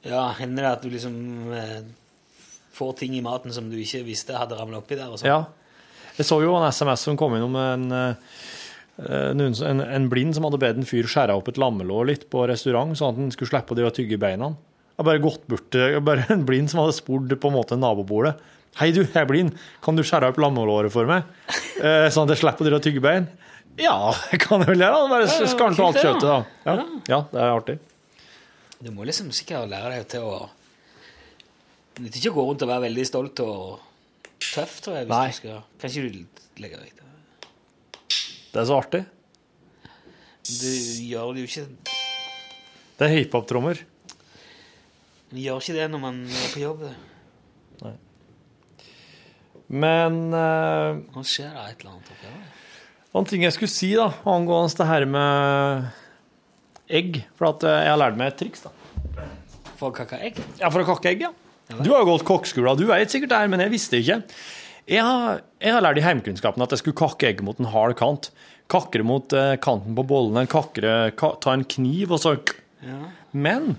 Ja, 0.10 0.26
hender 0.38 0.66
det 0.66 0.72
at 0.72 0.84
du 0.86 0.90
liksom 0.92 1.54
eh, 1.56 1.84
får 2.74 2.96
ting 3.04 3.18
i 3.18 3.26
maten 3.26 3.54
som 3.56 3.70
du 3.72 3.78
ikke 3.80 4.04
visste 4.08 4.38
hadde 4.38 4.58
ramla 4.60 4.82
oppi 4.82 4.98
der? 5.00 5.12
og 5.12 5.22
sånn? 5.22 5.30
Ja. 5.32 5.44
Jeg 6.18 6.28
så 6.30 6.38
jo 6.44 6.54
en 6.58 6.68
SMS 6.70 7.06
som 7.08 7.18
kom 7.18 7.34
inn 7.38 7.46
om 7.48 7.56
en, 7.58 7.86
eh, 7.92 9.54
som- 9.58 9.68
en, 9.68 9.82
en 9.82 10.10
blind 10.10 10.36
som 10.36 10.44
hadde 10.46 10.60
bedt 10.62 10.78
en 10.78 10.86
fyr 10.86 11.08
skjære 11.10 11.34
opp 11.38 11.48
et 11.50 11.58
lammelår 11.58 12.06
litt 12.12 12.28
på 12.30 12.44
restaurant, 12.48 12.94
sånn 12.98 13.14
at 13.16 13.22
han 13.22 13.32
skulle 13.34 13.50
slippe 13.50 13.76
å 13.88 13.94
tygge 13.96 14.20
beina. 14.22 14.52
Jeg 14.98 15.06
bare 15.08 15.24
gått 15.24 15.48
bort 15.50 15.74
bare 16.06 16.26
en 16.36 16.46
blind 16.46 16.70
som 16.70 16.84
hadde 16.84 16.94
spurt 17.00 17.34
på 17.42 17.50
en 17.50 17.58
måte 17.58 17.78
nabobordet. 17.80 18.36
Hei, 18.78 18.92
du, 18.94 19.04
jeg 19.04 19.16
er 19.22 19.26
blind. 19.30 19.56
Kan 19.86 19.96
du 19.98 20.02
skjære 20.06 20.30
opp 20.32 20.38
lammelåret 20.42 20.92
for 20.94 21.06
meg? 21.06 21.24
Eh, 21.82 22.08
sånn 22.14 22.26
at 22.30 22.34
jeg 22.36 22.42
slipper 22.44 22.74
å 22.74 22.82
tygge 22.82 23.02
bein? 23.02 23.28
Ja, 23.82 24.14
det 24.32 24.40
kan 24.42 24.62
jeg 24.62 24.70
vel 24.70 24.82
gjøre. 24.86 25.02
det. 25.02 25.10
Bare 25.14 25.50
skarne 25.50 25.78
på 25.78 25.86
alt 25.88 25.98
kjøttet, 26.02 26.26
da. 26.30 26.38
Ja. 26.66 26.76
ja, 27.10 27.20
det 27.34 27.42
er 27.42 27.54
artig. 27.58 27.76
Du 28.84 28.92
må 28.94 29.06
liksom 29.08 29.30
sikkert 29.34 29.70
lære 29.72 29.94
deg 29.98 30.08
til 30.14 30.26
å 30.28 30.50
Det 31.94 32.02
nytter 32.04 32.20
ikke 32.22 32.32
å 32.34 32.38
gå 32.40 32.46
rundt 32.50 32.64
og 32.66 32.70
være 32.74 32.84
veldig 32.88 33.06
stolt 33.06 33.40
og 33.46 33.80
tøff, 34.54 34.80
tror 34.84 35.00
jeg. 35.00 35.08
hvis 35.08 35.16
Nei. 35.16 35.28
du 35.30 35.38
skal... 35.40 35.64
Kan 35.82 35.94
ikke 35.94 36.04
du 36.04 36.62
legge 36.64 36.82
deg 36.82 36.92
til 36.98 37.08
Det 38.54 38.62
er 38.62 38.70
så 38.70 38.78
artig. 38.78 39.04
Du 40.44 40.70
gjør 41.08 41.34
det 41.34 41.46
jo 41.46 41.50
ikke 41.50 41.66
Det 43.00 43.08
er 43.08 43.14
hiphop-trommer. 43.16 43.80
Du 45.32 45.40
gjør 45.42 45.64
ikke 45.64 45.78
det 45.80 45.88
når 45.94 46.04
man 46.04 46.22
er 46.28 46.50
på 46.54 46.62
jobb. 46.62 46.84
det. 46.86 47.94
Men 49.74 50.20
uh, 50.36 51.00
Nå 51.16 51.24
skjer 51.26 51.50
det 51.56 51.64
et 51.72 51.82
eller 51.82 51.96
annet 51.96 52.12
oppi 52.14 52.30
her. 52.30 52.44
En 53.14 53.28
ting 53.30 53.46
jeg 53.46 53.54
skulle 53.56 53.72
si 53.72 53.92
da, 53.98 54.10
angående 54.30 54.74
det 54.78 54.90
her 54.90 55.06
med 55.10 55.88
egg, 56.94 57.20
for 57.38 57.52
at 57.52 57.66
eh, 57.70 57.80
jeg 57.86 57.92
har 57.94 58.00
lært 58.02 58.18
meg 58.18 58.32
et 58.32 58.40
triks 58.42 58.64
da. 58.66 58.72
For 59.78 59.92
å 59.92 59.94
kakke 59.94 60.18
egg? 60.18 60.40
Ja, 60.58 60.72
for 60.74 60.82
å 60.82 60.88
kakke 60.88 61.12
egg, 61.12 61.22
ja. 61.28 61.30
Du 61.82 61.90
har 61.92 62.04
jo 62.04 62.12
gått 62.12 62.26
kokkeskolen, 62.28 62.78
du 62.78 62.86
vet 62.90 63.14
sikkert 63.14 63.32
det 63.34 63.42
her, 63.44 63.52
men 63.52 63.64
jeg 63.64 63.74
visste 63.74 64.02
ikke. 64.02 64.20
Jeg 64.90 65.06
har, 65.08 65.44
jeg 65.64 65.74
har 65.76 65.84
lært 65.86 66.02
i 66.02 66.04
heimkunnskapen 66.04 66.64
at 66.66 66.74
jeg 66.76 66.82
skulle 66.82 67.00
kakke 67.00 67.30
egg 67.30 67.44
mot 67.46 67.60
en 67.62 67.72
hard 67.72 67.96
kant. 68.00 68.30
Kakke 68.72 69.04
mot 69.06 69.36
eh, 69.36 69.56
kanten 69.64 69.96
på 69.96 70.06
bollene, 70.08 70.46
kakke 70.52 71.14
ka, 71.20 71.34
ta 71.44 71.56
en 71.56 71.66
kniv 71.68 72.14
og 72.16 72.22
så 72.24 72.36
Men 73.32 73.76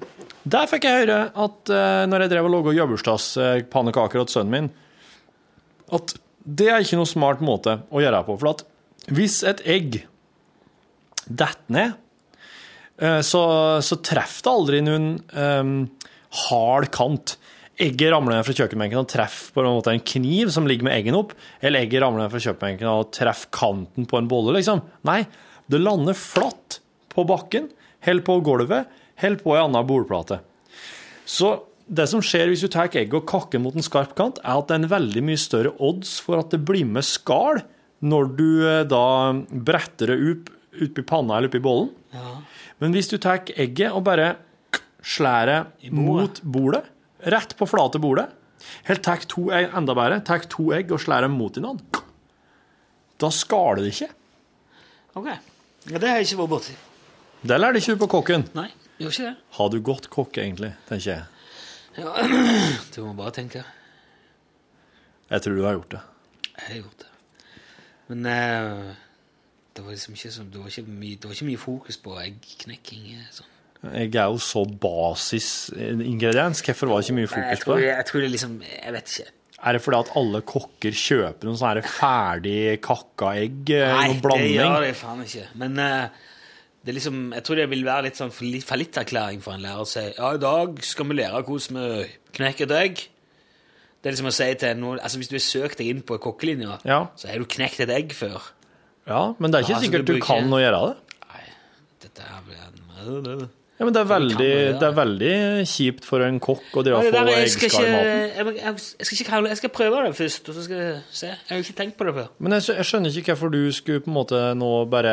der 0.48 0.68
fikk 0.68 0.86
jeg 0.88 1.04
høre 1.04 1.18
at 1.28 1.72
eh, 1.72 2.04
når 2.08 2.24
jeg 2.24 2.32
drev 2.32 2.48
og 2.48 2.54
laga 2.56 2.76
jobbursdagspannekaker 2.78 4.24
til 4.24 4.38
sønnen 4.38 4.54
min, 4.54 4.70
at 5.92 6.16
det 6.44 6.68
er 6.68 6.84
ikke 6.84 6.98
noe 7.00 7.08
smart 7.08 7.44
måte 7.44 7.78
å 7.88 8.00
gjøre 8.00 8.20
det 8.20 8.28
på. 8.28 8.38
For 8.40 8.52
at 8.52 8.64
hvis 9.12 9.42
et 9.48 9.60
egg 9.68 10.02
detter 11.28 11.76
ned, 11.76 11.96
eh, 13.00 13.20
så, 13.24 13.44
så 13.84 14.00
treffer 14.04 14.44
det 14.44 14.52
aldri 14.52 14.82
noen 14.84 15.08
um, 15.32 15.74
hard 16.44 16.90
kant. 16.94 17.36
Egget 17.74 18.12
ramler 18.12 18.36
ned 18.36 18.46
fra 18.46 18.54
kjøkkenbenken 18.54 19.00
og 19.00 19.08
treffer 19.10 19.54
på 19.56 19.62
en 19.64 19.72
måte 19.74 19.90
en 19.94 20.04
kniv 20.06 20.52
som 20.54 20.68
ligger 20.70 20.86
med 20.86 20.94
eggen 20.94 21.16
opp, 21.18 21.32
eller 21.58 21.82
egget 21.82 22.04
ramler 22.04 22.24
ned 22.24 22.30
fra 22.30 22.42
kjøkkenbenken 22.44 22.90
og 22.90 23.10
treffer 23.16 23.50
kanten 23.54 24.06
på 24.10 24.20
en 24.20 24.30
bolle, 24.30 24.54
liksom. 24.58 24.84
Nei, 25.08 25.24
det 25.66 25.82
lander 25.82 26.14
flatt 26.18 26.78
på 27.14 27.24
bakken, 27.26 27.70
helt 28.06 28.26
på 28.26 28.38
gulvet, 28.46 28.90
helt 29.22 29.42
på 29.42 29.56
en 29.56 29.66
annen 29.66 29.88
bordplate. 29.88 30.38
Så 31.26 31.56
det 31.84 32.06
som 32.08 32.22
skjer 32.24 32.48
hvis 32.48 32.64
du 32.64 32.70
tar 32.72 32.88
egget 32.88 33.16
og 33.16 33.26
kakker 33.28 33.60
mot 33.62 33.74
en 33.76 33.84
skarp 33.84 34.14
kant, 34.18 34.40
er 34.44 34.56
at 34.56 34.70
det 34.70 34.76
er 34.76 34.84
en 34.84 34.92
veldig 34.94 35.24
mye 35.26 35.40
større 35.40 35.74
odds 35.82 36.16
for 36.24 36.40
at 36.40 36.54
det 36.54 36.62
blir 36.64 36.86
med 36.88 37.04
skall 37.06 37.60
når 38.04 38.30
du 38.36 38.48
eh, 38.68 38.82
da 38.88 39.06
bretter 39.50 40.12
det 40.12 40.32
opp 40.32 40.50
oppi 40.84 41.04
panna 41.06 41.36
eller 41.36 41.50
oppi 41.50 41.62
bollen. 41.62 41.90
Men 42.82 42.94
hvis 42.96 43.10
du 43.12 43.18
tar 43.22 43.44
egget 43.54 43.94
og 43.94 44.02
bare 44.08 44.34
slærer 45.04 45.68
mot 45.94 46.40
bordet, 46.42 46.82
rett 47.32 47.54
på 47.58 47.66
flate 47.68 48.00
bordet, 48.02 48.28
helt 48.88 49.02
tar 49.04 49.24
to 49.28 49.48
egg, 49.54 49.70
enda 49.76 49.94
bedre, 49.96 50.20
tar 50.24 50.44
to 50.50 50.70
egg 50.76 50.92
og 50.94 51.00
skjærer 51.02 51.26
dem 51.28 51.36
mot 51.38 51.54
hverandre, 51.56 52.02
da 53.20 53.30
skaler 53.32 53.82
det 53.84 53.92
ikke. 53.94 54.08
Ok. 55.20 55.28
Ja, 55.30 55.98
det 56.00 56.08
har 56.08 56.18
jeg 56.18 56.26
ikke 56.30 56.40
vært 56.42 56.52
borti. 56.54 56.74
Det 57.44 57.58
lærte 57.60 57.78
ikke 57.80 57.94
du 57.94 58.00
på 58.00 58.08
kokken. 58.16 58.46
Nei, 58.56 58.66
gjør 58.98 59.12
ikke 59.12 59.28
det. 59.28 59.34
Har 59.58 59.70
du 59.70 59.78
godt 59.84 60.08
kokk, 60.12 60.38
egentlig, 60.42 60.72
tenker 60.88 61.10
jeg. 61.12 61.24
Ja. 62.00 62.10
Du 62.94 63.04
må 63.04 63.12
bare 63.18 63.30
tenke. 63.36 63.62
Jeg 65.30 65.42
tror 65.44 65.56
du 65.56 65.62
har 65.64 65.76
gjort 65.78 65.94
det. 65.94 66.00
Jeg 66.54 66.66
har 66.66 66.78
gjort 66.80 67.04
det. 67.04 67.10
Men 68.10 68.26
uh, 68.26 68.90
det 69.76 69.84
var 69.84 69.94
liksom 69.94 70.14
ikke, 70.18 70.30
så, 70.34 70.42
det 70.50 70.60
var 70.60 70.72
ikke, 70.72 70.84
mye, 70.90 71.16
det 71.20 71.28
var 71.30 71.36
ikke 71.38 71.48
mye 71.52 71.60
fokus 71.62 71.96
på 72.02 72.16
eggknekking. 72.24 73.06
eh, 73.18 73.28
Sånn. 73.34 73.53
Egg 73.92 74.14
er 74.16 74.30
jo 74.32 74.38
så 74.40 74.64
basisingrediens. 74.80 76.62
Hvorfor 76.64 76.88
var 76.90 77.00
det 77.00 77.08
ikke 77.08 77.16
mye 77.20 77.30
fokus 77.32 77.64
på 77.64 77.76
det? 77.78 77.86
jeg 77.90 78.06
tror 78.10 78.20
det 78.24 78.30
liksom 78.34 78.54
Jeg 78.62 78.92
vet 78.96 79.14
ikke. 79.14 79.30
Er 79.64 79.72
det 79.72 79.80
fordi 79.84 79.98
at 80.02 80.10
alle 80.20 80.40
kokker 80.44 80.92
kjøper 80.92 81.48
noen 81.48 81.56
sånne 81.56 81.82
ferdig 81.88 82.80
kakka 82.84 83.30
egg? 83.40 83.70
eh, 83.72 83.94
Nei, 83.94 84.08
noen 84.12 84.42
det 84.44 84.50
gjør 84.58 84.80
det 84.84 84.94
faen 84.98 85.22
ikke. 85.24 85.46
Men 85.62 85.78
uh, 85.80 86.08
det 86.84 86.92
er 86.92 86.98
liksom, 86.98 87.22
jeg 87.32 87.44
tror 87.46 87.56
det 87.62 87.70
vil 87.72 87.84
være 87.86 88.04
litt 88.10 88.18
sånn 88.20 88.34
falli- 88.34 88.60
fallitterklæring 88.60 89.40
for 89.40 89.56
en 89.56 89.62
lærer 89.64 89.80
å 89.80 89.88
si 89.88 90.02
ja, 90.04 90.34
i 90.36 90.42
dag 90.42 90.82
skal 90.84 91.08
vi 91.08 91.16
lære 91.22 91.40
hvordan 91.48 91.80
vi 91.80 92.10
knekker 92.36 92.68
et 92.68 92.76
egg. 92.82 93.04
Det 94.04 94.10
er 94.10 94.16
liksom 94.18 94.28
å 94.28 94.36
si 94.36 94.50
til 94.60 94.76
noen, 94.76 94.98
altså 95.00 95.16
Hvis 95.22 95.30
du 95.32 95.38
har 95.38 95.46
søkt 95.46 95.78
deg 95.80 95.88
inn 95.94 96.02
på 96.04 96.18
kokkelinja, 96.20 96.76
Ja. 96.84 97.06
så 97.16 97.30
har 97.32 97.38
du 97.40 97.46
knekt 97.48 97.80
et 97.80 97.88
egg 97.94 98.12
før. 98.12 98.42
ja, 99.08 99.22
men 99.38 99.50
det 99.50 99.58
er 99.58 99.62
ikke 99.64 99.70
Ja, 99.72 99.76
altså, 99.78 99.88
sikkert 99.88 100.04
du 100.04 100.12
du 100.12 100.20
kan 100.20 100.52
å 100.52 100.60
gjøre 100.60 100.82
det. 100.90 100.96
Nei, 101.32 101.44
dette 102.04 102.20
her 102.28 102.42
blir 102.44 102.60
en 102.68 103.48
Ja, 103.84 103.86
men 103.90 103.92
det 103.92 104.00
er 104.00 104.06
veldig, 104.08 104.46
gjøre. 104.48 104.76
det 104.80 104.86
er 104.86 104.94
veldig 104.96 105.32
kjipt 105.68 106.06
for 106.08 106.22
en 106.24 106.38
kokk 106.40 106.76
å 106.80 106.84
drive 106.86 107.00
og 107.02 107.04
få 107.04 107.08
ikke, 107.44 107.68
i 107.68 107.90
maten. 107.92 109.48
jeg, 109.50 109.58
skal 109.60 109.72
prøve 109.74 110.04
det 110.06 110.12
først, 110.16 110.48
og 110.48 110.56
så 110.56 110.62
skal 110.64 110.78
jeg 110.80 110.94
se. 111.10 111.28
Jeg 111.28 111.50
har 111.50 111.60
jo 111.60 111.64
ikke 111.66 111.76
tenkt 111.82 111.98
på 111.98 112.06
det 112.08 112.14
før. 112.16 112.30
Men 112.38 112.56
jeg, 112.56 112.64
jeg 112.78 112.88
skjønner 112.88 113.18
ikke 113.20 113.34
hvorfor 113.34 113.52
du 113.52 113.58
skulle 113.76 114.04
på 114.06 114.08
en 114.08 114.16
måte 114.16 114.40
nå 114.56 114.70
bare 114.94 115.12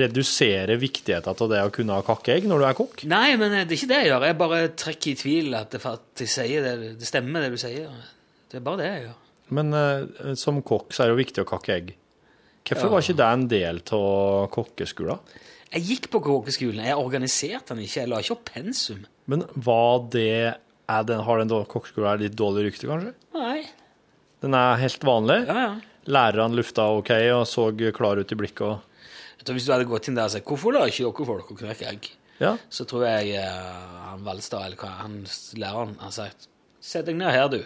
redusere 0.00 0.74
viktigheten 0.82 1.30
av 1.30 1.52
det 1.52 1.60
å 1.62 1.70
kunne 1.76 2.00
ha 2.00 2.06
kakkeegg 2.08 2.48
når 2.50 2.64
du 2.64 2.66
er 2.66 2.78
kokk. 2.80 3.04
Nei, 3.12 3.28
men 3.38 3.54
det 3.54 3.62
er 3.62 3.76
ikke 3.78 3.90
det 3.92 4.00
jeg 4.00 4.10
gjør. 4.10 4.26
Jeg 4.32 4.38
bare 4.40 4.60
trekker 4.82 5.12
i 5.12 5.20
tvil 5.22 5.54
at 5.60 5.76
det 5.76 5.82
faktisk 5.84 6.34
sier 6.40 6.66
det, 6.66 6.96
det 6.98 7.10
stemmer, 7.12 7.46
det 7.46 7.54
du 7.54 7.62
sier. 7.62 7.94
Det 8.50 8.58
er 8.58 8.66
bare 8.66 8.82
det 8.82 8.90
jeg 8.90 9.04
gjør. 9.06 9.20
Men 9.60 9.70
uh, 9.74 10.34
som 10.38 10.58
kokk 10.66 10.90
så 10.90 11.04
er 11.04 11.10
det 11.12 11.14
jo 11.14 11.22
viktig 11.22 11.46
å 11.46 11.50
kakke 11.54 11.76
egg. 11.78 11.94
Hvorfor 12.66 12.90
Ja. 12.90 12.92
var 12.96 13.06
ikke 13.06 13.18
det 13.22 13.30
en 13.30 13.46
del 13.54 13.80
av 13.94 14.50
kokkeskolen? 14.50 15.22
Jeg 15.70 15.86
gikk 15.86 16.08
på 16.10 16.20
kokkeskolen. 16.24 16.82
Jeg 16.82 16.98
organiserte 16.98 17.76
den 17.76 17.84
ikke. 17.84 18.00
Jeg 18.00 18.10
la 18.10 18.18
ikke 18.22 18.34
opp 18.34 18.48
pensum. 18.50 19.04
Men 19.30 19.44
var 19.54 20.08
det 20.10 20.56
den, 21.06 21.20
Har 21.22 21.38
den 21.38 21.52
kokkeskolen 21.70 22.24
litt 22.24 22.34
dårlig 22.34 22.66
rykte, 22.66 22.88
kanskje? 22.90 23.14
Nei. 23.36 23.62
Den 24.42 24.56
er 24.58 24.80
helt 24.80 25.04
vanlig? 25.06 25.44
Ja, 25.46 25.66
ja. 25.68 25.74
Lærerne 26.10 26.56
lufta 26.56 26.88
OK 26.96 27.12
og 27.36 27.44
så 27.46 27.68
klar 27.94 28.18
ut 28.18 28.32
i 28.32 28.38
blikket 28.38 28.64
og 28.64 28.78
Jeg 29.38 29.46
tror 29.46 29.56
Hvis 29.58 29.66
du 29.68 29.72
hadde 29.74 29.86
gått 29.88 30.08
inn 30.08 30.16
der 30.16 30.26
og 30.26 30.32
sagt 30.32 30.48
'Hvorfor 30.48 30.72
lar 30.72 30.88
ikke 30.88 31.04
dere 31.04 31.26
folk 31.28 31.52
å 31.52 31.58
knekke 31.60 31.86
egg?' 31.92 32.10
Ja. 32.40 32.56
så 32.72 32.86
tror 32.88 33.04
jeg 33.04 33.36
uh, 33.36 34.08
han 34.08 34.24
Valstad, 34.24 34.64
eller 34.64 34.76
hva 34.80 34.88
han 35.02 35.26
læreren, 35.60 35.98
har 36.00 36.10
sagt 36.10 36.48
'Sett 36.80 37.06
deg 37.06 37.16
ned 37.16 37.30
her, 37.30 37.48
du. 37.48 37.62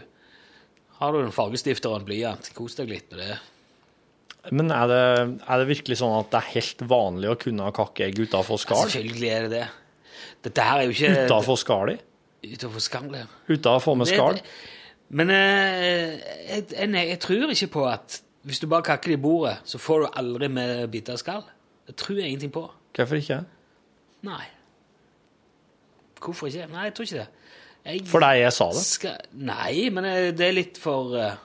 Har 0.98 1.12
du 1.12 1.22
en 1.22 1.32
fargestifter 1.32 1.90
og 1.90 2.00
en 2.00 2.07
blyant? 2.07 2.50
Kos 2.55 2.74
deg 2.74 2.90
litt 2.90 3.11
med 3.11 3.22
det.' 3.22 3.38
Men 4.53 4.72
er 4.74 4.90
det, 4.90 5.05
er 5.49 5.61
det 5.61 5.68
virkelig 5.70 5.97
sånn 6.01 6.18
at 6.18 6.28
det 6.32 6.40
er 6.40 6.53
helt 6.59 6.84
vanlig 6.90 7.30
å 7.32 7.38
kunne 7.40 7.64
ha 7.64 7.72
kakkeegg 7.74 8.18
utafor 8.26 8.61
skall? 8.61 8.84
Selvfølgelig 8.84 9.30
er 9.32 9.47
det 9.47 9.53
det. 9.55 9.66
Dette 10.45 10.66
her 10.66 10.82
er 10.82 10.88
jo 10.88 10.92
ikke 10.92 11.24
Utafor 11.24 11.57
skall 11.57 11.95
Utafor 12.45 13.14
ja. 13.16 13.26
Uten 13.49 13.99
med 13.99 14.11
skall? 14.11 14.40
Men 15.14 15.30
eh, 15.32 16.18
jeg, 16.51 16.66
jeg, 16.74 17.09
jeg 17.09 17.20
tror 17.22 17.53
ikke 17.55 17.70
på 17.78 17.86
at 17.88 18.18
hvis 18.45 18.61
du 18.61 18.66
bare 18.68 18.84
kakker 18.84 19.14
det 19.14 19.16
i 19.16 19.22
bordet, 19.22 19.55
så 19.64 19.80
får 19.80 20.05
du 20.05 20.09
aldri 20.20 20.51
med 20.53 20.84
biter 20.92 21.16
av 21.16 21.20
skall. 21.22 21.45
Det 21.88 21.97
tror 21.97 22.18
jeg 22.20 22.28
ingenting 22.28 22.53
på. 22.53 22.66
Hvorfor 22.97 23.20
ikke? 23.20 23.38
Nei. 24.28 24.42
Hvorfor 26.20 26.51
ikke? 26.51 26.68
Nei, 26.72 26.88
jeg 26.90 26.97
tror 26.97 27.09
ikke 27.09 27.22
det. 27.22 27.28
Jeg 27.84 28.05
deg 28.24 28.38
jeg 28.40 28.53
sa 28.57 28.66
det? 28.72 28.82
Skal, 28.84 29.16
nei, 29.45 29.72
men 29.92 30.07
eh, 30.09 30.30
det 30.36 30.47
er 30.47 30.57
litt 30.57 30.80
for 30.80 31.16
eh, 31.20 31.40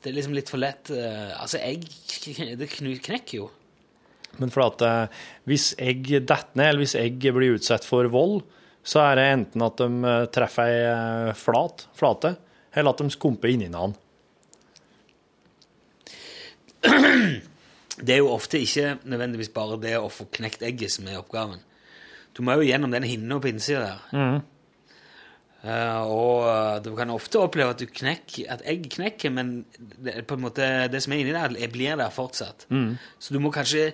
Det 0.00 0.10
er 0.10 0.16
liksom 0.16 0.36
litt 0.36 0.48
for 0.48 0.60
lett 0.62 0.90
eh, 0.94 1.32
Altså, 1.36 1.60
egg 1.60 1.84
Det 2.60 2.70
knekker 2.70 3.36
jo. 3.36 3.50
Men 4.40 4.52
for 4.54 4.64
at 4.68 4.84
eh, 4.86 5.24
hvis 5.50 5.72
egg 5.80 6.06
detter 6.08 6.56
ned, 6.56 6.68
eller 6.70 6.84
hvis 6.84 6.96
egg 6.98 7.18
blir 7.34 7.56
utsatt 7.58 7.84
for 7.84 8.06
vold, 8.12 8.40
så 8.86 9.02
er 9.04 9.18
det 9.18 9.26
enten 9.34 9.64
at 9.66 9.80
de 9.80 9.88
eh, 10.08 10.28
treffer 10.32 10.70
ei 10.70 11.34
flat, 11.36 11.84
flate, 11.98 12.36
eller 12.72 12.94
at 12.94 13.02
de 13.02 13.12
skumper 13.12 13.52
inni 13.52 13.68
den. 13.72 13.96
Det 18.00 18.14
er 18.14 18.22
jo 18.22 18.30
ofte 18.32 18.56
ikke 18.56 18.94
nødvendigvis 19.04 19.50
bare 19.52 19.76
det 19.76 19.98
å 20.00 20.06
få 20.08 20.24
knekt 20.32 20.62
egget 20.64 20.94
som 20.94 21.04
er 21.10 21.18
oppgaven. 21.20 21.60
Du 22.32 22.40
må 22.46 22.54
jo 22.56 22.64
gjennom 22.64 22.94
den 22.94 23.04
hinna 23.04 23.36
på 23.42 23.50
innsida 23.50 23.82
der. 23.82 23.98
Eh, 25.60 26.02
og 26.08 26.46
eh, 26.48 26.76
du 26.84 26.92
kan 26.96 27.12
ofte 27.12 27.40
oppleve 27.42 27.74
at, 27.74 27.82
du 27.82 27.90
knekker, 28.00 28.46
at 28.52 28.64
egg 28.68 28.88
knekker, 28.94 29.32
men 29.34 29.52
det, 29.76 30.22
måte, 30.40 30.66
det 30.92 31.02
som 31.04 31.14
er 31.14 31.24
inni 31.24 31.36
der, 31.36 31.56
blir 31.72 32.00
der 32.00 32.14
fortsatt. 32.14 32.68
Så 33.20 33.36
du 33.36 33.40
må 33.42 33.52
kanskje 33.54 33.90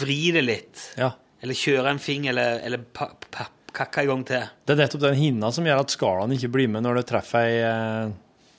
vri 0.00 0.30
det 0.34 0.44
litt. 0.46 0.86
Ja. 1.00 1.12
Eller 1.40 1.56
kjøre 1.56 1.92
en 1.94 2.02
finger, 2.02 2.32
eller, 2.32 2.60
eller 2.64 2.84
pa, 2.96 3.10
pa, 3.32 3.48
kakke 3.76 4.04
en 4.04 4.10
gang 4.14 4.24
til. 4.28 4.48
Det 4.66 4.74
er 4.74 4.82
nettopp 4.82 5.04
den 5.04 5.20
hinna 5.20 5.52
som 5.54 5.68
gjør 5.68 5.84
at 5.84 5.94
skallene 5.94 6.36
ikke 6.36 6.52
blir 6.56 6.72
med 6.72 6.84
når 6.86 7.00
det 7.00 7.06
treffer, 7.12 7.52
eh, 7.68 8.10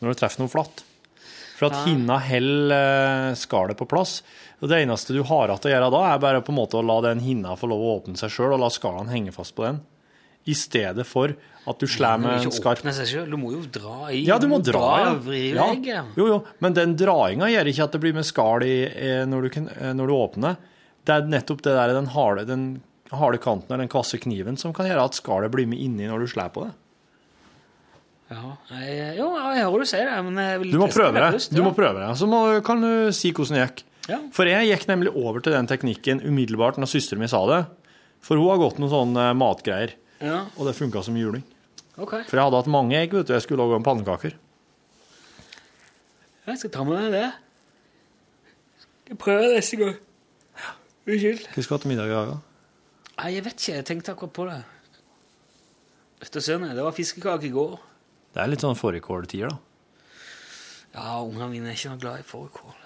når 0.01 0.14
du 0.14 0.22
treffer 0.22 0.43
noe 0.43 0.51
flatt. 0.51 0.86
For 1.62 1.70
at 1.70 1.86
hinna 1.86 2.16
holder 2.18 3.36
skallet 3.38 3.78
på 3.78 3.86
plass. 3.86 4.24
Og 4.62 4.70
det 4.70 4.80
eneste 4.82 5.14
du 5.14 5.22
har 5.30 5.51
igjen 5.51 5.68
å 5.70 5.74
gjøre 5.74 5.89
da, 5.93 5.99
er 6.09 6.22
bare 6.24 6.41
på 6.41 6.53
en 6.53 6.57
måte 6.57 6.80
å 6.80 6.86
la 6.86 6.95
den 7.05 7.22
hinna 7.22 7.53
få 7.57 7.70
lov 7.70 7.84
å 7.86 7.91
åpne 7.99 8.18
seg 8.18 8.34
sjøl, 8.34 8.55
og 8.55 8.64
la 8.64 8.70
skallene 8.74 9.14
henge 9.14 9.34
fast 9.36 9.53
på 9.57 9.68
den. 9.68 9.78
I 10.49 10.55
stedet 10.57 11.05
for 11.05 11.36
at 11.70 11.78
du 11.82 11.86
slår 11.86 12.18
med 12.22 12.39
en 12.39 12.53
skarp 12.53 12.82
Du 13.30 13.38
må 13.38 13.51
jo 13.53 13.62
dra 13.70 14.09
i. 14.09 14.24
Ja, 14.26 14.39
du 14.41 14.47
må 14.49 14.57
dra, 14.66 14.88
ja. 15.03 15.14
Vri 15.22 15.41
ja. 15.53 16.03
Jo, 16.18 16.28
jo, 16.28 16.38
men 16.59 16.74
den 16.74 16.95
drainga 16.97 17.49
gjør 17.51 17.70
ikke 17.70 17.86
at 17.86 17.97
det 17.97 18.01
blir 18.01 18.16
med 18.18 18.26
skall 18.26 18.66
i, 18.66 18.78
eh, 18.89 19.26
når, 19.30 19.45
du 19.45 19.59
eh, 19.70 19.91
når 19.93 20.09
du 20.09 20.16
åpner. 20.16 20.57
Det 21.05 21.14
er 21.14 21.30
nettopp 21.30 21.62
det 21.66 21.76
der, 21.78 21.93
den 21.97 22.09
harde, 22.16 22.45
den 22.49 22.66
harde 23.14 23.38
kanten 23.41 23.70
eller 23.70 23.86
den 23.86 23.91
kvasse 23.91 24.18
kniven 24.22 24.57
som 24.57 24.74
kan 24.74 24.89
gjøre 24.89 25.05
at 25.09 25.18
skallet 25.18 25.53
blir 25.53 25.70
med 25.70 25.82
inni 25.84 26.09
når 26.09 26.26
du 26.26 26.32
slår 26.34 26.49
på 26.55 26.66
det. 26.66 26.74
Ja, 28.32 28.53
jeg, 28.80 29.18
jo, 29.20 29.28
jeg 29.36 29.64
hører 29.66 29.82
du 29.84 29.89
sier 29.91 30.07
det, 30.07 30.20
men 30.24 30.38
jeg 30.39 30.59
vil 30.62 30.70
Du 30.72 30.80
må 30.80 30.88
prøve 30.88 31.14
det. 31.18 31.32
først, 31.36 31.53
Du 31.53 31.64
må 31.66 31.74
prøve 31.76 31.99
det. 31.99 32.12
Så 32.18 32.30
må, 32.32 32.43
kan 32.66 32.84
du 32.84 32.91
si 33.16 33.34
hvordan 33.36 33.57
det 33.57 33.66
gikk. 33.66 33.82
Ja. 34.09 34.18
For 34.34 34.49
jeg 34.49 34.70
gikk 34.72 34.88
nemlig 34.89 35.12
over 35.14 35.43
til 35.43 35.53
den 35.53 35.68
teknikken 35.70 36.24
umiddelbart 36.24 36.80
når 36.80 36.89
søsteren 36.89 37.22
min 37.22 37.32
sa 37.32 37.43
det. 37.49 37.59
For 38.24 38.39
hun 38.39 38.49
har 38.53 38.62
gått 38.62 38.80
noen 38.80 38.93
sånne 38.93 39.26
matgreier, 39.38 39.97
Ja, 40.22 40.45
og 40.55 40.67
det 40.67 40.76
funka 40.78 41.01
som 41.03 41.17
juling. 41.17 41.43
ok. 41.97 42.13
For 42.30 42.38
jeg 42.38 42.45
hadde 42.45 42.59
hatt 42.61 42.69
mange 42.72 42.97
egg, 42.97 43.13
vet 43.13 43.28
du. 43.28 43.34
Jeg 43.34 43.45
skulle 43.45 43.63
lage 43.63 43.80
om 43.80 43.86
pannekaker. 43.86 44.38
Jeg 46.47 46.57
skal 46.61 46.72
ta 46.74 46.84
med 46.86 46.97
meg 46.97 47.11
det. 47.13 47.28
Skal 49.05 49.17
prøver 49.22 49.55
neste 49.55 49.78
gang. 49.82 49.95
Unnskyld. 51.07 51.47
Hva 51.49 51.63
skal 51.63 51.72
du 51.72 51.76
ha 51.76 51.82
til 51.84 51.91
middag 51.91 52.09
i 52.11 52.13
dag? 52.13 52.32
da? 52.32 52.38
Nei, 53.22 53.32
jeg 53.36 53.45
vet 53.45 53.57
ikke. 53.57 53.76
Jeg 53.80 53.88
tenkte 53.89 54.13
akkurat 54.13 54.34
på 54.38 54.45
det. 54.49 54.59
Etter 56.22 56.43
søndag. 56.45 56.76
Det 56.78 56.86
var 56.86 56.95
fiskekake 56.95 57.49
i 57.49 57.53
går. 57.53 57.76
Det 58.32 58.41
er 58.43 58.51
litt 58.51 58.63
sånn 58.63 58.78
fårikåltider, 58.78 59.49
da. 59.51 59.57
Ja, 60.91 61.17
ungene 61.24 61.47
mine 61.51 61.72
er 61.72 61.78
ikke 61.78 61.93
noe 61.93 62.01
glad 62.01 62.22
i 62.22 62.28
fårikål. 62.28 62.78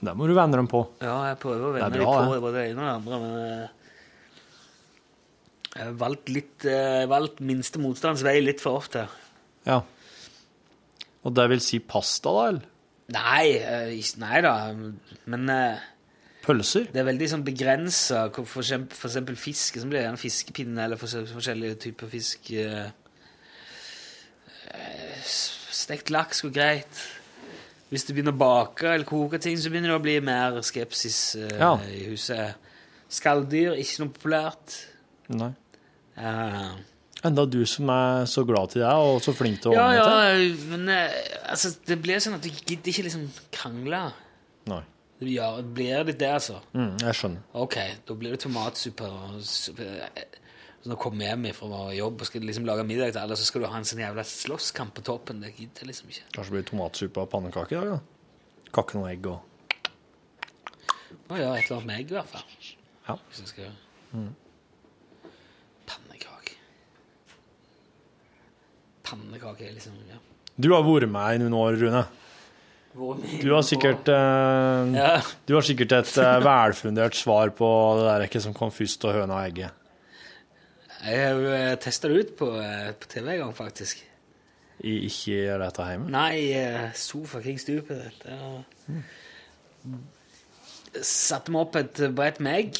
Der 0.00 0.16
må 0.16 0.26
du 0.26 0.32
venne 0.36 0.56
dem 0.56 0.68
på. 0.70 0.80
Ja, 1.04 1.16
jeg 1.28 1.38
prøver 1.42 1.66
å 1.68 1.72
venne 1.76 1.90
dem 1.92 2.04
på 2.06 2.14
det. 2.16 2.28
det, 2.32 2.40
både 2.44 2.56
det 2.56 2.66
ene 2.70 2.80
og 2.80 2.86
det 2.86 2.94
andre, 2.96 3.18
men 3.20 3.32
eh, 3.44 3.79
jeg 5.76 5.84
har 5.86 5.92
valgt 6.00 6.28
litt 6.34 6.64
eh, 6.66 7.04
valgt 7.10 7.40
minste 7.46 7.78
motstands 7.78 8.22
vei 8.26 8.40
litt 8.42 8.60
for 8.60 8.80
ofte. 8.80 9.06
Ja. 9.66 9.80
Og 11.22 11.34
det 11.36 11.48
vil 11.52 11.60
si 11.62 11.78
pasta, 11.84 12.32
da? 12.32 12.48
eller? 12.48 12.66
Nei, 13.10 13.46
eh, 13.58 13.92
ikke- 13.98 14.18
nei 14.22 14.40
da, 14.40 14.54
men 15.26 15.48
eh, 15.50 15.78
Pølser? 16.42 16.86
det 16.92 17.00
er 17.02 17.04
veldig 17.10 17.28
sånn 17.28 17.44
begrensa. 17.44 18.28
For 18.32 18.62
eksempel, 18.62 18.96
for 18.96 19.08
eksempel 19.10 19.36
fisk, 19.36 19.78
som 19.82 19.90
blir 19.90 20.00
det 20.00 20.08
en 20.08 20.16
fiskepinne 20.20 20.84
eller 20.86 20.96
for, 20.96 21.06
forskjellige 21.34 21.78
typer 21.86 22.08
fisk. 22.08 22.50
eh, 22.52 22.90
eh, 24.74 25.22
Stekt 25.70 26.10
laks 26.10 26.42
går 26.44 26.52
greit. 26.54 27.02
Hvis 27.90 28.04
du 28.06 28.12
begynner 28.14 28.32
å 28.34 28.38
bake 28.38 28.86
eller 28.86 29.04
koke 29.08 29.38
ting, 29.42 29.56
så 29.58 29.70
begynner 29.72 29.90
det 29.94 29.98
å 29.98 30.02
bli 30.04 30.18
mer 30.22 30.60
skepsis 30.62 31.36
eh, 31.36 31.58
Ja. 31.58 31.72
i 31.90 32.04
huset. 32.10 32.54
Skalldyr, 33.10 33.74
ikke 33.80 34.04
noe 34.04 34.12
populært. 34.14 34.76
Nei. 35.30 35.52
Uh, 36.18 36.78
Enda 37.26 37.44
du 37.44 37.60
som 37.68 37.90
er 37.92 38.24
så 38.30 38.46
glad 38.48 38.72
til 38.72 38.82
deg 38.82 39.04
og 39.10 39.18
så 39.20 39.34
flink 39.36 39.60
til 39.60 39.74
å 39.74 39.76
ja, 39.76 39.84
ordne 39.84 39.98
ja, 39.98 40.36
det. 40.40 40.68
men 40.70 40.92
eh, 40.94 41.18
altså, 41.52 41.74
det 41.84 41.98
blir 42.00 42.22
sånn 42.22 42.38
at 42.38 42.46
du 42.46 42.48
gidder 42.48 42.92
ikke 42.94 43.04
liksom 43.04 43.26
krangle. 43.52 44.00
Nei. 44.70 44.80
Ja, 45.28 45.50
det 45.58 45.74
blir 45.76 46.06
litt 46.08 46.20
det, 46.22 46.30
altså. 46.32 46.62
Mm, 46.72 46.94
jeg 47.02 47.18
skjønner. 47.18 47.44
Ok, 47.60 47.76
da 48.08 48.16
blir 48.16 48.32
det 48.32 48.40
tomatsuppe. 48.46 49.04
og. 49.04 49.42
Så 49.44 49.74
når 49.76 50.94
jeg 50.94 51.00
kommer 51.02 51.28
hjem 51.28 51.44
fra 51.52 51.82
jobb 51.92 52.24
og 52.24 52.30
skal 52.30 52.46
liksom 52.48 52.64
lage 52.64 52.86
middag 52.88 53.12
til 53.12 53.20
alle, 53.20 53.36
så 53.36 53.44
skal 53.44 53.66
du 53.66 53.68
ha 53.68 53.76
en 53.76 53.84
sånn 53.84 54.00
jævla 54.00 54.24
slåsskamp 54.24 54.96
på 54.96 55.04
toppen. 55.10 55.44
Det 55.44 55.52
gidder 55.58 55.92
liksom 55.92 56.08
ikke. 56.08 56.24
Kanskje 56.32 56.48
det 56.48 56.56
blir 56.56 56.68
tomatsuppe 56.72 57.26
og 57.26 57.32
pannekake 57.36 57.76
i 57.76 57.82
dag, 57.82 57.98
da? 57.98 58.68
Kakke 58.80 58.96
noe 58.96 59.12
egg 59.12 59.28
og 59.28 59.46
Å 61.30 61.36
ja, 61.36 61.52
et 61.52 61.66
eller 61.66 61.76
annet 61.76 61.88
med 61.90 61.98
egg, 62.00 62.14
i 62.14 62.16
hvert 62.16 62.32
fall. 62.32 62.46
Ja. 63.10 63.20
Hvis 63.28 63.44
jeg 63.44 63.52
skal... 63.52 63.74
Pannekake. 64.14 64.49
Pannekake 69.10 69.66
er 69.68 69.74
liksom 69.76 69.96
ja. 70.08 70.18
Du 70.60 70.70
har 70.74 70.82
vært 70.86 71.08
med 71.10 71.34
i 71.36 71.42
noen 71.42 71.54
år, 71.56 71.78
Rune. 71.80 72.02
Du 73.40 73.52
har 73.54 73.62
sikkert, 73.62 74.08
eh, 74.10 74.94
Ja. 74.98 75.20
du 75.46 75.54
har 75.54 75.62
sikkert 75.62 75.92
et 75.94 76.10
eh, 76.18 76.40
velfundert 76.42 77.14
svar 77.14 77.50
på 77.54 77.68
det 77.98 78.06
der 78.08 78.24
ikke 78.26 78.42
som 78.42 78.54
kom 78.54 78.70
først, 78.74 79.04
og 79.06 79.14
høna 79.14 79.38
og 79.38 79.44
egget. 79.46 79.70
Jeg 81.06 81.20
har 81.22 81.38
jo 81.40 81.76
testa 81.80 82.08
det 82.10 82.18
ut 82.24 82.32
på, 82.36 82.48
eh, 82.60 82.90
på 82.92 83.08
TV 83.08 83.28
en 83.36 83.38
gang, 83.44 83.54
faktisk. 83.56 84.02
I 84.84 84.98
ikke 85.06 85.36
gjør 85.38 85.58
dette 85.64 85.86
hjemme? 85.86 86.10
Nei, 86.10 86.52
eh, 86.56 86.90
sofa 86.98 87.40
kring 87.40 87.58
stupet. 87.60 88.12
Mm. 88.88 89.02
Satte 91.00 91.52
meg 91.54 91.60
opp 91.62 91.76
et 91.78 92.00
brett 92.16 92.40
med 92.42 92.58
egg. 92.58 92.78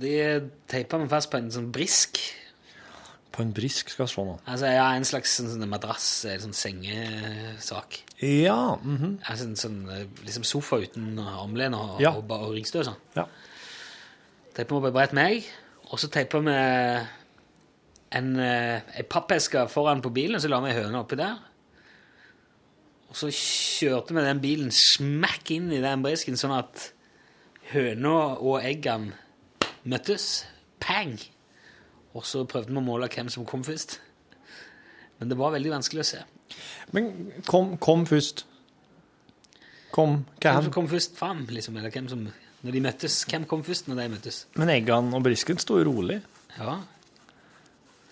De 0.00 0.50
teipa 0.72 0.98
meg 0.98 1.10
fast 1.12 1.30
på 1.30 1.36
en 1.38 1.50
sånn 1.52 1.70
brisk. 1.74 2.18
På 3.32 3.42
en 3.42 3.52
brisk 3.56 3.88
skal 3.94 4.08
se 4.08 4.22
nå. 4.26 4.34
Altså, 4.46 4.66
ja, 4.66 4.90
En 4.92 5.04
slags 5.08 5.36
sånn, 5.38 5.48
sånn 5.54 5.68
madrass, 5.70 6.24
en 6.28 6.40
sånn 6.40 6.52
sengesak. 6.56 8.02
Ja. 8.20 8.76
Mm 8.82 8.98
-hmm. 8.98 9.14
Altså 9.30 9.44
en 9.44 9.56
sånn 9.56 9.88
eh, 9.90 10.06
liksom 10.24 10.44
sofa 10.44 10.76
uten 10.76 11.18
armlen 11.18 11.74
og, 11.74 12.00
Ja. 12.00 12.10
og, 12.10 12.30
og 12.30 12.52
ryggstø 12.54 12.84
sånn. 12.84 13.00
ja. 13.16 13.26
Teiper 14.54 14.80
meg 14.80 14.92
bredt 14.92 15.12
brett 15.12 15.44
og 15.92 15.98
så 15.98 16.08
teiper 16.08 16.40
vi 16.40 16.52
en, 18.12 18.36
eh, 18.40 18.80
en 18.98 19.04
pappeske 19.08 19.68
foran 19.68 20.02
på 20.02 20.12
bilen, 20.12 20.40
så 20.40 20.48
la 20.48 20.60
vi 20.60 20.72
høna 20.72 21.00
oppi 21.00 21.16
der. 21.16 21.36
Og 23.12 23.16
så 23.16 23.28
kjørte 23.28 24.14
vi 24.14 24.24
den 24.24 24.40
bilen 24.40 24.70
smakk 24.70 25.50
inn 25.50 25.70
i 25.72 25.82
den 25.84 26.02
brisken, 26.04 26.38
sånn 26.40 26.54
at 26.56 26.92
høna 27.72 28.38
og 28.40 28.62
eggene 28.64 29.12
møttes. 29.84 30.44
Pang! 30.80 31.18
Og 32.12 32.24
så 32.28 32.44
prøvde 32.48 32.72
vi 32.72 32.78
å 32.80 32.84
måle 32.84 33.08
hvem 33.12 33.30
som 33.32 33.46
kom 33.48 33.64
først. 33.64 33.98
Men 35.20 35.30
det 35.30 35.38
var 35.38 35.54
veldig 35.54 35.70
vanskelig 35.76 36.02
å 36.02 36.08
se. 36.08 36.22
Men 36.92 37.10
kom, 37.48 37.76
kom 37.82 38.04
først. 38.08 38.44
Kom, 39.92 40.22
hva 40.40 40.56
Hvem 40.56 40.66
som 40.68 40.72
kom 40.74 40.88
først 40.88 41.18
fram, 41.18 41.44
liksom, 41.52 41.76
eller 41.76 41.92
hvem 41.92 42.08
som 42.08 42.24
Når 42.62 42.74
de 42.76 42.80
møttes. 42.80 43.18
Hvem 43.28 43.44
kom 43.50 43.64
først 43.66 43.88
når 43.90 43.98
de 43.98 44.08
møttes? 44.12 44.36
Men 44.60 44.70
Eggan 44.72 45.10
og 45.16 45.24
brisken 45.24 45.58
sto 45.60 45.80
jo 45.80 45.88
rolig. 45.88 46.20
Ja. 46.58 46.76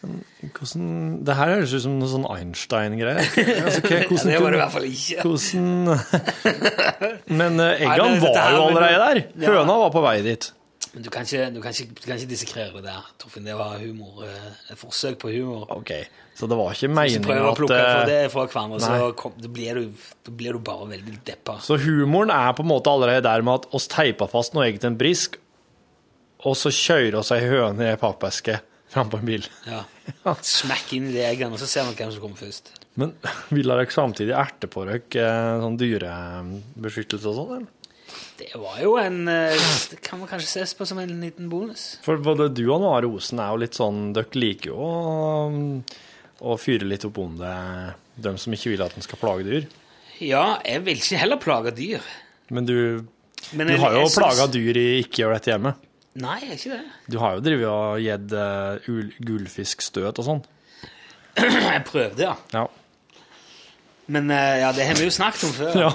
Hvordan 0.00 1.20
Det 1.26 1.36
her 1.36 1.52
høres 1.54 1.74
ut 1.76 1.84
som 1.84 1.98
noe 2.00 2.08
sånn 2.10 2.26
Einstein-greier. 2.30 3.20
Altså, 3.20 3.82
hvordan 3.86 4.32
det 4.32 4.40
var 4.40 4.54
det 4.54 4.58
i 4.58 4.62
hvert 4.62 4.74
fall 4.74 4.88
ikke. 4.88 5.26
Hvordan 5.26 5.76
Men 7.40 7.60
Eggan 7.66 8.16
Nei, 8.16 8.16
men 8.16 8.24
var 8.24 8.56
jo 8.56 8.64
allerede 8.70 9.04
der. 9.04 9.22
Ja. 9.44 9.62
Var 9.70 9.94
på 9.94 10.04
vei 10.04 10.16
dit. 10.26 10.50
Men 10.94 11.04
du 11.06 11.10
kan 11.14 11.22
ikke, 11.22 11.44
du 11.54 11.60
kan 11.62 11.70
ikke, 11.70 11.94
du 11.94 12.00
kan 12.02 12.16
ikke 12.18 12.30
dissekrere 12.32 12.72
det 12.80 12.84
der, 12.88 13.04
Torfinn. 13.22 13.44
Det 13.46 13.54
var 13.58 13.76
humor. 13.78 14.24
eh, 14.26 14.72
Et 14.72 14.78
forsøk 14.80 15.18
på 15.22 15.30
humor. 15.30 15.68
Ok, 15.70 15.92
Så 16.34 16.48
det 16.50 16.56
var 16.58 16.72
ikke 16.74 16.88
Hvis 16.88 16.90
du 16.90 16.96
meningen 16.98 17.26
prøver 17.28 17.46
å 17.46 17.52
at 17.52 17.60
plukke 17.60 17.76
fra 17.78 18.00
eh, 18.00 18.08
det 18.10 18.32
fra 18.32 18.46
hverandre, 18.46 18.80
så 18.80 19.12
kom, 19.20 19.32
blir 19.54 19.74
du, 19.78 20.32
blir 20.40 20.52
du 20.58 20.58
bare 20.66 20.88
veldig 20.90 21.14
deppa. 21.28 21.58
Så 21.62 21.78
humoren 21.78 22.32
er 22.34 22.52
på 22.58 22.64
en 22.66 22.70
måte 22.72 22.90
allerede 22.90 23.22
der 23.28 23.42
med 23.46 23.60
at 23.62 23.68
oss 23.78 23.86
teipa 23.92 24.26
fast 24.32 24.54
noe 24.56 24.66
egg 24.66 24.80
til 24.82 24.90
en 24.90 24.98
brisk, 24.98 25.38
og 26.42 26.56
så 26.56 26.72
kjører 26.74 27.18
oss 27.20 27.30
ei 27.36 27.42
høne 27.44 27.84
i 27.84 27.90
ei 27.92 27.96
pappeske 28.00 28.58
fram 28.90 29.10
på 29.12 29.20
en 29.20 29.26
bil. 29.28 29.44
Ja. 29.68 29.84
Smekk 30.42 30.94
inn 30.96 31.10
i 31.10 31.14
det 31.14 31.26
eggene, 31.28 31.52
og 31.54 31.60
så 31.62 31.68
ser 31.70 31.84
vi 31.86 31.94
hvem 32.00 32.10
som 32.16 32.24
kommer 32.24 32.40
først. 32.40 32.72
Men 32.98 33.12
vil 33.54 33.68
dere 33.70 33.84
samtidig 33.92 34.34
erte 34.34 34.66
på 34.66 34.82
dere 34.88 35.28
sånn 35.62 35.76
dyrebeskyttelse 35.78 37.30
og 37.30 37.36
sånn? 37.36 37.52
eller? 37.60 37.68
Det 38.40 38.50
var 38.56 38.78
jo 38.80 38.94
en 39.00 39.18
eh, 39.28 39.66
Det 39.90 39.98
kan 40.06 40.18
man 40.22 40.28
kanskje 40.30 40.48
ses 40.48 40.72
på 40.78 40.86
som 40.88 40.98
en 41.02 41.12
liten 41.20 41.50
bonus. 41.52 41.98
For 42.04 42.16
både 42.24 42.48
du 42.56 42.62
og 42.72 42.80
Noah 42.82 43.02
Rosen 43.04 43.40
er 43.42 43.50
jo 43.52 43.60
litt 43.62 43.76
sånn 43.76 44.12
Dere 44.16 44.40
liker 44.40 44.72
jo 44.72 44.78
å, 44.80 45.52
å 46.40 46.56
fyre 46.60 46.88
litt 46.88 47.04
opp 47.08 47.20
om 47.20 47.36
det, 47.40 47.52
dem 48.24 48.38
som 48.40 48.56
ikke 48.56 48.72
vil 48.74 48.82
at 48.86 48.96
en 48.96 49.04
skal 49.04 49.20
plage 49.20 49.44
dyr. 49.48 49.68
Ja, 50.20 50.58
jeg 50.64 50.82
vil 50.88 50.98
ikke 51.00 51.20
heller 51.20 51.40
plage 51.40 51.74
dyr. 51.76 52.04
Men 52.50 52.66
du, 52.68 52.76
Men 53.52 53.68
du 53.68 53.74
jeg- 53.76 53.80
har 53.84 53.94
jo 54.00 54.08
plaga 54.16 54.48
dyr 54.52 54.76
i 54.80 54.88
ikke 55.04 55.22
gjør 55.24 55.36
dette 55.38 55.52
hjemme. 55.54 55.74
Nei, 56.20 56.40
jeg 56.42 56.50
er 56.50 56.58
ikke 56.58 56.74
det. 56.74 56.96
Du 57.14 57.18
har 57.22 57.36
jo 57.36 57.42
drevet 57.46 57.68
og 57.70 58.00
gitt 58.02 58.32
uh, 58.34 59.12
gullfiskstøt 59.28 60.18
og 60.18 60.26
sånn. 60.26 60.40
Jeg 61.38 61.84
prøvde, 61.86 62.24
ja. 62.26 62.34
Ja. 62.52 62.64
Men 64.10 64.26
eh, 64.34 64.56
ja, 64.64 64.72
det 64.74 64.88
har 64.88 64.98
vi 64.98 65.06
jo 65.06 65.12
snakket 65.14 65.44
om 65.46 65.52
før. 65.54 65.76
Ja. 65.78 65.90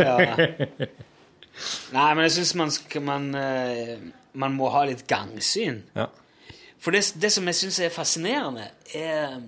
ja, 0.00 0.14
ja. 0.24 0.86
Nei, 1.92 2.14
men 2.14 2.24
jeg 2.24 2.32
syns 2.38 2.54
man, 2.54 2.70
skal- 2.70 3.02
man, 3.02 3.34
eh, 3.34 3.98
man 4.34 4.52
må 4.56 4.70
ha 4.70 4.84
litt 4.88 5.06
gangsyn. 5.06 5.82
ja. 5.96 6.06
For 6.82 6.90
det, 6.90 7.12
det 7.22 7.30
som 7.32 7.46
jeg 7.46 7.54
syns 7.54 7.78
er 7.78 7.90
fascinerende, 7.94 8.64
er 8.94 9.40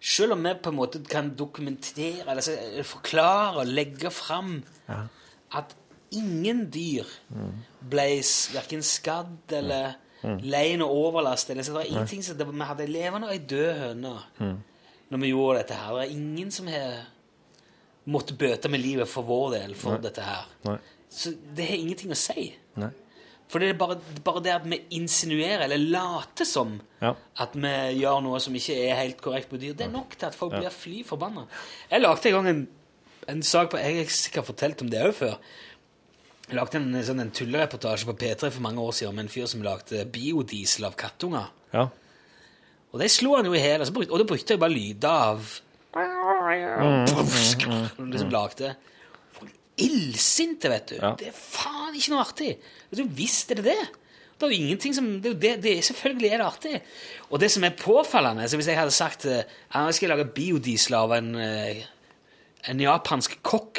Selv 0.00 0.32
om 0.36 0.42
vi 0.44 0.52
på 0.62 0.70
en 0.70 0.76
måte 0.76 1.00
kan 1.10 1.32
dokumentere, 1.38 2.28
altså, 2.30 2.52
forklare 2.86 3.56
og 3.64 3.66
legge 3.66 4.10
fram 4.10 4.62
at 5.56 5.74
ingen 6.12 6.70
dyr 6.70 7.04
ble 7.90 8.04
verken 8.54 8.82
skadd 8.86 9.52
eller 9.52 9.96
lei 10.42 10.76
noe 10.76 10.88
overlast. 10.88 11.50
Eller, 11.50 11.62
så 11.66 11.74
er 11.80 11.90
ingenting 11.90 12.22
som, 12.24 12.36
det, 12.38 12.46
vi 12.46 12.60
hadde 12.68 12.86
levende 12.86 13.26
og 13.28 13.32
ei 13.34 13.38
død 13.38 13.72
høne 13.80 14.14
når 15.10 15.18
vi 15.22 15.28
gjorde 15.32 15.58
dette 15.58 15.74
her. 15.74 15.92
Det 15.94 16.04
er 16.06 16.14
ingen 16.16 16.50
som 16.50 16.66
har 16.70 17.04
måttet 18.06 18.38
bøte 18.38 18.70
med 18.70 18.80
livet 18.82 19.08
for 19.10 19.26
vår 19.26 19.50
del 19.56 19.74
for 19.78 19.98
dette 20.02 20.22
her. 20.22 20.46
Nei. 20.68 20.76
Så 21.10 21.32
det 21.56 21.66
har 21.70 21.76
ingenting 21.80 22.12
å 22.14 22.18
si. 22.18 22.48
Nei. 22.78 22.90
For 23.50 23.62
det 23.62 23.68
er 23.70 23.76
bare, 23.78 23.96
bare 24.26 24.40
det 24.42 24.52
at 24.56 24.64
vi 24.66 24.80
insinuerer, 24.98 25.62
eller 25.68 25.78
later 25.78 26.44
som, 26.48 26.80
Ja. 27.02 27.12
at 27.38 27.52
vi 27.54 27.70
gjør 28.00 28.22
noe 28.24 28.40
som 28.42 28.54
ikke 28.58 28.74
er 28.88 28.96
helt 28.98 29.20
korrekt 29.22 29.48
på 29.52 29.58
dyr, 29.62 29.74
det 29.78 29.86
er 29.86 29.92
nok 29.94 30.16
til 30.18 30.26
at 30.26 30.34
folk 30.34 30.56
blir 30.56 30.70
fly 30.74 31.04
forbanna. 31.06 31.44
Jeg 31.90 32.02
lagde 32.02 32.26
en 32.26 32.34
gang 32.40 32.48
en, 32.50 32.64
en 33.28 33.42
sak 33.46 33.70
på 33.70 33.78
Jeg 33.78 34.00
har 34.00 34.10
sikkert 34.10 34.46
fortalt 34.50 34.82
om 34.82 34.90
det 34.90 35.02
òg 35.06 35.14
før. 35.14 35.36
Jeg 36.48 36.58
lagde 36.58 36.78
en, 36.78 36.90
sånn, 37.06 37.20
en 37.22 37.30
tullereportasje 37.34 38.06
på 38.06 38.16
P3 38.18 38.50
for 38.50 38.62
mange 38.66 38.82
år 38.82 38.92
siden 38.98 39.14
om 39.14 39.22
en 39.22 39.30
fyr 39.30 39.46
som 39.50 39.62
lagde 39.66 40.04
biodiesel 40.10 40.84
av 40.90 40.94
kattunger. 40.98 41.46
ja. 41.72 41.88
Og 42.94 43.00
det 43.02 43.10
slo 43.12 43.34
han 43.36 43.44
jo 43.44 43.52
i 43.52 43.58
hjel. 43.60 43.82
Og, 43.82 43.96
og 44.08 44.18
da 44.22 44.24
brukte 44.24 44.54
jeg 44.54 44.60
bare 44.62 44.72
lyder 44.72 45.10
av 45.10 45.48
Og 47.98 48.06
liksom 48.12 48.30
lagde 48.34 48.68
Folk 49.36 49.52
Illsinte, 49.82 50.66
vet 50.72 50.86
du. 50.92 50.96
Ja. 51.00 51.10
Det 51.18 51.26
er 51.30 51.36
faen 51.36 51.94
ikke 51.96 52.10
noe 52.14 52.22
artig. 52.24 52.50
Du, 52.90 53.02
Visst 53.18 53.46
er 53.52 53.56
det 53.60 53.66
det. 53.72 53.84
Det 54.36 54.44
er 54.44 54.50
jo 54.52 54.64
ingenting 54.66 54.92
som 54.92 55.06
det, 55.24 55.30
det, 55.40 55.54
det, 55.64 55.84
Selvfølgelig 55.84 56.28
er 56.28 56.38
det 56.42 56.46
artig. 56.46 56.80
Og 57.30 57.40
det 57.40 57.48
som 57.52 57.64
er 57.64 57.70
påfallende 57.76 58.48
så 58.48 58.56
Hvis 58.60 58.68
jeg 58.68 58.78
hadde 58.78 58.90
sagt 58.92 59.26
at 59.26 59.46
jeg 59.72 59.94
skal 59.96 60.08
lage 60.12 60.34
biodiesel 60.36 60.94
av 60.98 61.12
en, 61.16 61.34
eh, 61.40 61.76
en 62.68 62.80
japansk 62.84 63.38
kokk 63.46 63.74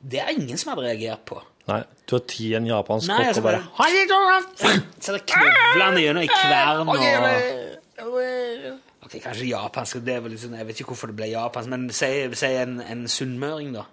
Det 0.00 0.18
er 0.22 0.28
ingen 0.32 0.56
som 0.56 0.70
hadde 0.72 0.86
reagert 0.88 1.22
på. 1.28 1.36
Nei, 1.68 1.82
du 2.08 2.14
har 2.16 2.24
ti 2.24 2.54
en 2.56 2.66
japansk 2.68 3.08
Nei, 3.10 3.18
kokk 3.18 3.28
altså 3.28 3.42
og 3.42 3.46
bare 3.50 3.62
Så 5.04 5.12
det 5.12 5.20
han 5.84 5.98
gjennom 6.00 6.22
i 6.24 6.32
kvern 6.32 6.88
og 6.88 6.96
Ok, 9.04 9.14
Kanskje 9.22 9.46
japansk, 9.52 10.00
det 10.04 10.16
var 10.22 10.32
litt 10.32 10.42
sånn, 10.42 10.56
jeg 10.58 10.66
vet 10.68 10.80
ikke 10.82 10.92
hvorfor 10.92 11.12
det 11.12 11.16
ble 11.20 11.28
japansk, 11.30 11.70
men 11.70 11.86
si, 11.94 12.08
si 12.36 12.50
en, 12.58 12.80
en 12.82 13.04
sunnmøring, 13.08 13.70
da. 13.76 13.84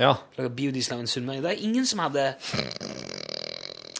Ja. 0.00 0.14
Lager 0.36 0.52
biodiesel 0.56 0.94
av 0.98 1.04
en 1.04 1.10
sunnmøring. 1.10 1.42
Det 1.44 1.50
er 1.54 1.62
ingen 1.66 1.86
som 1.88 2.00
hadde 2.04 2.26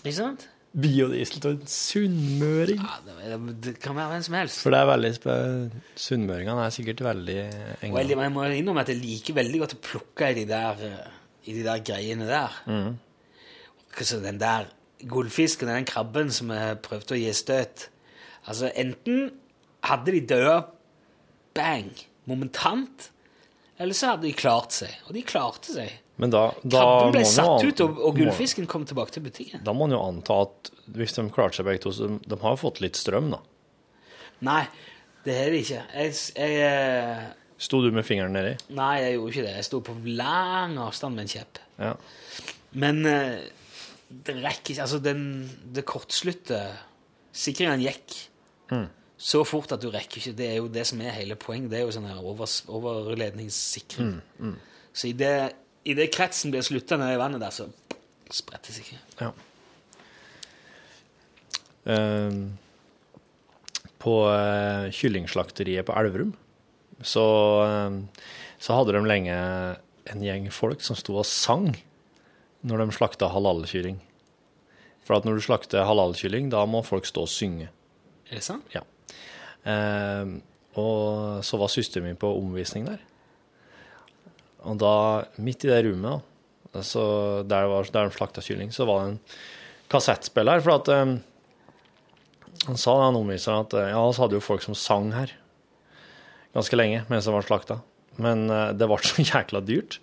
Ikke 0.01 0.17
sant? 0.17 0.47
Biodiesel 0.81 1.41
av 1.43 1.55
en 1.57 1.65
sunnmøring. 1.73 2.79
Ja, 2.85 2.99
det, 3.09 3.39
det 3.65 3.73
kan 3.83 3.97
være 3.99 4.13
hvem 4.15 4.23
som 4.29 4.37
helst. 4.39 4.61
For 4.63 4.71
det 4.73 4.81
er 4.85 4.91
veldig. 4.93 5.11
Sunnmøringene 5.99 6.67
er 6.69 6.75
sikkert 6.77 7.03
veldig 7.05 7.39
Og 7.43 7.87
enga. 7.89 8.05
jeg, 8.05 8.19
jeg 8.23 8.33
må 8.37 8.45
innrømme 8.55 8.85
at 8.85 8.93
jeg 8.93 9.01
liker 9.01 9.37
veldig 9.41 9.63
godt 9.65 9.75
å 9.77 9.81
plukke 9.89 10.31
i 10.31 10.37
de 10.39 10.45
der, 10.53 10.85
eh, 10.87 11.11
i 11.51 11.57
de 11.59 11.65
der 11.67 11.83
greiene 11.85 12.29
der. 12.31 12.61
Altså, 13.99 14.21
den 14.23 14.39
der 14.41 14.71
gullfisken, 15.11 15.69
den 15.73 15.89
krabben 15.89 16.31
som 16.33 16.53
jeg 16.55 16.79
prøvde 16.87 17.17
å 17.17 17.19
gi 17.19 17.33
støt 17.35 17.89
Altså, 18.49 18.71
enten 18.79 19.31
hadde 19.87 20.15
de 20.15 20.21
dødd 20.33 20.69
bang, 21.57 21.91
momentant, 22.31 23.11
eller 23.81 23.97
så 23.97 24.15
hadde 24.15 24.29
de 24.29 24.37
klart 24.37 24.77
seg. 24.77 24.93
Og 25.09 25.17
de 25.17 25.25
klarte 25.27 25.75
seg. 25.75 25.99
Men 26.21 26.33
da, 26.33 26.43
da 26.61 26.83
Krabben 26.83 27.15
ble 27.15 27.25
satt 27.29 27.65
ut, 27.65 27.83
og, 27.85 28.01
og 28.05 28.19
gullfisken 28.19 28.69
kom 28.69 28.85
tilbake 28.89 29.15
til 29.15 29.25
butikken. 29.25 29.63
Da 29.65 29.73
må 29.73 29.87
man 29.87 29.97
jo 29.97 30.03
anta 30.05 30.43
at 30.45 30.71
hvis 30.93 31.17
de 31.17 31.25
klarte 31.33 31.61
seg 31.61 31.69
begge 31.69 31.85
to, 31.87 31.95
så 31.97 32.11
de, 32.13 32.39
har 32.43 32.57
jo 32.57 32.61
fått 32.61 32.83
litt 32.85 33.01
strøm, 33.01 33.31
da. 33.33 33.41
Nei, 34.45 34.63
det 35.25 35.37
har 35.37 35.55
de 35.55 35.63
ikke. 35.65 35.81
Jeg, 35.97 36.19
jeg 36.37 36.61
eh, 36.67 37.25
Sto 37.61 37.81
du 37.85 37.91
med 37.93 38.07
fingeren 38.09 38.37
nedi? 38.37 38.53
Nei, 38.77 38.93
jeg 39.03 39.17
gjorde 39.17 39.35
ikke 39.35 39.47
det. 39.47 39.57
Jeg 39.59 39.69
sto 39.69 39.81
på 39.85 39.97
lang 40.09 40.77
avstand 40.81 41.17
med 41.17 41.27
en 41.27 41.33
kjepp. 41.33 41.61
Ja. 41.81 41.95
Men 42.85 43.03
eh, 43.09 43.35
det 44.11 44.37
rekker 44.41 44.75
ikke 44.75 44.85
Altså, 44.85 45.01
den, 45.03 45.25
det 45.73 45.85
kortslutter 45.89 46.73
Sikringen 47.37 47.83
gikk 47.85 48.17
så 49.21 49.43
fort 49.45 49.73
at 49.75 49.83
du 49.83 49.91
rekker 49.93 50.17
ikke 50.17 50.33
Det 50.39 50.47
er 50.49 50.55
jo 50.63 50.69
det 50.73 50.87
som 50.89 51.01
er 51.05 51.13
hele 51.13 51.37
poenget. 51.37 51.69
Det 51.73 51.81
er 51.81 51.85
jo 51.85 51.93
sånn 51.93 52.09
her 52.09 52.23
overs, 52.25 52.63
overledningssikring. 52.73 54.15
Så 54.97 55.11
i 55.11 55.15
det, 55.17 55.35
i 55.85 55.95
det 55.99 56.09
kretsen 56.15 56.53
blir 56.55 56.65
slutta 56.65 56.97
ned 57.01 57.13
i 57.15 57.21
vannet 57.21 57.43
der, 57.43 57.53
så 57.53 57.69
sprettes 58.33 58.81
ikke. 58.81 58.99
ja. 59.21 59.31
Um, 61.91 62.59
på 64.01 64.13
uh, 64.29 64.93
kyllingslakteriet 64.93 65.87
på 65.89 65.95
Elverum 65.97 66.35
så, 67.01 67.25
um, 67.65 68.03
så 68.61 68.77
hadde 68.77 68.93
de 68.95 69.01
lenge 69.09 69.37
en 70.13 70.25
gjeng 70.25 70.51
folk 70.53 70.85
som 70.85 70.99
sto 70.99 71.17
og 71.21 71.27
sang 71.29 71.73
når 72.61 72.85
de 72.85 72.97
slakta 72.97 73.31
halalkylling. 73.33 73.97
For 75.09 75.17
at 75.17 75.27
når 75.27 75.41
du 75.41 75.45
slakter 75.45 75.89
halalkylling, 75.89 76.51
da 76.53 76.67
må 76.69 76.85
folk 76.85 77.09
stå 77.09 77.25
og 77.25 77.33
synge. 77.33 77.71
Er 78.29 78.39
det 78.39 78.45
sant? 78.45 78.69
Ja. 78.77 78.85
Eh, 79.69 80.35
og 80.81 81.41
så 81.45 81.61
var 81.61 81.73
søsteren 81.73 82.07
min 82.07 82.21
på 82.21 82.31
omvisning 82.39 82.87
der. 82.89 83.01
Og 84.69 84.77
da, 84.81 84.95
midt 85.41 85.65
i 85.65 85.73
det 85.73 85.83
rommet, 85.89 86.27
da, 86.71 86.85
så 86.87 87.03
der, 87.49 87.67
var, 87.71 87.89
der 87.91 88.11
de 88.11 88.15
slakta 88.15 88.45
kylling, 88.45 88.73
så 88.73 88.87
var 88.89 89.03
det 89.03 89.13
en 89.13 89.21
kassettspiller. 89.91 90.63
For 90.65 90.77
at 90.77 90.93
eh, 90.95 91.17
han 92.69 92.81
sa 92.81 92.97
han 93.05 93.19
omviseren 93.19 93.65
at 93.65 93.77
eh, 93.79 93.93
ja, 93.95 94.05
så 94.13 94.27
hadde 94.27 94.39
jo 94.39 94.45
folk 94.45 94.65
som 94.65 94.77
sang 94.79 95.11
her 95.17 95.33
ganske 96.55 96.77
lenge 96.77 97.05
mens 97.11 97.27
de 97.27 97.35
var 97.35 97.47
slakta. 97.47 97.81
Men 98.21 98.49
eh, 98.51 98.71
det 98.77 98.89
ble 98.91 99.01
så 99.05 99.25
jækla 99.33 99.65
dyrt 99.65 100.01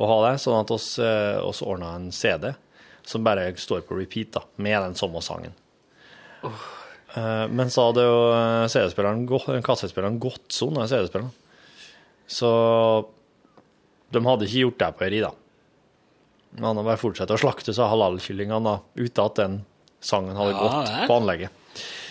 å 0.00 0.08
ha 0.08 0.18
det, 0.30 0.36
sånn 0.40 0.62
at 0.62 0.72
oss, 0.72 0.94
eh, 1.02 1.36
oss 1.44 1.60
ordna 1.60 1.92
en 1.98 2.08
CD 2.14 2.54
som 3.06 3.24
bare 3.24 3.50
står 3.58 3.82
på 3.84 3.96
repeat, 3.98 4.32
da, 4.36 4.44
med 4.56 4.78
den 4.80 4.96
samme 4.96 5.20
sangen. 5.24 5.52
Eh, 6.46 6.62
Men 7.50 7.70
så 7.74 7.88
hadde 7.88 8.04
jo 8.06 8.18
eh, 8.36 8.66
CD-spilleren 8.70 9.24
kassettspilleren 9.66 10.18
gått 10.22 10.52
sånn, 10.54 10.76
den 10.78 10.86
CD-spilleren. 10.90 11.32
Så 12.30 12.50
de 14.14 14.22
hadde 14.26 14.46
ikke 14.46 14.62
gjort 14.64 14.78
det 14.82 14.90
på 14.98 15.06
Eri, 15.08 15.20
da. 15.24 15.32
Men 16.54 16.64
han 16.70 16.80
bare 16.84 16.98
fortsatt 16.98 17.30
å 17.34 17.38
slakte 17.38 17.74
så 17.74 17.86
halalkyllingene 17.90 18.76
uten 18.98 19.24
at 19.24 19.36
den 19.38 19.58
sangen 20.02 20.38
hadde 20.38 20.54
Ja, 20.54 20.60
gått 20.62 20.88
vel. 20.90 21.06
på 21.10 21.16
anlegget. 21.20 21.50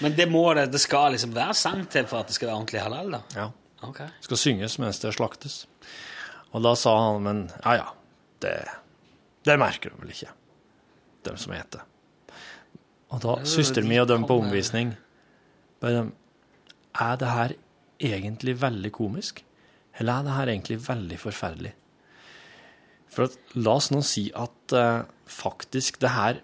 Men 0.04 0.16
det 0.16 0.28
må 0.32 0.43
det, 0.56 0.68
det 0.72 0.80
skal 0.80 1.12
liksom 1.16 1.34
være 1.36 1.56
sang 1.60 1.82
til 1.91 2.06
for 2.08 2.22
at 2.22 2.30
det 2.32 2.36
skal 2.38 2.47
være 2.52 2.60
ordentlig 2.62 2.84
halal, 2.84 3.10
da? 3.18 3.22
Ja. 3.36 3.47
det 3.97 4.28
skal 4.28 4.39
synges 4.39 4.78
mens 4.80 5.00
det 5.04 5.12
slaktes. 5.16 5.62
Og 6.56 6.64
da 6.64 6.72
sa 6.80 6.93
han, 7.00 7.24
men 7.24 7.41
ja 7.66 7.74
ja, 7.82 7.88
det, 8.43 8.54
det 9.45 9.58
merker 9.60 9.91
de 9.91 10.00
vel 10.04 10.14
ikke, 10.16 10.32
de 11.28 11.36
som 11.38 11.54
heter. 11.56 11.84
Og 13.10 13.22
da, 13.24 13.36
søsteren 13.47 13.89
min 13.89 14.03
og 14.03 14.10
dem 14.12 14.26
på 14.30 14.38
omvisning, 14.43 14.93
bare 15.82 16.10
Er 16.99 17.16
det 17.16 17.30
her 17.30 17.51
egentlig 18.01 18.55
veldig 18.62 18.91
komisk, 18.91 19.43
eller 19.99 20.14
er 20.20 20.24
det 20.24 20.34
her 20.36 20.47
egentlig 20.51 20.78
veldig 20.88 21.20
forferdelig? 21.20 21.74
For 23.10 23.30
at, 23.30 23.38
la 23.55 23.76
oss 23.78 23.89
nå 23.91 24.01
si 24.05 24.32
at 24.36 24.74
uh, 24.76 25.05
faktisk 25.26 25.99
det 26.01 26.10
her 26.10 26.41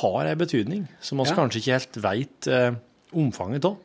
har 0.00 0.26
en 0.26 0.38
betydning, 0.38 0.86
som 1.00 1.18
vi 1.18 1.24
Ja. 1.28 1.34
kanskje 1.34 1.60
ikke 1.60 1.72
helt 1.72 2.02
veit 2.02 2.48
uh, 2.48 2.76
omfanget 3.12 3.64
av. 3.64 3.76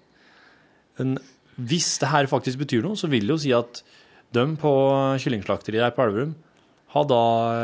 Men 1.00 1.18
hvis 1.56 1.98
det 2.00 2.10
her 2.10 2.28
faktisk 2.28 2.60
betyr 2.60 2.84
noe, 2.84 2.96
så 2.96 3.08
vil 3.08 3.28
det 3.28 3.36
jo 3.36 3.38
si 3.38 3.52
at 3.52 3.84
de 4.34 4.46
på 4.56 4.72
kyllingslakteriet 5.20 5.84
her 5.84 5.96
på 5.96 6.06
Elverum 6.06 6.36
har 6.92 7.06
da 7.08 7.20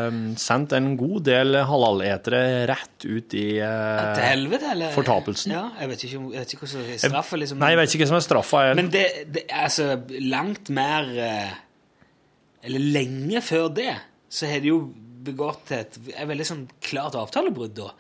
eh, 0.08 0.18
sendt 0.40 0.72
en 0.78 0.94
god 1.00 1.26
del 1.28 1.58
halaletere 1.68 2.42
rett 2.70 3.06
ut 3.06 3.34
i 3.36 3.46
eh, 3.60 4.04
Til 4.16 4.24
helvete, 4.24 4.70
eller? 4.72 4.94
fortapelsen. 4.96 5.52
Ja, 5.52 5.66
jeg 5.82 5.90
vet 5.92 6.06
ikke, 6.08 6.18
om- 6.22 6.30
jeg 6.32 6.46
vet 6.46 6.54
ikke 6.56 6.64
hva 6.64 6.70
som 6.72 6.82
er 6.86 7.02
straffa, 7.04 7.40
liksom. 7.42 7.60
Nei, 7.60 7.72
jeg 7.74 7.80
vet 7.82 7.96
ikke 7.96 8.04
hva 8.06 8.12
som 8.14 8.20
er 8.22 8.26
straffa. 8.28 8.62
Men 8.80 8.92
det, 8.94 9.06
det 9.36 9.44
altså 9.52 9.90
langt 10.24 10.70
mer 10.72 11.10
eh, 11.28 11.56
Eller 12.68 12.80
lenge 12.98 13.42
før 13.46 13.68
det, 13.76 13.94
så 14.30 14.48
har 14.50 14.64
de 14.64 14.72
jo 14.72 14.80
begått 15.28 15.72
et, 15.76 15.98
et 16.16 16.28
veldig 16.28 16.46
sånn 16.48 16.66
klart 16.84 17.16
avtalebrudd, 17.20 17.76
da. 17.82 17.92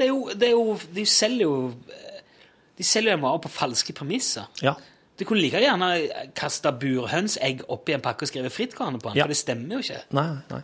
Det 0.00 0.06
er 0.06 0.14
jo, 0.14 0.30
det 0.32 0.48
er 0.48 0.54
jo 0.56 0.78
De 0.96 1.02
selger 1.04 1.44
jo 1.44 1.54
eh, 1.92 2.22
De 2.80 2.86
selger 2.88 3.12
jo 3.12 3.18
en 3.18 3.24
vare 3.26 3.42
på 3.44 3.50
falske 3.52 3.92
premisser. 3.92 4.48
Ja. 4.64 4.72
Du 5.20 5.26
kunne 5.28 5.42
like 5.44 5.60
gjerne 5.60 5.90
kasta 6.32 6.70
burhønseegg 6.72 7.66
oppi 7.68 7.92
en 7.92 8.00
pakke 8.00 8.24
og 8.24 8.30
skrevet 8.30 8.54
frittgående 8.54 9.02
på 9.02 9.10
den, 9.10 9.18
Ja. 9.20 9.26
for 9.26 9.34
det 9.34 9.36
stemmer 9.36 9.76
jo 9.76 9.82
ikke. 9.84 9.98
Nei, 10.16 10.28
nei. 10.48 10.62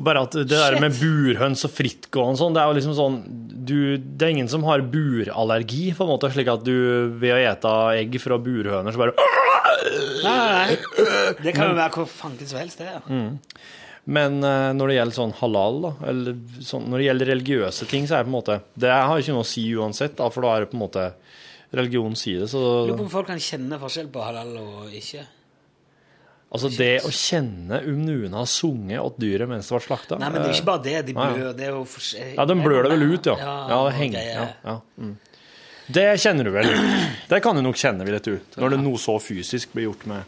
Og 0.00 0.04
bare 0.06 0.22
at 0.24 0.32
det 0.32 0.48
der 0.48 0.78
med 0.80 0.94
burhøns 0.96 1.66
og 1.68 1.74
frittgående 1.76 2.40
sånn, 2.40 2.54
det 2.56 2.62
er 2.62 2.70
jo 2.70 2.76
liksom 2.78 2.94
sånn 2.96 3.18
du, 3.60 3.74
Det 4.00 4.24
er 4.24 4.32
ingen 4.32 4.48
som 4.48 4.64
har 4.64 4.80
burallergi, 4.88 5.90
på 5.96 6.06
en 6.06 6.12
måte, 6.14 6.30
slik 6.32 6.48
at 6.48 6.64
du 6.64 6.72
ved 7.20 7.34
å 7.34 7.42
ete 7.50 7.74
egg 7.98 8.16
fra 8.22 8.38
burhøner, 8.40 8.94
så 8.94 9.02
bare 9.02 9.28
Nei, 10.24 10.32
nei, 10.32 10.48
nei. 10.56 11.04
Det 11.44 11.52
kan 11.56 11.70
jo 11.70 11.76
være 11.76 11.92
hvor 11.94 12.08
fanken 12.08 12.48
som 12.48 12.60
helst, 12.60 12.80
det. 12.80 12.88
Ja. 12.96 13.28
Men 14.10 14.38
uh, 14.40 14.72
når 14.76 14.90
det 14.90 14.96
gjelder 14.96 15.16
sånn 15.16 15.34
halal, 15.38 15.82
da, 15.84 15.90
eller 16.10 16.38
sånn, 16.64 16.86
når 16.88 17.00
det 17.00 17.06
gjelder 17.06 17.30
religiøse 17.34 17.88
ting, 17.90 18.08
så 18.08 18.16
er 18.16 18.24
det 18.24 18.30
på 18.30 18.32
en 18.32 18.38
måte 18.38 18.56
Det 18.80 18.92
har 18.92 19.20
ikke 19.20 19.36
noe 19.36 19.44
å 19.44 19.50
si 19.50 19.66
uansett, 19.76 20.16
da, 20.18 20.30
for 20.32 20.46
da 20.46 20.54
er 20.54 20.64
det 20.64 20.70
på 20.72 20.78
en 20.78 20.84
måte 20.86 21.04
religionens 21.76 22.24
side. 22.24 22.48
Så 22.50 22.60
Lurer 22.60 22.96
på 22.96 23.06
om 23.06 23.12
folk 23.12 23.28
kan 23.30 23.40
kjenne 23.40 23.78
forskjell 23.80 24.08
på 24.12 24.24
halal 24.24 24.56
og 24.64 24.96
ikke. 24.96 25.26
Altså, 26.50 26.68
det 26.74 26.90
å 27.06 27.10
kjenne 27.14 27.76
om 27.86 28.00
noen 28.06 28.32
har 28.36 28.46
sunget 28.50 28.98
åt 29.02 29.16
dyret 29.22 29.48
mens 29.50 29.66
det 29.70 29.74
var 29.76 29.84
slakta 29.86 30.12
Nei, 30.20 30.28
men 30.34 30.38
det 30.42 30.48
er 30.50 30.54
ikke 30.58 30.70
bare 30.70 30.84
det. 30.86 30.96
De 31.08 31.14
blør 31.16 31.36
ja. 31.42 31.48
Det 31.56 31.64
er 31.66 31.72
jo 31.74 31.82
for... 31.88 32.00
Ja, 32.36 32.42
de 32.50 32.54
blør 32.60 32.80
det 32.86 32.90
vel 32.94 33.04
ut, 33.06 33.24
ja. 33.32 33.36
Ja, 33.40 33.56
Ja, 33.70 33.76
det 33.88 33.94
henger. 33.98 34.20
Ja, 34.30 34.34
ja. 34.66 34.74
Mm. 35.00 35.14
Det 35.90 36.06
kjenner 36.22 36.44
du 36.46 36.50
vel? 36.54 36.68
Det 37.30 37.38
kan 37.42 37.54
du 37.58 37.62
nok 37.66 37.78
kjenne, 37.80 38.02
vil 38.06 38.14
jeg 38.18 38.24
tro. 38.26 38.36
Når 38.62 38.68
det 38.74 38.80
noe 38.84 38.98
så 39.02 39.14
fysisk 39.22 39.66
blir 39.74 39.84
gjort 39.88 40.04
med 40.10 40.20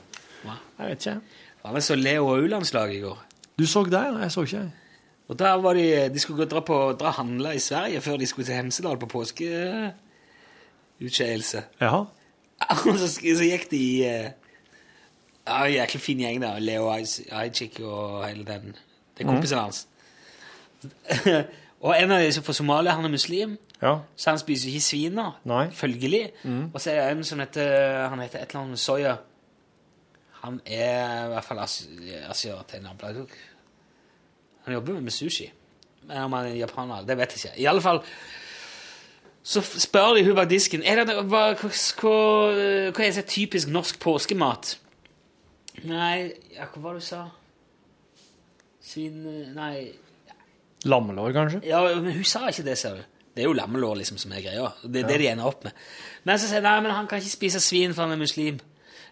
Jeg 0.48 0.84
vet 0.88 0.98
ikke. 0.98 1.16
Ja, 1.62 1.68
men 1.70 1.82
så 1.86 1.94
Leo 1.98 2.22
og 2.32 2.36
U-landslaget 2.42 2.94
i 2.96 3.04
går. 3.04 3.18
Du 3.58 3.64
så 3.70 3.80
det? 3.86 4.04
Jeg 4.24 4.30
så 4.34 4.40
ikke. 4.48 4.64
Og 5.30 5.34
der 5.38 5.54
var 5.62 5.72
de, 5.78 5.86
de 6.12 6.18
skulle 6.20 6.40
gå 6.42 6.46
dra 6.50 6.60
på 6.66 6.76
dra 6.98 7.10
handle 7.16 7.50
i 7.54 7.62
Sverige 7.62 8.00
før 8.04 8.16
de 8.18 8.26
skulle 8.26 8.46
til 8.48 8.58
Hemsedal 8.58 8.96
på 9.00 9.06
påskeutskeielse. 9.12 11.60
Ja. 11.80 11.96
Og 12.88 12.98
så, 12.98 13.06
så 13.08 13.44
gikk 13.46 13.70
de 13.70 13.76
i 13.78 14.02
eh, 14.08 14.30
Ja, 15.46 15.64
en 15.66 15.72
jæklig 15.74 16.00
fin 16.00 16.18
gjeng, 16.22 16.40
da. 16.42 16.52
Leo 16.58 16.90
Ajik 16.92 17.80
og 17.80 18.26
hele 18.28 18.44
den. 18.46 18.76
Det 19.18 19.24
er 19.24 19.28
kompisene 19.32 19.60
hans. 19.60 19.86
og 21.82 21.94
en 21.98 22.10
av 22.14 22.20
de 22.22 22.32
som 22.34 22.44
fra 22.46 22.52
Somalia, 22.54 22.94
han 22.94 23.04
er 23.04 23.08
muslim, 23.12 23.58
Ja. 23.82 23.96
så 24.16 24.30
han 24.30 24.38
spiser 24.38 24.68
ikke 24.70 24.80
svin 24.80 25.12
nå. 25.18 25.24
Nei. 25.44 25.64
Følgelig. 25.74 26.28
Og 26.74 26.80
så 26.80 26.90
er 26.92 27.00
det 27.08 27.16
en 27.16 27.24
som 27.24 27.40
heter 27.42 28.08
Han 28.08 28.20
heter 28.22 28.38
et 28.38 28.48
eller 28.52 28.60
annet 28.60 28.70
med 28.76 28.78
soya. 28.78 29.16
Han 30.44 30.60
er 30.66 31.24
i 31.24 31.28
hvert 31.32 31.44
fall 31.44 31.58
asi- 31.58 32.14
asiat. 32.30 32.74
en 32.74 32.86
annen- 32.86 33.26
Han 34.64 34.74
jobber 34.74 35.00
med 35.00 35.10
sushi. 35.10 35.50
Men 36.06 36.16
om 36.16 36.32
han 36.32 36.46
er 36.46 36.54
japaner, 36.54 37.04
det 37.06 37.16
vet 37.18 37.32
jeg 37.44 37.50
ikke. 37.52 37.60
I 37.62 37.64
alle 37.66 37.80
fall 37.80 38.00
så 39.42 39.60
f- 39.60 39.78
spør 39.80 40.14
de 40.14 40.24
hun 40.24 40.34
bak 40.34 40.48
disken 40.50 40.82
er 40.86 41.04
det, 41.04 41.14
hva, 41.14 41.24
hva, 41.26 41.54
hva, 41.54 42.90
hva 42.94 43.04
er 43.06 43.12
det 43.12 43.26
typisk 43.26 43.68
norsk 43.68 43.98
påskemat. 44.00 44.78
Nei, 45.88 46.32
ja, 46.54 46.68
hva 46.70 46.82
var 46.84 46.98
det 46.98 47.02
du 47.02 47.06
sa? 47.06 47.22
Svin 48.82 49.22
Nei 49.54 49.92
Lammelår, 50.86 51.30
kanskje? 51.34 51.60
ja, 51.66 51.80
men 52.02 52.16
hun 52.16 52.26
sa 52.26 52.48
ikke 52.50 52.64
det, 52.66 52.74
ser 52.80 52.96
du. 52.98 53.02
Det 53.32 53.44
er 53.44 53.46
jo 53.46 53.54
lammelår 53.54 54.00
liksom 54.00 54.18
som 54.18 54.32
er 54.34 54.42
greia. 54.44 54.72
Det 54.82 55.04
er 55.04 55.08
det 55.08 55.18
de 55.22 55.28
ender 55.30 55.46
opp 55.48 55.62
med. 55.64 55.76
Men 56.26 56.40
så 56.40 56.48
sier 56.48 56.58
jeg, 56.58 56.66
nei, 56.66 56.80
men 56.84 56.92
han 56.92 57.06
kan 57.08 57.22
ikke 57.22 57.32
spise 57.32 57.62
svin, 57.62 57.94
for 57.94 58.04
han 58.04 58.16
er 58.16 58.20
muslim. 58.20 58.58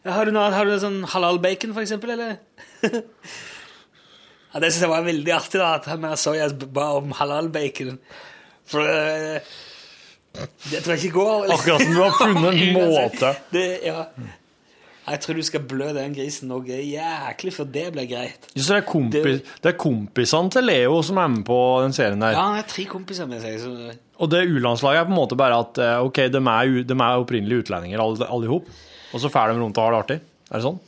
Ja, 0.02 0.16
har 0.16 0.26
du 0.26 0.34
noe, 0.34 0.50
har 0.52 0.66
du 0.66 0.74
sånn 0.82 0.98
halal-bacon, 1.12 1.72
for 1.76 1.84
eksempel, 1.84 2.12
eller? 2.16 2.36
ja, 4.50 4.60
det 4.60 4.72
synes 4.72 4.82
jeg 4.82 4.92
var 4.92 5.06
veldig 5.06 5.34
artig, 5.36 5.62
da, 5.62 5.70
at 5.78 5.88
han 5.92 6.02
med 6.02 6.20
soya 6.20 6.50
ba 6.66 6.90
om 6.98 7.14
halal-bacon. 7.16 7.96
For 8.70 8.84
uh, 8.84 9.56
det 10.70 10.82
tror 10.82 10.94
jeg 10.94 11.04
ikke 11.04 11.16
går. 11.16 11.48
Akkurat 11.54 11.86
som 11.86 11.94
du 11.94 12.02
har 12.02 12.18
funnet 12.20 12.60
en 12.66 12.76
måte. 12.76 13.32
Det, 13.54 13.66
ja. 13.86 14.04
Jeg 15.10 15.22
tror 15.24 15.38
du 15.40 15.42
skal 15.42 15.62
blø 15.66 15.88
den 15.96 16.12
grisen 16.14 16.50
noe 16.50 16.76
jæklig 16.78 17.52
før 17.56 17.66
det 17.74 17.86
blir 17.94 18.06
greit. 18.10 18.46
Så 18.54 18.66
det 18.68 18.76
er, 18.76 18.84
kompis, 18.86 19.40
det 19.62 19.72
er 19.72 19.78
kompisene 19.80 20.54
til 20.54 20.68
Leo 20.68 21.00
som 21.06 21.18
er 21.18 21.32
med 21.32 21.42
på 21.48 21.56
den 21.82 21.96
serien 21.96 22.22
der. 22.22 22.36
Ja, 22.36 22.44
han 22.46 22.60
har 22.60 22.68
tre 22.70 22.84
kompiser 22.90 23.26
med 23.30 23.42
seg, 23.42 23.58
så... 23.62 23.96
Og 24.20 24.30
det 24.30 24.44
U-landslaget 24.52 25.00
er 25.00 25.08
på 25.08 25.14
en 25.14 25.18
måte 25.18 25.38
bare 25.40 25.58
at 25.64 25.80
eh, 25.80 25.96
ok, 26.04 26.22
de 26.30 26.42
er, 26.52 26.76
de 26.86 26.94
er 26.94 27.24
opprinnelige 27.24 27.64
utlendinger 27.64 28.02
alle, 28.04 28.28
alle 28.28 28.52
hop, 28.52 28.68
og 29.10 29.22
så 29.22 29.32
fer 29.32 29.50
de 29.50 29.58
rundt 29.58 29.80
og 29.80 29.88
har 29.88 29.96
det 29.96 30.00
artig. 30.04 30.18
Er 30.50 30.60
det 30.60 30.66
sånn? 30.66 30.80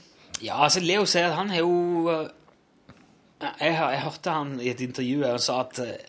Ja, 0.43 0.61
altså 0.67 0.83
Leo 0.85 1.07
sier 1.09 1.31
at 1.31 1.39
han 1.39 1.51
har 1.55 1.65
jo 1.65 2.07
eh, 2.13 2.31
jeg, 3.43 3.75
jeg 3.75 4.03
hørte 4.05 4.37
han 4.39 4.55
i 4.63 4.71
et 4.71 4.83
intervju 4.85 5.27
og 5.27 5.43
sa 5.43 5.59
at 5.65 5.83
eh, 5.83 6.09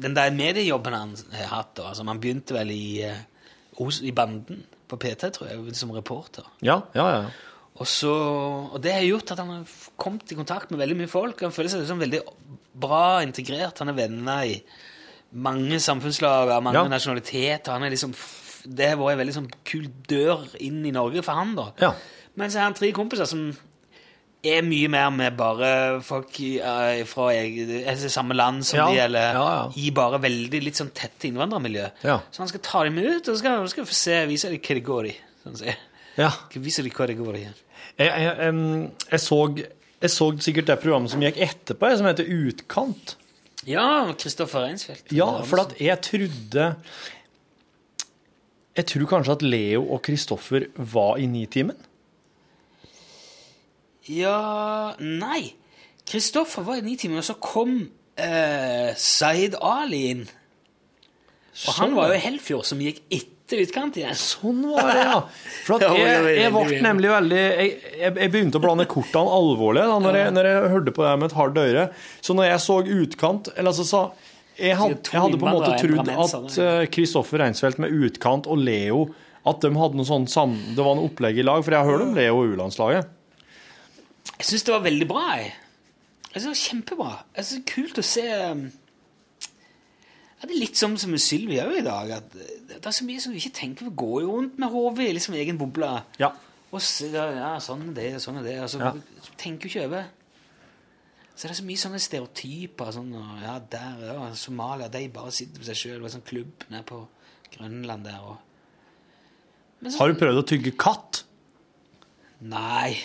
den 0.00 0.16
der 0.16 0.34
mediejobben 0.34 0.96
han 0.96 1.14
har 1.34 1.52
hatt, 1.52 1.78
altså 1.84 2.06
han 2.08 2.20
begynte 2.20 2.56
vel 2.56 2.72
i, 2.74 3.02
eh, 3.04 3.98
i 4.02 4.14
Banden 4.16 4.64
på 4.88 4.98
PT, 5.00 5.28
tror 5.36 5.48
jeg, 5.50 5.76
som 5.76 5.92
reporter. 5.94 6.46
Ja, 6.64 6.80
ja, 6.96 7.06
ja. 7.14 7.28
Og, 7.78 7.86
så, 7.86 8.10
og 8.74 8.80
det 8.82 8.90
har 8.96 9.04
gjort 9.06 9.30
at 9.36 9.38
han 9.38 9.50
har 9.52 9.74
kommet 10.00 10.32
i 10.32 10.38
kontakt 10.38 10.72
med 10.72 10.80
veldig 10.80 10.96
mye 10.98 11.10
folk. 11.12 11.44
Han 11.46 11.52
føler 11.54 11.70
seg 11.70 11.84
liksom 11.84 12.00
veldig 12.02 12.20
bra 12.82 13.20
integrert. 13.22 13.78
Han 13.84 13.92
er 13.92 13.98
venner 14.00 14.48
i 14.50 14.56
mange 15.38 15.78
samfunnslag 15.84 16.50
av 16.56 16.62
mange 16.64 16.80
Ja. 16.80 16.88
nasjonaliteter. 16.90 17.70
Han 17.76 17.84
er 17.86 17.92
liksom, 17.94 18.14
det 18.66 18.88
har 18.90 18.98
vært 18.98 19.14
en 19.14 19.22
veldig 19.22 19.36
sånn 19.36 19.50
kul 19.68 19.86
dør 20.10 20.48
inn 20.58 20.80
i 20.88 20.94
Norge 20.96 21.22
for 21.22 21.38
han, 21.38 21.54
da. 21.54 21.68
Ja. 21.84 21.92
Men 22.34 22.50
så 22.50 22.58
har 22.58 22.70
han 22.70 22.74
tre 22.78 22.90
kompiser 22.96 23.26
som 23.30 23.52
er 24.56 24.64
mye 24.66 24.88
mer 24.92 25.10
med 25.14 25.36
bare 25.38 25.68
folk 26.04 26.36
i, 26.44 26.50
eh, 26.60 27.02
fra 27.08 27.28
altså 27.34 28.10
samme 28.12 28.36
land 28.36 28.64
som 28.66 28.80
Ja, 28.80 28.86
de, 28.90 28.98
eller 29.06 29.36
ja, 29.36 29.44
ja. 29.58 29.62
i 29.76 29.90
bare 29.94 30.20
veldig 30.22 30.60
litt 30.64 30.78
sånn 30.80 30.90
tette 30.96 31.28
innvandrermiljø. 31.30 31.86
Så 32.02 32.42
han 32.42 32.50
skal 32.50 32.64
ta 32.64 32.82
dem 32.88 32.98
ut, 32.98 33.22
og 33.22 33.32
så 33.32 33.38
skal 33.40 33.68
skal 33.72 33.88
få 33.88 33.96
se, 34.00 34.18
vise 34.30 34.50
dem 34.52 34.60
hva 34.62 34.78
det 34.78 34.84
går 34.88 35.10
i. 35.10 35.14
Sånn 35.44 35.56
å 35.58 35.62
si. 35.62 35.74
ja. 36.18 36.30
Vise 36.58 36.84
dem 36.86 36.94
hva 36.96 37.08
det 37.10 37.18
går 37.20 37.40
i. 37.40 37.44
Jeg, 37.98 38.08
jeg, 38.08 38.52
jeg, 39.10 39.20
så, 39.24 39.38
jeg 40.04 40.12
så 40.14 40.28
sikkert 40.44 40.68
det 40.70 40.78
programmet 40.82 41.10
som 41.10 41.22
gikk 41.24 41.40
etterpå, 41.48 41.90
som 41.98 42.06
heter 42.10 42.28
Utkant. 42.30 43.16
Ja, 43.66 43.88
Kristoffer 44.18 44.64
Reinsfeldt. 44.64 45.10
Ja, 45.12 45.26
for 45.44 45.64
at 45.64 45.74
jeg 45.82 45.98
trodde 46.06 46.68
Jeg 48.78 48.86
tror 48.86 49.08
kanskje 49.10 49.34
at 49.34 49.42
Leo 49.42 49.82
og 49.96 50.04
Kristoffer 50.06 50.68
var 50.76 51.18
i 51.18 51.26
Nitimen. 51.26 51.76
Ja 54.12 54.94
Nei. 54.98 55.54
Kristoffer 56.08 56.64
var 56.64 56.80
i 56.80 56.84
ni 56.84 56.96
timer, 56.96 57.20
og 57.20 57.26
så 57.26 57.36
kom 57.42 57.80
eh, 58.16 58.94
Zaid 58.96 59.58
Ali 59.60 60.04
inn. 60.12 60.22
Og 61.66 61.74
han 61.80 61.96
var 61.96 62.14
jo 62.14 62.22
Helfjord, 62.22 62.64
som 62.68 62.80
gikk 62.80 63.02
etter 63.12 63.60
utkant 63.64 63.98
igjen. 63.98 64.16
Sånn 64.16 64.62
var 64.70 64.88
det, 64.94 65.04
ja. 65.08 65.18
For 65.66 65.84
jeg, 65.98 66.32
jeg 66.38 66.54
ble 66.54 66.80
nemlig 66.84 67.10
veldig 67.12 67.42
Jeg, 67.42 67.76
jeg, 67.98 68.30
begynte 68.32 68.60
å 68.60 68.64
blande 68.64 68.88
kortene 68.88 69.36
alvorlig 69.36 69.84
da 69.90 69.98
når 70.04 70.20
jeg, 70.20 70.34
når 70.38 70.50
jeg 70.50 70.72
hørte 70.76 70.96
på 70.96 71.04
det 71.04 71.12
med 71.18 71.28
et 71.28 71.36
hardt 71.42 71.62
øre. 71.64 71.86
Så 72.24 72.38
når 72.38 72.50
jeg 72.52 72.64
så 72.64 72.80
utkant 73.02 73.52
eller 73.54 73.72
altså 73.74 73.88
så, 73.88 74.02
jeg, 74.58 74.74
had, 74.78 74.96
jeg 74.96 75.22
hadde 75.26 75.38
på 75.38 75.50
en 75.50 75.58
måte 75.58 75.74
trodd 75.82 76.12
at 76.14 76.58
eh, 76.64 76.86
Kristoffer 76.94 77.44
Reinsfeldt 77.44 77.82
med 77.82 77.94
utkant 77.94 78.48
og 78.50 78.58
Leo 78.58 79.04
At 79.46 79.62
de 79.62 79.70
hadde 79.76 80.00
noe 80.00 80.08
sånn 80.08 80.26
sam, 80.30 80.56
det 80.74 80.82
var 80.82 80.96
noe 80.98 81.08
opplegg 81.08 81.38
i 81.38 81.44
lag. 81.46 81.62
For 81.64 81.74
jeg 81.74 81.84
har 81.84 81.88
hørt 81.92 82.08
om 82.08 82.16
Leo 82.16 82.40
og 82.40 82.56
U-landslaget. 82.56 83.17
Jeg 84.36 84.46
syns 84.50 84.66
det 84.68 84.74
var 84.74 84.84
veldig 84.84 85.08
bra. 85.10 85.24
Jeg. 85.40 85.54
Jeg 86.28 86.42
synes 86.42 86.44
det 86.44 86.50
var 86.52 86.60
Kjempebra. 86.64 87.12
Jeg 87.36 87.44
synes 87.48 87.64
det 87.64 87.64
er 87.64 87.74
kult 87.74 87.98
å 87.98 88.04
se 88.06 88.26
um, 88.52 88.66
ja, 90.38 90.42
Det 90.46 90.52
er 90.52 90.60
litt 90.60 90.76
som, 90.78 90.94
som 91.00 91.10
med 91.14 91.22
Sylvi 91.24 91.56
òg 91.62 91.78
i 91.80 91.86
dag. 91.86 92.12
At 92.18 92.36
det 92.36 92.78
er 92.84 92.94
så 92.94 93.06
mye 93.08 93.22
som 93.24 93.32
du 93.34 93.40
ikke 93.40 93.54
tenker 93.58 93.88
på. 93.88 93.94
Går 94.04 94.20
jo 94.26 94.36
rundt 94.36 94.60
med 94.62 94.70
hodet 94.74 95.08
i 95.08 95.16
liksom 95.16 95.34
egen 95.40 95.58
boble. 95.58 95.90
Ja. 96.20 96.30
Og 96.68 96.82
så, 96.84 97.08
ja, 97.10 97.54
sånn 97.64 97.88
er 97.88 97.96
det, 97.96 98.08
sånn 98.22 98.38
er 98.42 98.46
det. 98.46 98.56
Altså, 98.66 98.78
så 98.78 98.92
Ja. 98.92 99.34
tenker 99.40 99.66
jo 99.66 99.72
ikke 99.72 99.86
over. 99.88 100.08
Så 101.34 101.46
det 101.46 101.50
er 101.54 101.58
så 101.62 101.64
mye 101.66 101.80
sånne 101.80 101.98
stereotyper. 102.02 102.92
Sånn, 102.92 103.12
og, 103.16 103.34
ja, 103.42 103.56
der, 103.72 104.00
ja, 104.12 104.28
Somalia, 104.36 104.88
de 104.92 105.04
bare 105.14 105.32
sitter 105.32 105.62
på 105.62 105.68
seg 105.70 105.80
sjøl. 105.80 106.06
Sånn 106.12 106.26
klubb 106.26 106.66
nede 106.68 106.84
på 106.86 107.00
Grønland 107.56 108.04
der. 108.04 108.20
Og... 108.20 108.36
Så, 109.86 109.96
Har 110.00 110.10
du 110.12 110.18
prøvd 110.18 110.42
å 110.42 110.46
tygge 110.50 110.74
katt? 110.76 111.22
Nei. 112.42 112.98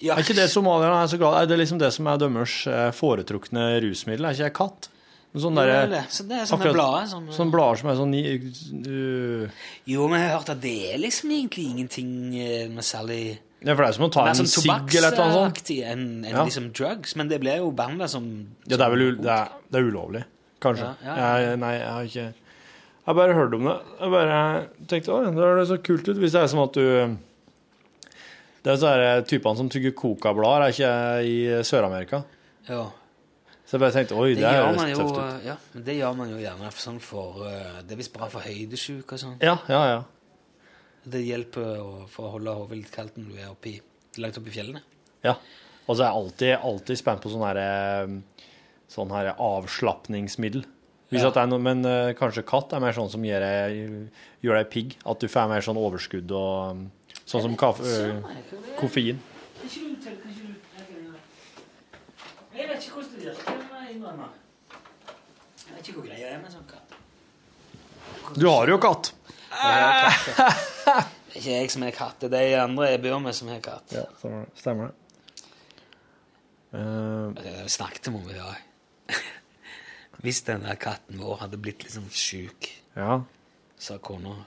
Ja, 0.00 0.14
Er 0.14 0.22
ikke 0.22 0.34
det 0.36 0.50
somalierne 0.52 0.98
er 1.02 1.08
så 1.08 1.16
glad 1.16 1.38
Er 1.42 1.46
det 1.48 1.56
liksom 1.58 1.78
det 1.80 1.88
som 1.94 2.06
er 2.06 2.18
deres 2.20 2.66
eh, 2.68 2.90
foretrukne 2.92 3.80
rusmiddel? 3.80 4.26
Er 4.28 4.36
ikke 4.36 4.44
jeg 4.50 4.54
katt? 4.58 4.88
Sånn 5.36 5.56
der, 5.58 5.68
Jo. 5.68 5.98
Så 6.08 6.24
det 6.28 6.36
er 6.38 6.44
sånne 6.48 6.64
akkurat- 6.64 6.76
blader, 6.76 7.08
sånn- 7.10 7.32
Sånne 7.36 7.52
blader 7.52 7.76
som 7.80 7.90
er 7.90 7.96
sånn 7.98 8.14
uh, 8.16 9.48
Jo, 9.86 10.06
men 10.08 10.20
jeg 10.20 10.30
har 10.30 10.38
hørt 10.38 10.52
at 10.54 10.60
det 10.62 10.74
er 10.94 10.98
liksom 11.02 11.30
egentlig 11.34 11.66
ingenting 11.72 12.12
eh, 12.40 12.68
med 12.72 12.84
særlig 12.86 13.38
Ja, 13.64 13.74
for 13.74 13.82
det 13.84 13.88
er 13.88 13.96
som 13.98 14.06
å 14.06 14.12
ta 14.12 14.24
en 14.28 14.34
sånn 14.38 14.48
sigg 14.52 14.96
eller 14.96 15.08
et 15.10 15.18
eller 15.18 15.26
annet 15.26 15.60
sånt. 15.60 15.70
enn 15.90 16.24
enn 16.24 16.30
Ja. 16.30 16.44
liksom 16.44 16.70
drugs. 16.72 17.16
Men 17.16 17.28
det 17.28 17.40
ble 17.40 17.56
jo 17.56 17.70
banda 17.72 18.08
som 18.08 18.24
Ja, 18.66 18.76
det 18.76 18.80
er 18.86 18.90
vel 18.90 19.16
det 19.20 19.30
er, 19.32 19.48
det 19.70 19.80
er 19.80 19.90
ulovlig. 19.90 20.24
Kanskje. 20.60 20.94
Ja, 21.04 21.16
ja. 21.16 21.36
Jeg, 21.38 21.58
nei, 21.58 21.72
jeg 21.78 21.88
har 21.88 22.04
ikke 22.04 22.34
Jeg 23.06 23.14
bare 23.14 23.34
hørt 23.34 23.54
om 23.54 23.64
det. 23.64 23.76
Jeg 24.00 24.10
bare 24.10 24.68
tenkte 24.88 25.12
å, 25.14 25.18
det 25.34 25.68
så 25.68 25.78
kult 25.82 26.08
ut 26.08 26.16
hvis 26.16 26.32
det 26.32 26.42
er 26.42 26.46
som 26.48 26.60
at 26.64 26.72
du 26.72 27.16
Det 28.66 28.72
er 28.72 28.78
sånne 28.82 29.10
typene 29.30 29.58
som 29.60 29.68
tygger 29.70 29.92
coca-blader, 29.94 30.64
er 30.66 30.72
ikke 30.74 30.94
i 31.22 31.36
Sør-Amerika. 31.68 32.24
Ja. 32.66 32.88
Så 33.62 33.76
jeg 33.76 33.82
bare 33.82 33.94
tenkte 33.94 34.16
oi, 34.18 34.32
Det, 34.34 34.42
det, 34.42 34.88
jo, 34.90 34.96
tøft 35.04 35.20
ut. 35.20 35.44
ja, 35.46 35.54
men 35.74 35.84
det 35.86 35.94
gjør 36.00 36.16
man 36.18 36.32
jo 36.32 36.40
gjerne 36.42 36.70
for 36.72 36.82
sånn 36.82 36.98
for 37.02 37.44
eh, 37.46 37.78
Det 37.86 37.94
er 37.94 37.98
visst 37.98 38.12
bra 38.14 38.26
for 38.30 38.42
høydesjuke 38.46 39.14
og 39.14 39.22
sånn. 39.22 39.36
Ja, 39.42 39.54
ja, 39.70 39.80
ja. 39.90 40.00
Det 41.06 41.22
hjelper 41.22 42.06
for 42.10 42.26
å 42.26 42.32
holde 42.34 42.54
hodet 42.58 42.80
litt 42.80 42.90
kaldt 42.94 43.18
når 43.18 43.30
du 43.30 43.38
er 43.38 43.52
oppi, 43.52 43.76
langt 44.18 44.38
oppe 44.42 44.50
i 44.50 44.56
fjellene. 44.58 44.82
ja. 45.26 45.38
Og 45.86 45.94
så 45.94 46.02
er 46.02 46.08
jeg 46.08 46.18
alltid, 46.18 46.52
alltid 46.66 46.98
spent 46.98 47.22
på 47.22 47.30
sånn 47.30 47.46
her 47.46 47.58
eh, 47.62 48.16
Sånn 48.90 49.10
her 49.14 49.32
avslapningsmiddel. 49.34 50.64
Ja. 51.14 51.30
noe, 51.46 51.62
Men 51.62 51.86
eh, 51.86 52.12
kanskje 52.18 52.42
katt 52.46 52.74
er 52.74 52.82
mer 52.82 52.94
sånn 52.94 53.10
som 53.10 53.22
gjør 53.22 53.42
deg, 53.42 54.10
gjør 54.42 54.58
deg 54.58 54.70
pigg. 54.70 54.96
At 55.06 55.22
du 55.22 55.30
får 55.30 55.50
mer 55.50 55.62
sånn 55.62 55.78
overskudd 55.78 56.34
og 56.34 56.84
Sånn 57.26 57.42
som 57.42 57.56
kaffe, 57.58 57.82
øh, 57.82 58.22
koffein. 58.78 59.18
Jeg 62.56 62.68
vet 62.70 62.82
ikke 62.82 62.94
hvordan 62.94 63.10
det 63.12 63.24
virker, 63.26 64.16
må 64.16 64.28
jeg 65.66 65.74
vet 65.74 65.88
ikke 65.88 65.98
hvor 65.98 66.06
greia 66.06 66.28
er 66.30 66.38
med 66.40 66.52
sånn 66.54 66.66
katt. 66.70 66.94
Du 68.38 68.46
har 68.48 68.70
jo 68.70 68.78
katt. 68.82 69.10
Det 69.50 69.72
er 70.94 71.40
ikke 71.40 71.56
jeg 71.56 71.72
som 71.74 71.84
er 71.84 71.92
katt, 71.92 72.22
det 72.22 72.38
er 72.38 72.46
de 72.52 72.60
andre 72.62 72.90
jeg 72.92 73.02
bor 73.04 73.18
med 73.20 73.36
som 73.36 73.50
er 73.52 73.60
katt. 73.64 73.92
Ja, 73.92 74.06
stemmer 74.20 74.46
det. 74.46 74.60
Stemmer 74.62 74.88
det. 74.88 74.94
Uh, 76.76 77.32
Det 77.36 77.54
snakket 77.72 78.10
med 78.12 78.22
om 78.22 78.30
i 78.30 78.38
dag. 78.38 79.12
Hvis 80.24 80.42
den 80.46 80.64
der 80.64 80.78
katten 80.80 81.20
vår 81.20 81.42
hadde 81.44 81.60
blitt 81.60 81.84
liksom 81.84 82.08
sjuk, 82.10 82.70
ja. 82.96 83.20
sa 83.78 83.98
kona 83.98 84.38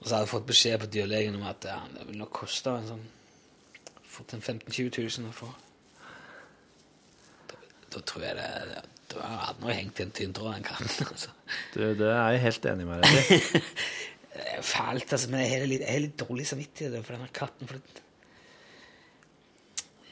Og 0.00 0.06
så 0.06 0.14
hadde 0.14 0.24
jeg 0.24 0.32
fått 0.32 0.48
beskjed 0.50 0.80
på 0.82 0.88
dyrlegen 0.96 1.38
om 1.38 1.46
at 1.48 1.68
ja, 1.68 1.78
det 1.92 2.06
ville 2.08 2.22
nok 2.22 2.34
koste 2.42 2.74
en 2.78 2.90
sånn 2.94 3.06
Fått 4.16 4.32
en 4.32 4.40
15 4.40 4.70
000-20 4.72 5.18
000 5.20 5.26
å 5.28 5.32
få. 5.36 5.46
Da, 7.50 7.58
da 7.92 8.00
tror 8.08 8.22
jeg 8.24 8.38
det 8.38 8.78
Da 9.12 9.26
hadde 9.42 9.60
nå 9.60 9.74
hengt 9.76 10.00
i 10.00 10.06
en 10.06 10.14
tynntråd, 10.16 10.54
den 10.54 10.64
katten. 10.64 11.08
altså. 11.12 11.34
Du, 11.74 11.82
det 12.00 12.08
er 12.14 12.30
jeg 12.32 12.44
helt 12.46 12.68
enig 12.72 12.86
med 12.88 13.04
deg 13.04 13.36
i. 13.36 13.62
Det 14.36 14.44
er 14.52 14.64
fælt, 14.68 15.12
altså, 15.16 15.30
men 15.32 15.40
jeg 15.40 15.52
har 15.52 15.62
litt, 15.68 15.80
jeg 15.80 15.94
har 15.94 16.02
litt 16.04 16.18
dårlig 16.20 16.44
samvittighet 16.44 16.96
for 17.06 17.16
denne 17.16 17.28
katten. 17.32 17.68
For 17.68 17.78
det, 17.78 18.02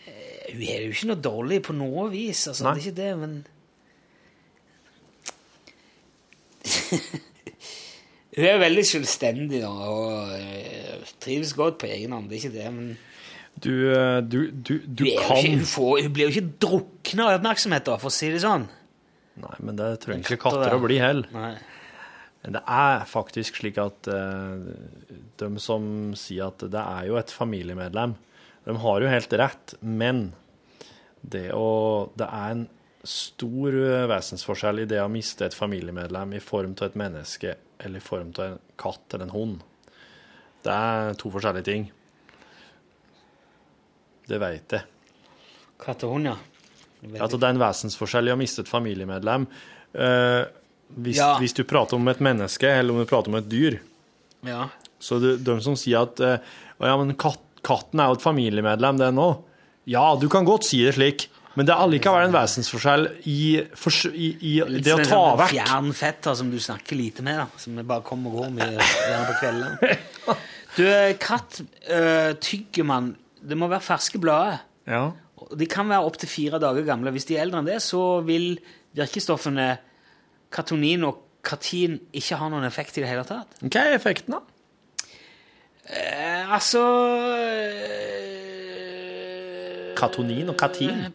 Eh, 0.06 0.52
hun 0.52 0.62
er 0.62 0.82
jo 0.84 0.92
ikke 0.92 1.06
noe 1.08 1.20
dårlig 1.24 1.62
på 1.64 1.72
noe 1.76 2.10
vis, 2.12 2.46
altså, 2.50 2.64
Nei. 2.66 2.72
det 2.74 2.80
er 2.80 2.84
ikke 2.84 3.02
det, 3.02 3.12
men 3.18 3.32
Hun 8.34 8.46
er 8.50 8.62
veldig 8.62 8.84
selvstendig 8.88 9.60
da, 9.62 9.70
og 9.70 10.32
eh, 10.34 11.10
trives 11.22 11.52
godt 11.54 11.78
på 11.82 11.90
egen 11.90 12.14
hånd, 12.16 12.30
det 12.30 12.38
er 12.38 12.46
ikke 12.46 12.56
det, 12.56 12.70
men 12.74 12.94
Du, 13.54 13.70
eh, 13.94 14.18
du, 14.26 14.50
du, 14.50 14.72
du 14.82 15.04
kan 15.06 15.38
ikke, 15.38 15.52
hun, 15.52 15.68
får, 15.70 15.92
hun 16.02 16.14
blir 16.16 16.26
jo 16.26 16.32
ikke 16.34 16.56
drukna 16.64 17.28
av 17.28 17.36
oppmerksomhet, 17.38 17.86
da, 17.86 18.00
for 18.02 18.10
å 18.10 18.14
si 18.16 18.32
det 18.34 18.42
sånn. 18.42 18.66
Nei, 19.38 19.54
men 19.62 19.78
det 19.78 19.92
trenger 20.02 20.26
ikke 20.26 20.40
Katter, 20.42 20.64
katter 20.64 20.74
å 20.74 20.82
bli 20.82 20.98
heller. 21.02 21.30
Men 22.44 22.58
det 22.58 22.62
er 22.68 23.06
faktisk 23.08 23.56
slik 23.62 23.78
at 23.80 24.10
uh, 24.10 24.58
de 25.40 25.48
som 25.62 25.86
sier 26.18 26.50
at 26.50 26.66
det 26.74 26.82
er 26.82 27.06
jo 27.08 27.16
et 27.16 27.32
familiemedlem, 27.32 28.18
de 28.66 28.74
har 28.82 29.04
jo 29.04 29.12
helt 29.14 29.38
rett, 29.40 29.76
men 29.80 30.26
det, 31.22 31.48
å, 31.56 32.10
det 32.18 32.26
er 32.26 32.56
en 32.56 32.66
stor 33.08 33.74
eh, 33.76 34.06
vesensforskjell 34.10 34.82
i 34.84 34.88
det 34.90 35.00
å 35.02 35.10
miste 35.12 35.46
et 35.46 35.56
familiemedlem 35.56 36.36
i 36.36 36.42
form 36.42 36.74
av 36.80 36.86
et 36.88 36.96
menneske 36.98 37.54
eller 37.84 38.00
i 38.00 38.04
form 38.04 38.30
av 38.38 38.44
en 38.46 38.58
katt 38.80 39.14
eller 39.16 39.28
en 39.28 39.34
hund. 39.34 39.62
Det 40.64 40.72
er 40.72 41.14
to 41.20 41.30
forskjellige 41.34 41.66
ting. 41.68 41.86
Det 44.28 44.38
vet 44.40 44.76
jeg. 44.78 44.86
Katt 45.84 46.04
og 46.06 46.14
hund, 46.16 46.30
ja. 46.32 46.36
Altså, 47.20 47.36
det 47.36 47.44
er 47.50 47.52
en 47.58 47.60
vesensforskjell 47.60 48.30
i 48.30 48.32
å 48.32 48.38
miste 48.40 48.62
et 48.64 48.70
familiemedlem. 48.70 49.44
Eh, 49.92 50.44
hvis, 50.96 51.18
Ja. 51.18 51.34
hvis 51.38 51.52
du 51.52 51.64
prater 51.68 51.96
om 51.98 52.08
et 52.08 52.20
menneske, 52.24 52.64
eller 52.64 52.94
om 52.94 53.00
du 53.02 53.04
prater 53.10 53.28
om 53.28 53.36
et 53.36 53.48
dyr. 53.48 53.80
ja. 54.42 54.68
Så 55.04 55.18
det, 55.20 55.44
de 55.44 55.60
som 55.60 55.74
sier 55.76 56.00
at 56.00 56.20
eh, 56.20 56.38
ja, 56.80 56.96
men 56.96 57.14
katt, 57.14 57.42
katten 57.62 58.00
er 58.00 58.06
jo 58.08 58.14
et 58.16 58.22
familiemedlem, 58.22 58.96
det 58.96 59.10
òg. 59.12 59.42
Ja, 59.84 60.16
du 60.16 60.30
kan 60.32 60.46
godt 60.46 60.64
si 60.64 60.78
det 60.82 60.94
slik, 60.94 61.26
men 61.54 61.66
det 61.66 61.74
er 61.74 61.82
allikevel 61.84 62.26
en 62.26 62.34
vesensforskjell 62.34 63.04
i, 63.30 63.40
for, 63.78 64.10
i, 64.10 64.30
i 64.34 64.54
det 64.82 64.94
å 64.94 64.98
sånn 64.98 65.10
ta 65.10 65.22
vekk 65.38 65.52
Fjern 65.54 65.90
fetter 65.96 66.38
som 66.38 66.50
du 66.50 66.58
snakker 66.62 66.98
lite 66.98 67.24
med, 67.26 67.38
da. 67.42 67.62
Som 67.62 67.78
bare 67.82 68.02
kommer 68.06 68.32
og 68.32 68.42
går 68.42 68.54
med 68.56 68.78
gjerne 69.08 69.26
på 69.28 69.36
kveldene. 69.38 70.38
Du, 70.74 70.82
eh, 70.88 71.12
katt 71.22 71.60
øh, 71.62 72.32
tygger 72.42 72.86
man 72.88 73.12
Det 73.38 73.58
må 73.60 73.68
være 73.70 73.84
ferske 73.86 74.18
blader. 74.18 74.64
Ja. 74.90 75.04
De 75.54 75.68
kan 75.70 75.90
være 75.90 76.08
opptil 76.08 76.30
fire 76.32 76.58
dager 76.62 76.86
gamle. 76.86 77.12
Hvis 77.14 77.28
de 77.28 77.36
er 77.36 77.44
eldre 77.44 77.60
enn 77.62 77.68
det, 77.68 77.78
så 77.84 78.22
vil 78.26 78.56
virkestoffene 78.96 79.68
katonin 80.54 81.04
og 81.06 81.20
katin 81.44 81.98
ikke 82.16 82.38
ha 82.40 82.48
noen 82.50 82.66
effekt 82.66 82.98
i 82.98 83.04
det 83.04 83.10
hele 83.10 83.26
tatt. 83.28 83.58
Hva 83.60 83.84
er 83.84 83.98
effekten, 83.98 84.38
da? 84.38 84.42
Eh, 85.84 86.52
altså 86.56 86.80
eh, 87.36 88.53
Katonin 90.04 90.48
og 90.52 90.56
katin? 90.60 90.90
Eh, 90.90 91.10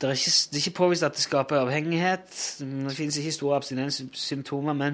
Det 0.00 0.10
er, 0.10 0.14
ikke, 0.18 0.30
det 0.52 0.58
er 0.58 0.66
ikke 0.66 0.76
påvist 0.76 1.02
at 1.02 1.12
det 1.12 1.22
skaper 1.22 1.56
avhengighet. 1.56 2.56
Det 2.60 2.96
finnes 2.96 3.16
ikke 3.16 3.32
store 3.32 3.56
abstinenssymptomer, 3.56 4.72
men 4.72 4.92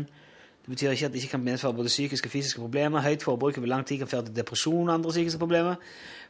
det 0.61 0.69
betyr 0.69 0.91
ikke 0.91 1.07
at 1.07 1.13
det 1.13 1.23
ikke 1.23 1.31
kan 1.31 1.41
medføre 1.45 1.73
både 1.75 1.87
psykiske 1.89 2.27
og 2.27 2.31
fysiske 2.31 2.61
problemer. 2.61 3.01
Høyt 3.01 3.23
forbruk 3.23 3.59
over 3.59 3.67
lang 3.67 3.87
tid 3.87 3.99
kan 3.99 4.07
føre 4.07 4.25
til 4.25 4.37
depresjon 4.37 4.89
og 4.89 4.95
andre 4.95 5.11
psykiske 5.11 5.39
problemer. 5.39 5.75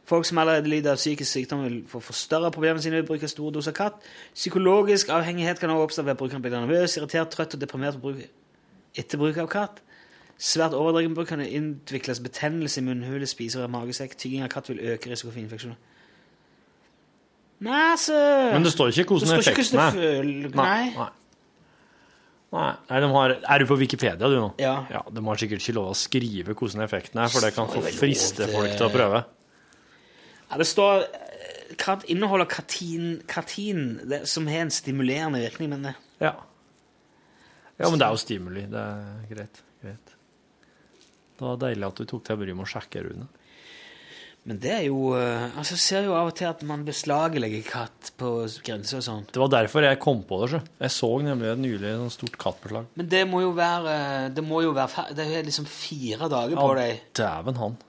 Folk 0.05 0.25
som 0.25 0.37
allerede 0.37 0.69
lider 0.69 0.91
av 0.91 0.95
psykisk 0.97 1.31
sykdom, 1.31 1.63
vil 1.63 1.83
få 1.87 1.99
forstørre 1.99 2.51
problemene 2.51 2.81
sine 2.81 2.95
ved 2.95 3.03
bruk 3.03 3.23
av 3.23 3.29
store 3.29 3.53
doser 3.53 3.71
katt. 3.71 3.99
Psykologisk 4.33 5.09
avhengighet 5.09 5.59
kan 5.59 5.69
også 5.69 5.83
oppstå 5.83 6.01
ved 6.01 6.11
at 6.11 6.17
brukeren 6.17 6.41
blir 6.41 6.51
nervøs, 6.51 6.97
irritert, 6.97 7.29
trøtt 7.29 7.53
og 7.53 7.61
deprimert 7.61 7.99
etter 8.95 9.17
bruk 9.17 9.37
av 9.37 9.47
katt. 9.51 9.83
Svært 10.41 10.73
overdreven 10.73 11.13
bruk 11.13 11.29
kan 11.29 11.41
det 11.43 11.51
utvikles 11.53 12.19
betennelse 12.23 12.81
i 12.81 12.83
munnhule, 12.83 13.27
og 13.61 13.69
magesekk. 13.69 14.15
Tygging 14.17 14.43
av 14.43 14.49
katt 14.49 14.71
vil 14.71 14.79
øke 14.93 15.11
risiko 15.11 15.29
for 15.29 15.39
infeksjoner. 15.39 15.77
Nei, 17.61 17.81
altså 17.93 18.17
Men 18.49 18.63
det 18.65 18.71
står 18.73 18.89
ikke 18.89 19.13
hvordan 19.13 19.37
effekten 19.37 19.77
er. 19.77 20.23
Nei. 20.57 20.85
Nei. 20.95 21.09
Nei, 22.51 22.69
nei 22.89 23.09
har, 23.13 23.35
Er 23.47 23.61
du 23.61 23.67
på 23.69 23.77
Wikipedia, 23.79 24.27
du 24.27 24.33
nå? 24.33 24.47
Ja. 24.59 24.73
ja. 24.89 25.01
De 25.13 25.21
har 25.23 25.39
sikkert 25.39 25.61
ikke 25.61 25.75
lov 25.77 25.91
å 25.91 25.95
skrive 25.95 26.55
hvordan 26.57 26.81
effekten 26.87 27.21
er, 27.21 27.29
for 27.31 27.45
det 27.45 27.53
kan 27.55 27.69
få 27.69 27.83
friste 27.95 28.47
folk 28.49 28.73
til 28.73 28.87
å 28.87 28.91
prøve. 28.91 29.21
Ja, 30.49 30.57
det 30.59 30.67
står 30.67 31.05
Katt 31.79 32.01
inneholder 32.11 32.49
katin, 32.51 33.21
katin 33.31 33.93
det, 34.09 34.25
som 34.27 34.49
har 34.51 34.65
en 34.65 34.73
stimulerende 34.75 35.39
virkning, 35.39 35.69
men 35.71 35.85
det 35.85 35.93
Ja. 36.19 36.33
ja, 37.79 37.89
men 37.89 37.99
det 38.01 38.07
er 38.09 38.11
jo 38.11 38.19
stimuli. 38.19 38.65
Det 38.73 38.81
er 38.81 39.29
greit. 39.29 39.61
greit. 39.81 40.11
Det 41.41 41.47
var 41.49 41.61
deilig 41.63 41.87
at 41.87 41.97
du 41.97 42.05
tok 42.05 42.27
deg 42.27 42.37
bryet 42.37 42.53
med 42.53 42.67
å 42.67 42.69
sjekke, 42.69 43.01
Rune. 43.01 43.23
Men 44.45 44.57
det 44.61 44.71
er 44.73 44.83
jo 44.87 45.11
eh, 45.13 45.43
Altså, 45.57 45.75
jeg 45.75 45.81
ser 45.83 46.05
jo 46.07 46.15
av 46.17 46.31
og 46.31 46.35
til 46.37 46.47
at 46.49 46.61
man 46.65 46.83
beslaglegger 46.85 47.61
katt 47.65 48.11
på 48.17 48.29
grenser 48.65 48.99
og 48.99 49.05
sånn. 49.05 49.23
Det 49.29 49.41
var 49.41 49.51
derfor 49.53 49.85
jeg 49.85 49.99
kom 50.01 50.21
på 50.25 50.39
det. 50.41 50.49
Så. 50.53 50.61
Jeg 50.81 50.93
så 50.95 51.09
nemlig 51.25 51.49
et 51.51 51.61
nylig 51.61 51.93
sånn 51.97 52.13
stort 52.13 52.37
kattbeslag. 52.41 52.89
Men 52.97 53.09
det 53.09 53.21
må 53.29 53.43
jo 53.43 53.53
være 53.57 53.95
Det 54.33 54.43
må 54.45 54.63
jo 54.65 54.73
være 54.77 55.07
Det 55.17 55.25
er 55.25 55.47
liksom 55.49 55.65
fire 55.69 56.29
dager 56.29 56.57
på 56.57 56.67
deg. 56.77 57.01
dæven 57.17 57.61
han. 57.61 57.79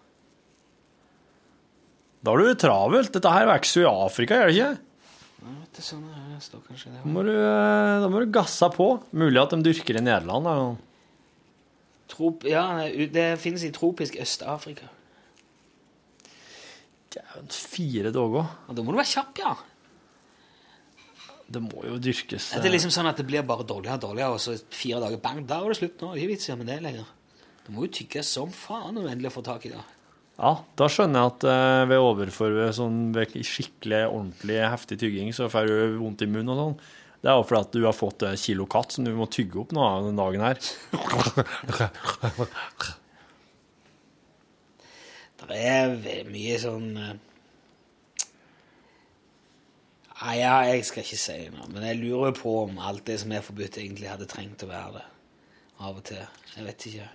Da 2.23 2.33
har 2.33 2.41
du 2.41 2.49
det 2.49 2.61
travelt. 2.63 3.13
Dette 3.17 3.35
her 3.35 3.49
vokser 3.51 3.83
jo 3.83 3.89
i 3.89 3.93
Afrika, 4.07 4.39
gjør 4.39 4.53
det 4.53 4.57
ikke? 4.57 4.73
Ja, 5.43 5.83
sånn 5.83 6.05
det 6.07 6.41
står 6.45 6.65
kanskje 6.69 6.93
det. 6.93 7.01
Da 7.03 7.13
må 7.17 7.25
du, 7.27 7.33
eh, 7.35 7.97
da 8.05 8.09
må 8.13 8.21
du 8.23 8.33
gasse 8.33 8.69
på. 8.77 8.93
Mulig 9.13 9.41
at 9.43 9.57
de 9.57 9.65
dyrker 9.65 9.99
i 9.99 10.05
Nederland. 10.05 10.47
Da. 10.47 10.92
Trop, 12.13 12.45
ja, 12.45 12.65
det 12.93 13.29
finnes 13.41 13.65
i 13.65 13.73
tropisk 13.73 14.19
Øst-Afrika. 14.21 14.89
Dæven, 17.13 17.49
fire 17.49 18.13
dager. 18.13 18.51
Og 18.69 18.77
da 18.77 18.85
må 18.85 18.93
du 18.93 19.01
være 19.01 19.13
kjapp, 19.15 19.41
ja. 19.41 19.55
Det 21.53 21.61
må 21.61 21.85
jo 21.85 21.99
dyrkes. 22.01 22.53
Det 22.57 22.69
er 22.69 22.73
liksom 22.73 22.93
sånn 22.95 23.11
at 23.11 23.19
det 23.21 23.27
blir 23.29 23.45
bare 23.45 23.65
dårligere 23.69 23.99
og 23.99 24.05
dårligere, 24.07 24.37
og 24.37 24.41
så 24.41 24.57
fire 24.73 25.01
dager, 25.03 25.21
bang, 25.25 25.43
da 25.49 25.61
var 25.61 25.73
det 25.73 25.81
slutt 25.81 26.01
nå. 26.01 26.13
Det 26.13 26.21
er 26.21 26.23
ikke 26.23 26.35
vits 26.37 26.49
i 26.49 26.57
med 26.61 26.71
det 26.71 26.79
lenger. 26.85 27.11
Det 27.63 27.75
må 27.75 27.85
jo 27.87 27.93
tygges 27.99 28.31
som 28.39 28.53
faen 28.55 28.97
når 28.97 29.05
du 29.05 29.11
endelig 29.13 29.35
får 29.35 29.47
tak 29.49 29.67
i 29.69 29.75
det. 29.75 29.83
Ja, 30.41 30.55
da 30.81 30.89
skjønner 30.89 31.21
jeg 31.21 31.33
at 31.35 31.45
eh, 31.53 31.83
ved 31.91 32.01
overfor 32.03 32.57
ved 32.57 32.73
sånn 32.75 33.01
ved 33.15 33.37
skikkelig, 33.47 34.01
ordentlig 34.09 34.59
heftig 34.65 34.99
tygging, 35.03 35.29
så 35.37 35.51
får 35.53 35.69
du 35.69 35.99
vondt 36.01 36.25
i 36.25 36.31
munnen 36.31 36.55
og 36.55 36.61
sånn. 36.63 36.77
Det 37.23 37.31
er 37.31 37.39
jo 37.39 37.45
fordi 37.47 37.61
at 37.63 37.75
du 37.77 37.85
har 37.87 37.95
fått 37.95 38.25
et 38.27 38.41
kilo 38.43 38.67
katt 38.71 38.95
som 38.95 39.07
du 39.07 39.13
må 39.15 39.29
tygge 39.31 39.61
opp 39.63 39.73
nå 39.77 39.83
den 40.09 40.19
dagen 40.19 40.43
her. 40.43 40.59
Det 45.43 45.59
er 45.59 46.29
mye 46.31 46.57
sånn 46.63 46.97
eh, 46.97 47.17
Nei, 50.23 50.37
ja, 50.39 50.53
jeg 50.71 50.85
skal 50.87 51.03
ikke 51.03 51.19
si 51.19 51.35
noe, 51.51 51.67
men 51.75 51.83
jeg 51.83 51.99
lurer 51.99 52.31
på 52.37 52.53
om 52.61 52.77
alt 52.79 53.03
det 53.09 53.17
som 53.19 53.33
er 53.35 53.43
forbudt, 53.43 53.81
egentlig 53.83 54.07
hadde 54.07 54.29
trengt 54.31 54.63
å 54.63 54.69
være 54.71 55.01
det. 55.01 55.03
Av 55.83 55.99
og 55.99 56.05
til. 56.07 56.23
Jeg 56.55 56.67
vet 56.69 56.87
ikke. 56.93 57.09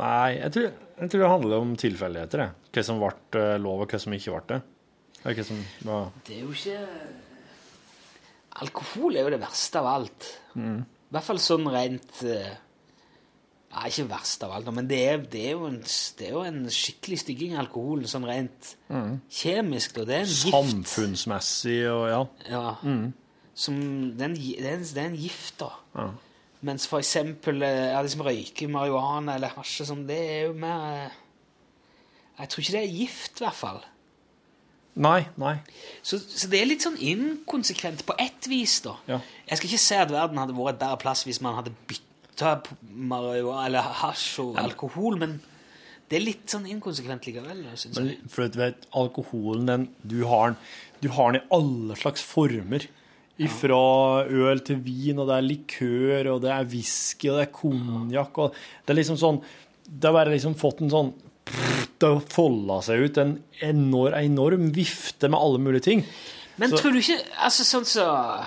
Nei, 0.00 0.30
jeg 0.38 0.54
tror, 0.54 0.70
jeg 1.02 1.12
tror 1.12 1.22
det 1.22 1.28
handler 1.34 1.66
om 1.66 1.74
tilfeldigheter. 1.82 2.46
Hva 2.72 2.86
som 2.88 3.02
ble 3.02 3.12
eh, 3.42 3.58
lov, 3.60 3.84
og 3.84 3.92
hva 3.92 4.00
som 4.00 4.16
ikke 4.16 4.32
ble 4.32 4.42
det. 4.54 4.60
Hva 5.26 5.44
som 5.50 5.60
var 5.84 6.08
Det 6.24 6.38
er 6.38 6.42
jo 6.46 6.56
ikke 6.56 6.80
Alkohol 8.64 9.16
er 9.16 9.26
jo 9.26 9.32
det 9.34 9.42
verste 9.42 9.82
av 9.82 9.90
alt. 9.90 10.28
I 10.56 11.12
hvert 11.12 11.26
fall 11.26 11.40
sånn 11.42 11.66
rent 11.70 12.22
ja, 13.76 13.82
ikke 13.90 14.06
verst 14.08 14.44
av 14.46 14.54
alt, 14.56 14.68
men 14.72 14.86
det 14.88 14.98
er, 15.04 15.18
det 15.28 15.42
er, 15.50 15.54
jo, 15.58 15.66
en, 15.68 15.80
det 16.16 16.28
er 16.28 16.32
jo 16.32 16.42
en 16.46 16.62
skikkelig 16.72 17.18
stygging 17.20 17.56
av 17.56 17.66
alkohol, 17.66 18.06
sånn 18.08 18.24
rent 18.28 18.70
kjemisk. 19.28 19.98
Og 20.00 20.08
det 20.08 20.16
er 20.16 20.24
en 20.24 20.32
gift. 20.32 20.54
samfunnsmessig 20.54 21.80
og 21.92 22.04
ja. 22.08 22.22
Ja. 22.48 22.62
Som, 23.56 23.76
det, 24.16 24.22
er 24.22 24.30
en, 24.30 24.38
det, 24.38 24.64
er 24.64 24.78
en, 24.78 24.86
det 24.86 25.02
er 25.02 25.10
en 25.10 25.20
gift, 25.20 25.58
da. 25.60 25.70
Ja. 25.96 26.08
Mens 26.66 26.86
for 26.88 27.02
eksempel 27.02 27.60
eh, 27.62 27.90
ja, 27.92 28.00
liksom 28.02 28.24
røyke 28.24 28.68
marihuana 28.72 29.36
eller 29.36 29.52
hasj 29.58 29.84
sånn, 29.90 30.06
det 30.08 30.16
er 30.16 30.40
jo 30.48 30.54
mer 30.58 30.86
eh, 30.88 31.18
Jeg 32.40 32.50
tror 32.52 32.62
ikke 32.62 32.74
det 32.74 32.80
er 32.80 32.96
gift, 32.96 33.40
i 33.40 33.44
hvert 33.44 33.60
fall. 33.60 33.82
Nei, 34.96 35.26
nei. 35.36 35.58
Så, 36.00 36.16
så 36.18 36.48
det 36.48 36.60
er 36.62 36.70
litt 36.70 36.84
sånn 36.86 36.96
inkonsekvent 36.96 38.06
på 38.08 38.14
ett 38.22 38.48
vis, 38.48 38.78
da. 38.86 38.94
Ja. 39.10 39.18
Jeg 39.50 39.60
skal 39.60 39.68
ikke 39.68 39.82
si 39.82 39.98
at 40.00 40.12
verden 40.14 40.40
hadde 40.40 40.56
vært 40.56 40.78
et 40.78 40.80
bedre 40.86 41.00
plass 41.02 41.26
hvis 41.28 41.42
man 41.44 41.58
hadde 41.58 41.74
bytta 41.90 42.54
marihuana 42.80 43.66
eller 43.68 43.90
hasj 44.00 44.40
og 44.44 44.60
alkohol, 44.62 45.18
men 45.20 45.36
det 46.08 46.20
er 46.20 46.24
litt 46.24 46.52
sånn 46.52 46.68
inkonsekvent 46.70 47.26
likevel, 47.28 47.64
syns 47.76 47.98
jeg. 47.98 48.18
for 48.30 48.48
du 48.48 48.60
vet, 48.60 48.86
alkoholen, 48.96 49.66
den, 49.68 49.88
du 50.06 50.20
har 50.30 50.54
den, 50.54 50.60
du 51.02 51.10
har 51.12 51.32
den 51.34 51.42
i 51.42 51.46
alle 51.58 51.98
slags 52.00 52.24
former. 52.24 52.86
Fra 53.52 54.24
øl 54.32 54.62
til 54.64 54.78
vin, 54.80 55.18
og 55.20 55.26
det 55.28 55.34
er 55.36 55.44
likør, 55.44 56.28
og 56.32 56.38
det 56.40 56.54
er 56.54 56.70
whisky, 56.72 57.28
og 57.28 57.36
det 57.36 57.42
er 57.44 57.50
konjakk, 57.52 58.38
og 58.40 58.54
det 58.56 58.94
er 58.94 58.96
liksom 58.96 59.18
sånn 59.20 59.42
Det 59.84 60.08
har 60.08 60.14
bare 60.16 60.32
liksom 60.32 60.54
fått 60.56 60.80
en 60.80 60.94
sånn 60.94 61.10
Det 61.98 62.10
folda 62.28 62.80
seg 62.84 63.06
ut 63.06 63.18
en 63.22 63.42
enorm, 63.64 64.12
enorm 64.18 64.70
vifte 64.76 65.30
med 65.32 65.40
alle 65.40 65.58
mulige 65.58 65.82
ting. 65.88 66.04
Men 66.58 66.70
så- 66.70 66.78
tror 66.80 66.92
du 66.92 66.98
ikke 67.00 67.20
Altså 67.40 67.64
sånn 67.64 67.84
som 67.86 68.44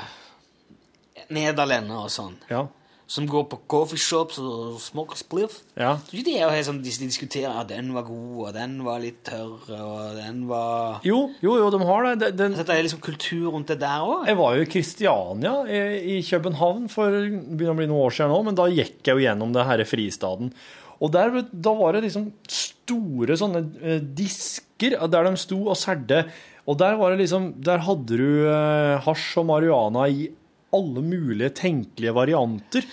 Nederlendere 1.29 2.05
og 2.07 2.09
sånn, 2.09 2.35
Ja. 2.49 2.67
som 3.07 3.27
går 3.27 3.43
på 3.49 3.59
coffeeshops 3.67 4.37
og 4.39 4.79
smoker 4.81 5.15
spliff 5.17 5.59
ja. 5.77 5.95
Tror 5.97 6.19
ikke 6.19 6.25
det 6.25 6.41
er 6.41 6.63
sånn, 6.63 6.81
de 6.83 6.89
diskuterer 6.89 7.59
at 7.59 7.67
den 7.67 7.91
var 7.93 8.03
god, 8.03 8.47
og 8.47 8.53
den 8.53 8.83
var 8.83 8.99
litt 8.99 9.23
tørr, 9.23 9.59
og 9.69 10.15
den 10.15 10.47
var 10.47 11.01
Jo, 11.03 11.31
jo, 11.41 11.55
jo, 11.57 11.69
de 11.69 11.79
har 11.85 12.03
det. 12.03 12.19
det 12.19 12.37
den, 12.37 12.53
det 12.53 12.69
er 12.69 12.83
liksom 12.83 13.01
kultur 13.01 13.51
rundt 13.51 13.67
det 13.67 13.79
der 13.79 13.99
òg. 14.01 14.25
Jeg 14.27 14.37
var 14.37 14.55
jo 14.55 14.61
i 14.61 14.65
Kristiania 14.65 15.53
i, 15.67 16.17
i 16.17 16.21
København 16.21 16.89
for 16.89 17.11
det 17.11 17.29
begynner 17.57 17.73
å 17.73 17.77
bli 17.77 17.87
noen 17.87 18.05
år 18.07 18.11
siden 18.11 18.29
nå, 18.33 18.43
men 18.45 18.55
da 18.55 18.63
gikk 18.69 19.03
jeg 19.03 19.15
jo 19.17 19.25
gjennom 19.25 19.53
det 19.53 19.65
her 19.65 19.83
fristaden. 19.85 20.53
Og 20.99 21.11
der, 21.13 21.41
da 21.51 21.71
var 21.79 21.95
det 21.95 22.03
liksom 22.07 22.25
store 22.51 23.37
sånne 23.39 23.61
eh, 23.81 23.99
disker 24.03 24.97
der 25.07 25.29
de 25.29 25.37
sto 25.39 25.61
og 25.71 25.77
særde. 25.79 26.25
Og 26.69 26.75
der 26.77 26.97
var 26.99 27.13
det 27.13 27.21
liksom 27.23 27.53
Der 27.63 27.79
hadde 27.85 28.17
du 28.19 28.25
eh, 28.51 28.99
hasj 29.05 29.37
og 29.41 29.47
marihuana 29.49 30.07
i 30.11 30.27
alle 30.75 31.01
mulige 31.01 31.49
tenkelige 31.57 32.13
varianter. 32.13 32.83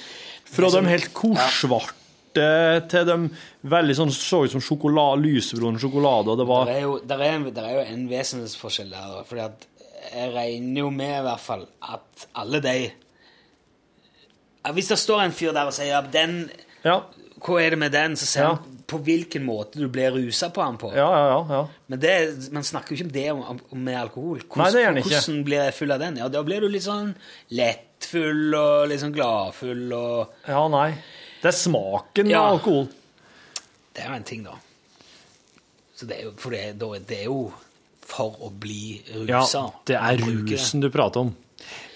Fra 0.46 0.70
de 0.72 0.84
helt 0.88 1.11
korsvarte 1.12 1.92
til 2.88 3.07
de 3.09 3.16
veldig 3.68 3.94
sånn 3.98 4.11
så 4.14 4.42
ut 4.44 4.52
som 4.52 4.61
sjokolade, 4.62 5.22
lysebrun 5.24 5.78
sjokolade, 5.80 6.28
og 6.32 6.38
det 6.40 6.46
var 6.48 6.66
Det 6.68 6.76
er 6.76 6.82
jo, 6.86 6.94
er, 7.00 7.22
en- 7.32 7.46
er 7.64 7.74
jo 7.74 7.84
en 7.94 8.07
vesensforskjell 8.11 8.90
der. 8.92 9.24
fordi 9.24 9.40
at 9.48 9.66
jeg 10.14 10.32
regner 10.34 10.80
jo 10.84 10.90
med 10.94 11.14
i 11.18 11.24
hvert 11.26 11.40
fall 11.42 11.66
at 11.82 12.26
alle 12.36 12.61
de 12.62 12.76
Hvis 14.72 14.88
det 14.90 14.98
står 14.98 15.22
en 15.24 15.32
fyr 15.34 15.52
der 15.54 15.68
og 15.70 15.74
sier 15.76 15.98
at 15.98 16.09
den, 16.14 16.48
Ja, 16.87 17.01
hva 17.43 17.59
er 17.62 17.74
det 17.74 17.78
med 17.82 17.93
den, 17.93 18.14
så 18.16 18.26
ser 18.30 18.43
Ja. 18.47 18.55
han 18.55 18.72
på 18.87 19.01
hvilken 19.03 19.43
måte 19.45 19.80
du 19.82 19.89
blir 19.91 20.12
rusa 20.14 20.49
på 20.55 20.62
han 20.62 20.76
på. 20.78 20.93
ja, 20.95 21.07
ja. 21.11 21.26
ja, 21.34 21.41
ja. 21.57 21.62
Men 21.91 21.99
det, 22.01 22.12
man 22.55 22.62
snakker 22.62 22.95
jo 22.95 23.01
ikke 23.01 23.07
om 23.09 23.12
det 23.16 23.24
om, 23.32 23.61
om 23.72 23.78
med 23.84 23.97
alkohol. 23.99 24.39
Hvordan, 24.47 24.62
Nei, 24.62 24.70
det 24.72 24.80
gjør 24.84 24.93
han 24.93 25.01
ikke. 25.03 25.09
Hvordan 25.18 25.41
blir 25.49 25.64
jeg 25.64 25.74
full 25.74 25.93
av 25.97 25.99
den? 26.05 26.16
Ja, 26.22 26.28
Da 26.28 26.43
blir 26.47 26.61
du 26.62 26.68
litt 26.70 26.87
sånn 26.87 27.11
lettfull 27.51 28.55
og 28.55 28.89
litt 28.93 29.03
sånn 29.03 29.14
gladfull 29.16 29.93
og 29.97 30.49
Ja, 30.49 30.62
nei. 30.72 30.91
Det 31.43 31.51
er 31.53 31.59
smaken 31.59 32.30
Ja. 32.30 32.45
av 32.47 32.59
alkohol. 32.61 32.89
Det 33.95 34.05
er 34.05 34.09
jo 34.09 34.14
en 34.14 34.24
ting, 34.24 34.43
da. 34.45 34.55
Så 35.96 36.07
det 36.07 36.18
er 36.18 36.22
jo, 36.29 36.33
for 36.37 36.50
det, 36.50 36.79
da- 36.79 36.99
det 36.99 37.18
er 37.21 37.25
jo 37.25 37.53
for 38.07 38.37
å 38.41 38.50
bli 38.53 39.03
Ja, 39.26 39.41
rusa. 39.42 39.72
det 39.84 39.96
er 39.96 40.17
rusen 40.22 40.80
du 40.80 40.91
prater 40.91 41.21
om. 41.26 41.34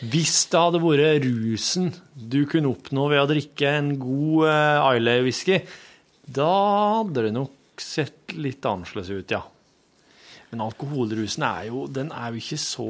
Hvis 0.01 0.47
det 0.49 0.61
hadde 0.61 0.81
vært 0.81 1.27
rusen 1.27 1.91
du 2.15 2.43
kunne 2.49 2.70
oppnå 2.73 3.07
ved 3.12 3.20
å 3.20 3.28
drikke 3.28 3.73
en 3.77 3.95
god 4.01 4.47
uh, 4.49 4.91
Islay-whisky, 4.97 5.61
da 6.24 6.51
hadde 7.01 7.27
det 7.27 7.32
nok 7.37 7.82
sett 7.82 8.32
litt 8.37 8.65
annerledes 8.69 9.11
ut, 9.12 9.35
ja. 9.35 9.43
Men 10.51 10.65
alkoholrusen 10.65 11.45
er 11.47 11.69
jo, 11.69 11.85
den 11.93 12.11
er 12.11 12.32
jo 12.32 12.41
ikke 12.41 12.59
så 12.59 12.87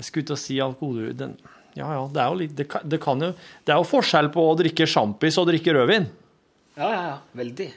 Jeg 0.00 0.08
skulle 0.08 0.26
til 0.26 0.34
å 0.34 0.40
si 0.40 0.56
alkoholrus 0.62 1.14
den, 1.20 1.36
Ja, 1.78 1.86
ja, 1.94 2.00
det 2.10 2.22
er 2.22 2.32
jo 2.32 2.40
litt 2.40 2.56
det 2.58 2.66
kan, 2.72 2.82
det 2.88 2.98
kan 3.02 3.22
jo 3.22 3.30
Det 3.62 3.74
er 3.74 3.78
jo 3.78 3.86
forskjell 3.86 4.32
på 4.34 4.48
å 4.48 4.56
drikke 4.58 4.88
sjampis 4.90 5.38
og 5.38 5.46
drikke 5.52 5.76
rødvin. 5.76 6.08
Ja, 6.74 6.88
ja, 6.88 7.02
ja. 7.12 7.16
Veldig. 7.38 7.68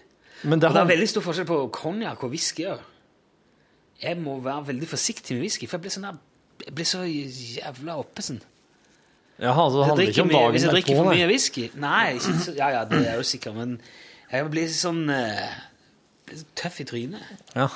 Men 0.49 0.61
det 0.61 0.71
Og 0.71 0.77
det 0.77 0.81
er 0.81 0.93
veldig 0.95 1.09
stor 1.11 1.25
forskjell 1.27 1.49
på 1.51 1.59
konjakk 1.75 2.25
og 2.25 2.33
whisky 2.33 2.65
òg. 2.71 2.81
Jeg 4.01 4.17
må 4.19 4.39
være 4.43 4.71
veldig 4.71 4.89
forsiktig 4.89 5.37
med 5.37 5.45
whisky, 5.45 5.69
for 5.69 5.77
jeg 5.77 5.85
blir 5.85 5.93
sånn 5.93 6.09
der 6.09 6.17
Jeg 6.65 6.73
blir 6.75 6.87
så 6.89 7.03
jævla 7.05 7.95
oppesen. 8.01 8.39
ja, 9.39 9.51
altså, 9.53 9.79
det 9.81 9.87
handler 9.89 10.09
ikke 10.09 10.21
om 10.25 10.29
dagen 10.33 10.51
hvis 10.55 10.63
jeg 10.65 10.71
drikker 10.73 10.95
for 10.95 11.09
mye 11.11 11.27
whisky 11.27 11.65
Nei, 11.75 12.13
ikke, 12.15 12.33
så- 12.45 12.55
ja, 12.57 12.69
ja, 12.73 12.83
det 12.85 13.01
er 13.07 13.15
jo 13.19 13.25
sikkert, 13.27 13.55
men 13.55 13.75
jeg 14.31 14.47
blir 14.49 14.67
sånn 14.73 15.03
uh, 15.11 15.51
blir 16.25 16.39
så 16.39 16.45
tøff 16.55 16.79
i 16.81 16.85
trynet 16.89 17.21
Ja. 17.55 17.67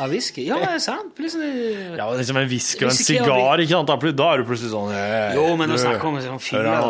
av 0.00 0.10
whisky. 0.10 0.42
Ja, 0.48 0.58
det 0.58 0.68
er 0.74 0.78
sant. 0.82 1.14
Liksom, 1.22 1.40
Ja, 1.96 2.08
liksom 2.18 2.36
en 2.36 2.48
whisky 2.50 2.84
og 2.84 2.90
en 2.90 2.96
sigar, 2.98 3.58
ikke 3.62 3.70
sant? 3.70 3.86
Da 4.16 4.26
er 4.32 4.42
du 4.42 4.44
plutselig 4.44 4.72
sånn 4.74 4.90
eh, 4.92 5.34
Jo, 5.38 5.56
men 5.56 5.70
å 5.70 5.78
snakker 5.78 6.00
snakke 6.00 6.10
om 6.10 6.20
sånn 6.20 6.42
fylle 6.42 6.64
da. 6.74 6.80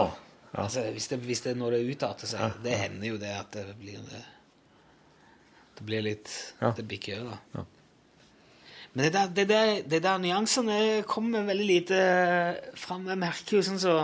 Ja. 0.55 0.65
Altså, 0.65 0.83
hvis, 0.95 1.09
det, 1.11 1.19
hvis 1.27 1.41
det 1.45 1.57
når 1.59 1.71
det 1.77 1.81
utarter 1.97 2.27
seg 2.31 2.53
Det 2.63 2.77
hender 2.79 3.09
jo 3.09 3.17
det 3.19 3.33
at 3.37 3.51
det 3.53 3.65
blir 3.79 3.99
det, 4.11 4.23
det 5.79 5.87
blir 5.87 6.03
litt 6.03 6.31
Ja. 6.63 6.71
Det 6.73 6.87
bikker 6.89 7.21
over, 7.21 7.39
da. 7.55 7.65
Men 8.95 9.05
det 9.09 9.13
der, 9.17 9.31
det, 9.35 9.45
der, 9.51 9.71
det 9.91 10.03
der 10.05 10.19
nyansene 10.23 11.03
kommer 11.11 11.43
veldig 11.49 11.67
lite 11.67 11.97
fram. 12.79 13.09
Jeg 13.11 13.19
merker 13.19 13.57
jo 13.59 13.63
sånn 13.67 13.81
så 13.83 13.95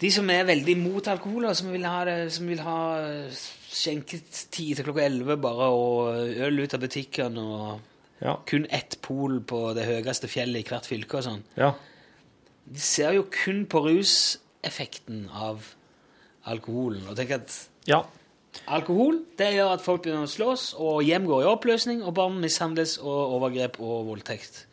De 0.00 0.08
som 0.12 0.30
er 0.32 0.46
veldig 0.48 0.72
imot 0.78 1.08
alkohol, 1.12 1.44
og 1.50 1.56
som 1.58 1.68
vil 1.74 1.84
ha, 1.84 1.98
det, 2.08 2.30
som 2.32 2.46
vil 2.48 2.60
ha 2.64 2.76
eh, 3.04 3.40
skjenketid 3.70 4.78
til 4.78 4.86
klokka 4.86 5.04
11 5.04 5.36
bare, 5.44 5.66
og 5.76 6.30
øl 6.46 6.62
ut 6.64 6.76
av 6.76 6.80
butikken 6.86 7.36
og 7.42 7.86
Ja. 8.20 8.34
kun 8.44 8.66
ett 8.68 8.98
pol 9.00 9.38
på 9.48 9.72
det 9.76 9.86
høyeste 9.88 10.28
fjellet 10.28 10.60
i 10.60 10.68
hvert 10.68 10.84
fylke 10.88 11.16
og 11.20 11.24
sånn. 11.24 11.42
ja. 11.56 11.70
De 12.70 12.78
ser 12.80 13.12
jo 13.16 13.22
kun 13.32 13.64
på 13.66 13.80
ruseffekten 13.86 15.22
av 15.32 15.64
alkoholen, 16.46 17.06
og 17.08 17.16
tenker 17.16 17.40
at 17.40 17.68
Ja. 17.88 18.02
Alkohol 18.66 19.22
det 19.38 19.52
gjør 19.54 19.74
at 19.76 19.84
folk 19.84 20.04
begynner 20.04 20.28
å 20.28 20.30
slåss, 20.30 20.72
og 20.80 21.02
hjem 21.06 21.26
går 21.28 21.44
i 21.44 21.50
oppløsning, 21.50 22.04
og 22.04 22.14
barn 22.18 22.38
mishandles, 22.42 22.96
og 23.02 23.36
overgrep 23.38 23.78
og 23.82 24.08
voldtekt. 24.10 24.64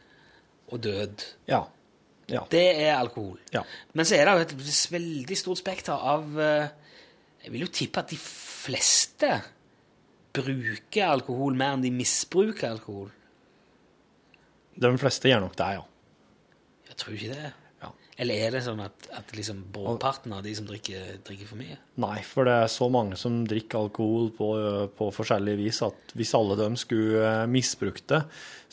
Og 0.71 0.81
død. 0.83 1.25
Ja. 1.49 1.63
Ja. 2.27 2.41
Det 2.51 2.65
er 2.83 2.97
alkohol. 2.97 3.37
Ja. 3.53 3.61
Men 3.95 4.07
så 4.07 4.17
er 4.17 4.27
det 4.27 4.33
jo 4.33 4.45
et 4.47 4.89
veldig 4.91 5.37
stort 5.39 5.61
spekter 5.61 5.95
av 5.95 6.39
eh, 6.43 6.65
Jeg 7.45 7.53
vil 7.53 7.63
jo 7.63 7.69
tippe 7.71 8.01
at 8.01 8.11
de 8.11 8.17
fleste 8.19 9.29
bruker 10.35 11.05
alkohol 11.07 11.55
mer 11.55 11.77
enn 11.77 11.85
de 11.85 11.93
misbruker 11.95 12.67
alkohol. 12.67 13.13
De 14.77 14.91
fleste 14.99 15.31
gjør 15.31 15.45
nok 15.45 15.55
det, 15.57 15.69
ja. 15.77 15.85
Jeg 16.89 16.99
tror 16.99 17.15
ikke 17.15 17.37
det. 17.37 17.53
Eller 18.17 18.47
er 18.47 18.55
det 18.55 18.63
sånn 18.65 18.79
at, 18.81 19.07
at 19.13 19.29
liksom 19.37 19.59
brorparten 19.73 20.31
av 20.33 20.41
de 20.41 20.55
som 20.57 20.65
drikker, 20.65 21.19
drikker 21.27 21.49
for 21.51 21.59
mye? 21.59 21.75
Nei, 22.01 22.15
for 22.25 22.49
det 22.49 22.55
er 22.63 22.71
så 22.73 22.87
mange 22.89 23.17
som 23.19 23.43
drikker 23.45 23.83
alkohol 23.85 24.31
på, 24.33 24.47
på 24.97 25.09
forskjellig 25.13 25.53
vis 25.59 25.83
at 25.85 26.15
hvis 26.17 26.33
alle 26.37 26.57
dem 26.57 26.79
skulle 26.81 27.21
eh, 27.21 27.43
misbrukt 27.51 28.07
det, 28.09 28.23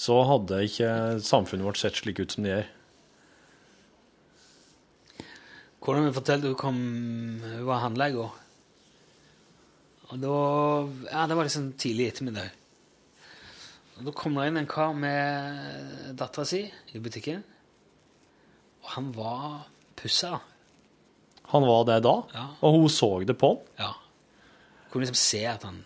så 0.01 0.23
hadde 0.31 0.63
ikke 0.65 0.89
samfunnet 1.21 1.69
vårt 1.69 1.83
sett 1.83 2.01
slik 2.01 2.25
ut 2.25 2.33
som 2.33 2.47
det 2.47 2.55
gjør. 2.55 2.73
Hvordan 5.85 6.09
vi 6.09 6.17
fortalte 6.17 6.49
du 6.49 6.57
kom 6.57 6.79
Hun 7.45 7.67
var 7.69 7.83
handla 7.85 8.09
i 8.09 8.17
går. 8.17 8.37
Og 10.09 10.21
da 10.23 10.37
Ja, 11.11 11.27
det 11.29 11.37
var 11.37 11.45
liksom 11.45 11.75
tidlig 11.77 12.15
ettermiddag. 12.15 12.49
Og 13.99 14.09
da 14.09 14.15
kom 14.17 14.41
det 14.41 14.49
inn 14.49 14.63
en 14.63 14.71
kar 14.71 14.97
med 14.97 16.17
dattera 16.17 16.49
si 16.49 16.65
i 16.65 17.03
butikken. 17.05 17.45
Og 18.85 18.91
han 18.97 19.11
var 19.17 19.65
pussa. 19.97 20.39
Han 21.53 21.63
var 21.69 21.85
det 21.89 22.03
da, 22.05 22.15
Ja. 22.35 22.47
og 22.63 22.73
hun 22.79 22.89
så 22.89 23.09
det 23.27 23.37
på 23.41 23.55
han. 23.55 23.67
Ja. 23.79 23.93
Kunne 24.91 25.05
liksom 25.07 25.19
se 25.19 25.45
at 25.47 25.63
han 25.67 25.85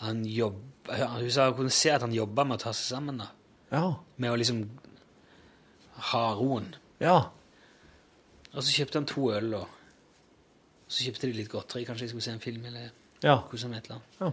Han 0.00 0.24
jobb... 0.24 0.60
Hun 0.88 1.30
sa 1.30 1.48
hun 1.50 1.56
kunne 1.58 1.70
se 1.74 1.90
at 1.90 2.00
han 2.04 2.12
jobba 2.14 2.44
med 2.46 2.54
å 2.60 2.62
ta 2.62 2.70
seg 2.72 2.86
sammen, 2.96 3.18
da. 3.18 3.26
Ja. 3.72 3.96
Med 4.16 4.30
å 4.30 4.36
liksom 4.38 4.60
ha 6.12 6.20
roen. 6.38 6.68
Ja. 7.02 7.16
Og 8.54 8.62
så 8.62 8.70
kjøpte 8.76 9.00
han 9.00 9.08
to 9.10 9.24
øl, 9.34 9.54
og 9.58 9.66
så 10.88 11.02
kjøpte 11.08 11.26
de 11.26 11.32
litt 11.34 11.50
godteri. 11.50 11.82
Kanskje 11.84 12.06
de 12.06 12.12
skulle 12.12 12.22
se 12.28 12.30
en 12.36 12.40
film 12.40 12.64
eller 12.70 12.90
Ja. 13.24 13.40
noe 13.42 13.58
seg 13.58 13.74
et 13.74 13.84
eller 13.90 13.98
annet. 13.98 14.20
Ja. 14.20 14.30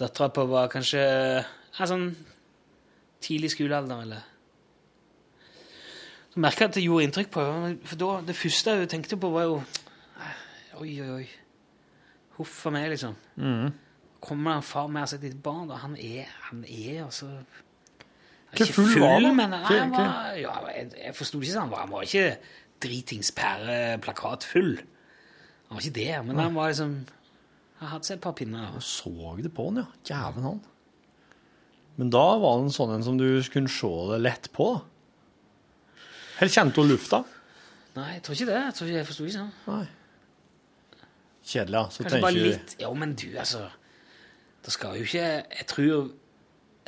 Dattera 0.00 0.28
på 0.32 0.46
var 0.48 0.68
kanskje 0.72 1.04
ja, 1.44 1.86
sånn 1.86 2.16
tidlig 3.20 3.50
skolealder, 3.52 4.00
eller 4.02 4.24
Så 6.34 6.42
merka 6.42 6.64
jeg 6.64 6.72
at 6.72 6.76
det 6.80 6.82
gjorde 6.82 7.06
inntrykk 7.06 7.28
på 7.30 7.42
henne. 7.46 7.74
For 7.86 8.00
da, 8.00 8.10
det 8.26 8.34
første 8.34 8.72
hun 8.80 8.88
tenkte 8.90 9.18
på, 9.22 9.30
var 9.30 9.44
jo 9.46 9.58
Oi, 10.82 10.90
oi, 10.98 11.10
oi. 11.20 11.26
Huff 12.34 12.64
a 12.66 12.72
meg, 12.74 12.88
liksom. 12.90 13.12
Mm. 13.38 13.68
Kommer 14.24 14.50
det 14.50 14.56
en 14.58 14.66
far 14.66 14.88
med 14.90 15.06
sitt 15.06 15.22
lite 15.22 15.38
barn, 15.38 15.68
da? 15.70 15.78
Han 15.84 15.92
er, 15.94 16.26
han 16.48 16.64
er 16.66 17.04
altså 17.04 17.28
Hvor 18.56 18.72
full 18.74 18.96
var 18.98 19.20
han? 19.20 19.36
men 19.36 19.54
nei, 19.54 19.60
han 19.68 19.94
var, 19.94 20.32
ja, 20.40 20.54
jeg, 20.74 20.88
jeg 20.98 21.14
forsto 21.14 21.38
ikke 21.38 21.52
sånn. 21.52 21.70
Han 21.78 21.92
var, 21.92 22.08
ikke 22.08 22.24
dritings 22.82 23.30
pæreplakat 23.38 24.46
full. 24.50 24.72
Han 25.68 25.78
var 25.78 25.86
ikke 25.86 25.98
det, 26.00 26.10
men 26.26 26.42
han 26.42 26.58
var 26.58 26.72
liksom 26.72 26.96
Han 27.78 27.90
hadde 27.92 28.08
seg 28.08 28.18
et 28.18 28.24
par 28.26 28.34
pinner. 28.38 28.74
Og 28.74 28.82
så 28.82 29.36
det 29.38 29.54
på 29.54 29.68
han, 29.68 29.84
ja. 29.84 29.86
Jæven 30.10 30.48
han. 30.48 30.60
Men 32.02 32.10
da 32.10 32.26
var 32.42 32.58
han 32.58 32.74
sånn 32.74 32.96
en 32.96 33.06
som 33.06 33.18
du 33.20 33.28
kunne 33.54 33.70
se 33.70 33.92
det 34.10 34.18
lett 34.24 34.50
på. 34.54 34.72
da. 34.74 34.93
Eller 36.40 36.50
kjente 36.52 36.80
hun 36.82 36.88
lufta? 36.90 37.22
Nei, 37.94 38.08
jeg 38.16 38.22
tror 38.26 38.34
ikke 38.34 38.46
det. 38.50 38.58
Jeg, 38.64 38.74
tror 38.74 38.88
ikke, 38.88 38.98
jeg 38.98 39.06
forsto 39.10 39.24
ikke 39.28 39.36
sånn. 39.38 39.52
Nei. 39.68 39.84
Kjedelig. 41.44 41.82
Så 41.92 42.02
Kanskje 42.06 42.20
bare 42.24 42.44
litt 42.48 42.76
Jo, 42.80 42.90
men 42.96 43.10
du, 43.20 43.26
altså 43.36 43.66
Det 44.64 44.72
skal 44.72 44.94
jo 44.96 45.04
ikke 45.04 45.24
Jeg 45.58 45.66
tror, 45.68 46.06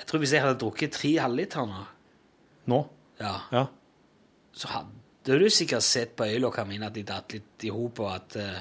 jeg 0.00 0.06
tror 0.08 0.22
hvis 0.22 0.32
jeg 0.32 0.40
hadde 0.46 0.58
drukket 0.62 0.94
tre 0.96 1.10
halvliter 1.20 1.66
nå, 1.68 1.82
Nå? 2.72 2.78
ja, 3.20 3.34
Ja. 3.52 3.66
så 4.56 4.70
hadde 4.72 5.36
du 5.42 5.44
sikkert 5.52 5.84
sett 5.84 6.16
på 6.16 6.24
øyelokkene 6.24 6.68
mine 6.72 6.88
at 6.88 6.94
de 6.96 7.02
datt 7.04 7.32
litt 7.36 7.64
i 7.68 7.70
hop, 7.74 8.00
og 8.00 8.14
at 8.14 8.36
eh, 8.40 8.58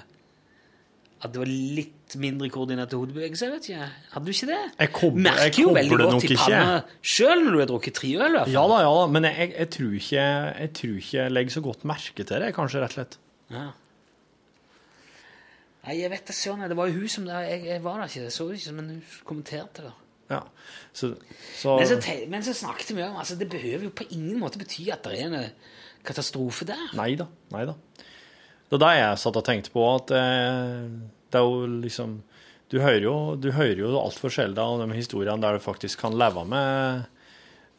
at 1.26 1.34
det 1.36 1.42
var 1.42 1.50
litt 1.52 2.16
mindre 2.22 2.48
koordinerte 2.54 2.98
hodebevegelser. 3.00 3.52
vet 3.56 3.70
ikke. 3.72 3.88
Hadde 4.14 4.26
du 4.26 4.32
ikke 4.34 4.50
det? 4.52 4.60
Jeg 4.80 4.92
kobler- 4.96 5.26
Merker 5.30 5.62
jo 5.64 5.74
veldig 5.76 5.98
godt 6.02 6.28
i 6.30 6.38
panna 6.40 6.84
sjøl 7.02 7.42
når 7.46 7.52
du 7.56 7.60
har 7.64 7.70
drukket 7.74 7.98
tre 8.00 8.12
øl. 8.28 8.38
Ja 8.54 8.64
da, 8.72 8.78
ja 8.86 8.92
da. 9.00 9.08
Men 9.16 9.28
jeg, 9.30 9.52
jeg, 9.58 9.70
tror 9.76 9.96
ikke, 10.00 10.28
jeg 10.62 10.74
tror 10.82 11.00
ikke 11.02 11.18
jeg 11.20 11.36
legger 11.36 11.58
så 11.58 11.66
godt 11.66 11.86
merke 11.92 12.24
til 12.24 12.46
det, 12.46 12.54
kanskje, 12.56 12.82
rett 12.86 12.94
og 12.96 13.00
slett. 13.00 13.18
Ja. 13.56 13.66
Nei, 15.86 16.00
jeg 16.02 16.10
vet 16.16 16.26
da 16.26 16.34
søren. 16.34 16.66
Det 16.70 16.78
var 16.80 16.90
jo 16.90 16.98
hun 17.04 17.12
som 17.14 17.28
jeg, 17.30 17.62
jeg 17.68 17.84
var 17.86 18.00
der 18.02 18.10
ikke. 18.10 18.24
Jeg 18.26 18.34
så 18.34 18.48
det 18.50 18.58
ikke, 18.62 18.74
men 18.80 18.88
hun 18.90 19.02
kommenterte 19.28 19.86
det. 19.86 19.94
Ja. 20.32 20.40
Så, 20.94 21.12
så 21.60 21.76
Men 21.78 21.88
så, 21.92 21.98
men 22.32 22.44
så 22.48 22.54
snakket 22.58 22.96
vi 22.98 23.04
om 23.06 23.20
altså 23.22 23.36
Det 23.38 23.46
behøver 23.50 23.84
jo 23.86 23.92
på 23.94 24.08
ingen 24.10 24.40
måte 24.42 24.58
bety 24.58 24.88
at 24.90 25.04
det 25.06 25.20
er 25.20 25.28
en 25.28 25.36
eh, 25.38 25.52
katastrofe 26.08 26.66
der. 26.66 26.88
Nei 26.98 27.12
da. 27.20 27.28
Nei 27.54 27.68
da. 27.70 27.76
Det 28.66 28.80
er 28.80 28.82
det 28.82 28.94
jeg 28.98 29.20
satt 29.22 29.38
og 29.38 29.46
tenkte 29.46 29.70
på, 29.76 29.84
at 30.00 30.10
eh, 30.18 30.88
det 31.32 31.42
er 31.42 31.46
jo 31.46 31.68
liksom 31.84 32.20
Du 32.72 32.80
hører 32.82 33.04
jo, 33.04 33.16
du 33.38 33.52
hører 33.54 33.82
jo 33.82 33.92
altfor 34.00 34.34
sjelden 34.34 34.60
om 34.64 34.82
de 34.82 34.98
historiene 34.98 35.42
der 35.42 35.58
du 35.58 35.64
faktisk 35.64 36.02
kan 36.02 36.18
leve 36.18 36.46
med 36.50 37.06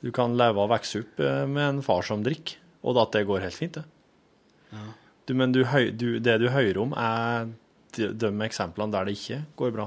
Du 0.05 0.13
kan 0.15 0.37
leve 0.39 0.63
og 0.63 0.71
vokse 0.71 1.03
opp 1.03 1.21
eh, 1.21 1.45
med 1.51 1.69
en 1.69 1.83
far 1.83 2.07
som 2.07 2.23
drikker, 2.23 2.59
og 2.87 3.01
at 3.03 3.17
det 3.17 3.27
går 3.27 3.43
helt 3.43 3.59
fint, 3.59 3.79
det. 3.81 3.87
Du, 5.27 5.35
men 5.35 5.53
du, 5.55 5.65
du, 5.99 6.19
det 6.23 6.37
du 6.39 6.49
hører 6.53 6.79
om, 6.79 6.93
er 6.95 7.49
de, 7.97 8.13
de 8.15 8.29
eksemplene 8.47 8.95
der 8.95 9.09
det 9.09 9.17
ikke 9.17 9.41
går 9.59 9.73
bra. 9.75 9.87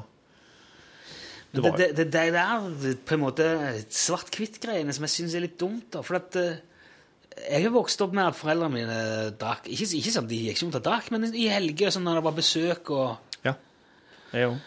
Det, 1.49 1.61
det, 1.77 1.87
det, 1.97 2.05
det 2.13 2.41
er 2.41 2.97
på 3.07 3.15
en 3.15 3.23
måte 3.23 3.45
svart-hvitt-greiene 3.89 4.93
som 4.93 5.07
jeg 5.07 5.15
syns 5.15 5.37
er 5.37 5.47
litt 5.47 5.57
dumt. 5.61 5.87
da, 5.95 6.03
for 6.05 6.19
at 6.19 6.35
eh, 6.37 6.59
Jeg 7.39 7.63
har 7.65 7.73
vokst 7.73 8.03
opp 8.05 8.13
med 8.13 8.27
at 8.29 8.37
foreldrene 8.37 8.75
mine 8.75 8.99
drakk. 9.39 9.65
Ikke, 9.71 9.87
ikke 9.97 10.13
sånn 10.13 10.29
de 10.29 10.43
gikk 10.43 10.59
ikke 10.59 10.69
mot 10.69 10.77
å 10.81 10.85
drakk, 10.89 11.09
men 11.15 11.31
i 11.31 11.47
helger 11.49 11.95
sånn 11.95 12.05
når 12.05 12.19
det 12.19 12.25
var 12.27 12.37
besøk 12.37 12.93
og 12.93 13.28
Òg. 14.33 14.57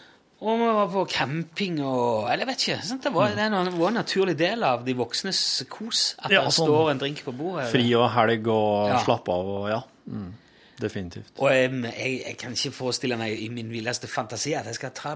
Og 0.43 0.57
vi 0.59 0.65
var 0.75 0.87
på 0.91 1.05
camping 1.07 1.77
og 1.87 2.25
Eller 2.27 2.43
jeg 2.43 2.47
vet 2.49 2.63
ikke. 2.67 2.85
Sant? 2.85 3.03
Det, 3.05 3.13
var, 3.15 3.29
det 3.31 3.39
en- 3.45 3.53
det 3.69 3.73
var 3.79 3.87
en 3.93 3.93
naturlig 4.01 4.37
del 4.37 4.63
av 4.67 4.81
de 4.85 4.93
voksnes 4.99 5.63
kos 5.71 6.15
at 6.19 6.31
Ja, 6.31 6.41
det 6.43 6.51
sånn 6.51 6.67
står 6.67 6.91
en 6.91 6.97
drink 6.99 7.21
på 7.23 7.31
bordet. 7.37 7.69
Fri 7.71 7.85
og 7.95 8.09
helg 8.11 8.47
og 8.51 8.89
Ja. 8.89 8.97
slappe 9.05 9.31
av 9.31 9.47
og 9.47 9.69
ja. 9.69 9.81
Mm, 10.09 10.33
definitivt. 10.81 11.31
Og 11.39 11.49
jeg, 11.49 11.71
jeg, 11.71 12.23
jeg 12.27 12.37
kan 12.37 12.51
ikke 12.51 12.71
forestille 12.75 13.15
meg 13.17 13.39
i 13.39 13.47
min 13.49 13.69
villeste 13.71 14.07
fantasi 14.11 14.53
at 14.59 14.65
jeg 14.65 14.75
skal 14.75 14.91
ta 14.91 15.15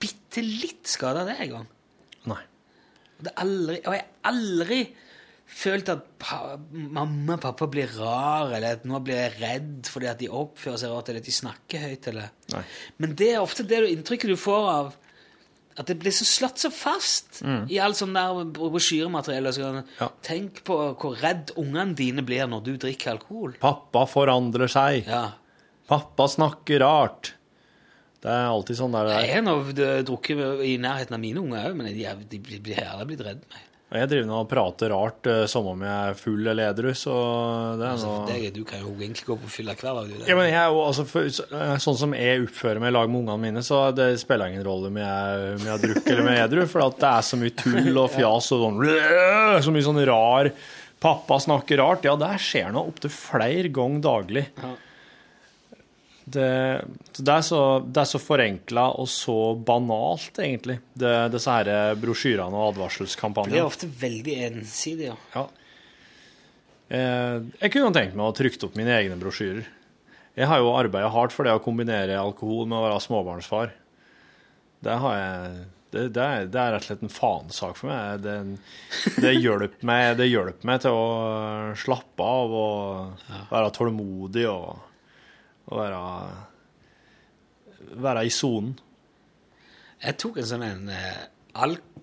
bitte 0.00 0.40
litt 0.40 0.86
skade 0.88 1.20
av 1.20 1.26
det 1.28 1.36
en 1.40 1.50
gang. 1.50 1.66
Nei. 2.32 2.40
Aldri, 3.36 3.80
og 3.84 3.92
jeg 3.98 4.04
har 4.04 4.32
aldri 4.32 4.80
følt 5.48 5.88
at 5.92 6.04
pa, 6.20 6.56
mamma 6.70 7.34
og 7.34 7.40
pappa 7.42 7.66
blir 7.66 7.88
rar, 7.98 8.52
eller 8.54 8.76
at 8.78 8.84
nå 8.88 9.00
blir 9.04 9.16
jeg 9.16 9.40
redd 9.42 9.88
fordi 9.90 10.06
at 10.06 10.18
de 10.20 10.28
oppfører 10.28 10.78
seg 10.78 10.92
rart, 10.92 11.08
eller 11.08 11.20
at 11.20 11.26
de 11.26 11.32
snakker 11.32 11.80
høyt. 11.88 12.08
Eller. 12.12 12.30
Nei. 12.54 12.62
Men 12.98 13.14
det 13.14 13.32
er 13.34 13.42
ofte 13.42 13.66
det 13.66 13.80
du- 13.84 13.90
inntrykket 13.92 14.30
du 14.32 14.36
får 14.40 14.68
av 14.72 14.94
at 15.78 15.86
det 15.86 15.98
blir 16.00 16.10
så 16.10 16.24
slått 16.26 16.58
så 16.58 16.70
fast 16.74 17.42
i 17.70 17.76
alt 17.78 17.94
sånn 18.00 18.12
der 18.16 18.40
brosjyremateriell. 18.56 19.84
Ja. 20.00 20.08
Tenk 20.26 20.64
på 20.66 20.78
hvor 20.98 21.14
redd 21.20 21.52
ungene 21.56 21.94
dine 21.94 22.24
blir 22.26 22.48
når 22.50 22.64
du 22.66 22.72
drikker 22.82 23.12
alkohol. 23.12 23.52
Pappa 23.62 24.02
forandrer 24.10 24.66
seg. 24.72 25.06
Ja. 25.06 25.34
Pappa 25.88 26.26
snakker 26.26 26.80
rart. 26.82 27.34
Det 28.20 28.32
er 28.34 28.48
alltid 28.50 28.74
sånn 28.80 28.90
der 28.96 29.12
Jeg 29.22 29.44
har 29.44 30.02
drukket 30.02 30.64
i 30.66 30.74
nærheten 30.82 31.14
av 31.14 31.20
mine 31.22 31.38
unger 31.38 31.68
òg, 31.70 31.76
men 31.78 31.86
de, 31.94 32.04
er- 32.04 32.16
de 32.28 32.38
blir, 32.42 32.58
blir 32.60 33.04
blitt 33.06 33.22
redd 33.22 33.44
meg. 33.46 33.62
Jeg 33.88 34.08
driver 34.10 34.26
nå 34.28 34.38
og 34.42 34.48
prater 34.50 34.90
rart 34.92 35.28
eh, 35.32 35.42
som 35.48 35.64
om 35.70 35.80
jeg 35.80 36.10
er 36.10 36.16
full 36.20 36.42
eller 36.52 36.74
edru, 36.74 36.90
så 36.92 37.12
det 37.80 37.86
er 37.86 37.92
Altså, 37.94 38.10
noe 38.18 38.26
deg, 38.28 38.48
du 38.52 38.60
kan 38.68 38.82
jo 38.82 38.90
egentlig 38.92 39.24
gå 39.24 39.36
på 39.40 39.52
fylla 39.54 39.72
hver 39.78 39.96
dag. 39.96 40.10
Du, 40.10 40.26
ja, 40.28 40.36
men 40.36 40.50
jeg 40.50 40.58
er 40.60 40.74
jo, 40.74 40.82
altså, 40.84 41.06
for, 41.08 41.24
eh, 41.24 41.72
Sånn 41.80 41.96
som 41.96 42.16
jeg 42.18 42.42
oppfører 42.44 42.82
meg 42.84 42.92
i 42.92 42.96
lag 42.98 43.08
med 43.08 43.22
ungene 43.22 43.38
mine, 43.46 43.62
så 43.64 43.86
det 43.96 44.10
spiller 44.20 44.52
ingen 44.52 44.66
rolle 44.66 44.90
om 44.92 45.00
jeg, 45.00 45.54
om 45.54 45.64
jeg 45.64 45.72
har 45.72 45.80
drukket 45.86 46.10
eller 46.12 46.24
om 46.26 46.28
jeg 46.28 46.42
er 46.42 46.50
edru, 46.50 46.64
for 46.74 46.84
at 46.84 47.00
det 47.00 47.14
er 47.14 47.24
så 47.30 47.40
mye 47.40 47.56
tull 47.62 48.02
og 48.04 48.12
fjas 48.18 48.50
og 48.58 48.66
sånn 48.66 48.82
Så 49.64 49.72
mye 49.72 49.88
sånn 49.88 50.04
rar 50.10 50.52
Pappa 50.98 51.36
snakker 51.38 51.78
rart. 51.78 52.04
Ja, 52.04 52.16
det 52.18 52.32
skjer 52.42 52.72
nå 52.74 52.82
opptil 52.90 53.12
flere 53.14 53.70
ganger 53.70 54.00
daglig. 54.02 54.48
Ja. 54.58 54.72
Det, 56.28 56.48
det, 57.16 57.32
er 57.32 57.44
så, 57.46 57.60
det 57.84 58.02
er 58.02 58.08
så 58.10 58.20
forenkla 58.20 58.88
og 59.00 59.08
så 59.08 59.36
banalt, 59.54 60.40
egentlig, 60.42 60.78
det, 60.98 61.14
disse 61.32 61.54
her 61.54 61.96
brosjyrene 62.00 62.64
og 62.66 62.76
det 63.54 63.62
er 63.62 63.70
ofte 63.70 63.88
veldig 64.00 64.36
ensidig. 64.50 65.12
Ja. 65.34 65.46
Eh, 66.88 67.38
jeg 67.62 67.72
kunne 67.74 67.94
tenkt 67.96 68.16
meg 68.16 68.28
å 68.28 68.36
trykke 68.36 68.68
opp 68.68 68.78
mine 68.78 68.94
egne 68.96 69.18
brosjyrer. 69.20 69.66
Jeg 70.38 70.46
har 70.46 70.62
jo 70.62 70.74
arbeida 70.76 71.10
hardt 71.10 71.34
for 71.34 71.48
det 71.48 71.56
å 71.56 71.62
kombinere 71.62 72.20
alkohol 72.20 72.68
med 72.68 72.78
å 72.78 72.84
være 72.84 73.02
småbarnsfar. 73.02 73.74
Det 74.86 75.00
har 75.02 75.18
jeg 75.18 75.58
det, 75.88 76.20
er, 76.20 76.44
det 76.52 76.60
er 76.60 76.74
rett 76.74 76.82
og 76.82 76.84
slett 76.84 77.04
en 77.06 77.12
faensak 77.12 77.78
for 77.78 77.88
meg. 77.88 78.20
Det, 78.20 78.34
det, 79.24 79.32
hjelper 79.40 79.88
meg. 79.88 80.20
meg 80.68 80.82
til 80.84 80.92
å 80.92 81.72
slappe 81.80 82.28
av 82.28 82.52
og 82.58 83.30
være 83.48 83.72
tålmodig 83.76 84.44
og, 84.50 84.87
og 85.68 85.78
være, 85.78 86.02
være 88.04 88.26
i 88.26 88.30
sonen. 88.32 88.74
Jeg 90.04 90.16
tok 90.22 90.38
en 90.38 90.46
sånn 90.48 90.62
en 90.66 90.88
eh. 90.94 91.24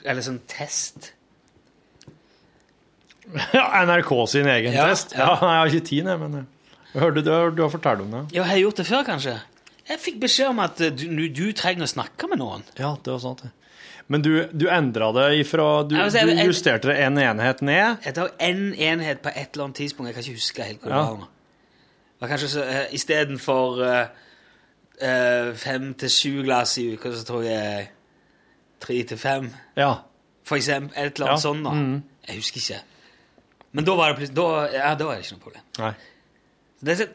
Eller 0.05 0.21
sånn 0.25 0.41
test. 0.51 1.11
Ja, 3.55 3.63
NRK 3.85 4.11
sin 4.29 4.47
egen 4.51 4.73
Ja, 4.75 4.87
test. 4.91 5.15
ja. 5.17 5.25
Ja, 5.25 5.35
jeg 5.41 5.59
har 5.59 5.71
ikke 5.71 5.85
tid, 5.87 6.05
jeg, 6.11 6.19
men 6.21 6.35
jeg 6.93 7.01
hørte 7.01 7.23
du, 7.25 7.31
har- 7.33 7.51
du 7.57 7.61
har 7.63 7.71
fortalt 7.73 8.01
om 8.03 8.11
det. 8.13 8.23
Ja, 8.37 8.43
har 8.45 8.55
jeg 8.59 8.67
gjort 8.67 8.81
det 8.81 8.85
før, 8.87 9.03
kanskje? 9.07 9.33
Jeg 9.89 9.99
fikk 10.01 10.19
beskjed 10.21 10.49
om 10.51 10.59
at 10.63 10.81
eh, 10.81 10.91
du, 10.93 11.05
du 11.33 11.45
trenger 11.57 11.85
å 11.87 11.89
snakke 11.89 12.29
med 12.29 12.39
noen. 12.41 12.63
Ja, 12.77 12.91
det 13.01 13.11
var 13.15 13.19
sant, 13.23 13.41
det. 13.45 13.51
Men 14.07 14.21
du, 14.21 14.29
du 14.53 14.67
endra 14.69 15.07
det 15.15 15.25
ifra 15.41 15.65
Du, 15.89 15.95
altså, 15.97 16.21
jeg- 16.21 16.37
du 16.37 16.43
justerte 16.51 16.91
det 16.91 16.99
en 17.07 17.17
enhet 17.17 17.61
ned. 17.65 17.97
Jeg 18.05 18.13
tar 18.13 18.29
én 18.37 18.67
enhet 18.77 19.23
på 19.25 19.29
et 19.33 19.49
eller 19.55 19.65
annet 19.71 19.79
tidspunkt. 19.81 20.11
Jeg 20.11 20.15
kan 20.19 20.23
ikke 20.27 20.37
huske 20.37 20.67
helt 20.69 20.81
hva 20.85 20.91
det 20.91 20.99
Ja. 20.99 21.07
var. 21.15 21.31
Var 22.19 22.27
kanskje 22.31 22.49
så, 22.49 22.63
uh, 22.63 22.93
Istedenfor 22.95 23.79
uh, 23.83 24.07
uh, 25.01 25.55
fem 25.59 25.93
til 25.93 26.09
sju 26.09 26.43
glass 26.43 26.77
i 26.77 26.87
uka, 26.93 27.11
så 27.15 27.23
tror 27.27 27.43
jeg 27.43 27.87
tre 28.79 29.03
til 29.03 29.17
fem. 29.17 29.49
Ja. 29.77 29.93
For 30.43 30.55
eksempel. 30.55 30.93
Et 30.97 31.15
eller 31.15 31.27
annet 31.27 31.39
Ja, 31.39 31.41
sånt. 31.41 31.65
da. 31.65 31.71
Mm. 31.71 32.03
Jeg 32.27 32.35
husker 32.35 32.57
ikke. 32.57 32.81
Men 33.71 33.85
da 33.85 33.95
var 33.95 34.15
det 34.15 34.29
da, 34.35 34.47
ja, 34.71 34.93
da 34.95 35.03
var 35.09 35.15
det 35.15 35.25
ikke 35.25 35.35
noe 35.35 35.43
problem. 35.43 35.63
Nei. 35.79 35.93
Det 36.85 36.91
er 36.93 36.95
så, 36.95 37.07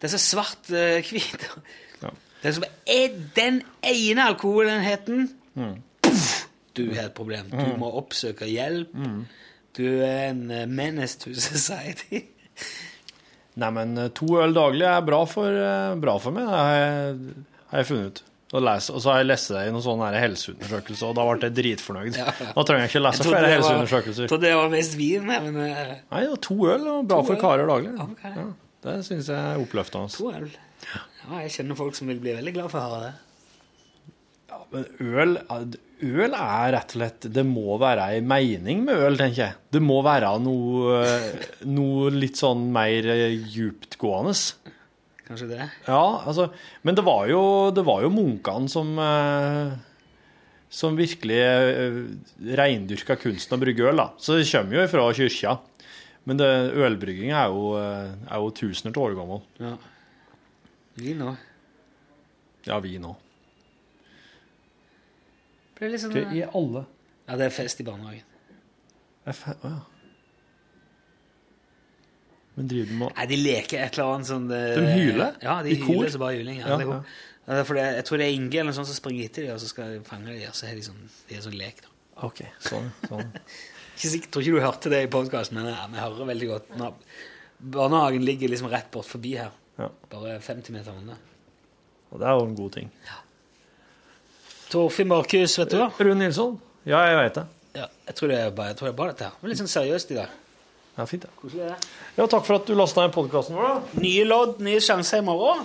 det 0.00 0.04
er 0.08 0.12
så 0.12 0.18
svart-hvit. 0.22 1.48
Ja. 2.02 2.10
det 2.42 2.48
er 2.48 2.52
som 2.52 2.64
er 2.86 3.18
den 3.36 3.62
ene 3.82 4.28
alkoholenheten 4.32 5.30
Mm. 5.54 5.76
Du 6.76 6.94
har 6.94 7.04
et 7.04 7.12
problem. 7.14 7.50
Du 7.50 7.76
må 7.78 7.86
oppsøke 7.94 8.46
hjelp. 8.50 8.90
Mm. 8.94 9.20
Du 9.76 9.84
er 10.02 10.30
en 10.32 10.50
eh, 10.50 10.64
menace 10.66 11.18
to 11.18 11.30
society. 11.48 12.24
Nei, 13.62 13.70
men 13.74 13.98
eh, 14.00 14.12
to 14.16 14.28
øl 14.42 14.54
daglig 14.56 14.86
er 14.90 15.02
bra 15.06 15.20
for, 15.30 15.46
eh, 15.48 15.96
bra 16.02 16.14
for 16.22 16.34
meg, 16.34 16.48
det 16.50 16.62
har 16.62 16.78
jeg, 16.78 17.34
har 17.70 17.82
jeg 17.82 17.90
funnet 17.90 18.08
ut. 18.10 18.24
Og, 18.54 18.60
les, 18.62 18.86
og 18.92 19.00
så 19.02 19.10
har 19.10 19.22
jeg 19.22 19.28
lest 19.32 19.50
det 19.50 19.62
i 19.66 19.70
noen 19.74 19.82
sånne 19.82 20.08
helseundersøkelser, 20.14 21.08
og 21.08 21.16
da 21.18 21.24
ble 21.26 21.48
jeg 21.48 21.54
dritfornøyd. 21.58 22.18
Ja, 22.20 22.26
ja. 22.44 22.50
Nå 22.54 22.64
trenger 22.66 22.84
jeg 22.86 22.92
ikke 22.92 23.02
lese 23.02 23.26
flere 23.26 23.46
det 23.48 23.54
helseundersøkelser. 23.56 24.28
trodde 24.30 24.46
det 24.46 24.52
var 24.60 24.70
mest 24.74 24.94
vin, 24.98 25.30
jeg, 25.34 25.46
men 25.48 25.58
eh, 25.64 25.94
Nei, 26.12 26.20
ja, 26.26 26.36
to 26.48 26.58
øl 26.70 26.86
og 26.92 27.08
bra 27.10 27.22
for 27.26 27.40
karer 27.40 27.70
daglig. 27.70 27.94
Okay. 28.08 28.34
Ja, 28.38 28.46
det 28.86 28.96
syns 29.08 29.30
jeg 29.32 29.38
er 29.38 29.62
oppløftende. 29.62 30.14
to 30.14 30.30
øl. 30.34 30.50
Ja, 30.84 31.40
jeg 31.46 31.54
kjenner 31.56 31.78
folk 31.78 31.98
som 31.98 32.10
vil 32.12 32.20
bli 32.22 32.36
veldig 32.36 32.54
glad 32.58 32.70
for 32.74 32.82
å 32.82 32.88
høre 32.90 33.08
det. 33.08 33.14
Øl, 34.74 35.36
øl 36.04 36.34
er 36.34 36.72
rett 36.74 36.92
og 36.94 36.98
slett 36.98 37.26
Det 37.32 37.44
må 37.46 37.76
være 37.78 38.08
ei 38.14 38.20
mening 38.24 38.82
med 38.86 38.98
øl, 39.06 39.18
tenker 39.20 39.40
jeg. 39.44 39.56
Det 39.74 39.82
må 39.84 40.00
være 40.04 40.32
noe, 40.42 41.00
noe 41.70 42.12
litt 42.14 42.40
sånn 42.40 42.66
mer 42.74 43.08
djuptgående. 43.54 44.34
Kanskje 45.24 45.48
det? 45.54 45.66
Ja, 45.86 46.02
altså 46.26 46.50
Men 46.84 46.98
det 46.98 47.04
var 47.06 47.26
jo, 47.30 47.42
det 47.74 47.84
var 47.86 48.02
jo 48.04 48.12
munkene 48.12 48.68
som 48.68 48.92
eh, 49.00 49.72
Som 50.68 50.98
virkelig 50.98 51.38
eh, 51.40 52.00
reindyrka 52.58 53.16
kunsten 53.20 53.56
å 53.56 53.62
brygge 53.62 53.88
øl, 53.88 54.02
da. 54.02 54.10
Så 54.18 54.36
det 54.40 54.48
kommer 54.50 54.80
jo 54.82 54.90
fra 54.90 55.08
kyrkja. 55.16 55.56
Men 56.24 56.40
det, 56.40 56.48
ølbrygging 56.80 57.34
er 57.36 57.52
jo, 57.52 57.74
eh, 57.78 58.14
er 58.26 58.42
jo 58.42 58.54
tusener 58.58 58.94
av 58.96 59.04
år 59.06 59.18
gammel. 59.18 59.44
Ja. 59.60 59.74
Vin 60.98 61.22
òg. 61.26 61.50
Ja, 62.64 62.78
vi 62.80 62.96
nå. 62.98 63.12
Blir 65.78 65.90
litt 65.90 66.00
sånn 66.04 66.14
i 66.36 66.42
alle 66.44 66.84
Ja, 67.28 67.36
det 67.40 67.46
er 67.46 67.50
fest 67.50 67.80
i 67.80 67.84
barnehagen. 67.84 68.22
er 69.26 69.32
fe- 69.32 69.56
ja. 69.64 69.78
Men 72.54 72.68
driver 72.70 72.86
de 72.92 72.98
med 73.00 73.14
Nei, 73.16 73.26
de 73.26 73.36
leker 73.42 73.80
et 73.82 73.96
eller 73.98 74.14
annet 74.14 74.28
sånn 74.28 74.48
det- 74.48 74.76
De 74.76 74.86
hyler? 74.94 75.36
Ja, 75.42 75.62
de 75.62 75.70
I 75.74 75.78
kor? 75.80 75.94
hyler 75.94 76.10
så 76.14 76.18
bare 76.22 76.36
juling. 76.38 76.58
Ja, 76.60 76.78
Ja, 76.78 77.02
ja. 77.46 77.64
For 77.64 77.74
det 77.74 77.82
jeg 77.96 78.04
tror 78.04 78.18
det 78.18 78.26
er 78.26 78.34
Inge 78.34 78.54
eller 78.60 78.70
noe 78.70 78.72
sånt 78.78 78.86
som 78.86 78.94
springer 78.96 79.24
etter 79.24 79.42
dem, 79.46 79.54
og 79.54 79.60
så 79.60 79.66
skal 79.68 79.84
de 79.98 80.00
fange 80.04 80.26
dem, 80.26 80.48
og 80.48 80.54
så 80.54 80.64
er 80.70 80.74
de 80.74 80.80
sånn, 80.82 81.10
de 81.28 81.34
er 81.36 81.40
sånn 81.40 81.58
lek. 81.58 81.82
da. 81.82 81.88
OK, 82.26 82.40
sånn. 82.60 82.90
sånn. 83.08 83.32
Ikke 83.96 84.08
sikkert, 84.10 84.30
tror 84.30 84.42
ikke 84.42 84.54
du 84.54 84.60
hørte 84.60 84.90
det 84.90 85.02
i 85.04 85.06
podkasten, 85.10 85.54
men 85.54 85.66
ja, 85.66 85.86
vi 85.86 85.98
hører 85.98 86.26
veldig 86.26 86.48
godt. 86.48 86.76
Nå, 86.78 86.94
barnehagen 87.60 88.24
ligger 88.24 88.48
liksom 88.48 88.68
rett 88.70 88.90
bort 88.90 89.06
forbi 89.06 89.36
her. 89.36 89.50
Ja. 89.78 89.88
Bare 90.10 90.38
50 90.40 90.70
meter 90.72 90.92
unna. 90.92 91.16
Og 92.12 92.18
det 92.20 92.26
er 92.26 92.32
jo 92.38 92.46
en 92.46 92.54
god 92.56 92.72
ting. 92.72 92.90
Torfinn 94.74 95.06
Markus, 95.06 95.52
vet 95.60 95.70
du 95.70 95.76
hva? 95.78 95.92
Rune 96.02 96.18
Nilsson. 96.18 96.56
Ja, 96.82 97.04
jeg 97.06 97.14
veit 97.20 97.36
det. 97.38 97.44
Ja, 97.78 97.84
jeg 98.08 98.16
tror 98.18 98.30
det 98.32 98.38
er 98.40 98.48
bare, 98.50 98.72
jeg 98.72 98.78
tror 98.80 98.88
det 98.88 98.92
er 98.92 98.96
bare 98.98 99.12
dette 99.12 99.28
her. 99.28 99.36
Litt 99.46 99.60
sånn 99.60 99.70
seriøst 99.70 100.10
i 100.10 100.16
dag. 100.18 100.32
Ja, 100.96 101.06
fint, 101.10 101.26
ja. 101.26 101.30
Koselig, 101.38 101.68
det. 101.70 101.92
Ja, 102.16 102.26
takk 102.26 102.42
for 102.48 102.58
at 102.58 102.66
du 102.66 102.74
lasta 102.74 103.04
ned 103.04 103.14
podkasten 103.14 103.54
vår. 103.58 103.78
Nye 104.02 104.26
lodd, 104.26 104.58
nye 104.66 104.82
sjanser 104.82 105.22
i 105.22 105.26
morgen. 105.30 105.62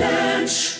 Lunch. 0.00 0.75